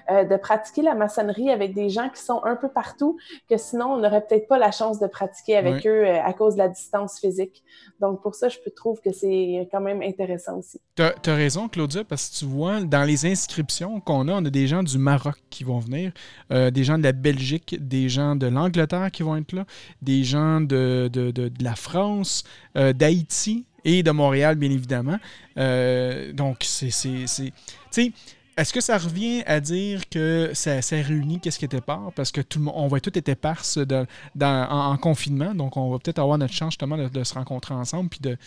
euh, 0.10 0.24
de 0.24 0.36
pratiquer 0.38 0.82
la 0.82 0.96
maçonnerie 0.96 1.50
avec 1.52 1.74
des 1.74 1.90
gens 1.90 2.10
qui 2.10 2.22
sont 2.22 2.42
un 2.46 2.56
peu 2.56 2.70
partout, 2.70 3.18
que 3.50 3.58
sinon, 3.58 3.94
on 3.94 3.98
n'aurait 3.98 4.26
peut-être 4.26 4.48
pas 4.48 4.58
la 4.58 4.72
chance 4.72 5.00
de 5.00 5.08
pratiquer 5.08 5.58
avec 5.58 5.86
eux 5.88 6.06
euh, 6.06 6.22
à 6.24 6.34
cause 6.34 6.54
de 6.54 6.60
la 6.60 6.68
distance 6.70 7.20
physique. 7.20 7.64
Donc, 8.00 8.22
pour 8.22 8.36
ça, 8.36 8.50
je 8.50 8.58
trouve 8.76 9.00
que 9.02 9.12
c'est 9.12 9.68
quand 9.72 9.82
même 9.82 10.02
intéressant 10.02 10.58
aussi. 10.60 10.80
T'as 10.96 11.14
as 11.26 11.36
raison, 11.36 11.68
Claudia, 11.68 12.04
parce 12.04 12.30
que 12.30 12.36
tu 12.40 12.46
vois, 12.46 12.82
dans 12.82 13.04
les 13.04 13.26
inscriptions 13.26 14.00
qu'on 14.00 14.28
a, 14.28 14.34
on 14.34 14.46
a 14.46 14.50
des 14.50 14.68
gens 14.68 14.84
du 14.84 14.98
Maroc 14.98 15.36
qui 15.50 15.64
vont 15.64 15.80
venir, 15.80 16.12
euh, 16.52 16.72
des 16.72 16.84
gens 16.84 16.98
de 16.98 17.04
la 17.04 17.12
Belgique, 17.12 17.76
des 17.80 18.10
gens 18.10 18.36
de 18.36 18.48
l'Angleterre 18.48 19.12
qui 19.12 19.24
vont 19.24 19.36
être 19.36 19.54
là, 19.54 19.66
des 20.02 20.24
gens 20.24 20.62
de, 20.62 21.10
de, 21.12 21.32
de- 21.32 21.50
de 21.50 21.64
la 21.64 21.76
France, 21.76 22.44
d'Haïti 22.76 23.66
et 23.86 24.04
de 24.04 24.12
Montréal, 24.12 24.56
bien 24.56 24.70
évidemment. 24.72 25.18
Euh, 25.58 26.32
donc, 26.34 26.58
c'est. 26.62 26.90
c'est- 26.92 27.28
c'est- 27.28 27.52
Tu 27.92 28.04
sais, 28.04 28.12
est-ce 28.60 28.74
que 28.74 28.82
ça 28.82 28.97
revient 28.97 29.41
à 29.45 29.62
dire 29.62 30.10
que 30.10 30.51
ça, 30.53 30.82
ça 30.82 30.97
réunit 30.97 31.39
qu'est-ce 31.39 31.57
qui 31.57 31.66
était 31.66 31.80
part? 31.80 32.12
Parce 32.14 32.32
que 32.32 32.41
tout 32.41 32.60
le 32.60 32.66
monde, 32.66 33.01
tout 33.01 33.18
être 33.18 33.30
éparses 33.30 33.78
dans- 33.78 34.05
en, 34.41 34.91
en 34.91 34.97
confinement, 34.97 35.55
donc 35.55 35.78
on 35.78 35.89
va 35.91 35.99
peut-être 35.99 36.20
avoir 36.20 36.38
notre 36.38 36.53
chance 36.53 36.74
justement 36.74 36.97
de, 36.97 37.24
se 37.24 37.34
rencontrer 37.34 37.74
ensemble 37.74 38.10
puis 38.10 38.20
de, 38.20 38.38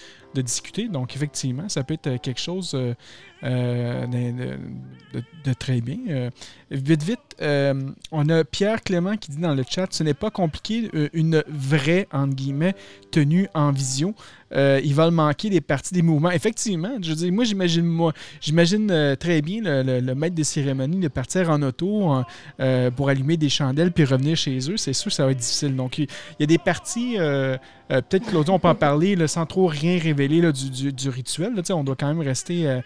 discuter. 0.43 0.89
Donc, 0.89 1.17
effectivement, 1.17 1.69
ça 1.69 1.83
peut 1.83 1.95
être 1.95 2.07
euh, 2.07 2.19
quelque 2.19 2.41
chose 2.41 2.77
euh, 3.45 4.07
de, 5.45 5.53
très 5.55 5.81
bien. 5.81 5.99
Euh, 6.09 6.31
vite, 6.71 7.03
vite, 7.03 7.19
euh, 7.41 7.75
on 8.13 8.29
a 8.29 8.45
Pierre 8.45 8.83
Clément 8.83 9.17
qui 9.17 9.31
dit 9.33 9.39
dans 9.39 9.55
le 9.55 9.65
chat 9.69 9.87
ce 9.91 10.03
n'est 10.05 10.15
pas 10.15 10.31
compliqué, 10.31 10.89
une 11.13 11.43
vraie, 11.49 12.07
entre 12.13 12.35
guillemets, 12.35 12.75
tenue 13.11 13.49
en 13.55 13.73
vision. 13.73 14.15
Il 14.55 14.95
va 14.95 15.07
le 15.07 15.13
manquer 15.13 15.49
des 15.49 15.63
parties 15.63 15.95
des 15.95 16.03
mouvements. 16.03 16.31
Effectivement, 16.31 16.91
je 17.01 17.09
veux 17.11 17.17
dire, 17.17 17.33
moi, 17.33 17.45
j'imagine 17.45 17.87
moi, 17.87 18.13
j'imagine 18.41 19.17
très 19.19 19.41
bien 19.41 19.63
le, 19.63 19.83
le- 19.83 20.01
le 20.01 20.15
maître 20.15 20.35
des 20.35 20.45
cérémonies 20.45 21.01
de 21.01 21.09
partir 21.09 21.49
en 21.51 21.63
auto 21.63 22.23
pour 22.97 23.09
allumer 23.09 23.37
des 23.39 23.49
chandelles 23.49 23.93
puis 23.93 24.05
revenir 24.05 24.37
chez 24.37 24.59
eux. 24.71 24.77
C'est 24.77 24.93
sûr 24.93 25.11
ça 25.11 25.25
va 25.25 25.33
être 25.33 25.39
difficile. 25.39 25.75
Donc, 25.75 25.99
il 25.99 26.07
y 26.39 26.43
a 26.43 26.47
des 26.47 26.59
parties, 26.59 27.17
peut-être 27.89 28.27
Claudia, 28.27 28.53
on 28.53 28.59
peut 28.59 28.69
en 28.69 28.75
parler 28.75 29.27
sans 29.27 29.47
trop 29.47 29.67
rien 29.67 29.99
révéler 29.99 30.43
du, 30.53 31.09
rituel. 31.09 31.55
on 31.71 31.83
doit 31.85 31.97
quand 31.97 32.09
même 32.09 32.21
rester 32.21 32.81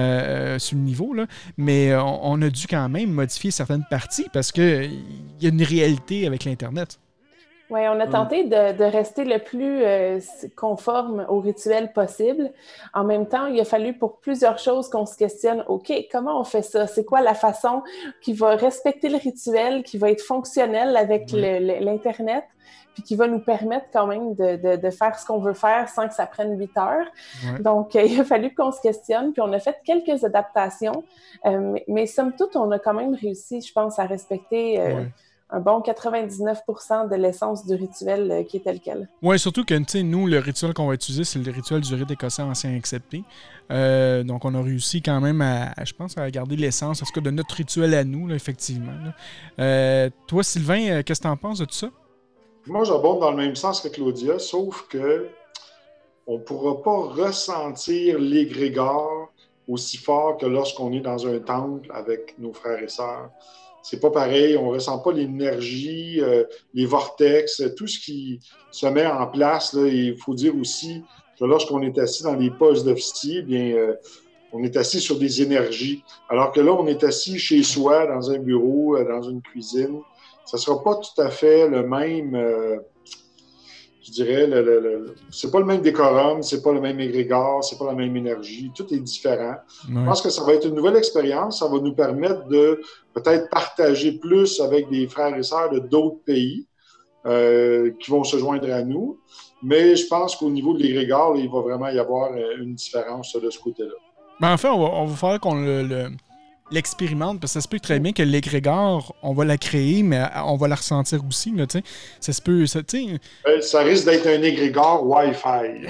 euh, 0.00 0.58
sur 0.58 0.76
le 0.76 0.82
niveau. 0.82 1.14
Là. 1.14 1.26
Mais 1.56 1.92
euh, 1.92 2.02
on, 2.02 2.20
on 2.22 2.42
a 2.42 2.50
dû 2.50 2.66
quand 2.66 2.88
même 2.88 3.10
modifier 3.10 3.50
certaines 3.50 3.84
parties 3.88 4.26
parce 4.32 4.52
qu'il 4.52 5.02
y 5.40 5.46
a 5.46 5.48
une 5.48 5.62
réalité 5.62 6.26
avec 6.26 6.44
l'Internet. 6.44 6.98
Oui, 7.70 7.82
on 7.88 8.00
a 8.00 8.08
tenté 8.08 8.44
de, 8.44 8.76
de 8.76 8.84
rester 8.84 9.24
le 9.24 9.38
plus 9.38 9.84
euh, 9.84 10.18
conforme 10.56 11.24
au 11.28 11.38
rituel 11.38 11.92
possible. 11.92 12.50
En 12.94 13.04
même 13.04 13.28
temps, 13.28 13.46
il 13.46 13.60
a 13.60 13.64
fallu 13.64 13.96
pour 13.96 14.18
plusieurs 14.18 14.58
choses 14.58 14.88
qu'on 14.90 15.06
se 15.06 15.16
questionne, 15.16 15.64
OK, 15.68 15.92
comment 16.10 16.40
on 16.40 16.42
fait 16.42 16.62
ça? 16.62 16.88
C'est 16.88 17.04
quoi 17.04 17.20
la 17.20 17.34
façon 17.34 17.82
qui 18.22 18.32
va 18.32 18.56
respecter 18.56 19.08
le 19.08 19.18
rituel, 19.18 19.84
qui 19.84 19.98
va 19.98 20.10
être 20.10 20.20
fonctionnelle 20.20 20.96
avec 20.96 21.30
l'Internet, 21.30 22.42
puis 23.00 23.02
qui 23.02 23.16
va 23.16 23.26
nous 23.26 23.40
permettre 23.40 23.86
quand 23.92 24.06
même 24.06 24.34
de, 24.34 24.56
de- 24.56 24.76
de 24.80 24.90
faire 24.90 25.18
ce 25.18 25.26
qu'on 25.26 25.38
veut 25.38 25.54
faire 25.54 25.88
sans 25.88 26.06
que 26.08 26.14
ça 26.14 26.26
prenne 26.26 26.58
huit 26.58 26.76
heures. 26.76 27.06
Ouais. 27.44 27.60
Donc, 27.60 27.96
euh, 27.96 28.02
il 28.06 28.20
a 28.20 28.24
fallu 28.24 28.54
qu'on 28.54 28.72
se 28.72 28.80
questionne, 28.80 29.32
puis 29.32 29.42
on 29.42 29.52
a 29.52 29.58
fait 29.58 29.76
quelques 29.84 30.24
adaptations, 30.24 31.04
euh, 31.46 31.58
mais, 31.60 31.84
mais 31.88 32.06
somme 32.06 32.32
toute, 32.36 32.56
on 32.56 32.70
a 32.72 32.78
quand 32.78 32.94
même 32.94 33.14
réussi, 33.14 33.60
je 33.60 33.72
pense, 33.72 33.98
à 33.98 34.04
respecter 34.04 34.78
euh, 34.80 34.94
Ouais. 34.96 35.08
un 35.50 35.60
bon 35.60 35.80
99 35.80 36.60
de 37.10 37.16
l'essence 37.16 37.66
du 37.66 37.74
rituel 37.74 38.30
euh, 38.30 38.42
qui 38.44 38.58
est 38.58 38.60
tel 38.60 38.78
quel. 38.80 39.08
Oui, 39.22 39.38
surtout 39.38 39.64
que 39.64 39.74
tu 39.74 39.84
sais, 39.88 40.02
nous, 40.02 40.26
le 40.26 40.38
rituel 40.38 40.74
qu'on 40.74 40.86
va 40.86 40.94
utiliser, 40.94 41.24
c'est 41.24 41.38
le 41.40 41.50
rituel 41.50 41.80
du 41.80 41.94
rite 41.94 42.10
écossais 42.10 42.42
ancien 42.42 42.76
accepté. 42.76 43.24
Euh, 43.72 44.22
donc, 44.24 44.44
on 44.44 44.54
a 44.54 44.62
réussi 44.62 45.00
quand 45.02 45.20
même 45.20 45.40
à, 45.42 45.72
à, 45.76 45.84
je 45.84 45.92
pense, 45.92 46.16
à 46.18 46.30
garder 46.30 46.56
l'essence, 46.56 47.02
en 47.02 47.06
tout 47.06 47.12
cas, 47.12 47.20
de 47.20 47.30
notre 47.30 47.54
rituel 47.54 47.94
à 47.94 48.04
nous, 48.04 48.26
là, 48.28 48.34
effectivement. 48.34 48.92
là. 49.04 49.12
Euh, 49.58 50.10
toi, 50.26 50.42
Sylvain, 50.44 51.02
qu'est-ce 51.02 51.20
que 51.20 51.26
tu 51.26 51.30
en 51.30 51.36
penses 51.36 51.58
de 51.58 51.64
tout 51.64 51.74
ça? 51.74 51.88
Moi, 52.70 52.84
j'abonde 52.84 53.18
dans 53.18 53.32
le 53.32 53.36
même 53.36 53.56
sens 53.56 53.80
que 53.80 53.88
Claudia, 53.88 54.38
sauf 54.38 54.86
que 54.88 55.26
on 56.28 56.34
ne 56.34 56.38
pourra 56.38 56.80
pas 56.80 57.24
ressentir 57.24 58.20
l'égrégore 58.20 59.32
aussi 59.66 59.96
fort 59.96 60.36
que 60.36 60.46
lorsqu'on 60.46 60.92
est 60.92 61.00
dans 61.00 61.26
un 61.26 61.40
temple 61.40 61.90
avec 61.92 62.38
nos 62.38 62.52
frères 62.52 62.80
et 62.80 62.86
sœurs. 62.86 63.28
C'est 63.82 63.98
pas 63.98 64.12
pareil, 64.12 64.56
on 64.56 64.68
ressent 64.68 65.00
pas 65.00 65.10
l'énergie, 65.10 66.20
euh, 66.20 66.44
les 66.72 66.86
vortex, 66.86 67.60
tout 67.76 67.88
ce 67.88 67.98
qui 67.98 68.38
se 68.70 68.86
met 68.86 69.04
en 69.04 69.26
place. 69.26 69.72
Il 69.72 70.16
faut 70.16 70.34
dire 70.34 70.54
aussi 70.54 71.02
que 71.40 71.44
lorsqu'on 71.44 71.82
est 71.82 71.98
assis 71.98 72.22
dans 72.22 72.36
les 72.36 72.52
postes 72.52 72.86
d'officier, 72.86 73.38
eh 73.38 73.42
bien, 73.42 73.74
euh, 73.74 73.96
on 74.52 74.62
est 74.62 74.76
assis 74.76 75.00
sur 75.00 75.18
des 75.18 75.42
énergies. 75.42 76.04
Alors 76.28 76.52
que 76.52 76.60
là, 76.60 76.72
on 76.72 76.86
est 76.86 77.02
assis 77.02 77.36
chez 77.36 77.64
soi, 77.64 78.06
dans 78.06 78.30
un 78.30 78.38
bureau, 78.38 78.96
euh, 78.96 79.04
dans 79.04 79.22
une 79.22 79.42
cuisine. 79.42 80.02
Ça 80.50 80.58
sera 80.58 80.82
pas 80.82 80.96
tout 80.96 81.20
à 81.20 81.30
fait 81.30 81.68
le 81.68 81.86
même, 81.86 82.34
euh, 82.34 82.78
je 84.02 84.10
dirais, 84.12 84.46
le, 84.46 84.62
le, 84.62 84.80
le- 84.80 85.14
c'est 85.30 85.50
pas 85.52 85.60
le 85.60 85.64
même 85.66 85.82
décorum, 85.82 86.42
c'est 86.42 86.62
pas 86.62 86.72
le 86.72 86.80
même 86.80 86.98
égrégore, 87.00 87.62
c'est 87.62 87.78
pas 87.78 87.86
la 87.86 87.94
même 87.94 88.16
énergie, 88.16 88.70
tout 88.74 88.92
est 88.92 88.98
différent. 88.98 89.54
Je 89.88 90.06
pense 90.06 90.22
que 90.22 90.30
ça 90.30 90.42
va 90.44 90.54
être 90.54 90.66
une 90.66 90.74
nouvelle 90.74 90.96
expérience, 90.96 91.60
ça 91.60 91.68
va 91.68 91.78
nous 91.78 91.94
permettre 91.94 92.48
de 92.48 92.80
peut-être 93.14 93.48
partager 93.50 94.12
plus 94.12 94.60
avec 94.60 94.88
des 94.90 95.06
frères 95.06 95.36
et 95.36 95.42
sœurs 95.42 95.70
de 95.70 95.78
d'autres 95.78 96.18
pays 96.24 96.66
euh, 97.26 97.90
qui 98.00 98.10
vont 98.10 98.24
se 98.24 98.38
joindre 98.38 98.72
à 98.72 98.82
nous. 98.82 99.18
Mais 99.62 99.94
je 99.94 100.06
pense 100.06 100.34
qu'au 100.36 100.48
niveau 100.50 100.72
de 100.72 100.82
l'égrégore, 100.82 101.36
il 101.36 101.50
va 101.50 101.60
vraiment 101.60 101.88
y 101.88 101.98
avoir 101.98 102.32
euh, 102.32 102.56
une 102.62 102.74
différence 102.74 103.36
de 103.36 103.50
ce 103.50 103.58
côté-là. 103.58 103.92
Ben, 104.40 104.54
en 104.54 104.56
fait, 104.56 104.68
on 104.68 104.80
va, 104.80 104.88
on 104.94 105.04
va 105.04 105.16
falloir 105.16 105.38
qu'on 105.40 105.54
le- 105.54 105.82
le- 105.82 106.08
l'expérimente, 106.70 107.40
parce 107.40 107.52
que 107.52 107.60
ça 107.60 107.62
se 107.62 107.68
peut 107.68 107.80
très 107.80 108.00
bien 108.00 108.12
que 108.12 108.22
l'égrégore, 108.22 109.14
on 109.22 109.32
va 109.32 109.44
la 109.44 109.58
créer, 109.58 110.02
mais 110.02 110.22
on 110.44 110.56
va 110.56 110.68
la 110.68 110.76
ressentir 110.76 111.24
aussi. 111.26 111.52
Là, 111.52 111.66
ça 112.20 112.32
se 112.32 112.42
peut. 112.42 112.66
Ça, 112.66 112.80
Euh, 112.92 113.60
ça 113.60 113.80
risque 113.80 114.04
d'être 114.04 114.26
un 114.26 114.42
égrégore 114.42 115.06
Wi-Fi. 115.06 115.86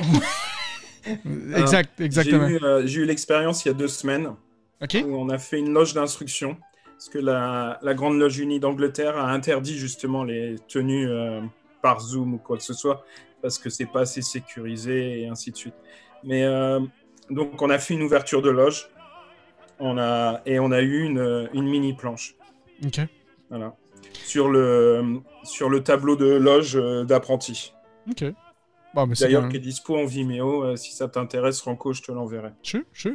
exact, 1.57 2.01
exactement. 2.01 2.49
J'ai 2.49 2.55
eu, 2.55 2.59
euh, 2.63 2.87
j'ai 2.87 3.01
eu 3.01 3.05
l'expérience 3.05 3.65
il 3.65 3.69
y 3.69 3.71
a 3.71 3.75
deux 3.75 3.89
semaines 3.89 4.35
où 4.83 5.15
on 5.15 5.29
a 5.29 5.39
fait 5.39 5.59
une 5.59 5.73
loge 5.73 5.95
d'instruction 5.95 6.57
parce 7.01 7.09
que 7.09 7.19
la, 7.19 7.79
la 7.83 7.95
Grande 7.95 8.19
Loge 8.19 8.39
Unie 8.39 8.61
d'Angleterre 8.61 9.17
a 9.17 9.31
interdit 9.31 9.79
justement 9.79 10.25
les 10.25 10.57
tenues 10.69 11.09
euh, 11.09 11.41
par 11.83 12.01
Zoom 12.01 12.35
ou 12.35 12.39
quoi 12.39 12.57
que 12.57 12.63
ce 12.63 12.75
soit 12.75 13.05
parce 13.41 13.59
que 13.59 13.71
c'est 13.71 13.87
pas 13.87 14.01
assez 14.01 14.21
sécurisé 14.23 15.23
et 15.23 15.29
ainsi 15.29 15.51
de 15.51 15.57
suite. 15.57 15.75
Mais 16.25 16.45
euh, 16.45 16.81
donc 17.31 17.61
on 17.63 17.71
a 17.71 17.79
fait 17.79 17.95
une 17.95 18.03
ouverture 18.03 18.43
de 18.43 18.51
loge 18.51 18.91
on 19.81 19.99
a, 19.99 20.41
et 20.47 20.59
on 20.59 20.71
a 20.71 20.81
eu 20.81 21.03
une, 21.05 21.49
une 21.53 21.65
mini 21.69 21.95
planche. 21.95 22.35
OK. 22.85 23.01
Voilà. 23.49 23.75
sur 24.13 24.49
le, 24.49 25.21
sur 25.43 25.69
le 25.69 25.83
tableau 25.83 26.15
de 26.17 26.27
loge 26.27 26.77
euh, 26.77 27.05
d'apprentis. 27.05 27.73
OK. 28.09 28.25
Bon, 28.93 29.07
D'ailleurs, 29.21 29.49
qui 29.49 29.57
est 29.57 29.61
dispo 29.61 29.97
en 29.97 30.05
Vimeo. 30.05 30.65
euh, 30.65 30.77
si 30.77 30.93
ça 30.93 31.07
t'intéresse, 31.09 31.61
Franco, 31.61 31.93
je 31.93 32.03
te 32.03 32.11
l'enverrai. 32.11 32.51
Sûr, 32.63 32.83
sûr. 32.93 33.15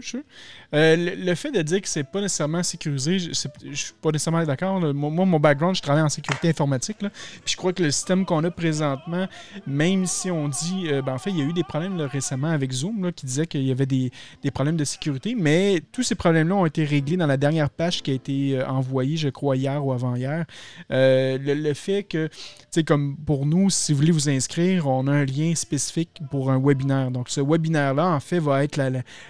Euh, 0.74 0.96
le, 0.96 1.16
le 1.26 1.36
fait 1.36 1.52
de 1.52 1.62
dire 1.62 1.82
que 1.82 1.88
c'est 1.90 2.04
pas 2.06 2.22
nécessairement 2.22 2.64
sécurisé, 2.64 3.20
je, 3.20 3.32
je 3.34 3.74
suis 3.76 3.94
pas 4.02 4.12
nécessairement 4.12 4.44
d'accord. 4.46 4.80
Moi, 4.94 5.26
mon 5.26 5.40
background, 5.40 5.76
je 5.76 5.82
travaille 5.82 6.04
en 6.04 6.08
sécurité 6.10 6.48
informatique. 6.50 7.02
là. 7.02 7.10
Puis 7.10 7.52
je 7.54 7.58
crois 7.58 7.74
que 7.74 7.84
le 7.84 7.92
système 7.92 8.26
qu'on 8.26 8.44
a 8.46 8.52
présentement, 8.52 9.28
même 9.68 10.06
si 10.06 10.32
on 10.32 10.48
dit. 10.48 10.88
euh, 10.88 11.02
ben, 11.02 11.14
en 11.14 11.18
fait, 11.18 11.32
il 11.32 11.38
y 11.40 11.42
a 11.42 11.46
eu 11.46 11.54
des 11.54 11.64
problèmes 11.66 11.98
là, 11.98 12.08
récemment 12.08 12.52
avec 12.52 12.72
Zoom 12.72 13.04
là, 13.04 13.12
qui 13.12 13.26
disait 13.26 13.46
qu'il 13.48 13.64
y 13.64 13.72
avait 13.72 13.86
des, 13.86 14.12
des 14.44 14.52
problèmes 14.52 14.78
de 14.78 14.86
sécurité, 14.86 15.36
mais 15.38 15.82
tous 15.92 16.04
ces 16.04 16.16
problèmes-là 16.16 16.56
ont 16.56 16.66
été 16.66 16.86
réglés 16.86 17.18
dans 17.18 17.28
la 17.28 17.38
dernière 17.38 17.70
page 17.70 18.02
qui 18.02 18.12
a 18.12 18.14
été 18.14 18.60
euh, 18.60 18.68
envoyée, 18.68 19.18
je 19.18 19.28
crois, 19.30 19.58
hier 19.58 19.86
ou 19.86 19.92
avant-hier. 19.92 20.46
Le, 20.90 21.54
le 21.54 21.74
fait 21.74 22.04
que, 22.04 22.28
tu 22.28 22.34
sais, 22.72 22.84
comme 22.86 23.18
pour 23.18 23.46
nous, 23.46 23.70
si 23.70 23.92
vous 23.92 23.98
voulez 24.00 24.12
vous 24.14 24.30
inscrire, 24.30 24.88
on 24.88 25.08
a 25.08 25.12
un 25.12 25.26
lien 25.26 25.54
spécifique 25.66 26.22
pour 26.30 26.52
un 26.52 26.60
webinaire. 26.60 27.12
Donc, 27.12 27.30
ce 27.30 27.42
webinaire-là, 27.42 28.08
en 28.08 28.20
fait, 28.20 28.40
va 28.40 28.64
être 28.64 28.80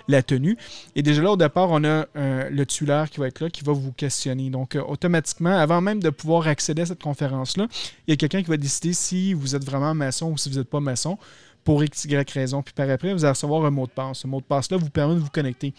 la, 0.08 0.24
tenue. 0.24 0.58
Et 0.96 1.02
déjà 1.02 1.22
là, 1.22 1.32
au 1.32 1.38
départ, 1.38 1.70
on 1.72 1.84
a 1.84 2.06
euh, 2.16 2.50
le 2.50 2.66
tuteur 2.66 3.10
qui 3.10 3.20
va 3.20 3.28
être 3.28 3.40
là, 3.40 3.50
qui 3.50 3.64
va 3.64 3.74
vous 3.74 3.92
questionner. 3.92 4.50
Donc, 4.50 4.76
euh, 4.76 4.82
automatiquement, 4.82 5.58
avant 5.58 5.82
même 5.82 6.02
de 6.02 6.10
pouvoir 6.10 6.48
accéder 6.48 6.84
à 6.84 6.86
cette 6.86 7.02
conférence-là, 7.02 7.68
il 8.08 8.12
y 8.12 8.14
a 8.14 8.18
quelqu'un 8.18 8.44
qui 8.44 8.50
va 8.50 8.58
décider 8.58 8.94
si 8.94 9.34
vous 9.34 9.56
êtes 9.56 9.66
vraiment 9.66 9.94
maçon 9.94 10.32
ou 10.32 10.38
si 10.38 10.50
vous 10.50 10.58
n'êtes 10.58 10.70
pas 10.70 10.80
maçon 10.80 11.18
pour 11.64 11.84
x, 11.84 12.06
y 12.06 12.32
raison. 12.32 12.62
Puis 12.62 12.74
par 12.74 12.90
après, 12.90 13.14
vous 13.14 13.26
allez 13.26 13.32
recevoir 13.32 13.66
un 13.66 13.72
mot 13.72 13.88
de 13.88 13.92
passe. 13.92 14.20
Ce 14.20 14.28
mot 14.28 14.40
de 14.40 14.46
passe-là 14.46 14.78
vous 14.78 14.90
permet 14.90 15.16
de 15.16 15.20
vous 15.20 15.30
connecter. 15.30 15.74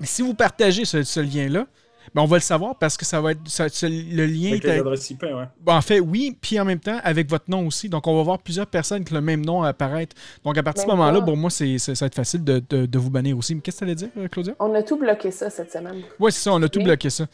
Mais 0.00 0.06
si 0.06 0.22
vous 0.22 0.34
partagez 0.34 0.84
ce 0.84 1.20
lien-là, 1.20 1.66
ben 2.14 2.22
on 2.22 2.26
va 2.26 2.36
le 2.36 2.42
savoir 2.42 2.76
parce 2.76 2.96
que 2.96 3.04
ça 3.04 3.20
va 3.20 3.32
être 3.32 3.40
ça- 3.46 3.68
ça- 3.68 3.88
le 3.88 4.26
lien 4.26 4.50
Avec 4.50 4.64
les 4.64 4.70
adresses 4.78 5.10
IP, 5.10 5.22
ouais. 5.22 5.44
Bon, 5.60 5.72
en 5.72 5.80
fait, 5.80 6.00
oui, 6.00 6.36
puis 6.40 6.58
en 6.60 6.64
même 6.64 6.80
temps, 6.80 6.98
avec 7.02 7.28
votre 7.28 7.50
nom 7.50 7.66
aussi. 7.66 7.88
Donc, 7.88 8.06
on 8.06 8.16
va 8.16 8.22
voir 8.22 8.38
plusieurs 8.38 8.66
personnes 8.66 9.04
qui 9.04 9.12
ont 9.12 9.16
le 9.16 9.22
même 9.22 9.44
nom 9.44 9.62
apparaître. 9.62 10.14
Donc, 10.44 10.56
à 10.58 10.62
partir 10.62 10.84
de 10.84 10.88
ce 10.90 10.92
Même 10.92 10.98
moment-là, 10.98 11.20
pour 11.22 11.36
moi, 11.36 11.50
c'est, 11.50 11.78
ça 11.78 11.92
va 11.92 12.06
être 12.06 12.14
facile 12.14 12.44
de, 12.44 12.62
de- 12.68 12.86
de 12.86 12.98
vous 12.98 13.10
bannir 13.10 13.36
aussi. 13.36 13.54
Mais 13.54 13.60
qu'est-ce 13.60 13.76
que 13.76 13.84
tu 13.84 13.84
allais 13.84 13.94
dire, 13.94 14.08
euh, 14.18 14.28
Claudia? 14.28 14.54
On 14.60 14.74
a 14.74 14.82
tout 14.82 14.96
bloqué 14.96 15.30
ça 15.30 15.50
cette 15.50 15.72
semaine. 15.72 16.02
Oui, 16.18 16.32
c'est 16.32 16.40
ça, 16.40 16.52
on 16.52 16.62
a 16.62 16.68
tout 16.68 16.78
Oui. 16.78 16.84
bloqué 16.84 17.10
ça. 17.10 17.26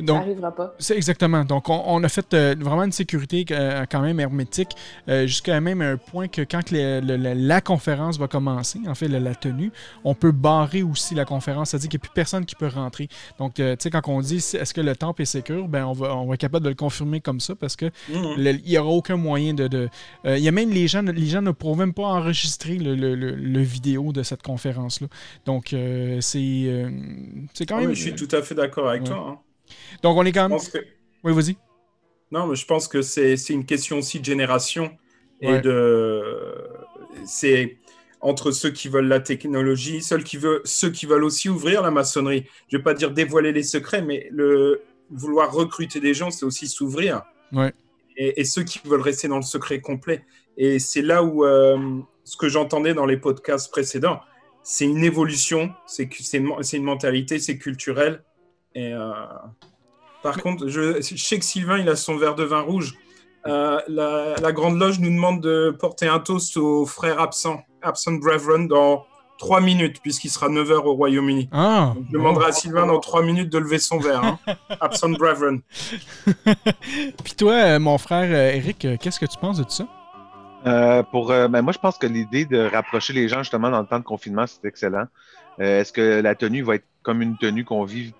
Donc- 0.00 0.08
ça 0.08 0.14
n'arrivera 0.14 0.54
pas. 0.54 0.74
C'est 0.78 0.96
exactement. 0.96 1.44
Donc, 1.44 1.68
on, 1.68 1.82
on 1.86 2.02
a 2.04 2.08
fait 2.08 2.32
euh, 2.34 2.54
vraiment 2.58 2.84
une 2.84 2.92
sécurité 2.92 3.44
euh, 3.50 3.84
quand 3.90 4.00
même 4.00 4.20
hermétique, 4.20 4.70
euh, 5.08 5.26
jusqu'à 5.26 5.60
même 5.60 5.80
un 5.82 5.96
point 5.96 6.28
que 6.28 6.42
quand 6.42 6.70
le- 6.70 7.00
la, 7.00 7.34
la 7.34 7.60
conférence 7.60 8.18
va 8.18 8.28
commencer, 8.28 8.78
en 8.86 8.94
fait, 8.94 9.08
la, 9.08 9.20
la 9.20 9.34
tenue, 9.34 9.72
on 10.04 10.14
peut 10.14 10.32
barrer 10.32 10.82
aussi 10.82 11.14
la 11.14 11.24
conférence, 11.24 11.70
c'est-à-dire 11.70 11.88
qu'il 11.90 11.98
n'y 11.98 12.02
a 12.02 12.06
plus 12.06 12.14
personne 12.14 12.44
qui 12.44 12.54
peut 12.54 12.68
rentrer. 12.68 13.08
Donc, 13.38 13.58
euh, 13.60 13.72
tu 13.76 13.84
sais, 13.84 13.90
quand 13.90 14.02
on 14.08 14.19
dit 14.20 14.40
si- 14.40 14.56
est-ce 14.56 14.72
que 14.74 14.80
le 14.80 14.94
temple 14.96 15.22
est 15.22 15.26
sécur, 15.26 15.68
ben, 15.68 15.84
on 15.86 15.92
va, 15.92 16.16
on 16.16 16.26
va 16.26 16.34
être 16.34 16.40
capable 16.40 16.64
de 16.64 16.68
le 16.70 16.74
confirmer 16.74 17.20
comme 17.20 17.40
ça 17.40 17.54
parce 17.54 17.76
que 17.76 17.86
Mhm. 18.08 18.34
le- 18.36 18.50
il 18.64 18.70
n'y 18.70 18.78
aura 18.78 18.90
aucun 18.90 19.16
moyen 19.16 19.54
de. 19.54 19.68
de- 19.68 19.88
euh, 20.26 20.36
il 20.38 20.44
y 20.44 20.48
a 20.48 20.52
même 20.52 20.70
les 20.70 20.88
gens, 20.88 21.02
les 21.02 21.26
gens 21.26 21.42
ne 21.42 21.50
pourront 21.52 21.76
même 21.76 21.94
pas 21.94 22.04
enregistrer 22.04 22.76
le, 22.76 22.94
le- 22.94 23.60
vidéo 23.62 24.12
de 24.12 24.22
cette 24.22 24.42
conférence-là. 24.42 25.08
Donc, 25.46 25.72
euh, 25.72 26.18
c'est 26.20 26.38
euh, 26.66 26.90
c'est 27.54 27.66
quand 27.66 27.76
Ah, 27.76 27.80
même. 27.80 27.90
mais 27.90 27.94
je 27.94 28.02
suis 28.02 28.14
tout 28.14 28.28
à 28.34 28.42
fait 28.42 28.54
d'accord 28.54 28.88
avec 28.88 29.02
Ouais. 29.02 29.08
toi. 29.08 29.26
hein. 29.28 29.38
Donc, 30.02 30.16
on 30.16 30.24
est 30.24 30.32
quand 30.32 30.48
même. 30.48 30.58
que... 30.58 30.78
Oui, 31.24 31.32
vas-y. 31.32 31.56
Non, 32.32 32.46
mais 32.46 32.56
je 32.56 32.64
pense 32.64 32.88
que 32.88 33.02
c'est 33.02 33.36
c'est 33.36 33.52
une 33.52 33.64
question 33.66 33.98
aussi 33.98 34.20
de 34.20 34.24
génération 34.24 34.90
et 35.40 35.48
Ouais. 35.48 35.60
de. 35.60 36.22
C'est 37.26 37.76
entre 38.20 38.50
ceux 38.50 38.70
qui 38.70 38.88
veulent 38.88 39.08
la 39.08 39.20
technologie, 39.20 40.02
ceux 40.02 40.18
qui 40.18 40.36
veulent, 40.36 40.60
ceux 40.64 40.90
qui 40.90 41.06
veulent 41.06 41.24
aussi 41.24 41.48
ouvrir 41.48 41.82
la 41.82 41.90
maçonnerie. 41.90 42.46
Je 42.68 42.76
vais 42.76 42.82
pas 42.82 42.94
dire 42.94 43.10
dévoiler 43.10 43.52
les 43.52 43.62
secrets, 43.62 44.02
mais 44.02 44.28
le 44.30 44.82
vouloir 45.10 45.52
recruter 45.52 46.00
des 46.00 46.14
gens, 46.14 46.30
c'est 46.30 46.44
aussi 46.44 46.68
s'ouvrir. 46.68 47.22
Ouais. 47.52 47.72
Et, 48.16 48.40
et 48.40 48.44
ceux 48.44 48.62
qui 48.62 48.80
veulent 48.84 49.00
rester 49.00 49.28
dans 49.28 49.36
le 49.36 49.42
secret 49.42 49.80
complet. 49.80 50.24
Et 50.56 50.78
c'est 50.78 51.02
là 51.02 51.22
où 51.22 51.44
euh, 51.44 52.00
ce 52.24 52.36
que 52.36 52.48
j'entendais 52.48 52.94
dans 52.94 53.06
les 53.06 53.16
podcasts 53.16 53.70
précédents, 53.70 54.20
c'est 54.62 54.84
une 54.84 55.04
évolution, 55.04 55.72
c'est 55.86 56.10
une, 56.34 56.82
mentalité, 56.82 57.38
c'est 57.38 57.56
culturel. 57.56 58.22
Et 58.74 58.92
euh, 58.92 59.10
par 60.22 60.42
contre, 60.42 60.68
je, 60.68 61.00
je 61.00 61.16
sais 61.16 61.38
que 61.38 61.44
Sylvain, 61.44 61.78
il 61.78 61.88
a 61.88 61.96
son 61.96 62.16
verre 62.16 62.34
de 62.34 62.44
vin 62.44 62.60
rouge. 62.60 62.94
Euh, 63.46 63.80
la, 63.88 64.36
la 64.36 64.52
Grande 64.52 64.78
Loge 64.78 65.00
nous 65.00 65.08
demande 65.08 65.40
de 65.40 65.74
porter 65.78 66.06
un 66.08 66.18
toast 66.18 66.58
au 66.58 66.84
frère 66.84 67.20
absent, 67.20 67.62
Absent 67.82 68.12
Brethren, 68.14 68.68
dans 68.68 69.06
trois 69.38 69.60
minutes, 69.60 70.00
puisqu'il 70.02 70.28
sera 70.28 70.48
9h 70.48 70.84
au 70.84 70.94
Royaume-Uni. 70.94 71.48
Ah! 71.52 71.94
Je 72.08 72.12
demanderai 72.12 72.46
à 72.48 72.52
Sylvain 72.52 72.86
dans 72.86 72.98
trois 73.00 73.22
minutes 73.22 73.50
de 73.50 73.58
lever 73.58 73.78
son 73.78 73.98
verre. 73.98 74.22
hein. 74.22 74.38
Absent 74.80 75.10
Brethren. 75.10 75.60
Puis 77.24 77.34
toi, 77.36 77.52
euh, 77.54 77.78
mon 77.78 77.98
frère 77.98 78.28
euh, 78.30 78.54
Eric, 78.56 78.84
euh, 78.84 78.96
qu'est-ce 79.00 79.18
que 79.20 79.26
tu 79.26 79.38
penses 79.38 79.58
de 79.58 79.64
tout 79.64 79.70
ça? 79.70 79.86
Euh, 80.66 81.02
pour, 81.02 81.30
euh, 81.30 81.48
ben, 81.48 81.62
moi, 81.62 81.72
je 81.72 81.78
pense 81.78 81.96
que 81.96 82.06
l'idée 82.06 82.44
de 82.44 82.58
rapprocher 82.68 83.12
les 83.14 83.28
gens 83.28 83.38
justement 83.42 83.70
dans 83.70 83.80
le 83.80 83.86
temps 83.86 83.98
de 83.98 84.04
confinement, 84.04 84.44
c'est 84.46 84.66
excellent. 84.68 85.06
Euh, 85.60 85.80
Est-ce 85.80 85.92
que 85.92 86.20
la 86.20 86.34
tenue 86.34 86.62
va 86.62 86.74
être 86.76 86.84
comme 87.02 87.22
une 87.22 87.36
tenue 87.38 87.64
qu'on 87.64 87.84
vit 87.84 88.12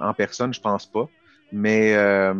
en 0.00 0.12
personne? 0.14 0.52
Je 0.52 0.60
pense 0.60 0.86
pas. 0.86 1.08
Mais 1.52 1.94
euh, 1.94 2.34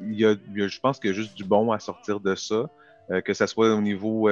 il 0.00 0.14
y 0.20 0.24
a, 0.24 0.34
y 0.54 0.62
a- 0.62 0.68
je 0.68 0.78
pense 0.80 1.00
qu'il 1.00 1.10
y 1.10 1.12
a 1.12 1.16
juste 1.16 1.34
du 1.36 1.44
bon 1.44 1.72
à 1.72 1.78
sortir 1.80 2.20
de 2.20 2.34
ça, 2.36 2.66
euh, 3.10 3.20
que 3.20 3.34
ce 3.34 3.46
soit 3.46 3.74
au 3.74 3.80
niveau 3.80 4.28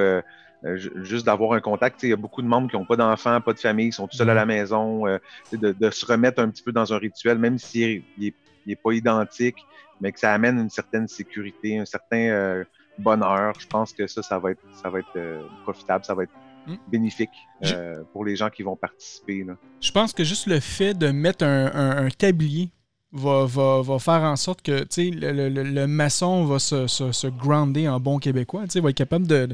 juste 0.63 1.25
d'avoir 1.25 1.53
un 1.53 1.59
contact. 1.61 2.01
Il 2.03 2.09
y 2.09 2.13
a 2.13 2.17
beaucoup 2.17 2.41
de 2.41 2.47
membres 2.47 2.69
qui 2.69 2.75
n'ont 2.75 2.85
pas 2.85 2.95
d'enfants, 2.95 3.39
pas 3.41 3.53
de 3.53 3.59
famille, 3.59 3.91
sont 3.91 4.07
tout 4.07 4.17
seuls 4.17 4.29
à 4.29 4.33
la 4.33 4.45
maison, 4.45 5.07
euh, 5.07 5.17
de, 5.51 5.71
de 5.71 5.89
se 5.89 6.05
remettre 6.05 6.41
un 6.41 6.49
petit 6.49 6.63
peu 6.63 6.71
dans 6.71 6.93
un 6.93 6.97
rituel, 6.97 7.37
même 7.37 7.57
s'il 7.57 8.03
n'est 8.17 8.33
il 8.65 8.73
est 8.73 8.75
pas 8.75 8.91
identique, 8.91 9.55
mais 10.01 10.11
que 10.11 10.19
ça 10.19 10.33
amène 10.33 10.59
une 10.59 10.69
certaine 10.69 11.07
sécurité, 11.07 11.79
un 11.79 11.85
certain 11.85 12.17
euh, 12.17 12.63
bonheur. 12.97 13.53
Je 13.59 13.67
pense 13.67 13.93
que 13.93 14.07
ça, 14.07 14.21
ça 14.21 14.39
va 14.39 14.51
être, 14.51 14.61
ça 14.81 14.89
va 14.89 14.99
être 14.99 15.15
euh, 15.15 15.41
profitable, 15.63 16.03
ça 16.03 16.13
va 16.15 16.23
être 16.23 16.33
Mm. 16.67 16.75
bénéfique 16.91 17.29
Je- 17.61 17.73
euh, 17.73 18.03
pour 18.11 18.25
les 18.25 18.35
gens 18.35 18.49
qui 18.49 18.61
vont 18.61 18.75
participer. 18.75 19.45
Là. 19.45 19.53
Je 19.79 19.89
pense 19.89 20.11
que 20.11 20.25
juste 20.25 20.47
le 20.47 20.59
fait 20.59 20.93
de 20.93 21.11
mettre 21.11 21.45
un, 21.45 21.67
un- 21.73 22.05
un 22.05 22.09
tablier 22.09 22.71
va, 23.13 23.45
va- 23.45 23.81
va 23.81 23.99
faire 23.99 24.21
en 24.23 24.35
sorte 24.35 24.61
que 24.61 24.85
le, 24.97 25.49
le- 25.49 25.87
maçon 25.87 26.43
va 26.45 26.59
se, 26.59 26.87
se, 26.87 27.11
se 27.13 27.27
grounder 27.27 27.87
en 27.87 27.99
bon 27.99 28.19
québécois. 28.19 28.63
va 28.81 28.89
être 28.89 28.95
capable 28.95 29.25
de, 29.27 29.47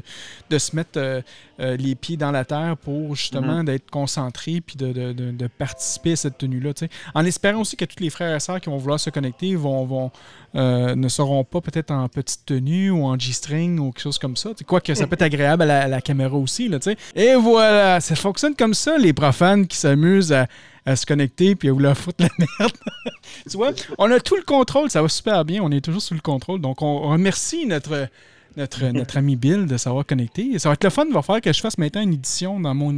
de, 0.50 0.58
se 0.58 0.74
mettre 0.74 0.96
euh, 0.98 1.20
euh, 1.60 1.76
les 1.76 1.94
pieds 1.94 2.16
dans 2.16 2.32
la 2.32 2.44
terre 2.44 2.76
pour 2.76 3.14
justement 3.14 3.62
d'être 3.62 3.90
concentré 3.90 4.60
puis 4.60 4.76
de, 4.76 4.92
de- 4.92 5.12
de- 5.12 5.30
de 5.30 5.46
participer 5.46 6.12
à 6.12 6.16
cette 6.16 6.38
tenue-là. 6.38 6.72
En 7.14 7.24
espérant 7.24 7.60
aussi 7.60 7.76
que 7.76 7.84
tous 7.84 8.02
les 8.02 8.10
frères 8.10 8.34
et 8.34 8.40
sœurs 8.40 8.60
qui 8.60 8.68
vont 8.70 8.76
vouloir 8.78 8.98
se 8.98 9.10
connecter 9.10 9.54
vont, 9.54 9.84
vont, 9.84 10.10
euh, 10.56 10.96
ne 10.96 11.08
seront 11.08 11.44
pas 11.44 11.60
peut-être 11.60 11.92
en 11.92 12.08
petite 12.08 12.44
tenue 12.46 12.90
ou 12.90 13.04
en 13.04 13.16
G-string 13.18 13.78
ou 13.78 13.92
quelque 13.92 14.02
chose 14.02 14.18
comme 14.18 14.36
ça. 14.36 14.50
Quoique 14.66 14.94
ça 14.94 15.06
peut 15.06 15.14
être 15.14 15.22
agréable 15.22 15.62
à 15.62 15.66
la, 15.66 15.82
à 15.82 15.88
la 15.88 16.00
caméra 16.00 16.36
aussi. 16.36 16.68
Là, 16.68 16.80
tu 16.80 16.90
sais. 16.90 16.96
et 17.14 17.34
voilà, 17.36 18.00
ça 18.00 18.16
fonctionne 18.16 18.56
comme 18.56 18.74
ça, 18.74 18.98
les 18.98 19.12
profanes 19.12 19.66
qui 19.68 19.76
s'amusent 19.76 20.32
à, 20.32 20.46
à 20.86 20.96
se 20.96 21.06
connecter 21.06 21.54
puis 21.54 21.68
à 21.68 21.72
vouloir 21.72 21.96
foutre 21.96 22.22
la 22.22 22.28
merde. 22.58 22.72
tu 23.50 23.56
vois, 23.56 23.72
on 23.98 24.10
a 24.10 24.20
tout 24.20 24.36
le 24.36 24.42
contrôle, 24.42 24.90
ça 24.90 25.02
va 25.02 25.08
super 25.08 25.44
bien, 25.44 25.62
on 25.62 25.70
est 25.70 25.80
toujours 25.80 26.02
sous 26.02 26.14
le 26.14 26.20
contrôle. 26.20 26.60
Donc 26.60 26.82
on 26.82 27.08
remercie 27.08 27.66
notre, 27.66 28.08
notre, 28.56 28.84
notre 28.92 29.16
ami 29.16 29.36
Bill 29.36 29.66
de 29.66 29.76
savoir 29.76 30.04
connecter. 30.04 30.58
Ça 30.58 30.68
va 30.68 30.74
être 30.74 30.84
le 30.84 30.90
fun, 30.90 31.04
il 31.06 31.14
va 31.14 31.22
falloir 31.22 31.40
que 31.40 31.52
je 31.52 31.60
fasse 31.60 31.78
maintenant 31.78 32.02
une 32.02 32.12
édition 32.12 32.60
dans, 32.60 32.74
mon, 32.74 32.92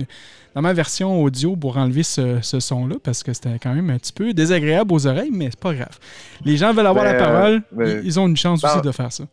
dans 0.55 0.63
ma 0.63 0.73
version 0.73 1.23
audio 1.23 1.55
pour 1.57 1.77
enlever 1.77 2.03
ce, 2.03 2.41
ce 2.43 2.59
son-là 2.61 2.97
parce 3.03 3.23
que 3.23 3.33
c'était 3.33 3.59
quand 3.61 3.75
même 3.75 3.91
un 3.91 3.99
petit 3.99 4.13
peu 4.13 4.33
désagréable 4.35 4.93
aux 4.93 5.07
oreilles, 5.07 5.31
mais 5.33 5.47
c'est 5.51 5.61
pas 5.61 5.75
grave. 5.75 5.99
Les 6.45 6.57
gens 6.57 6.73
veulent 6.73 6.87
avoir 6.87 7.05
Ben, 7.05 7.13
la 7.13 7.19
parole, 7.19 7.63
ben, 7.73 8.01
ils, 8.03 8.07
ils 8.07 8.21
ont 8.21 8.27
une 8.27 8.37
chance 8.37 8.63
ben, 8.63 8.71
aussi 8.73 8.81
de 8.83 8.93
faire 8.93 9.13
ça. 9.13 9.25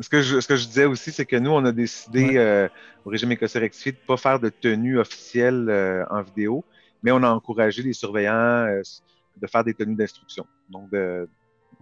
Ce 0.00 0.08
que, 0.08 0.22
je, 0.22 0.40
ce 0.40 0.48
que 0.48 0.56
je 0.56 0.66
disais 0.66 0.86
aussi, 0.86 1.12
c'est 1.12 1.26
que 1.26 1.36
nous, 1.36 1.50
on 1.50 1.62
a 1.64 1.72
décidé 1.72 2.24
Ouais. 2.24 2.38
euh, 2.38 2.68
au 3.04 3.10
régime 3.10 3.32
écossais 3.32 3.58
rectifié 3.58 3.92
de 3.92 3.98
ne 3.98 4.06
pas 4.06 4.16
faire 4.16 4.40
de 4.40 4.48
tenue 4.48 4.98
officielle 4.98 5.66
euh, 5.68 6.04
en 6.10 6.22
vidéo, 6.22 6.64
mais 7.02 7.10
on 7.12 7.22
a 7.22 7.28
encouragé 7.30 7.82
les 7.82 7.92
surveillants 7.92 8.66
euh, 8.66 8.82
de 9.36 9.46
faire 9.46 9.64
des 9.64 9.74
tenues 9.74 9.94
d'instruction. 9.94 10.46
Donc, 10.68 10.90
de, 10.90 11.28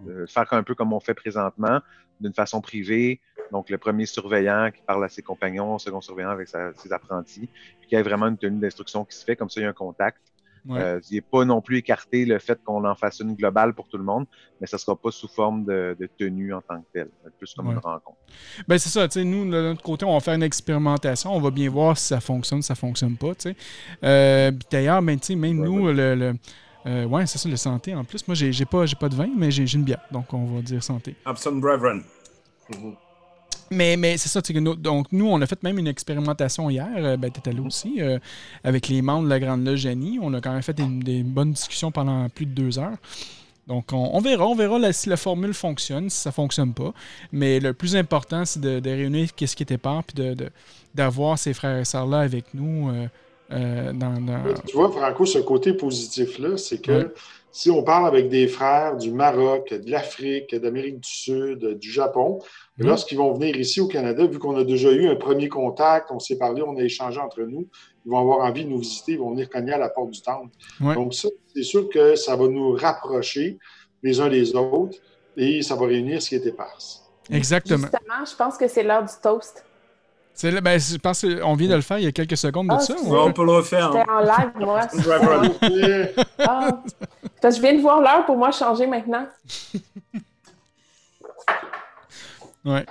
de 0.05 0.27
faire 0.27 0.47
un 0.53 0.63
peu 0.63 0.75
comme 0.75 0.93
on 0.93 1.01
fait 1.01 1.15
présentement, 1.15 1.81
d'une 2.21 2.35
façon 2.35 2.61
privée. 2.61 3.21
Donc, 3.51 3.71
le 3.71 3.79
premier 3.79 4.07
surveillant 4.07 4.71
qui 4.71 4.83
parle 4.83 5.05
à 5.05 5.09
ses 5.09 5.23
compagnons, 5.23 5.75
le 5.75 5.79
second 5.79 6.01
surveillant 6.01 6.31
avec 6.31 6.49
sa- 6.49 6.75
ses 6.75 6.93
apprentis, 6.93 7.49
puis 7.81 7.89
qu'il 7.89 7.97
y 7.97 8.01
ait 8.01 8.05
vraiment 8.05 8.27
une 8.27 8.39
tenue 8.39 8.61
d'instruction 8.61 9.05
qui 9.05 9.17
se 9.17 9.25
fait, 9.25 9.37
comme 9.37 9.49
ça, 9.49 9.61
il 9.61 9.65
y 9.65 9.67
a 9.67 9.71
un 9.71 9.73
contact. 9.73 10.21
Ouais. 10.69 10.81
Euh, 10.81 11.01
il 11.11 11.15
n'est 11.15 11.21
pas 11.23 11.45
non 11.45 11.61
plus 11.63 11.79
écarté 11.79 12.27
le 12.27 12.39
fait 12.39 12.61
qu'on 12.63 12.85
en 12.85 12.95
fasse 12.95 13.21
une 13.21 13.35
globale 13.35 13.75
pour 13.75 13.89
tout 13.89 13.97
le 13.97 14.05
monde, 14.05 14.27
mais 14.61 14.67
ça 14.67 14.77
ne 14.77 14.81
sera 14.81 14.95
pas 14.97 15.11
sous 15.11 15.29
forme 15.29 15.65
de, 15.65 15.97
de 15.99 16.09
tenue 16.19 16.53
en 16.53 16.61
tant 16.61 16.79
que 16.81 16.87
telle, 16.93 17.09
plus 17.39 17.55
comme 17.55 17.69
Ouais. 17.69 17.73
une 17.73 17.79
rencontre. 17.79 18.19
Ben 18.69 18.79
c'est 18.79 18.91
ça, 18.91 19.09
tu 19.09 19.15
sais, 19.15 19.25
nous, 19.25 19.45
de 19.45 19.51
notre 19.51 19.83
côté, 19.83 20.05
on 20.05 20.13
va 20.13 20.21
faire 20.21 20.35
une 20.35 20.43
expérimentation, 20.43 21.33
on 21.35 21.41
va 21.41 21.51
bien 21.51 21.71
voir 21.71 21.97
si 21.97 22.09
ça 22.09 22.21
fonctionne, 22.21 22.61
si 22.63 22.67
ça 22.69 22.75
fonctionne 22.75 23.17
pas, 23.17 23.35
tu 23.35 23.51
sais. 23.51 23.57
Euh, 24.05 24.51
puis 24.51 24.69
D'ailleurs, 24.71 25.01
ben, 25.03 25.19
tu 25.19 25.27
sais, 25.29 25.35
même 25.35 25.57
nous, 25.57 25.87
le... 25.87 26.15
le 26.15 26.35
euh, 26.87 27.05
ouais, 27.07 27.27
c'est 27.27 27.39
ça, 27.39 27.49
le 27.49 27.57
santé 27.57 27.95
en 27.95 28.05
plus. 28.05 28.27
Moi, 28.29 28.35
j'ai 28.35 28.65
pas, 28.65 28.87
j'ai 28.87 28.97
pas 28.97 29.09
de 29.09 29.15
vin, 29.15 29.29
mais 29.37 29.51
j'ai 29.51 29.65
une 29.75 29.83
bière, 29.85 30.01
donc 30.13 30.33
on 30.33 30.45
va 30.45 30.63
dire 30.63 30.83
santé. 30.83 31.17
Absent 31.25 31.53
Brethren. 31.57 32.03
Mais, 33.71 33.97
mais 33.97 34.17
c'est 34.17 34.29
ça, 34.29 34.41
nous- 34.55 34.75
donc 34.75 35.07
nous, 35.13 35.27
on 35.27 35.41
a 35.41 35.47
fait 35.47 35.63
même 35.63 35.79
une 35.79 35.87
expérimentation 35.87 36.71
hier, 36.71 36.89
euh, 36.97 37.17
ben 37.17 37.31
t'étais 37.31 37.53
là 37.53 37.63
aussi, 37.63 37.97
euh, 38.01 38.19
avec 38.65 38.89
les 38.89 39.03
membres 39.03 39.25
de 39.25 39.31
la 39.31 39.41
Grande 39.41 39.65
Loge 39.65 39.87
Annie. 39.87 40.19
On 40.23 40.33
a 40.35 40.41
quand 40.41 40.53
même 40.53 40.63
fait 40.63 40.75
des 40.75 41.23
bonnes 41.23 41.53
discussions 41.53 41.91
pendant 41.91 42.29
plus 42.29 42.47
de 42.47 42.53
deux 42.53 42.79
heures. 42.79 42.97
Donc, 43.67 43.93
on, 43.93 44.19
verra, 44.21 44.47
on 44.47 44.55
verra 44.55 44.93
si 44.95 45.11
la 45.11 45.19
formule 45.19 45.53
fonctionne, 45.53 46.09
si 46.09 46.19
ça 46.19 46.33
fonctionne 46.33 46.73
pas. 46.73 46.95
Mais 47.33 47.61
le 47.61 47.75
plus 47.75 47.97
important, 47.97 48.47
c'est 48.47 48.61
de, 48.61 48.81
réunir 48.89 49.35
qu'est-ce 49.35 49.55
qui 49.55 49.63
était 49.63 49.77
pas, 49.77 50.03
puis 50.07 50.25
d'avoir 50.95 51.35
de, 51.35 51.39
ces 51.39 51.53
frères 51.53 51.79
et 51.79 51.85
sœurs-là 51.85 52.21
avec 52.21 52.55
nous. 52.55 52.91
dans, 53.51 54.43
Tu 54.67 54.75
vois, 54.75 54.91
Franco, 54.91 55.27
ce 55.27 55.41
côté 55.41 55.75
positif-là, 55.75 56.57
c'est 56.57 56.81
que 56.81 57.13
si 57.53 57.71
on 57.71 57.83
parle 57.83 58.07
avec 58.07 58.29
des 58.29 58.47
frères 58.47 58.97
du 58.97 59.11
Maroc, 59.11 59.75
de 59.75 59.91
l'Afrique, 59.91 60.55
d'Amérique 60.55 61.01
du 61.01 61.11
Sud, 61.11 61.79
du 61.79 61.91
Japon, 61.91 62.41
lorsqu'ils 62.79 63.19
vont 63.19 63.33
venir 63.35 63.57
ici 63.57 63.81
au 63.81 63.89
Canada, 63.89 64.27
vu 64.27 64.39
qu'on 64.39 64.57
a 64.57 64.65
déjà 64.65 64.91
eu 64.93 65.09
un 65.09 65.17
premier 65.17 65.49
contact, 65.49 66.11
on 66.11 66.19
s'est 66.19 66.39
parlé, 66.39 66.63
on 66.63 66.77
a 66.77 66.83
échangé 66.83 67.21
entre 67.21 67.43
nous, 67.43 67.67
ils 68.07 68.11
vont 68.11 68.21
avoir 68.21 68.47
envie 68.47 68.65
de 68.65 68.71
nous 68.71 68.79
visiter, 68.79 69.13
ils 69.13 69.19
vont 69.19 69.31
venir 69.31 69.49
cogner 69.51 69.73
à 69.73 69.79
la 69.79 69.89
porte 69.89 70.11
du 70.11 70.23
temple. 70.23 70.55
Donc 70.81 71.15
ça, 71.15 71.29
c'est 71.55 71.63
sûr 71.63 71.89
que 71.89 72.15
ça 72.15 72.37
va 72.37 72.47
nous 72.49 72.73
rapprocher 72.73 73.59
les 74.03 74.21
uns 74.21 74.29
les 74.29 74.55
autres 74.55 74.99
et 75.37 75.63
ça 75.63 75.75
va 75.75 75.87
réunir 75.87 76.23
ce 76.23 76.31
qui 76.31 76.35
est 76.37 76.47
éparse. 76.47 77.05
Exactement. 77.31 77.89
Justement, 77.91 78.25
je 78.25 78.37
pense 78.37 78.57
que 78.57 78.69
c'est 78.69 78.83
l'heure 78.83 79.05
du 79.05 79.13
toast. 79.23 79.65
Ben, 80.43 80.79
je 80.79 80.97
pense 80.99 81.23
qu'on 81.23 81.55
vient 81.55 81.69
de 81.69 81.75
le 81.75 81.81
faire 81.81 81.99
il 81.99 82.05
y 82.05 82.07
a 82.07 82.13
quelques 82.13 82.37
secondes 82.37 82.69
de 82.69 82.75
ah, 82.75 82.79
ça. 82.79 82.95
on 83.05 83.33
peut 83.33 83.45
le 83.45 83.53
refaire. 83.53 83.93
C'était 83.93 84.09
en 84.09 84.21
live, 84.21 84.53
moi. 84.61 84.81
ah, 86.39 86.83
parce 87.43 87.57
que 87.57 87.61
je 87.61 87.67
viens 87.67 87.75
de 87.75 87.81
voir 87.83 88.01
l'heure 88.01 88.25
pour 88.25 88.37
moi 88.37 88.53
changer 88.53 88.87
maintenant. 88.87 89.27
ouais. 92.69 92.87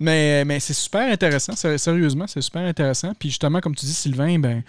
Mais, 0.00 0.44
mais 0.44 0.60
c'est 0.60 0.74
super 0.74 1.10
intéressant, 1.10 1.54
sérieusement, 1.56 2.28
c'est 2.28 2.40
super 2.40 2.62
intéressant. 2.62 3.12
Puis 3.18 3.30
justement, 3.30 3.60
comme 3.60 3.74
tu 3.74 3.84
dis, 3.84 3.92
Sylvain, 3.92 4.38
ben, 4.38 4.62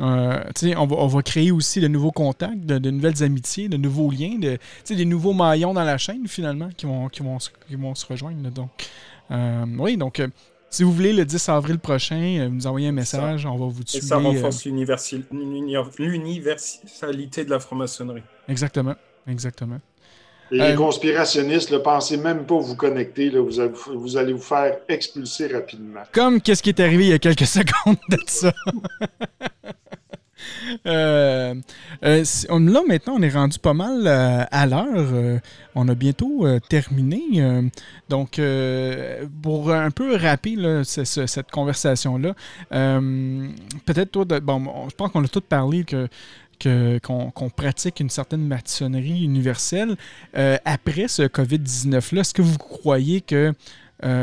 euh, 0.00 0.42
on, 0.76 0.86
va, 0.86 0.96
on, 0.96 1.06
va, 1.06 1.22
créer 1.22 1.52
aussi 1.52 1.80
de 1.80 1.86
nouveaux 1.86 2.10
contacts, 2.10 2.66
de, 2.66 2.90
nouvelles 2.90 3.22
amitiés, 3.22 3.68
de 3.68 3.76
nouveaux 3.76 4.10
liens, 4.10 4.38
de, 4.38 4.58
des 4.88 5.04
nouveaux 5.04 5.34
maillons 5.34 5.74
dans 5.74 5.84
la 5.84 5.98
chaîne 5.98 6.26
finalement 6.26 6.70
qui 6.76 6.86
vont, 6.86 7.08
qui 7.08 7.22
vont, 7.22 7.38
qui 7.38 7.76
vont 7.76 7.94
se 7.94 8.04
rejoindre. 8.06 8.50
Donc, 8.50 8.70
euh, 9.30 9.64
oui, 9.78 9.96
donc 9.96 10.18
euh, 10.18 10.26
si 10.70 10.82
vous 10.84 10.92
voulez, 10.92 11.12
le 11.12 11.26
10 11.26 11.48
avril 11.50 11.78
prochain, 11.78 12.38
euh, 12.40 12.48
vous 12.48 12.54
nous 12.54 12.66
envoyez 12.66 12.88
un 12.88 12.92
message, 12.92 13.44
on 13.44 13.56
va 13.56 13.66
vous 13.66 13.84
tuer. 13.84 13.98
Et 13.98 14.00
ça 14.00 14.16
renforce 14.16 14.64
l'universalité 14.64 17.44
de 17.44 17.50
la 17.50 17.60
franc-maçonnerie. 17.60 18.22
Exactement, 18.48 18.94
exactement. 19.26 19.78
Et 20.52 20.56
les 20.56 20.62
euh, 20.62 20.76
conspirationnistes, 20.76 21.72
ne 21.72 21.78
pensez 21.78 22.18
même 22.18 22.44
pas 22.44 22.58
vous 22.58 22.76
connecter, 22.76 23.30
là, 23.30 23.40
vous, 23.40 23.98
vous, 23.98 24.16
allez 24.18 24.34
vous 24.34 24.42
faire 24.42 24.76
expulser 24.86 25.46
rapidement. 25.46 26.02
Comme 26.12 26.42
qu'est-ce 26.42 26.62
qui 26.62 26.68
est 26.68 26.80
arrivé 26.80 27.04
il 27.04 27.10
y 27.10 27.14
a 27.14 27.18
quelques 27.18 27.46
secondes 27.46 27.96
de 28.10 28.18
ça? 28.26 28.52
Euh, 30.86 31.54
euh, 32.04 32.24
là, 32.48 32.80
maintenant, 32.86 33.14
on 33.16 33.22
est 33.22 33.30
rendu 33.30 33.58
pas 33.58 33.74
mal 33.74 34.06
euh, 34.06 34.44
à 34.50 34.66
l'heure. 34.66 35.40
on 35.74 35.88
a 35.88 35.94
bientôt 35.94 36.46
terminé. 36.68 37.20
donc, 38.08 38.40
pour 39.42 39.72
un 39.72 39.90
peu 39.90 40.16
rapper 40.16 40.56
cette 40.84 41.50
conversation-là, 41.50 42.34
peut-être 42.70 44.10
toi, 44.10 44.24
bon, 44.40 44.88
je 44.88 44.94
pense 44.94 45.10
qu'on 45.12 45.24
a 45.24 45.28
tous 45.28 45.40
parlé 45.40 45.84
que 45.84 46.08
qu'on 47.02 47.50
pratique 47.50 48.00
une 48.00 48.10
certaine 48.10 48.46
maçonnerie 48.46 49.24
universelle. 49.24 49.96
après 50.34 51.08
ce 51.08 51.22
COVID-19-là, 51.22 52.20
est-ce 52.20 52.34
que 52.34 52.42
vous 52.42 52.58
croyez 52.58 53.20
que 53.20 53.52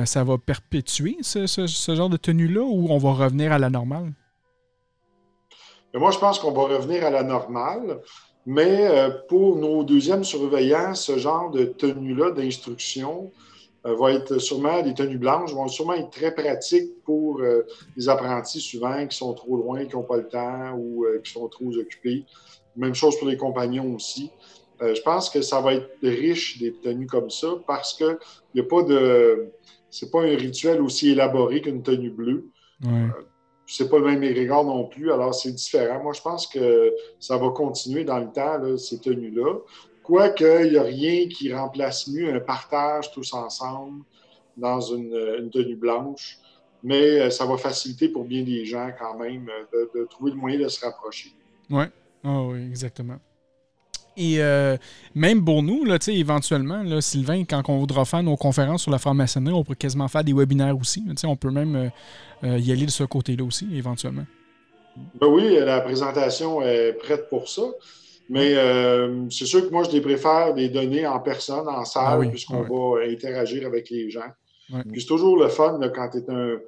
ça 0.06 0.24
va 0.24 0.38
perpétuer 0.38 1.18
ce, 1.22 1.96
genre 1.96 2.10
de 2.10 2.18
tenue-là 2.18 2.62
ou 2.62 2.88
on 2.90 2.98
va 2.98 3.14
revenir 3.14 3.52
à 3.52 3.60
la 3.60 3.70
normale? 3.70 4.14
moi, 5.98 6.12
je 6.12 6.20
pense 6.20 6.40
qu'on 6.40 6.52
va 6.52 6.64
revenir 6.64 7.06
à 7.06 7.10
la 7.10 7.24
normale, 7.24 8.00
mais 8.46 8.88
euh, 8.88 9.10
pour 9.28 9.58
nos 9.58 9.84
deuxièmes 9.84 10.24
surveillants, 10.24 10.96
ce 10.96 11.18
genre 11.18 11.52
de 11.52 11.66
tenue-là 11.66 12.32
d'instruction 12.32 13.32
euh, 13.32 13.49
va 13.84 14.12
être 14.12 14.38
sûrement, 14.40 14.82
des 14.82 14.94
tenues 14.94 15.18
blanches 15.18 15.54
vont 15.54 15.68
sûrement 15.68 15.94
être 15.94 16.10
très 16.10 16.34
pratiques 16.34 17.02
pour 17.04 17.40
euh, 17.40 17.66
les 17.96 18.10
apprentis 18.10 18.60
souvent 18.60 19.08
qui 19.08 19.18
sont 19.18 19.34
trop 19.34 19.56
loin, 19.56 19.86
qui 19.86 19.96
n'ont 19.96 20.04
pas 20.04 20.18
le 20.18 20.28
temps 20.28 20.74
ou 20.78 21.06
qui 21.24 21.32
sont 21.32 21.48
trop 21.48 21.72
occupés. 21.78 22.26
Même 22.76 22.96
chose 22.96 23.18
pour 23.18 23.28
les 23.28 23.38
compagnons 23.38 23.96
aussi. 23.96 24.32
je 24.80 25.02
pense 25.02 25.30
que 25.30 25.42
ça 25.42 25.60
va 25.62 25.74
être 25.74 25.90
riche 26.02 26.60
des 26.60 26.74
tenues 26.74 27.08
comme 27.08 27.30
ça 27.30 27.48
parce 27.68 27.94
que 27.94 28.20
il 28.54 28.62
n'y 28.62 28.68
a 28.68 28.70
pas 28.70 28.84
de. 28.84 29.52
C'est 29.90 30.12
pas 30.12 30.22
un 30.22 30.36
rituel 30.36 30.82
aussi 30.82 31.10
élaboré 31.10 31.62
qu'une 31.62 31.82
tenue 31.82 32.12
bleue 32.12 32.52
c'est 33.72 33.88
pas 33.88 34.00
le 34.00 34.06
même 34.06 34.24
égard 34.24 34.64
non 34.64 34.86
plus, 34.86 35.12
alors 35.12 35.34
c'est 35.34 35.52
différent. 35.52 36.02
Moi, 36.02 36.14
je 36.14 36.22
pense 36.22 36.48
que 36.48 36.92
ça 37.20 37.38
va 37.38 37.50
continuer 37.50 38.04
dans 38.04 38.18
le 38.18 38.32
temps, 38.32 38.78
ces 38.78 39.00
tenues-là. 39.00 39.60
Quoique, 40.10 40.66
il 40.66 40.72
n'y 40.72 40.78
a 40.80 40.82
rien 40.82 41.28
qui 41.28 41.53
remplace 41.53 42.07
mieux 42.07 42.34
un 42.34 42.39
partage 42.39 43.12
tous 43.12 43.32
ensemble 43.32 44.03
dans 44.57 44.82
une, 44.82 45.51
tenue 45.53 45.76
blanche, 45.76 46.39
mais 46.82 47.20
euh, 47.20 47.30
ça 47.30 47.45
va 47.45 47.57
faciliter 47.57 48.10
pour 48.10 48.26
bien 48.26 48.41
des 48.41 48.66
gens 48.66 48.89
quand 48.97 49.20
même 49.20 49.47
euh, 49.76 49.86
de, 49.93 50.05
trouver 50.05 50.32
le 50.32 50.38
moyen 50.38 50.57
de 50.57 50.68
se 50.68 50.84
rapprocher. 50.84 51.32
Ouais. 51.70 51.91
Ah 52.24 52.41
oui, 52.41 52.57
exactement. 52.57 53.18
Et 54.18 54.41
euh, 54.41 54.78
même 55.14 55.45
pour 55.45 55.62
nous, 55.62 55.86
là, 55.86 55.99
éventuellement, 56.07 56.82
là, 56.82 57.01
Sylvain, 57.01 57.43
quand 57.43 57.62
on 57.70 57.78
voudra 57.78 58.03
faire 58.03 58.24
nos 58.24 58.36
conférences 58.36 58.82
sur 58.82 58.91
la 58.91 58.97
franc-maçonnerie, 58.97 59.53
on 59.53 59.64
peut 59.64 59.76
quasiment 59.76 60.07
faire 60.07 60.24
des 60.24 60.34
webinaires 60.34 60.76
aussi. 60.76 61.03
on 61.24 61.36
peut 61.36 61.51
même 61.51 61.91
euh, 62.43 62.57
y 62.57 62.72
aller 62.72 62.88
de 62.88 62.91
ce 62.91 63.03
côté-là 63.03 63.43
aussi, 63.43 63.68
éventuellement. 63.76 64.26
Ben 65.22 65.28
oui, 65.28 65.55
la 65.60 65.82
présentation 65.82 66.64
est 66.64 66.93
prête 66.93 67.30
pour 67.30 67.47
ça. 67.47 67.62
Mais 68.30 68.56
c'est 69.32 69.46
sûr 69.46 69.68
que 69.68 69.72
moi, 69.72 69.84
je 69.84 69.92
les 69.92 70.02
préfère 70.02 70.54
des 70.54 70.70
données 70.70 71.08
en 71.08 71.20
personne, 71.20 71.68
en 71.68 71.84
salle, 71.84 72.22
ah 72.24 72.30
puisqu'on 72.30 72.64
ah 72.64 72.70
va 72.70 73.12
interagir 73.12 73.66
avec 73.66 73.90
les 73.90 74.10
gens. 74.10 74.30
Puis 74.92 75.02
c'est 75.02 75.08
toujours 75.08 75.38
le 75.38 75.48
fun 75.50 75.80
quand 75.94 76.10
tu 76.10 76.20
es 76.20 76.30
un, 76.30 76.60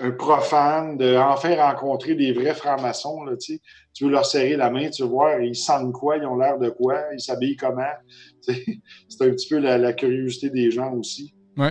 un 0.00 0.10
profane, 0.12 0.96
de 0.96 1.16
enfin 1.16 1.54
rencontrer 1.56 2.14
des 2.14 2.32
vrais 2.32 2.54
francs-maçons. 2.54 3.24
Tu 3.38 4.04
veux 4.04 4.10
leur 4.10 4.26
serrer 4.26 4.56
la 4.56 4.70
main, 4.70 4.88
tu 4.90 5.02
veux 5.02 5.08
voir, 5.08 5.40
ils 5.40 5.56
sentent 5.56 5.92
quoi, 5.92 6.16
ils 6.16 6.26
ont 6.26 6.36
l'air 6.36 6.58
de 6.58 6.70
quoi, 6.70 7.02
ils 7.12 7.20
s'habillent 7.20 7.56
comment. 7.56 7.82
C'est 8.42 9.22
un 9.22 9.30
petit 9.30 9.48
peu 9.48 9.58
la, 9.58 9.92
curiosité 9.92 10.50
des 10.50 10.70
gens 10.70 10.92
aussi. 10.92 11.34
Oui. 11.56 11.68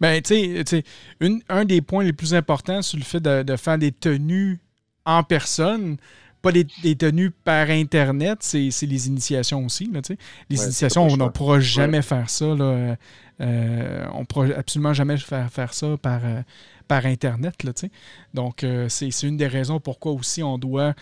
Ben, 0.00 0.22
tu 0.22 0.64
sais, 0.64 0.84
un 1.48 1.64
des 1.64 1.80
points 1.80 2.04
les 2.04 2.12
plus 2.12 2.34
importants 2.34 2.82
sur 2.82 2.98
le 2.98 3.04
fait 3.04 3.20
de, 3.20 3.56
faire 3.56 3.78
des 3.78 3.92
tenues 3.92 4.60
en 5.04 5.24
personne, 5.24 5.96
pas 6.46 6.52
des, 6.52 6.96
tenues 6.96 7.30
par 7.30 7.70
Internet, 7.70 8.38
c'est 8.40 8.70
les 8.82 9.08
initiations 9.08 9.64
aussi. 9.64 9.90
Là, 9.92 10.00
les 10.48 10.62
initiations, 10.62 11.06
on 11.06 11.16
ne 11.16 11.28
pourra 11.28 11.60
jamais 11.60 12.02
faire 12.02 12.30
ça. 12.30 12.46
Là, 12.46 12.96
euh, 13.40 14.06
on 14.14 14.20
ne 14.20 14.24
pourra 14.24 14.46
absolument 14.56 14.94
jamais 14.94 15.16
faire, 15.16 15.50
faire 15.50 15.74
ça 15.74 15.96
par, 16.00 16.20
euh, 16.24 16.42
par 16.88 17.04
Internet. 17.06 17.64
Là, 17.64 17.72
Donc, 18.34 18.64
euh, 18.64 18.88
c'est 18.88 19.10
une 19.22 19.36
des 19.36 19.48
raisons 19.48 19.80
pourquoi 19.80 20.12
aussi 20.12 20.42
on 20.42 20.58
doit, 20.58 20.94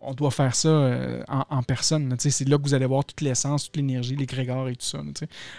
on 0.00 0.14
doit 0.14 0.30
faire 0.30 0.54
ça 0.54 0.68
euh, 0.68 1.22
en, 1.28 1.62
personne. 1.62 2.14
C'est 2.18 2.48
là 2.48 2.56
que 2.56 2.62
vous 2.62 2.74
allez 2.74 2.86
voir 2.86 3.04
toute 3.04 3.20
l'essence, 3.20 3.64
toute 3.64 3.76
l'énergie, 3.76 4.16
les 4.16 4.26
grégores 4.26 4.68
et 4.68 4.76
tout 4.76 4.86
ça. 4.86 4.98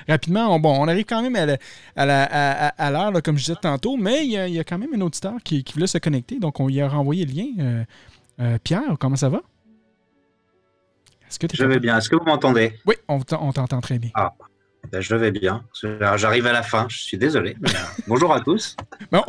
Rapidement, 0.07 0.53
on, 0.55 0.59
bon, 0.59 0.75
on 0.79 0.87
arrive 0.87 1.05
quand 1.05 1.21
même 1.21 1.35
à 1.95 2.91
l'heure, 2.91 3.23
comme 3.23 3.37
je 3.37 3.45
disais 3.45 3.57
tantôt, 3.61 3.97
mais 3.97 4.25
il 4.25 4.31
y, 4.31 4.59
a, 4.59 4.63
quand 4.63 4.77
même 4.77 4.93
un 4.93 5.01
auditeur 5.01 5.35
qui, 5.43 5.63
qui, 5.63 5.73
voulait 5.73 5.87
se 5.87 5.97
connecter, 5.97 6.39
donc 6.39 6.59
on 6.59 6.67
lui 6.67 6.81
a 6.81 6.87
renvoyé 6.87 7.25
le 7.25 7.33
lien. 7.33 7.85
Pierre, 8.63 8.97
comment 8.99 9.15
ça 9.15 9.29
va? 9.29 9.41
Que 11.39 11.47
je 11.53 11.65
vais 11.65 11.79
bien. 11.79 11.97
Est-ce 11.97 12.09
que 12.09 12.15
vous 12.15 12.25
m'entendez? 12.25 12.73
Oui, 12.85 12.95
on 13.07 13.21
t'entend 13.21 13.81
très 13.81 13.99
bien. 13.99 14.09
Ah, 14.15 14.33
ben, 14.91 15.01
je 15.01 15.15
vais 15.15 15.31
bien. 15.31 15.63
J'arrive 16.15 16.47
à 16.47 16.51
la 16.51 16.63
fin. 16.63 16.87
Je 16.89 16.97
suis 16.97 17.17
désolé. 17.17 17.55
Euh, 17.63 17.69
bonjour 18.07 18.33
à 18.33 18.41
tous. 18.41 18.75
Ben, 19.11 19.21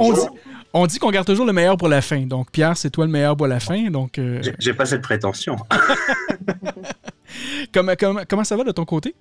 on, 0.73 0.87
dit, 0.87 0.99
qu'on 0.99 1.11
garde 1.11 1.27
toujours 1.27 1.47
le 1.47 1.53
meilleur 1.53 1.77
pour 1.77 1.89
la 1.89 2.01
fin. 2.01 2.21
Donc, 2.23 2.51
Pierre, 2.51 2.77
c'est 2.77 2.91
toi 2.91 3.05
le 3.05 3.11
meilleur 3.11 3.37
pour 3.37 3.47
la 3.47 3.61
fin. 3.61 3.91
Donc, 3.91 4.19
euh, 4.19 4.41
J'ai 4.59 4.75
pas 4.75 4.87
cette 4.87 5.03
prétention. 5.03 5.57
comment, 7.75 7.93
comment, 8.29 8.45
ça 8.45 8.57
va 8.57 8.65
de 8.65 8.73
ton 8.73 8.85
côté? 8.85 9.15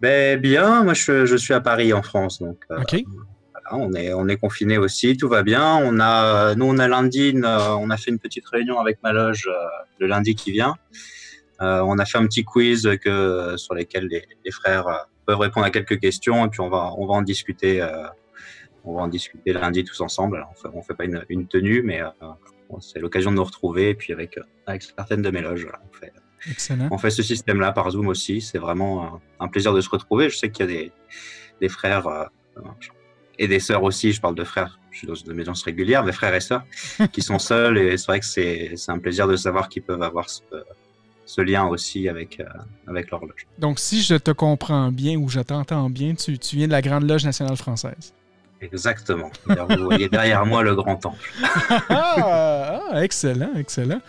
Ben, 0.00 0.40
bien. 0.40 0.82
Moi, 0.82 0.94
je, 0.94 1.36
suis 1.36 1.54
à 1.54 1.60
Paris, 1.60 1.92
en 1.92 2.02
France. 2.02 2.40
Donc, 2.40 2.58
euh, 2.70 2.80
OK. 2.80 3.04
On 3.72 3.92
est, 3.92 4.12
on 4.12 4.28
est 4.28 4.36
confiné 4.36 4.78
aussi. 4.78 5.16
Tout 5.16 5.28
va 5.28 5.42
bien. 5.42 5.76
On 5.76 6.00
a, 6.00 6.54
nous, 6.54 6.66
on 6.66 6.78
a 6.78 6.88
lundi, 6.88 7.34
on 7.34 7.90
a 7.90 7.96
fait 7.96 8.10
une 8.10 8.18
petite 8.18 8.46
réunion 8.46 8.78
avec 8.78 8.98
ma 9.02 9.12
loge 9.12 9.48
le 9.98 10.06
lundi 10.06 10.34
qui 10.34 10.52
vient. 10.52 10.74
on 11.60 11.98
a 11.98 12.04
fait 12.04 12.18
un 12.18 12.26
petit 12.26 12.44
quiz 12.44 12.88
que, 13.02 13.56
sur 13.56 13.74
lesquels 13.74 14.06
les, 14.06 14.24
les 14.44 14.50
frères 14.50 15.06
peuvent 15.28 15.38
répondre 15.38 15.66
à 15.66 15.70
quelques 15.70 16.00
questions 16.00 16.46
et 16.46 16.48
puis 16.48 16.60
on 16.60 16.70
va, 16.70 16.94
on 16.96 17.06
va 17.06 17.12
en 17.12 17.22
discuter. 17.22 17.82
Euh, 17.82 18.06
on 18.84 18.94
va 18.94 19.02
en 19.02 19.08
discuter 19.08 19.52
lundi 19.52 19.84
tous 19.84 20.00
ensemble. 20.00 20.46
on 20.64 20.78
ne 20.78 20.82
fait, 20.82 20.94
pas 20.94 21.04
une, 21.04 21.22
une, 21.28 21.46
tenue, 21.46 21.82
mais 21.82 22.00
euh, 22.00 22.08
c'est 22.80 22.98
l'occasion 22.98 23.30
de 23.30 23.36
nous 23.36 23.44
retrouver. 23.44 23.90
Et 23.90 23.94
puis 23.94 24.14
avec, 24.14 24.38
avec 24.66 24.82
certaines 24.82 25.20
de 25.20 25.30
mes 25.30 25.42
loges, 25.42 25.68
on 25.68 25.94
fait, 25.94 26.12
on 26.90 26.96
fait 26.96 27.10
ce 27.10 27.22
système-là 27.22 27.72
par 27.72 27.90
Zoom 27.90 28.08
aussi. 28.08 28.40
C'est 28.40 28.56
vraiment 28.56 29.20
un 29.38 29.48
plaisir 29.48 29.74
de 29.74 29.82
se 29.82 29.90
retrouver. 29.90 30.30
Je 30.30 30.38
sais 30.38 30.50
qu'il 30.50 30.64
y 30.64 30.68
a 30.70 30.72
des, 30.72 30.92
des 31.60 31.68
frères 31.68 32.06
euh, 32.06 32.24
et 33.38 33.48
des 33.48 33.60
sœurs 33.60 33.82
aussi. 33.82 34.12
Je 34.12 34.20
parle 34.20 34.34
de 34.34 34.44
frères, 34.44 34.78
je 34.90 34.98
suis 34.98 35.06
dans 35.06 35.14
une 35.14 35.32
maison 35.32 35.52
régulière, 35.64 36.04
des 36.04 36.12
frères 36.12 36.34
et 36.34 36.40
sœurs 36.40 36.64
qui 37.12 37.22
sont 37.22 37.38
seuls. 37.38 37.78
Et 37.78 37.96
c'est 37.96 38.06
vrai 38.06 38.20
que 38.20 38.26
c'est 38.26 38.74
un 38.88 38.98
plaisir 38.98 39.28
de 39.28 39.36
savoir 39.36 39.68
qu'ils 39.68 39.82
peuvent 39.82 40.02
avoir 40.02 40.26
ce, 40.28 41.40
lien 41.40 41.66
aussi 41.66 42.08
avec, 42.08 42.42
avec 42.86 43.10
l'horloge. 43.10 43.46
Donc, 43.58 43.78
si 43.78 44.02
je 44.02 44.14
te 44.14 44.30
comprends 44.30 44.90
bien 44.90 45.16
ou 45.16 45.28
je 45.28 45.40
t'entends 45.40 45.90
bien, 45.90 46.14
tu, 46.14 46.38
tu 46.38 46.56
viens 46.56 46.66
de 46.66 46.72
la 46.72 46.82
Grande 46.82 47.08
Loge 47.08 47.24
nationale 47.24 47.56
française. 47.56 48.14
Exactement. 48.60 49.30
Vous 49.46 49.84
voyez 49.84 50.08
derrière 50.08 50.44
moi 50.44 50.62
le 50.62 50.74
grand 50.74 50.96
temple. 50.96 51.18
Ah, 51.90 52.80
ah, 52.90 53.04
excellent, 53.04 53.50
excellent. 53.56 54.00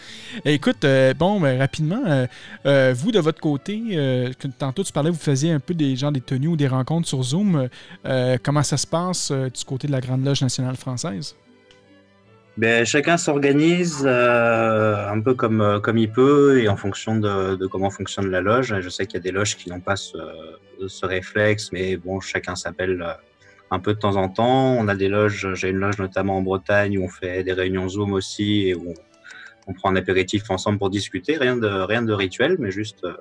Écoute, 0.45 0.83
euh, 0.83 1.13
bon, 1.13 1.39
ben, 1.39 1.59
rapidement, 1.59 2.01
euh, 2.05 2.25
euh, 2.65 2.93
vous 2.95 3.11
de 3.11 3.19
votre 3.19 3.39
côté, 3.39 4.33
tantôt 4.57 4.83
tu 4.83 4.91
parlais, 4.91 5.09
vous 5.09 5.17
faisiez 5.17 5.51
un 5.51 5.59
peu 5.59 5.73
des 5.73 5.95
gens 5.95 6.11
des 6.11 6.21
tenues 6.21 6.47
ou 6.47 6.55
des 6.55 6.67
rencontres 6.67 7.07
sur 7.07 7.21
Zoom. 7.23 7.69
comment 8.43 8.63
ça 8.63 8.77
se 8.77 8.87
passe 8.87 9.31
du 9.31 9.65
côté 9.65 9.87
de 9.87 9.91
la 9.91 10.01
Grande 10.01 10.25
Loge 10.25 10.41
nationale 10.41 10.75
française? 10.75 11.35
Ben, 12.57 12.85
chacun 12.85 13.17
s'organise 13.17 14.05
un 14.05 15.19
peu 15.21 15.33
comme, 15.33 15.79
comme 15.81 15.97
il 15.97 16.11
peut 16.11 16.61
et 16.61 16.67
en 16.67 16.75
fonction 16.75 17.17
de, 17.17 17.67
comment 17.67 17.89
fonctionne 17.89 18.29
la 18.29 18.41
loge. 18.41 18.79
Je 18.79 18.89
sais 18.89 19.05
qu'il 19.05 19.15
y 19.15 19.21
a 19.21 19.23
des 19.23 19.31
loges 19.31 19.55
qui 19.55 19.69
n'ont 19.69 19.79
pas 19.79 19.95
ce, 19.95 20.17
ce, 20.87 21.05
réflexe, 21.05 21.71
mais 21.71 21.97
bon, 21.97 22.19
chacun 22.19 22.55
s'appelle 22.55 23.05
un 23.71 23.79
peu 23.79 23.93
de 23.93 23.99
temps 23.99 24.15
en 24.15 24.29
temps. 24.29 24.73
On 24.73 24.87
a 24.87 24.95
des 24.95 25.07
loges, 25.07 25.53
j'ai 25.53 25.69
une 25.69 25.77
loge 25.77 25.97
notamment 25.99 26.37
en 26.37 26.41
Bretagne 26.41 26.97
où 26.97 27.03
on 27.03 27.09
fait 27.09 27.43
des 27.43 27.53
réunions 27.53 27.87
Zoom 27.87 28.13
aussi 28.13 28.67
et 28.67 28.75
où 28.75 28.93
on, 29.67 29.73
prend 29.73 29.91
un 29.91 29.95
apéritif 29.95 30.49
ensemble 30.49 30.79
pour 30.79 30.89
discuter. 30.89 31.37
Rien 31.37 31.55
de, 31.55 31.67
rien 31.67 32.01
de 32.01 32.13
rituel, 32.13 32.55
mais 32.59 32.71
juste 32.71 33.03
euh, 33.03 33.13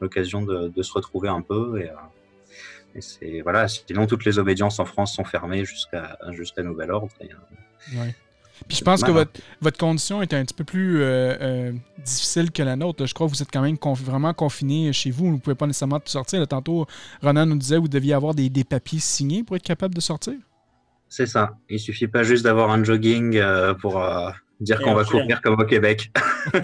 l'occasion 0.00 0.42
de, 0.42 0.82
se 0.82 0.92
retrouver 0.92 1.28
un 1.28 1.42
peu. 1.42 1.80
Et, 1.80 1.90
euh, 1.90 3.00
c'est 3.00 3.40
voilà. 3.42 3.68
Sinon, 3.68 4.06
toutes 4.06 4.24
les 4.24 4.38
obédiences 4.38 4.78
en 4.78 4.86
France 4.86 5.14
sont 5.14 5.24
fermées 5.24 5.64
jusqu'à 5.64 6.16
jusqu'à 6.30 6.62
nouvel 6.62 6.90
ordre. 6.90 7.08
Euh, 7.20 8.06
puis 8.68 8.78
je 8.78 8.84
pense 8.84 9.02
que 9.02 9.10
votre, 9.10 9.40
votre, 9.60 9.78
condition 9.78 10.22
est 10.22 10.32
un 10.32 10.44
petit 10.44 10.54
peu 10.54 10.64
plus 10.64 11.02
euh, 11.02 11.36
euh, 11.40 11.72
difficile 12.04 12.50
que 12.50 12.62
la 12.62 12.76
nôtre. 12.76 13.04
Je 13.04 13.12
crois 13.12 13.26
que 13.26 13.32
vous 13.32 13.42
êtes 13.42 13.50
quand 13.52 13.62
même 13.62 13.76
vraiment 13.82 14.32
confiné 14.32 14.92
chez 14.92 15.10
vous. 15.10 15.26
Vous 15.26 15.32
ne 15.32 15.38
pouvez 15.38 15.56
pas 15.56 15.66
nécessairement 15.66 16.00
sortir. 16.04 16.46
tantôt, 16.46 16.86
Ronan 17.22 17.46
nous 17.46 17.56
disait 17.56 17.76
que 17.76 17.80
vous 17.80 17.88
deviez 17.88 18.14
avoir 18.14 18.34
des, 18.34 18.48
des, 18.48 18.64
papiers 18.64 19.00
signés 19.00 19.42
pour 19.42 19.56
être 19.56 19.62
capable 19.62 19.94
de 19.94 20.00
sortir. 20.00 20.34
C'est 21.08 21.26
ça. 21.26 21.56
Il 21.68 21.78
suffit 21.78 22.06
pas 22.06 22.22
juste 22.22 22.44
d'avoir 22.44 22.70
un 22.70 22.82
jogging 22.82 23.36
euh, 23.36 23.74
pour 23.74 24.02
dire 24.60 24.80
qu'on 24.80 24.94
va 24.94 25.04
courir 25.04 25.42
comme 25.42 25.60
au 25.60 25.66
Québec. 25.66 26.10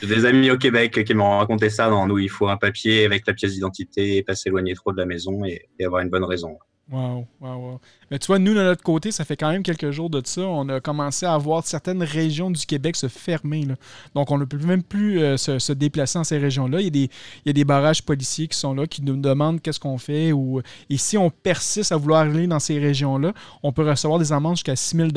J'ai 0.00 0.06
des 0.06 0.24
amis 0.24 0.50
au 0.50 0.56
Québec 0.56 1.04
qui 1.04 1.14
m'ont 1.14 1.38
raconté 1.38 1.68
ça. 1.68 1.90
Dans 1.90 2.06
nous, 2.06 2.18
il 2.18 2.30
faut 2.30 2.48
un 2.48 2.56
papier 2.56 3.04
avec 3.04 3.26
la 3.26 3.34
pièce 3.34 3.52
d'identité, 3.52 4.22
pas 4.22 4.34
s'éloigner 4.34 4.74
trop 4.74 4.92
de 4.92 4.98
la 4.98 5.06
maison 5.06 5.44
et 5.44 5.66
avoir 5.84 6.00
une 6.02 6.10
bonne 6.10 6.24
raison. 6.24 6.56
Wow, 6.90 7.26
wow, 7.40 7.56
wow. 7.56 7.80
Mais 8.10 8.18
tu 8.18 8.26
vois, 8.26 8.38
nous, 8.38 8.52
de 8.52 8.62
notre 8.62 8.82
côté, 8.82 9.10
ça 9.10 9.24
fait 9.24 9.38
quand 9.38 9.50
même 9.50 9.62
quelques 9.62 9.90
jours 9.90 10.10
de 10.10 10.20
ça. 10.24 10.42
On 10.42 10.68
a 10.68 10.80
commencé 10.80 11.24
à 11.24 11.36
voir 11.38 11.66
certaines 11.66 12.02
régions 12.02 12.50
du 12.50 12.66
Québec 12.66 12.94
se 12.96 13.08
fermer. 13.08 13.66
Donc, 14.14 14.30
on 14.30 14.36
ne 14.36 14.44
peut 14.44 14.58
même 14.58 14.82
plus 14.82 15.20
euh, 15.20 15.36
se, 15.38 15.72
déplacer 15.72 16.18
dans 16.18 16.24
ces 16.24 16.36
régions-là. 16.36 16.82
Il, 16.82 16.94
y 16.94 17.08
a 17.48 17.52
des 17.52 17.64
barrages 17.64 18.02
policiers 18.02 18.48
qui 18.48 18.58
sont 18.58 18.74
là, 18.74 18.86
qui 18.86 19.00
nous 19.00 19.16
demandent 19.16 19.62
qu'est-ce 19.62 19.80
qu'on 19.80 19.96
fait. 19.96 20.32
Ou, 20.32 20.60
et 20.90 20.98
si 20.98 21.16
on 21.16 21.30
persiste 21.30 21.90
à 21.90 21.96
vouloir 21.96 22.20
aller 22.20 22.46
dans 22.46 22.60
ces 22.60 22.78
régions-là, 22.78 23.32
on 23.62 23.72
peut 23.72 23.88
recevoir 23.88 24.18
des 24.18 24.32
amendes 24.32 24.56
jusqu'à 24.56 24.76
6 24.76 24.96
000 24.96 25.08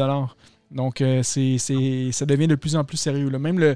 donc, 0.72 1.00
euh, 1.00 1.22
c'est, 1.24 1.58
ça 2.12 2.26
devient 2.26 2.48
de 2.48 2.56
plus 2.56 2.76
en 2.76 2.84
plus 2.84 2.98
sérieux. 2.98 3.30
Même 3.30 3.58
le, 3.58 3.76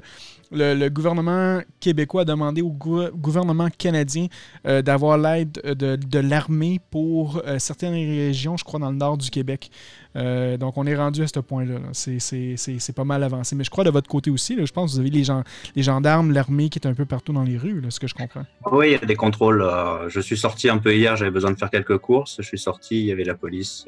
le, 0.50 0.88
gouvernement 0.90 1.60
québécois 1.80 2.22
a 2.22 2.24
demandé 2.26 2.60
au 2.60 2.70
gouvernement 2.70 3.68
canadien 3.70 4.26
euh, 4.66 4.82
d'avoir 4.82 5.16
l'aide 5.16 5.52
de, 5.64 6.18
l'armée 6.18 6.80
pour 6.90 7.40
euh, 7.46 7.58
certaines 7.58 7.94
régions, 7.94 8.58
je 8.58 8.64
crois, 8.64 8.78
dans 8.78 8.90
le 8.90 8.96
nord 8.96 9.16
du 9.16 9.30
Québec. 9.30 9.70
donc, 10.14 10.76
on 10.76 10.86
est 10.86 10.94
rendu 10.94 11.22
à 11.22 11.26
ce 11.26 11.40
point-là. 11.40 11.78
C'est, 11.92 12.94
pas 12.94 13.04
mal 13.04 13.22
avancé. 13.22 13.56
Mais 13.56 13.64
je 13.64 13.70
crois 13.70 13.84
de 13.84 13.90
votre 13.90 14.08
côté 14.08 14.30
aussi, 14.30 14.58
je 14.62 14.70
pense 14.70 14.90
que 14.90 14.96
vous 14.96 15.00
avez 15.00 15.10
les, 15.10 15.24
gens, 15.24 15.44
les 15.74 15.82
gendarmes, 15.82 16.30
l'armée 16.32 16.68
qui 16.68 16.78
est 16.78 16.86
un 16.86 16.92
peu 16.92 17.06
partout 17.06 17.32
dans 17.32 17.42
les 17.42 17.56
rues, 17.56 17.82
ce 17.88 17.98
que 17.98 18.06
je 18.06 18.14
comprends. 18.14 18.44
Oui, 18.70 18.88
il 18.88 18.92
y 18.92 18.96
a 18.96 19.06
des 19.06 19.16
contrôles. 19.16 19.66
je 20.08 20.20
suis 20.20 20.36
sorti 20.36 20.68
un 20.68 20.76
peu 20.76 20.94
hier, 20.94 21.16
j'avais 21.16 21.30
besoin 21.30 21.52
de 21.52 21.56
faire 21.56 21.70
quelques 21.70 21.96
courses. 21.96 22.36
Je 22.40 22.46
suis 22.46 22.58
sorti, 22.58 23.00
il 23.00 23.06
y 23.06 23.12
avait 23.12 23.24
la 23.24 23.34
police 23.34 23.86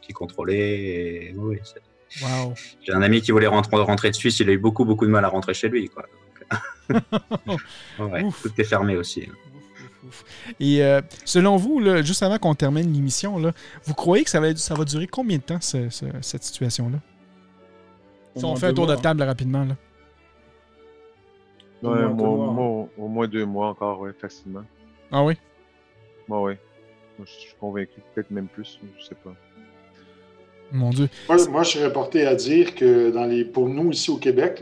qui 0.00 0.12
contrôlait. 0.12 1.34
Oui, 1.36 1.58
j'ai 2.10 2.92
un 2.92 3.02
ami 3.02 3.20
qui 3.20 3.32
voulait 3.32 3.46
rentrer, 3.46 3.76
rentrer 3.76 4.10
de 4.10 4.14
Suisse, 4.14 4.38
il 4.40 4.48
a 4.48 4.52
eu 4.52 4.58
beaucoup, 4.58 4.84
beaucoup 4.84 5.06
de 5.06 5.10
mal 5.10 5.24
à 5.24 5.28
rentrer 5.28 5.54
chez 5.54 5.68
lui. 5.68 5.88
Quoi. 5.88 6.06
tout 8.42 8.52
est 8.58 8.64
fermé 8.64 8.96
aussi. 8.96 9.28
Et 10.60 10.82
euh, 10.82 11.00
selon 11.24 11.56
vous, 11.56 11.80
juste 12.02 12.22
avant 12.22 12.38
qu'on 12.38 12.54
termine 12.54 12.92
l'émission, 12.92 13.40
vous 13.84 13.94
croyez 13.94 14.24
que 14.24 14.30
ça 14.30 14.40
va, 14.40 14.54
ça 14.54 14.74
va 14.74 14.84
durer 14.84 15.06
combien 15.06 15.38
de 15.38 15.42
temps, 15.42 15.60
cette 15.60 16.42
situation-là? 16.42 16.98
Si 18.36 18.44
on 18.44 18.56
fait 18.56 18.66
un 18.66 18.74
tour 18.74 18.86
de 18.86 18.96
table 18.96 19.22
rapidement. 19.22 19.64
Là. 19.64 19.76
au, 21.82 23.08
moins 23.08 23.28
deux 23.28 23.46
mois 23.46 23.68
encore, 23.68 24.00
ouais, 24.00 24.12
facilement. 24.12 24.64
Ah 25.10 25.24
oui? 25.24 25.34
Bah 26.28 26.40
oui. 26.40 26.54
je 27.20 27.30
suis 27.30 27.54
convaincu, 27.60 28.00
peut-être 28.14 28.30
même 28.30 28.48
plus, 28.48 28.78
je 28.98 29.04
sais 29.04 29.14
pas. 29.14 29.34
Mon 30.74 30.90
Dieu. 30.90 31.08
Moi, 31.28 31.62
je 31.62 31.70
serais 31.70 31.92
porté 31.92 32.26
à 32.26 32.34
dire 32.34 32.74
que 32.74 33.10
dans 33.10 33.26
les, 33.26 33.44
pour 33.44 33.68
nous 33.68 33.92
ici 33.92 34.10
au 34.10 34.16
Québec, 34.16 34.60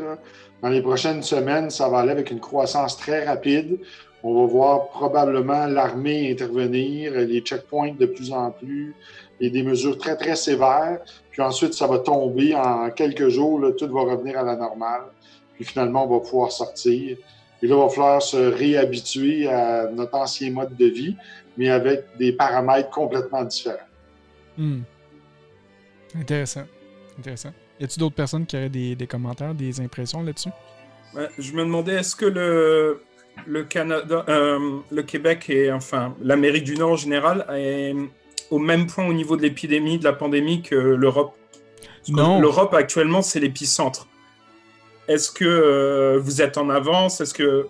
dans 0.60 0.68
les 0.68 0.82
prochaines 0.82 1.22
semaines, 1.22 1.70
ça 1.70 1.88
va 1.88 2.00
aller 2.00 2.10
avec 2.10 2.30
une 2.30 2.38
croissance 2.38 2.98
très 2.98 3.24
rapide. 3.24 3.78
On 4.22 4.42
va 4.42 4.46
voir 4.46 4.88
probablement 4.88 5.66
l'armée 5.66 6.30
intervenir, 6.30 7.12
les 7.12 7.40
checkpoints 7.40 7.94
de 7.98 8.06
plus 8.06 8.30
en 8.30 8.50
plus, 8.50 8.94
et 9.40 9.48
des 9.48 9.62
mesures 9.62 9.96
très, 9.96 10.16
très 10.16 10.36
sévères. 10.36 11.00
Puis 11.30 11.40
ensuite, 11.40 11.72
ça 11.72 11.86
va 11.86 11.98
tomber 11.98 12.54
en 12.54 12.90
quelques 12.90 13.28
jours, 13.28 13.60
tout 13.78 13.88
va 13.88 14.02
revenir 14.02 14.38
à 14.38 14.42
la 14.42 14.54
normale. 14.54 15.02
Puis 15.54 15.64
finalement, 15.64 16.04
on 16.04 16.18
va 16.18 16.20
pouvoir 16.20 16.52
sortir. 16.52 17.16
Et 17.62 17.66
là, 17.66 17.74
il 17.74 17.80
va 17.80 17.88
falloir 17.88 18.20
se 18.20 18.36
réhabituer 18.36 19.48
à 19.48 19.88
notre 19.90 20.14
ancien 20.14 20.50
mode 20.50 20.76
de 20.76 20.86
vie, 20.86 21.16
mais 21.56 21.70
avec 21.70 22.04
des 22.18 22.32
paramètres 22.32 22.90
complètement 22.90 23.44
différents. 23.44 23.78
Hmm. 24.58 24.80
Intéressant. 26.14 26.64
Intéressant. 27.18 27.52
Y 27.80 27.84
a-t-il 27.84 28.00
d'autres 28.00 28.14
personnes 28.14 28.46
qui 28.46 28.56
auraient 28.56 28.68
des, 28.68 29.06
commentaires, 29.08 29.54
des 29.54 29.80
impressions 29.80 30.22
là-dessus? 30.22 30.50
je 31.38 31.52
me 31.52 31.62
demandais, 31.62 31.96
est-ce 31.96 32.16
que 32.16 32.24
le, 32.24 33.02
le 33.46 33.64
Canada, 33.64 34.24
euh, 34.28 34.78
le 34.90 35.02
Québec 35.02 35.50
et 35.50 35.70
enfin 35.70 36.14
l'Amérique 36.22 36.64
du 36.64 36.74
Nord 36.74 36.92
en 36.92 36.96
général 36.96 37.44
est 37.54 37.94
au 38.50 38.58
même 38.58 38.86
point 38.86 39.06
au 39.06 39.12
niveau 39.12 39.36
de 39.36 39.42
l'épidémie, 39.42 39.98
de 39.98 40.04
la 40.04 40.12
pandémie 40.12 40.62
que 40.62 40.74
l'Europe? 40.74 41.34
Non. 42.08 42.40
L'Europe 42.40 42.74
actuellement, 42.74 43.22
c'est 43.22 43.40
l'épicentre. 43.40 44.08
Est-ce 45.08 45.30
que 45.30 45.44
euh, 45.44 46.18
vous 46.18 46.42
êtes 46.42 46.56
en 46.56 46.70
avance? 46.70 47.20
Est-ce 47.20 47.34
que 47.34 47.66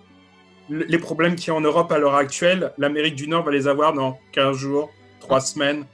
les 0.69 0.97
problèmes 0.97 1.35
qu'il 1.35 1.47
y 1.47 1.51
a 1.51 1.55
en 1.55 1.61
Europe 1.61 1.91
à 1.91 1.97
l'heure 1.97 2.15
actuelle, 2.15 2.71
l'Amérique 2.77 3.15
du 3.15 3.27
Nord 3.27 3.43
va 3.43 3.51
les 3.51 3.67
avoir 3.67 3.93
dans 3.93 4.17
15 4.31 4.55
jours, 4.55 4.91
3 5.19 5.41
semaines? 5.41 5.85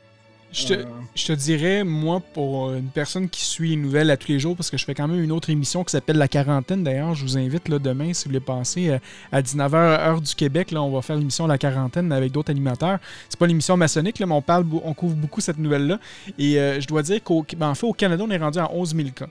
Je 0.51 0.67
te, 0.67 0.85
je 1.15 1.25
te, 1.27 1.33
dirais, 1.33 1.83
moi, 1.83 2.21
pour 2.33 2.71
une 2.73 2.87
personne 2.87 3.29
qui 3.29 3.43
suit 3.43 3.69
les 3.69 3.75
nouvelles 3.75 4.09
à 4.09 4.17
tous 4.17 4.29
les 4.29 4.39
jours, 4.39 4.55
parce 4.55 4.69
que 4.69 4.77
je 4.77 4.85
fais 4.85 4.95
quand 4.95 5.07
même 5.07 5.23
une 5.23 5.31
autre 5.31 5.49
émission 5.49 5.83
qui 5.83 5.91
s'appelle 5.91 6.17
La 6.17 6.27
Quarantaine, 6.27 6.83
d'ailleurs, 6.83 7.13
je 7.13 7.23
vous 7.23 7.37
invite 7.37 7.67
là, 7.69 7.77
demain, 7.77 8.13
si 8.13 8.25
vous 8.25 8.29
voulez 8.29 8.39
passer, 8.39 8.89
euh, 8.89 8.99
à 9.31 9.41
19h, 9.41 9.75
heure 9.75 10.21
du 10.21 10.33
Québec, 10.33 10.71
là, 10.71 10.81
on 10.81 10.91
va 10.91 11.01
faire 11.01 11.17
l'émission 11.17 11.45
La 11.45 11.57
Quarantaine 11.57 12.11
avec 12.11 12.31
d'autres 12.31 12.51
animateurs. 12.51 12.99
C'est 13.29 13.39
pas 13.39 13.47
l'émission 13.47 13.77
maçonnique, 13.77 14.19
là, 14.19 14.25
mais 14.25 14.33
on, 14.33 14.41
parle, 14.41 14.65
on 14.83 14.93
couvre 14.93 15.15
beaucoup 15.15 15.41
cette 15.41 15.59
nouvelle-là. 15.59 15.99
Et 16.37 16.59
euh, 16.59 16.81
je 16.81 16.87
dois 16.87 17.03
dire 17.03 17.23
qu'en 17.23 17.45
ben, 17.57 17.75
fait, 17.75 17.85
au 17.85 17.93
Canada, 17.93 18.23
on 18.27 18.31
est 18.31 18.37
rendu 18.37 18.59
à 18.59 18.71
11 18.73 18.95
000 18.95 19.09
cas. 19.15 19.27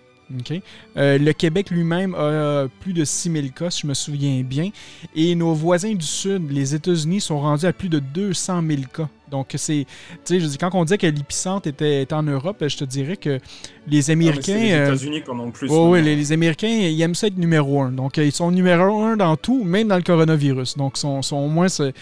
Euh, 0.96 1.18
le 1.18 1.32
Québec 1.32 1.70
lui-même 1.70 2.14
a 2.14 2.66
plus 2.80 2.92
de 2.92 3.04
6 3.04 3.32
000 3.32 3.46
cas, 3.48 3.70
si 3.70 3.82
je 3.82 3.86
me 3.86 3.94
souviens 3.94 4.42
bien. 4.42 4.70
Et 5.14 5.34
nos 5.34 5.54
voisins 5.54 5.94
du 5.94 6.06
Sud, 6.06 6.50
les 6.50 6.74
États-Unis, 6.74 7.20
sont 7.20 7.40
rendus 7.40 7.66
à 7.66 7.72
plus 7.72 7.88
de 7.88 7.98
200 7.98 8.62
000 8.66 8.82
cas. 8.92 9.08
Donc, 9.30 9.54
c'est. 9.56 9.86
Tu 10.24 10.40
sais, 10.40 10.58
quand 10.58 10.70
on 10.74 10.84
dit 10.84 10.98
que 10.98 11.06
l'épicentre 11.06 11.68
était, 11.68 12.06
en 12.12 12.22
Europe, 12.22 12.64
je 12.66 12.76
te 12.76 12.84
dirais 12.84 13.16
que 13.16 13.38
les 13.86 14.10
Américains. 14.10 14.58
les 14.58 14.72
euh, 14.72 14.86
États-Unis 14.86 15.22
qui 15.22 15.30
en 15.30 15.38
ont 15.38 15.50
plus. 15.50 15.70
oui, 15.70 16.02
les, 16.02 16.32
Américains, 16.32 16.68
ils 16.68 17.00
aiment 17.00 17.14
ça 17.14 17.26
être 17.26 17.38
numéro 17.38 17.80
un. 17.80 17.92
Donc, 17.92 18.16
ils 18.18 18.32
sont 18.32 18.50
numéro 18.50 19.02
un 19.02 19.16
dans 19.16 19.36
tout, 19.36 19.64
même 19.64 19.88
dans 19.88 19.96
le 19.96 20.02
coronavirus. 20.02 20.76
Donc, 20.76 20.96
sont, 20.98 21.22
sont 21.22 21.36
au 21.36 21.48
moins, 21.48 21.68
c'est 21.68 21.92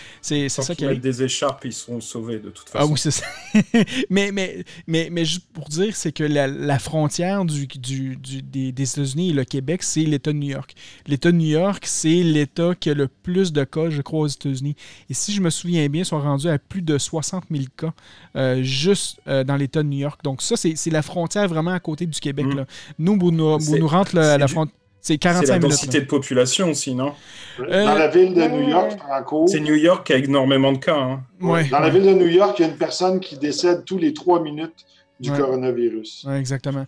ça 0.49 0.75
qui 0.75 0.87
mettent 0.87 1.01
des 1.01 1.23
écharpes, 1.23 1.65
ils 1.65 1.73
seront 1.73 2.01
sauvés 2.01 2.39
de 2.39 2.51
toute 2.51 2.69
façon. 2.69 2.85
Ah 2.85 2.91
oui, 2.91 2.99
c'est 2.99 3.11
ça. 3.11 3.27
mais, 4.11 4.31
mais, 4.33 4.65
mais, 4.87 5.09
mais, 5.11 5.25
juste 5.25 5.47
pour 5.53 5.69
dire, 5.69 5.95
c'est 5.95 6.13
que 6.13 6.25
la, 6.25 6.79
frontière 6.79 7.45
du, 7.45 7.67
du, 7.67 8.17
des, 8.17 8.73
des 8.73 8.91
États-Unis 8.91 9.31
et 9.31 9.33
le 9.33 9.45
Québec, 9.45 9.83
c'est 9.83 10.03
l'État 10.03 10.33
de 10.33 10.39
New 10.39 10.51
York. 10.51 10.75
L'État 11.07 11.31
de 11.31 11.37
New 11.37 11.49
York, 11.49 11.85
c'est 11.87 12.23
l'État 12.23 12.75
qui 12.79 12.91
a 12.91 12.95
le 12.95 13.09
plus 13.09 13.53
de 13.53 13.65
cas, 13.65 13.91
je 13.91 14.03
crois, 14.03 14.21
aux 14.21 14.27
États-Unis. 14.27 14.77
Et 15.11 15.15
si 15.15 15.33
je 15.33 15.41
me 15.41 15.51
souviens 15.51 15.89
bien, 15.89 16.03
ils 16.03 16.07
sont 16.07 16.21
rendus 16.21 16.49
à 16.49 16.59
plus 16.59 16.83
de 16.83 16.99
60 16.99 17.16
000 17.23 17.65
cas 17.77 17.93
euh, 18.37 18.63
juste 18.63 19.21
euh, 19.29 19.45
dans 19.45 19.57
l'État 19.57 19.83
de 19.83 19.89
New 19.89 19.99
York. 19.99 20.21
Donc, 20.23 20.43
ça, 20.43 20.57
c'est 20.57 20.91
la 20.91 21.03
frontière 21.03 21.49
vraiment 21.49 21.73
à 21.73 21.81
côté 21.81 22.07
du 22.07 22.19
Québec. 22.19 22.47
Mm. 22.47 22.57
Là. 22.57 22.67
Nous, 22.99 23.19
vous 23.19 23.31
nous, 23.31 23.59
nous 23.59 23.89
rentre 23.89 24.19
à 24.19 24.39
la 24.39 24.49
frontière. 24.49 24.75
C'est 25.01 25.19
45 25.19 25.53
la 25.53 25.59
densité 25.61 26.01
de 26.01 26.07
population 26.07 26.71
aussi, 26.71 26.93
non? 26.93 27.13
Euh, 27.61 27.85
Dans 27.85 27.95
la 27.95 28.09
ville 28.09 28.35
de 28.35 28.43
New 28.43 28.69
York, 28.69 28.99
Franco. 28.99 29.47
C'est 29.47 29.61
New 29.61 29.77
York 29.77 30.05
qui 30.05 30.13
a 30.13 30.17
énormément 30.17 30.73
de 30.73 30.79
cas. 30.79 30.97
Hein. 30.97 31.21
Dans 31.41 31.79
la 31.79 31.91
ville 31.91 32.07
de 32.07 32.15
New 32.15 32.27
York, 32.27 32.59
il 32.59 32.63
y 32.63 32.65
a 32.65 32.69
une 32.69 32.77
personne 32.77 33.21
qui 33.21 33.37
décède 33.37 33.85
tous 33.85 33.99
les 33.99 34.13
trois 34.13 34.43
minutes 34.43 34.85
du 35.21 35.31
coronavirus. 35.31 36.27
exactement. 36.37 36.87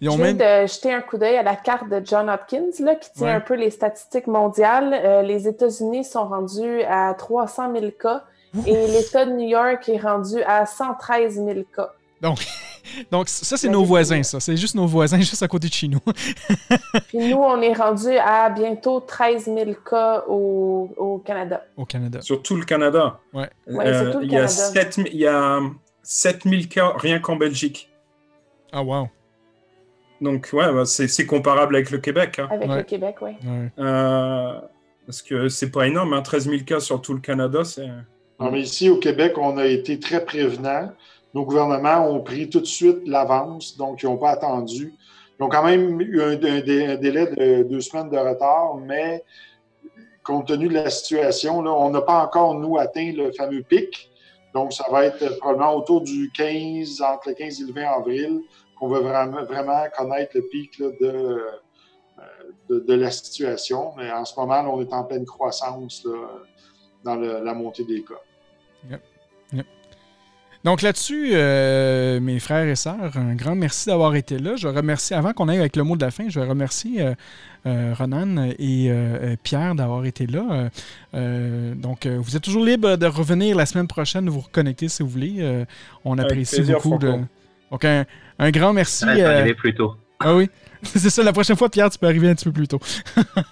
Ils 0.00 0.08
ont 0.08 0.16
Je 0.16 0.22
viens 0.22 0.34
de 0.34 0.66
jeter 0.66 0.94
un 0.94 1.00
coup 1.00 1.18
d'œil 1.18 1.36
à 1.36 1.42
la 1.42 1.56
carte 1.56 1.88
de 1.88 2.00
John 2.04 2.30
Hopkins 2.30 2.70
là, 2.80 2.94
qui 2.94 3.12
tient 3.12 3.34
un 3.34 3.40
peu 3.40 3.54
les 3.54 3.70
statistiques 3.70 4.28
mondiales. 4.28 4.94
Euh, 4.94 5.22
les 5.22 5.48
États-Unis 5.48 6.04
sont 6.04 6.26
rendus 6.26 6.82
à 6.88 7.14
300 7.14 7.72
000 7.72 7.90
cas 8.00 8.24
et 8.66 8.86
l'État 8.86 9.24
de 9.24 9.32
New 9.32 9.48
York 9.48 9.88
est 9.88 9.98
rendu 9.98 10.42
à 10.42 10.66
113 10.66 11.34
000 11.34 11.48
cas. 11.74 11.92
Donc, 12.20 12.38
donc 13.10 13.28
ça, 13.28 13.56
c'est 13.56 13.68
nos 13.68 13.84
voisins, 13.84 14.22
ça. 14.22 14.40
C'est 14.40 14.56
juste 14.56 14.74
nos 14.74 14.86
voisins, 14.86 15.18
juste 15.18 15.42
à 15.42 15.48
côté 15.48 15.68
de 15.68 15.72
chez 15.72 15.88
nous. 15.88 16.00
Puis 17.08 17.18
nous, 17.18 17.38
on 17.38 17.60
est 17.60 17.74
rendu 17.74 18.16
à 18.16 18.50
bientôt 18.50 19.00
13 19.00 19.44
000 19.44 19.72
cas 19.88 20.24
au, 20.28 20.90
au 20.96 21.18
Canada. 21.18 21.64
Au 21.76 21.84
Canada. 21.84 22.20
Sur 22.20 22.42
tout 22.42 22.56
le 22.56 22.64
Canada. 22.64 23.20
Ouais. 23.32 23.48
Euh, 23.68 24.12
tout 24.12 24.18
le 24.20 24.24
il, 24.24 24.32
y 24.32 24.36
a 24.36 24.48
7, 24.48 25.00
il 25.12 25.18
y 25.18 25.26
a 25.26 25.60
7000 26.02 26.68
cas 26.68 26.92
rien 26.96 27.18
qu'en 27.18 27.36
Belgique. 27.36 27.90
Ah, 28.72 28.82
wow. 28.82 29.08
Donc, 30.20 30.50
ouais, 30.52 30.72
bah, 30.72 30.84
c'est 30.84 31.26
comparable 31.26 31.76
avec 31.76 31.90
le 31.90 31.98
Québec. 31.98 32.38
Hein. 32.38 32.48
Avec 32.50 32.68
le 32.68 32.82
Québec, 32.82 33.16
oui. 33.20 33.32
Euh, 33.78 34.60
parce 35.06 35.22
que 35.22 35.48
c'est 35.48 35.70
pas 35.70 35.86
énorme, 35.86 36.12
hein, 36.12 36.22
13 36.22 36.50
000 36.50 36.64
cas 36.64 36.80
sur 36.80 37.00
tout 37.00 37.14
le 37.14 37.20
Canada, 37.20 37.64
c'est. 37.64 37.88
Non, 38.40 38.52
mais 38.52 38.60
ici, 38.60 38.88
au 38.88 38.98
Québec, 38.98 39.36
on 39.36 39.56
a 39.58 39.66
été 39.66 39.98
très 39.98 40.24
prévenants. 40.24 40.92
Nos 41.34 41.44
gouvernements 41.44 42.08
ont 42.08 42.20
pris 42.20 42.48
tout 42.48 42.60
de 42.60 42.66
suite 42.66 43.00
l'avance, 43.04 43.76
donc 43.76 44.02
ils 44.02 44.06
n'ont 44.06 44.16
pas 44.16 44.30
attendu. 44.30 44.94
Ils 45.38 45.42
ont 45.42 45.48
quand 45.48 45.64
même 45.64 46.00
eu 46.00 46.22
un, 46.22 46.36
délai 46.36 47.26
de 47.26 47.62
deux 47.64 47.80
semaines 47.80 48.10
de 48.10 48.16
retard, 48.16 48.76
mais 48.76 49.24
compte 50.22 50.46
tenu 50.46 50.68
de 50.68 50.74
la 50.74 50.90
situation, 50.90 51.62
là, 51.62 51.72
on 51.72 51.90
n'a 51.90 52.00
pas 52.00 52.22
encore, 52.24 52.54
nous, 52.54 52.78
atteint 52.78 53.12
le 53.12 53.32
fameux 53.32 53.62
pic. 53.62 54.10
Donc, 54.54 54.72
ça 54.72 54.84
va 54.90 55.04
être 55.04 55.38
probablement 55.38 55.74
autour 55.74 56.02
du 56.02 56.30
15, 56.30 57.02
entre 57.02 57.30
le 57.30 57.34
15 57.34 57.60
et 57.60 57.64
le 57.64 57.72
20 57.72 57.82
avril, 57.86 58.40
qu'on 58.78 58.88
va 58.88 59.00
vraiment, 59.00 59.44
vraiment 59.44 59.82
connaître 59.96 60.32
le 60.36 60.42
pic 60.42 60.78
de, 60.80 61.42
de, 62.70 62.94
la 62.94 63.10
situation. 63.10 63.92
Mais 63.96 64.12
en 64.12 64.24
ce 64.24 64.38
moment, 64.38 64.60
on 64.72 64.80
est 64.80 64.92
en 64.92 65.02
pleine 65.04 65.24
croissance 65.24 66.06
dans 67.04 67.16
la 67.16 67.54
montée 67.54 67.84
des 67.84 68.02
cas. 68.02 68.14
Donc 70.64 70.82
là-dessus, 70.82 71.30
euh, 71.32 72.18
mes 72.20 72.40
frères 72.40 72.66
et 72.66 72.74
sœurs, 72.74 73.16
un 73.16 73.34
grand 73.34 73.54
merci 73.54 73.88
d'avoir 73.88 74.16
été 74.16 74.38
là. 74.38 74.56
Je 74.56 74.66
remercie, 74.66 75.14
avant 75.14 75.32
qu'on 75.32 75.48
aille 75.48 75.60
avec 75.60 75.76
le 75.76 75.84
mot 75.84 75.96
de 75.96 76.04
la 76.04 76.10
fin, 76.10 76.28
je 76.28 76.40
remercie 76.40 77.00
euh, 77.00 77.14
euh, 77.66 77.94
Ronan 77.96 78.50
et 78.58 78.90
Pierre 79.42 79.74
d'avoir 79.74 80.04
été 80.04 80.26
là. 80.26 80.68
donc, 81.14 82.06
vous 82.06 82.36
êtes 82.36 82.42
toujours 82.42 82.64
libre 82.64 82.96
de 82.96 83.06
revenir 83.06 83.56
la 83.56 83.66
semaine 83.66 83.86
prochaine, 83.86 84.24
de 84.24 84.30
vous 84.30 84.40
reconnecter 84.40 84.88
si 84.88 85.02
vous 85.02 85.08
voulez. 85.08 85.64
on 86.04 86.18
apprécie 86.18 86.62
beaucoup. 86.62 86.98
De... 86.98 87.20
Donc, 87.70 87.84
un, 87.84 88.04
grand 88.50 88.72
merci. 88.72 89.04
Arriver 89.04 89.54
plus 89.54 89.74
tôt. 89.74 89.94
Ah 90.20 90.34
oui. 90.34 90.50
C'est 90.82 91.10
ça, 91.10 91.22
la 91.22 91.32
prochaine 91.32 91.56
fois, 91.56 91.68
Pierre, 91.68 91.90
tu 91.90 91.98
peux 91.98 92.06
arriver 92.06 92.28
un 92.28 92.34
petit 92.34 92.44
peu 92.44 92.52
plus 92.52 92.68
tôt. 92.68 92.80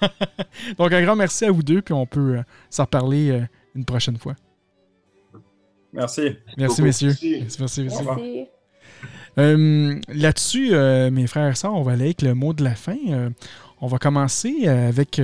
Donc, 0.78 0.92
un 0.92 1.02
grand 1.02 1.16
merci 1.16 1.44
à 1.44 1.50
vous 1.50 1.62
deux, 1.62 1.82
puis 1.82 1.94
on 1.94 2.06
peut 2.06 2.40
s'en 2.70 2.84
reparler 2.84 3.42
une 3.74 3.84
prochaine 3.84 4.16
fois. 4.16 4.34
Merci. 5.96 6.36
Merci, 6.58 6.82
messieurs. 6.82 7.14
Merci, 7.58 7.82
merci. 7.82 8.46
Euh, 9.38 9.98
là-dessus, 10.08 10.70
euh, 10.72 11.10
mes 11.10 11.26
frères 11.26 11.50
et 11.50 11.54
sœurs, 11.54 11.74
on 11.74 11.82
va 11.82 11.92
aller 11.92 12.06
avec 12.06 12.22
le 12.22 12.34
mot 12.34 12.52
de 12.52 12.62
la 12.62 12.74
fin. 12.74 12.96
Euh, 13.10 13.30
on 13.80 13.86
va 13.88 13.98
commencer 13.98 14.66
avec, 14.66 15.20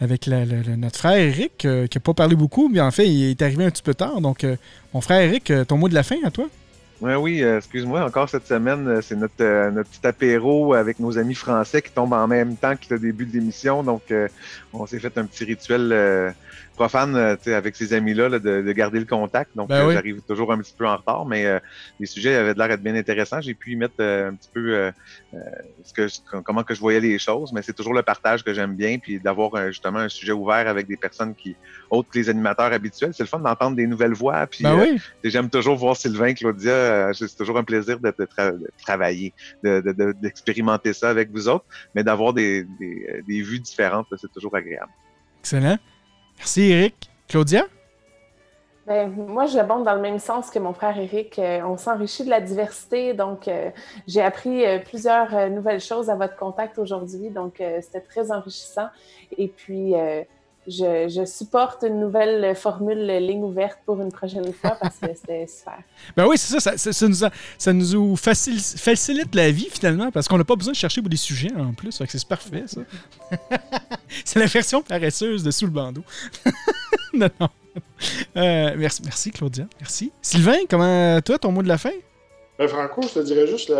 avec 0.00 0.26
notre 0.26 0.98
frère 0.98 1.18
Eric, 1.18 1.58
qui 1.58 1.66
n'a 1.66 2.00
pas 2.02 2.14
parlé 2.14 2.34
beaucoup, 2.34 2.70
mais 2.70 2.80
en 2.80 2.90
fait, 2.90 3.06
il 3.06 3.30
est 3.30 3.42
arrivé 3.42 3.66
un 3.66 3.70
petit 3.70 3.82
peu 3.82 3.92
tard. 3.92 4.22
Donc, 4.22 4.46
mon 4.94 5.02
frère 5.02 5.20
Eric, 5.20 5.52
ton 5.68 5.76
mot 5.76 5.90
de 5.90 5.94
la 5.94 6.02
fin 6.02 6.16
à 6.24 6.30
toi? 6.30 6.46
Oui, 7.02 7.12
oui, 7.16 7.42
excuse-moi, 7.42 8.02
encore 8.02 8.30
cette 8.30 8.46
semaine, 8.46 9.02
c'est 9.02 9.16
notre, 9.16 9.70
notre 9.70 9.90
petit 9.90 10.06
apéro 10.06 10.72
avec 10.72 11.00
nos 11.00 11.18
amis 11.18 11.34
français 11.34 11.82
qui 11.82 11.90
tombe 11.90 12.14
en 12.14 12.26
même 12.26 12.56
temps 12.56 12.76
que 12.76 12.94
le 12.94 12.98
début 12.98 13.26
de 13.26 13.34
l'émission. 13.34 13.82
Donc, 13.82 14.04
on 14.72 14.86
s'est 14.86 14.98
fait 14.98 15.18
un 15.18 15.26
petit 15.26 15.44
rituel 15.44 16.34
profane 16.82 17.14
euh, 17.14 17.36
avec 17.46 17.76
ces 17.76 17.92
amis-là 17.92 18.40
de, 18.40 18.72
garder 18.72 18.98
le 18.98 19.04
contact. 19.04 19.52
Donc, 19.54 19.68
ben 19.68 19.86
euh, 19.86 19.92
j'arrive 19.92 20.20
toujours 20.22 20.52
un 20.52 20.58
petit 20.58 20.74
peu 20.76 20.84
en 20.84 20.96
retard, 20.96 21.24
mais 21.26 21.46
euh, 21.46 21.60
les 22.00 22.06
sujets 22.06 22.34
avaient 22.34 22.54
l'air 22.54 22.66
d'être 22.66 22.82
bien 22.82 22.96
intéressants. 22.96 23.40
J'ai 23.40 23.54
pu 23.54 23.72
y 23.72 23.76
mettre 23.76 24.02
un 24.02 24.34
petit 24.34 24.50
peu 24.52 24.90
ce 25.84 25.92
que, 25.92 26.40
comment 26.40 26.64
que 26.64 26.74
je 26.74 26.80
voyais 26.80 26.98
les 26.98 27.18
choses, 27.20 27.52
mais 27.52 27.62
c'est 27.62 27.72
toujours 27.72 27.94
le 27.94 28.02
partage 28.02 28.42
que 28.42 28.52
j'aime 28.52 28.74
bien, 28.74 28.98
puis 28.98 29.20
d'avoir 29.20 29.68
justement 29.68 30.00
un 30.00 30.08
sujet 30.08 30.32
ouvert 30.32 30.66
avec 30.66 30.88
des 30.88 30.96
personnes 30.96 31.34
qui, 31.36 31.54
autres 31.88 32.10
que 32.10 32.18
les 32.18 32.28
animateurs 32.28 32.72
habituels. 32.72 33.14
C'est 33.14 33.22
le 33.22 33.28
fun 33.28 33.38
d'entendre 33.38 33.76
des 33.76 33.86
nouvelles 33.86 34.14
voix. 34.14 34.44
Puis 34.48 34.64
ben 34.64 34.98
j'aime 35.22 35.50
toujours 35.50 35.76
voir 35.76 35.96
Sylvain, 35.96 36.34
Claudia. 36.34 37.12
c'est 37.14 37.36
toujours 37.36 37.58
un 37.58 37.64
plaisir 37.64 38.00
de, 38.00 38.12
travailler, 38.84 39.32
d'expérimenter 39.62 40.92
ça 40.92 41.10
avec 41.10 41.30
vous 41.30 41.48
autres, 41.48 41.66
mais 41.94 42.02
d'avoir 42.02 42.32
des, 42.32 42.66
des 42.80 43.42
vues 43.42 43.60
différentes, 43.60 44.08
c'est 44.20 44.32
toujours 44.32 44.56
agréable. 44.56 44.90
Excellent. 45.40 45.78
Merci, 46.42 46.72
Eric. 46.72 47.08
Claudia? 47.28 47.66
Ben, 48.88 49.08
moi, 49.14 49.46
j'abonde 49.46 49.84
dans 49.84 49.94
le 49.94 50.00
même 50.00 50.18
sens 50.18 50.50
que 50.50 50.58
mon 50.58 50.72
frère 50.72 50.98
Eric. 50.98 51.38
Euh, 51.38 51.60
on 51.62 51.76
s'enrichit 51.76 52.24
de 52.24 52.30
la 52.30 52.40
diversité, 52.40 53.14
donc 53.14 53.46
euh, 53.46 53.70
j'ai 54.08 54.22
appris 54.22 54.66
euh, 54.66 54.80
plusieurs 54.80 55.50
nouvelles 55.50 55.80
choses 55.80 56.10
à 56.10 56.16
votre 56.16 56.34
contact 56.34 56.80
aujourd'hui, 56.80 57.30
donc 57.30 57.62
c'était 57.80 58.00
très 58.00 58.32
enrichissant. 58.32 58.88
Et 59.38 59.46
puis, 59.46 59.94
je, 60.66 61.24
supporte 61.26 61.82
une 61.82 61.98
nouvelle 61.98 62.54
formule 62.54 63.06
ligne 63.06 63.42
ouverte 63.42 63.78
pour 63.84 64.00
une 64.00 64.12
prochaine 64.12 64.52
fois 64.52 64.76
parce 64.80 64.96
que 64.98 65.08
c'était 65.14 65.46
super. 65.58 65.78
Ben 66.16 66.26
oui, 66.26 66.38
c'est 66.38 66.60
ça. 66.60 66.76
Ça, 66.76 67.08
nous, 67.08 67.16
ça 67.58 67.72
nous 67.72 68.16
facilite, 68.16 69.34
la 69.34 69.50
vie 69.50 69.68
finalement 69.70 70.10
parce 70.10 70.28
qu'on 70.28 70.38
n'a 70.38 70.44
pas 70.44 70.56
besoin 70.56 70.72
de 70.72 70.76
chercher 70.76 71.00
pour 71.00 71.10
des 71.10 71.16
sujets 71.16 71.52
en 71.56 71.72
plus. 71.72 71.90
C'est 72.06 72.28
parfait, 72.28 72.64
ça. 72.66 72.80
c'est 74.24 74.38
la 74.38 74.46
version 74.46 74.82
paresseuse 74.82 75.42
de 75.42 75.50
Sous 75.50 75.66
le 75.66 75.72
bandeau. 75.72 76.02
non, 77.12 77.28
non. 77.40 77.48
Euh, 78.36 78.74
merci, 78.76 79.02
merci, 79.04 79.30
Claudia. 79.30 79.66
Merci. 79.80 80.12
Sylvain, 80.20 80.58
comment 80.68 81.20
toi, 81.22 81.38
ton 81.38 81.52
mot 81.52 81.62
de 81.62 81.68
la 81.68 81.78
fin? 81.78 81.92
Ben, 82.58 82.68
Franco, 82.68 83.02
je 83.02 83.14
te 83.14 83.18
dirais 83.20 83.46
juste 83.46 83.72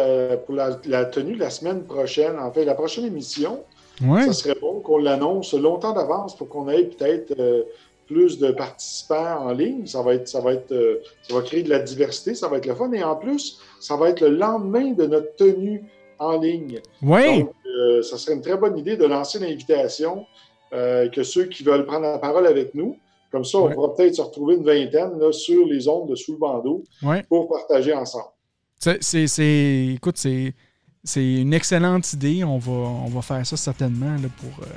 pour 0.46 0.54
la, 0.54 0.80
la, 0.86 1.04
tenue 1.04 1.34
de 1.34 1.40
la 1.40 1.50
semaine 1.50 1.84
prochaine, 1.84 2.38
en 2.38 2.50
fait, 2.50 2.64
la 2.64 2.74
prochaine 2.74 3.04
émission, 3.04 3.62
ça 4.00 4.32
serait 4.32 4.56
bon 4.60 4.80
qu'on 4.80 4.98
l'annonce 4.98 5.54
longtemps 5.54 5.92
d'avance 5.92 6.36
pour 6.36 6.48
qu'on 6.48 6.68
ait 6.68 6.84
peut-être 6.84 7.34
euh, 7.38 7.62
plus 8.06 8.38
de 8.38 8.50
participants 8.50 9.46
en 9.46 9.52
ligne. 9.52 9.86
Ça 9.86 10.02
va 10.02 10.14
être, 10.14 10.28
ça 10.28 10.40
va 10.40 10.54
être, 10.54 10.72
euh, 10.72 11.02
ça 11.22 11.34
va 11.34 11.42
créer 11.42 11.62
de 11.62 11.70
la 11.70 11.78
diversité, 11.78 12.34
ça 12.34 12.48
va 12.48 12.58
être 12.58 12.66
le 12.66 12.74
fun. 12.74 12.92
Et 12.92 13.02
en 13.02 13.16
plus, 13.16 13.60
ça 13.80 13.96
va 13.96 14.10
être 14.10 14.20
le 14.20 14.36
lendemain 14.36 14.92
de 14.92 15.06
notre 15.06 15.34
tenue 15.36 15.84
en 16.18 16.38
ligne. 16.38 16.80
Oui. 17.02 17.40
Donc, 17.40 17.52
euh, 17.66 18.02
ça 18.02 18.18
serait 18.18 18.34
une 18.34 18.42
très 18.42 18.56
bonne 18.56 18.78
idée 18.78 18.96
de 18.96 19.04
lancer 19.04 19.38
l'invitation 19.38 20.26
que 21.12 21.22
ceux 21.22 21.44
qui 21.44 21.64
veulent 21.64 21.84
prendre 21.84 22.06
la 22.06 22.16
parole 22.16 22.46
avec 22.46 22.74
nous. 22.74 22.96
Comme 23.30 23.44
ça, 23.44 23.58
on 23.58 23.70
pourra 23.70 23.94
peut-être 23.94 24.14
se 24.14 24.22
retrouver 24.22 24.54
une 24.54 24.64
vingtaine 24.64 25.18
là, 25.18 25.30
sur 25.30 25.66
les 25.66 25.86
ondes 25.86 26.08
de 26.08 26.14
sous 26.14 26.32
le 26.32 26.38
bandeau 26.38 26.82
pour 27.28 27.46
partager 27.46 27.92
ensemble. 27.92 28.30
C'est, 28.78 29.92
écoute, 29.94 30.16
c'est 30.16 30.54
c'est 31.04 31.24
une 31.24 31.52
excellente 31.52 32.12
idée. 32.12 32.44
On 32.44 32.58
va, 32.58 32.72
on 32.72 33.08
va 33.08 33.22
faire 33.22 33.46
ça 33.46 33.56
certainement 33.56 34.16
pour, 34.40 34.64
euh, 34.64 34.70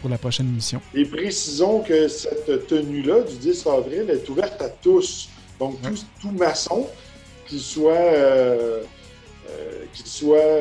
pour 0.00 0.10
la 0.10 0.18
prochaine 0.18 0.48
émission. 0.48 0.80
Et 0.94 1.04
précisons 1.04 1.80
que 1.80 2.08
cette 2.08 2.66
tenue-là 2.66 3.22
du 3.22 3.36
10 3.36 3.66
avril 3.66 4.10
est 4.10 4.28
ouverte 4.28 4.60
à 4.62 4.68
tous. 4.68 5.28
Donc, 5.60 5.76
tout, 6.20 6.30
maçon, 6.32 6.88
qu'il 7.46 7.60
soit, 7.60 7.92
euh, 7.92 8.82
euh, 9.48 9.84
soit 9.92 10.60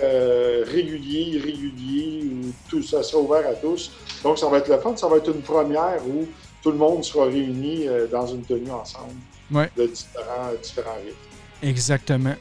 régulier, 0.72 1.38
irrégulier, 1.38 2.26
ou 2.26 2.54
tout 2.70 2.84
ça 2.84 3.02
sera 3.04 3.22
ouvert 3.22 3.48
à 3.48 3.54
tous. 3.54 3.92
Donc, 4.24 4.38
ça 4.38 4.48
va 4.50 4.58
être 4.58 4.70
le 4.70 4.80
fun. 4.80 4.96
Ça 4.96 5.08
va 5.08 5.18
être 5.18 5.34
une 5.34 5.42
première 5.42 6.06
où 6.06 6.28
tout 6.62 6.72
le 6.72 6.78
monde 6.78 7.04
sera 7.04 7.26
réuni 7.26 7.88
dans 8.12 8.28
une 8.28 8.44
tenue 8.44 8.72
ensemble 8.72 9.16
de 9.52 9.88
différents, 9.88 10.52
différents 10.62 10.98
rites. 11.06 11.16
Exactement 11.62 12.36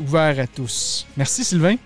ouvert 0.00 0.38
à 0.38 0.46
tous. 0.46 1.06
Merci 1.16 1.44
Sylvain. 1.44 1.76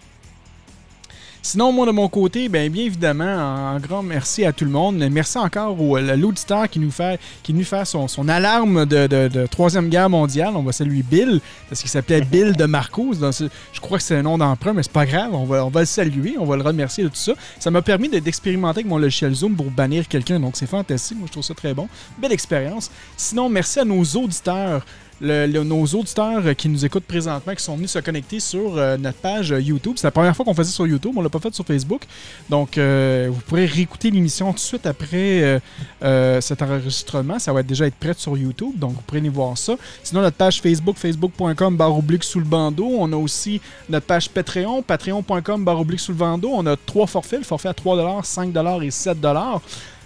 Sinon, 1.46 1.72
moi, 1.72 1.84
de 1.84 1.90
mon 1.90 2.08
côté, 2.08 2.48
bien, 2.48 2.70
bien 2.70 2.84
évidemment, 2.84 3.22
un 3.22 3.78
grand 3.78 4.02
merci 4.02 4.46
à 4.46 4.52
tout 4.54 4.64
le 4.64 4.70
monde. 4.70 4.96
Merci 5.10 5.36
encore 5.36 5.78
au, 5.78 5.96
à 5.96 6.00
l'auditeur 6.00 6.70
qui 6.70 6.78
nous 6.78 6.90
fait, 6.90 7.20
qui 7.42 7.52
nous 7.52 7.64
fait 7.64 7.84
son, 7.84 8.08
son 8.08 8.30
alarme 8.30 8.86
de, 8.86 9.46
Troisième 9.48 9.90
Guerre 9.90 10.08
mondiale. 10.08 10.54
On 10.56 10.62
va 10.62 10.72
saluer 10.72 11.02
Bill, 11.02 11.42
parce 11.68 11.82
qu'il 11.82 11.90
s'appelait 11.90 12.20
Bill 12.32 12.56
de 12.56 12.64
Marcos. 12.64 13.16
je 13.20 13.80
crois 13.82 13.98
que 13.98 14.04
c'est 14.04 14.16
un 14.16 14.22
nom 14.22 14.38
d'emprunt, 14.38 14.72
mais 14.72 14.82
c'est 14.82 14.90
pas 14.90 15.04
grave. 15.04 15.34
On 15.34 15.44
va, 15.44 15.66
on 15.66 15.68
va 15.68 15.80
le 15.80 15.86
saluer, 15.86 16.36
on 16.38 16.46
va 16.46 16.56
le 16.56 16.62
remercier 16.62 17.04
de 17.04 17.10
tout 17.10 17.16
ça. 17.16 17.34
Ça 17.60 17.70
m'a 17.70 17.82
permis 17.82 18.08
d'expérimenter 18.08 18.78
avec 18.78 18.86
mon 18.86 18.96
logiciel 18.96 19.34
Zoom 19.34 19.54
pour 19.54 19.70
bannir 19.70 20.08
quelqu'un, 20.08 20.40
donc 20.40 20.56
c'est 20.56 20.66
fantastique. 20.66 21.18
Moi, 21.18 21.26
je 21.26 21.32
trouve 21.32 21.44
ça 21.44 21.52
très 21.52 21.74
bon. 21.74 21.90
Belle 22.18 22.32
expérience. 22.32 22.90
Sinon, 23.18 23.50
merci 23.50 23.80
à 23.80 23.84
nos 23.84 24.02
auditeurs 24.02 24.86
nos 25.20 25.86
auditeurs 25.86 26.56
qui 26.56 26.68
nous 26.68 26.84
écoutent 26.84 27.04
présentement, 27.04 27.54
qui 27.54 27.62
sont 27.62 27.76
venus 27.76 27.90
se 27.90 27.98
connecter 27.98 28.40
sur 28.40 28.76
euh, 28.76 28.96
notre 28.96 29.18
page 29.18 29.50
YouTube. 29.50 29.94
C'est 29.96 30.06
la 30.06 30.10
première 30.10 30.34
fois 30.34 30.44
qu'on 30.44 30.54
faisait 30.54 30.72
sur 30.72 30.86
YouTube, 30.86 31.12
on 31.16 31.22
l'a 31.22 31.28
pas 31.28 31.38
fait 31.38 31.54
sur 31.54 31.64
Facebook. 31.64 32.02
Donc, 32.50 32.78
euh, 32.78 33.28
vous 33.30 33.40
pourrez 33.42 33.66
réécouter 33.66 34.10
l'émission 34.10 34.48
tout 34.48 34.54
de 34.54 34.60
suite 34.60 34.86
après 34.86 35.60
euh, 36.02 36.40
cet 36.40 36.62
enregistrement. 36.62 37.38
Ça 37.38 37.52
va 37.52 37.62
déjà 37.62 37.86
être 37.86 37.94
prêt 37.94 38.14
sur 38.16 38.36
YouTube, 38.36 38.78
donc 38.78 38.92
vous 38.92 39.02
pourrez 39.02 39.20
aller 39.20 39.28
voir 39.28 39.56
ça. 39.56 39.74
Sinon, 40.02 40.22
notre 40.22 40.36
page 40.36 40.60
Facebook, 40.60 40.96
facebook.com 40.96 41.76
barre 41.76 41.96
oblique 41.96 42.24
sous 42.24 42.38
le 42.38 42.44
bandeau. 42.44 42.90
On 42.98 43.12
a 43.12 43.16
aussi 43.16 43.60
notre 43.88 44.06
page 44.06 44.28
Patreon, 44.28 44.82
patreon.com 44.82 45.64
barre 45.64 45.80
oblique 45.80 46.00
sous 46.00 46.12
le 46.12 46.18
bandeau. 46.18 46.50
On 46.52 46.66
a 46.66 46.76
trois 46.76 47.06
forfaits, 47.06 47.40
le 47.40 47.44
forfait 47.44 47.68
à 47.68 47.74
3 47.74 48.22
5 48.22 48.54
et 48.82 48.90
7 48.90 49.20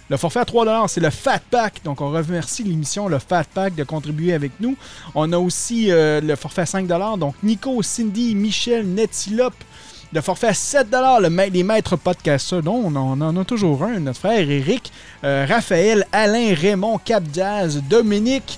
le 0.09 0.17
forfait 0.17 0.39
à 0.39 0.45
3 0.45 0.87
c'est 0.87 1.01
le 1.01 1.11
Fat 1.11 1.41
Pack. 1.51 1.81
Donc, 1.83 2.01
on 2.01 2.09
remercie 2.09 2.63
l'émission, 2.63 3.07
le 3.07 3.19
Fat 3.19 3.45
Pack, 3.53 3.75
de 3.75 3.83
contribuer 3.83 4.33
avec 4.33 4.51
nous. 4.59 4.75
On 5.13 5.31
a 5.31 5.37
aussi 5.37 5.91
euh, 5.91 6.19
le 6.19 6.35
forfait 6.35 6.61
à 6.61 6.65
5 6.65 6.87
Donc, 6.87 7.35
Nico, 7.43 7.81
Cindy, 7.83 8.33
Michel, 8.33 8.87
Netilop. 8.87 9.53
Le 10.11 10.21
forfait 10.21 10.47
à 10.47 10.53
7 10.55 10.87
le 10.91 11.49
les 11.51 11.61
maîtres 11.61 11.95
podcasters, 11.95 12.63
dont 12.63 12.81
on 12.83 12.95
en, 12.95 13.37
a 13.37 13.45
toujours 13.45 13.83
un, 13.83 13.99
notre 13.99 14.17
frère 14.17 14.49
Eric, 14.49 14.91
euh, 15.23 15.45
Raphaël, 15.47 16.07
Alain, 16.11 16.55
Raymond, 16.55 16.97
Cap 16.97 17.23
Jazz, 17.31 17.79
Dominique, 17.87 18.57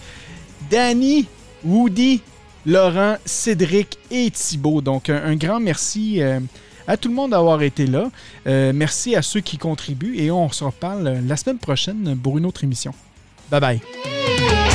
Danny, 0.69 1.27
Woody, 1.65 2.21
Laurent, 2.65 3.17
Cédric 3.25 3.97
et 4.09 4.31
Thibault. 4.31 4.79
Donc, 4.79 5.09
un, 5.09 5.35
grand 5.35 5.59
merci. 5.59 6.21
Euh, 6.21 6.39
à 6.87 6.97
tout 6.97 7.09
le 7.09 7.15
monde 7.15 7.31
d'avoir 7.31 7.61
été 7.61 7.87
là. 7.87 8.09
Euh, 8.47 8.71
merci 8.73 9.15
à 9.15 9.21
ceux 9.21 9.41
qui 9.41 9.57
contribuent 9.57 10.17
et 10.17 10.31
on 10.31 10.49
se 10.51 10.63
reparle 10.63 11.19
la 11.25 11.37
semaine 11.37 11.59
prochaine 11.59 12.17
pour 12.21 12.37
une 12.37 12.45
autre 12.45 12.63
émission. 12.63 12.93
Bye 13.49 13.59
bye. 13.59 14.70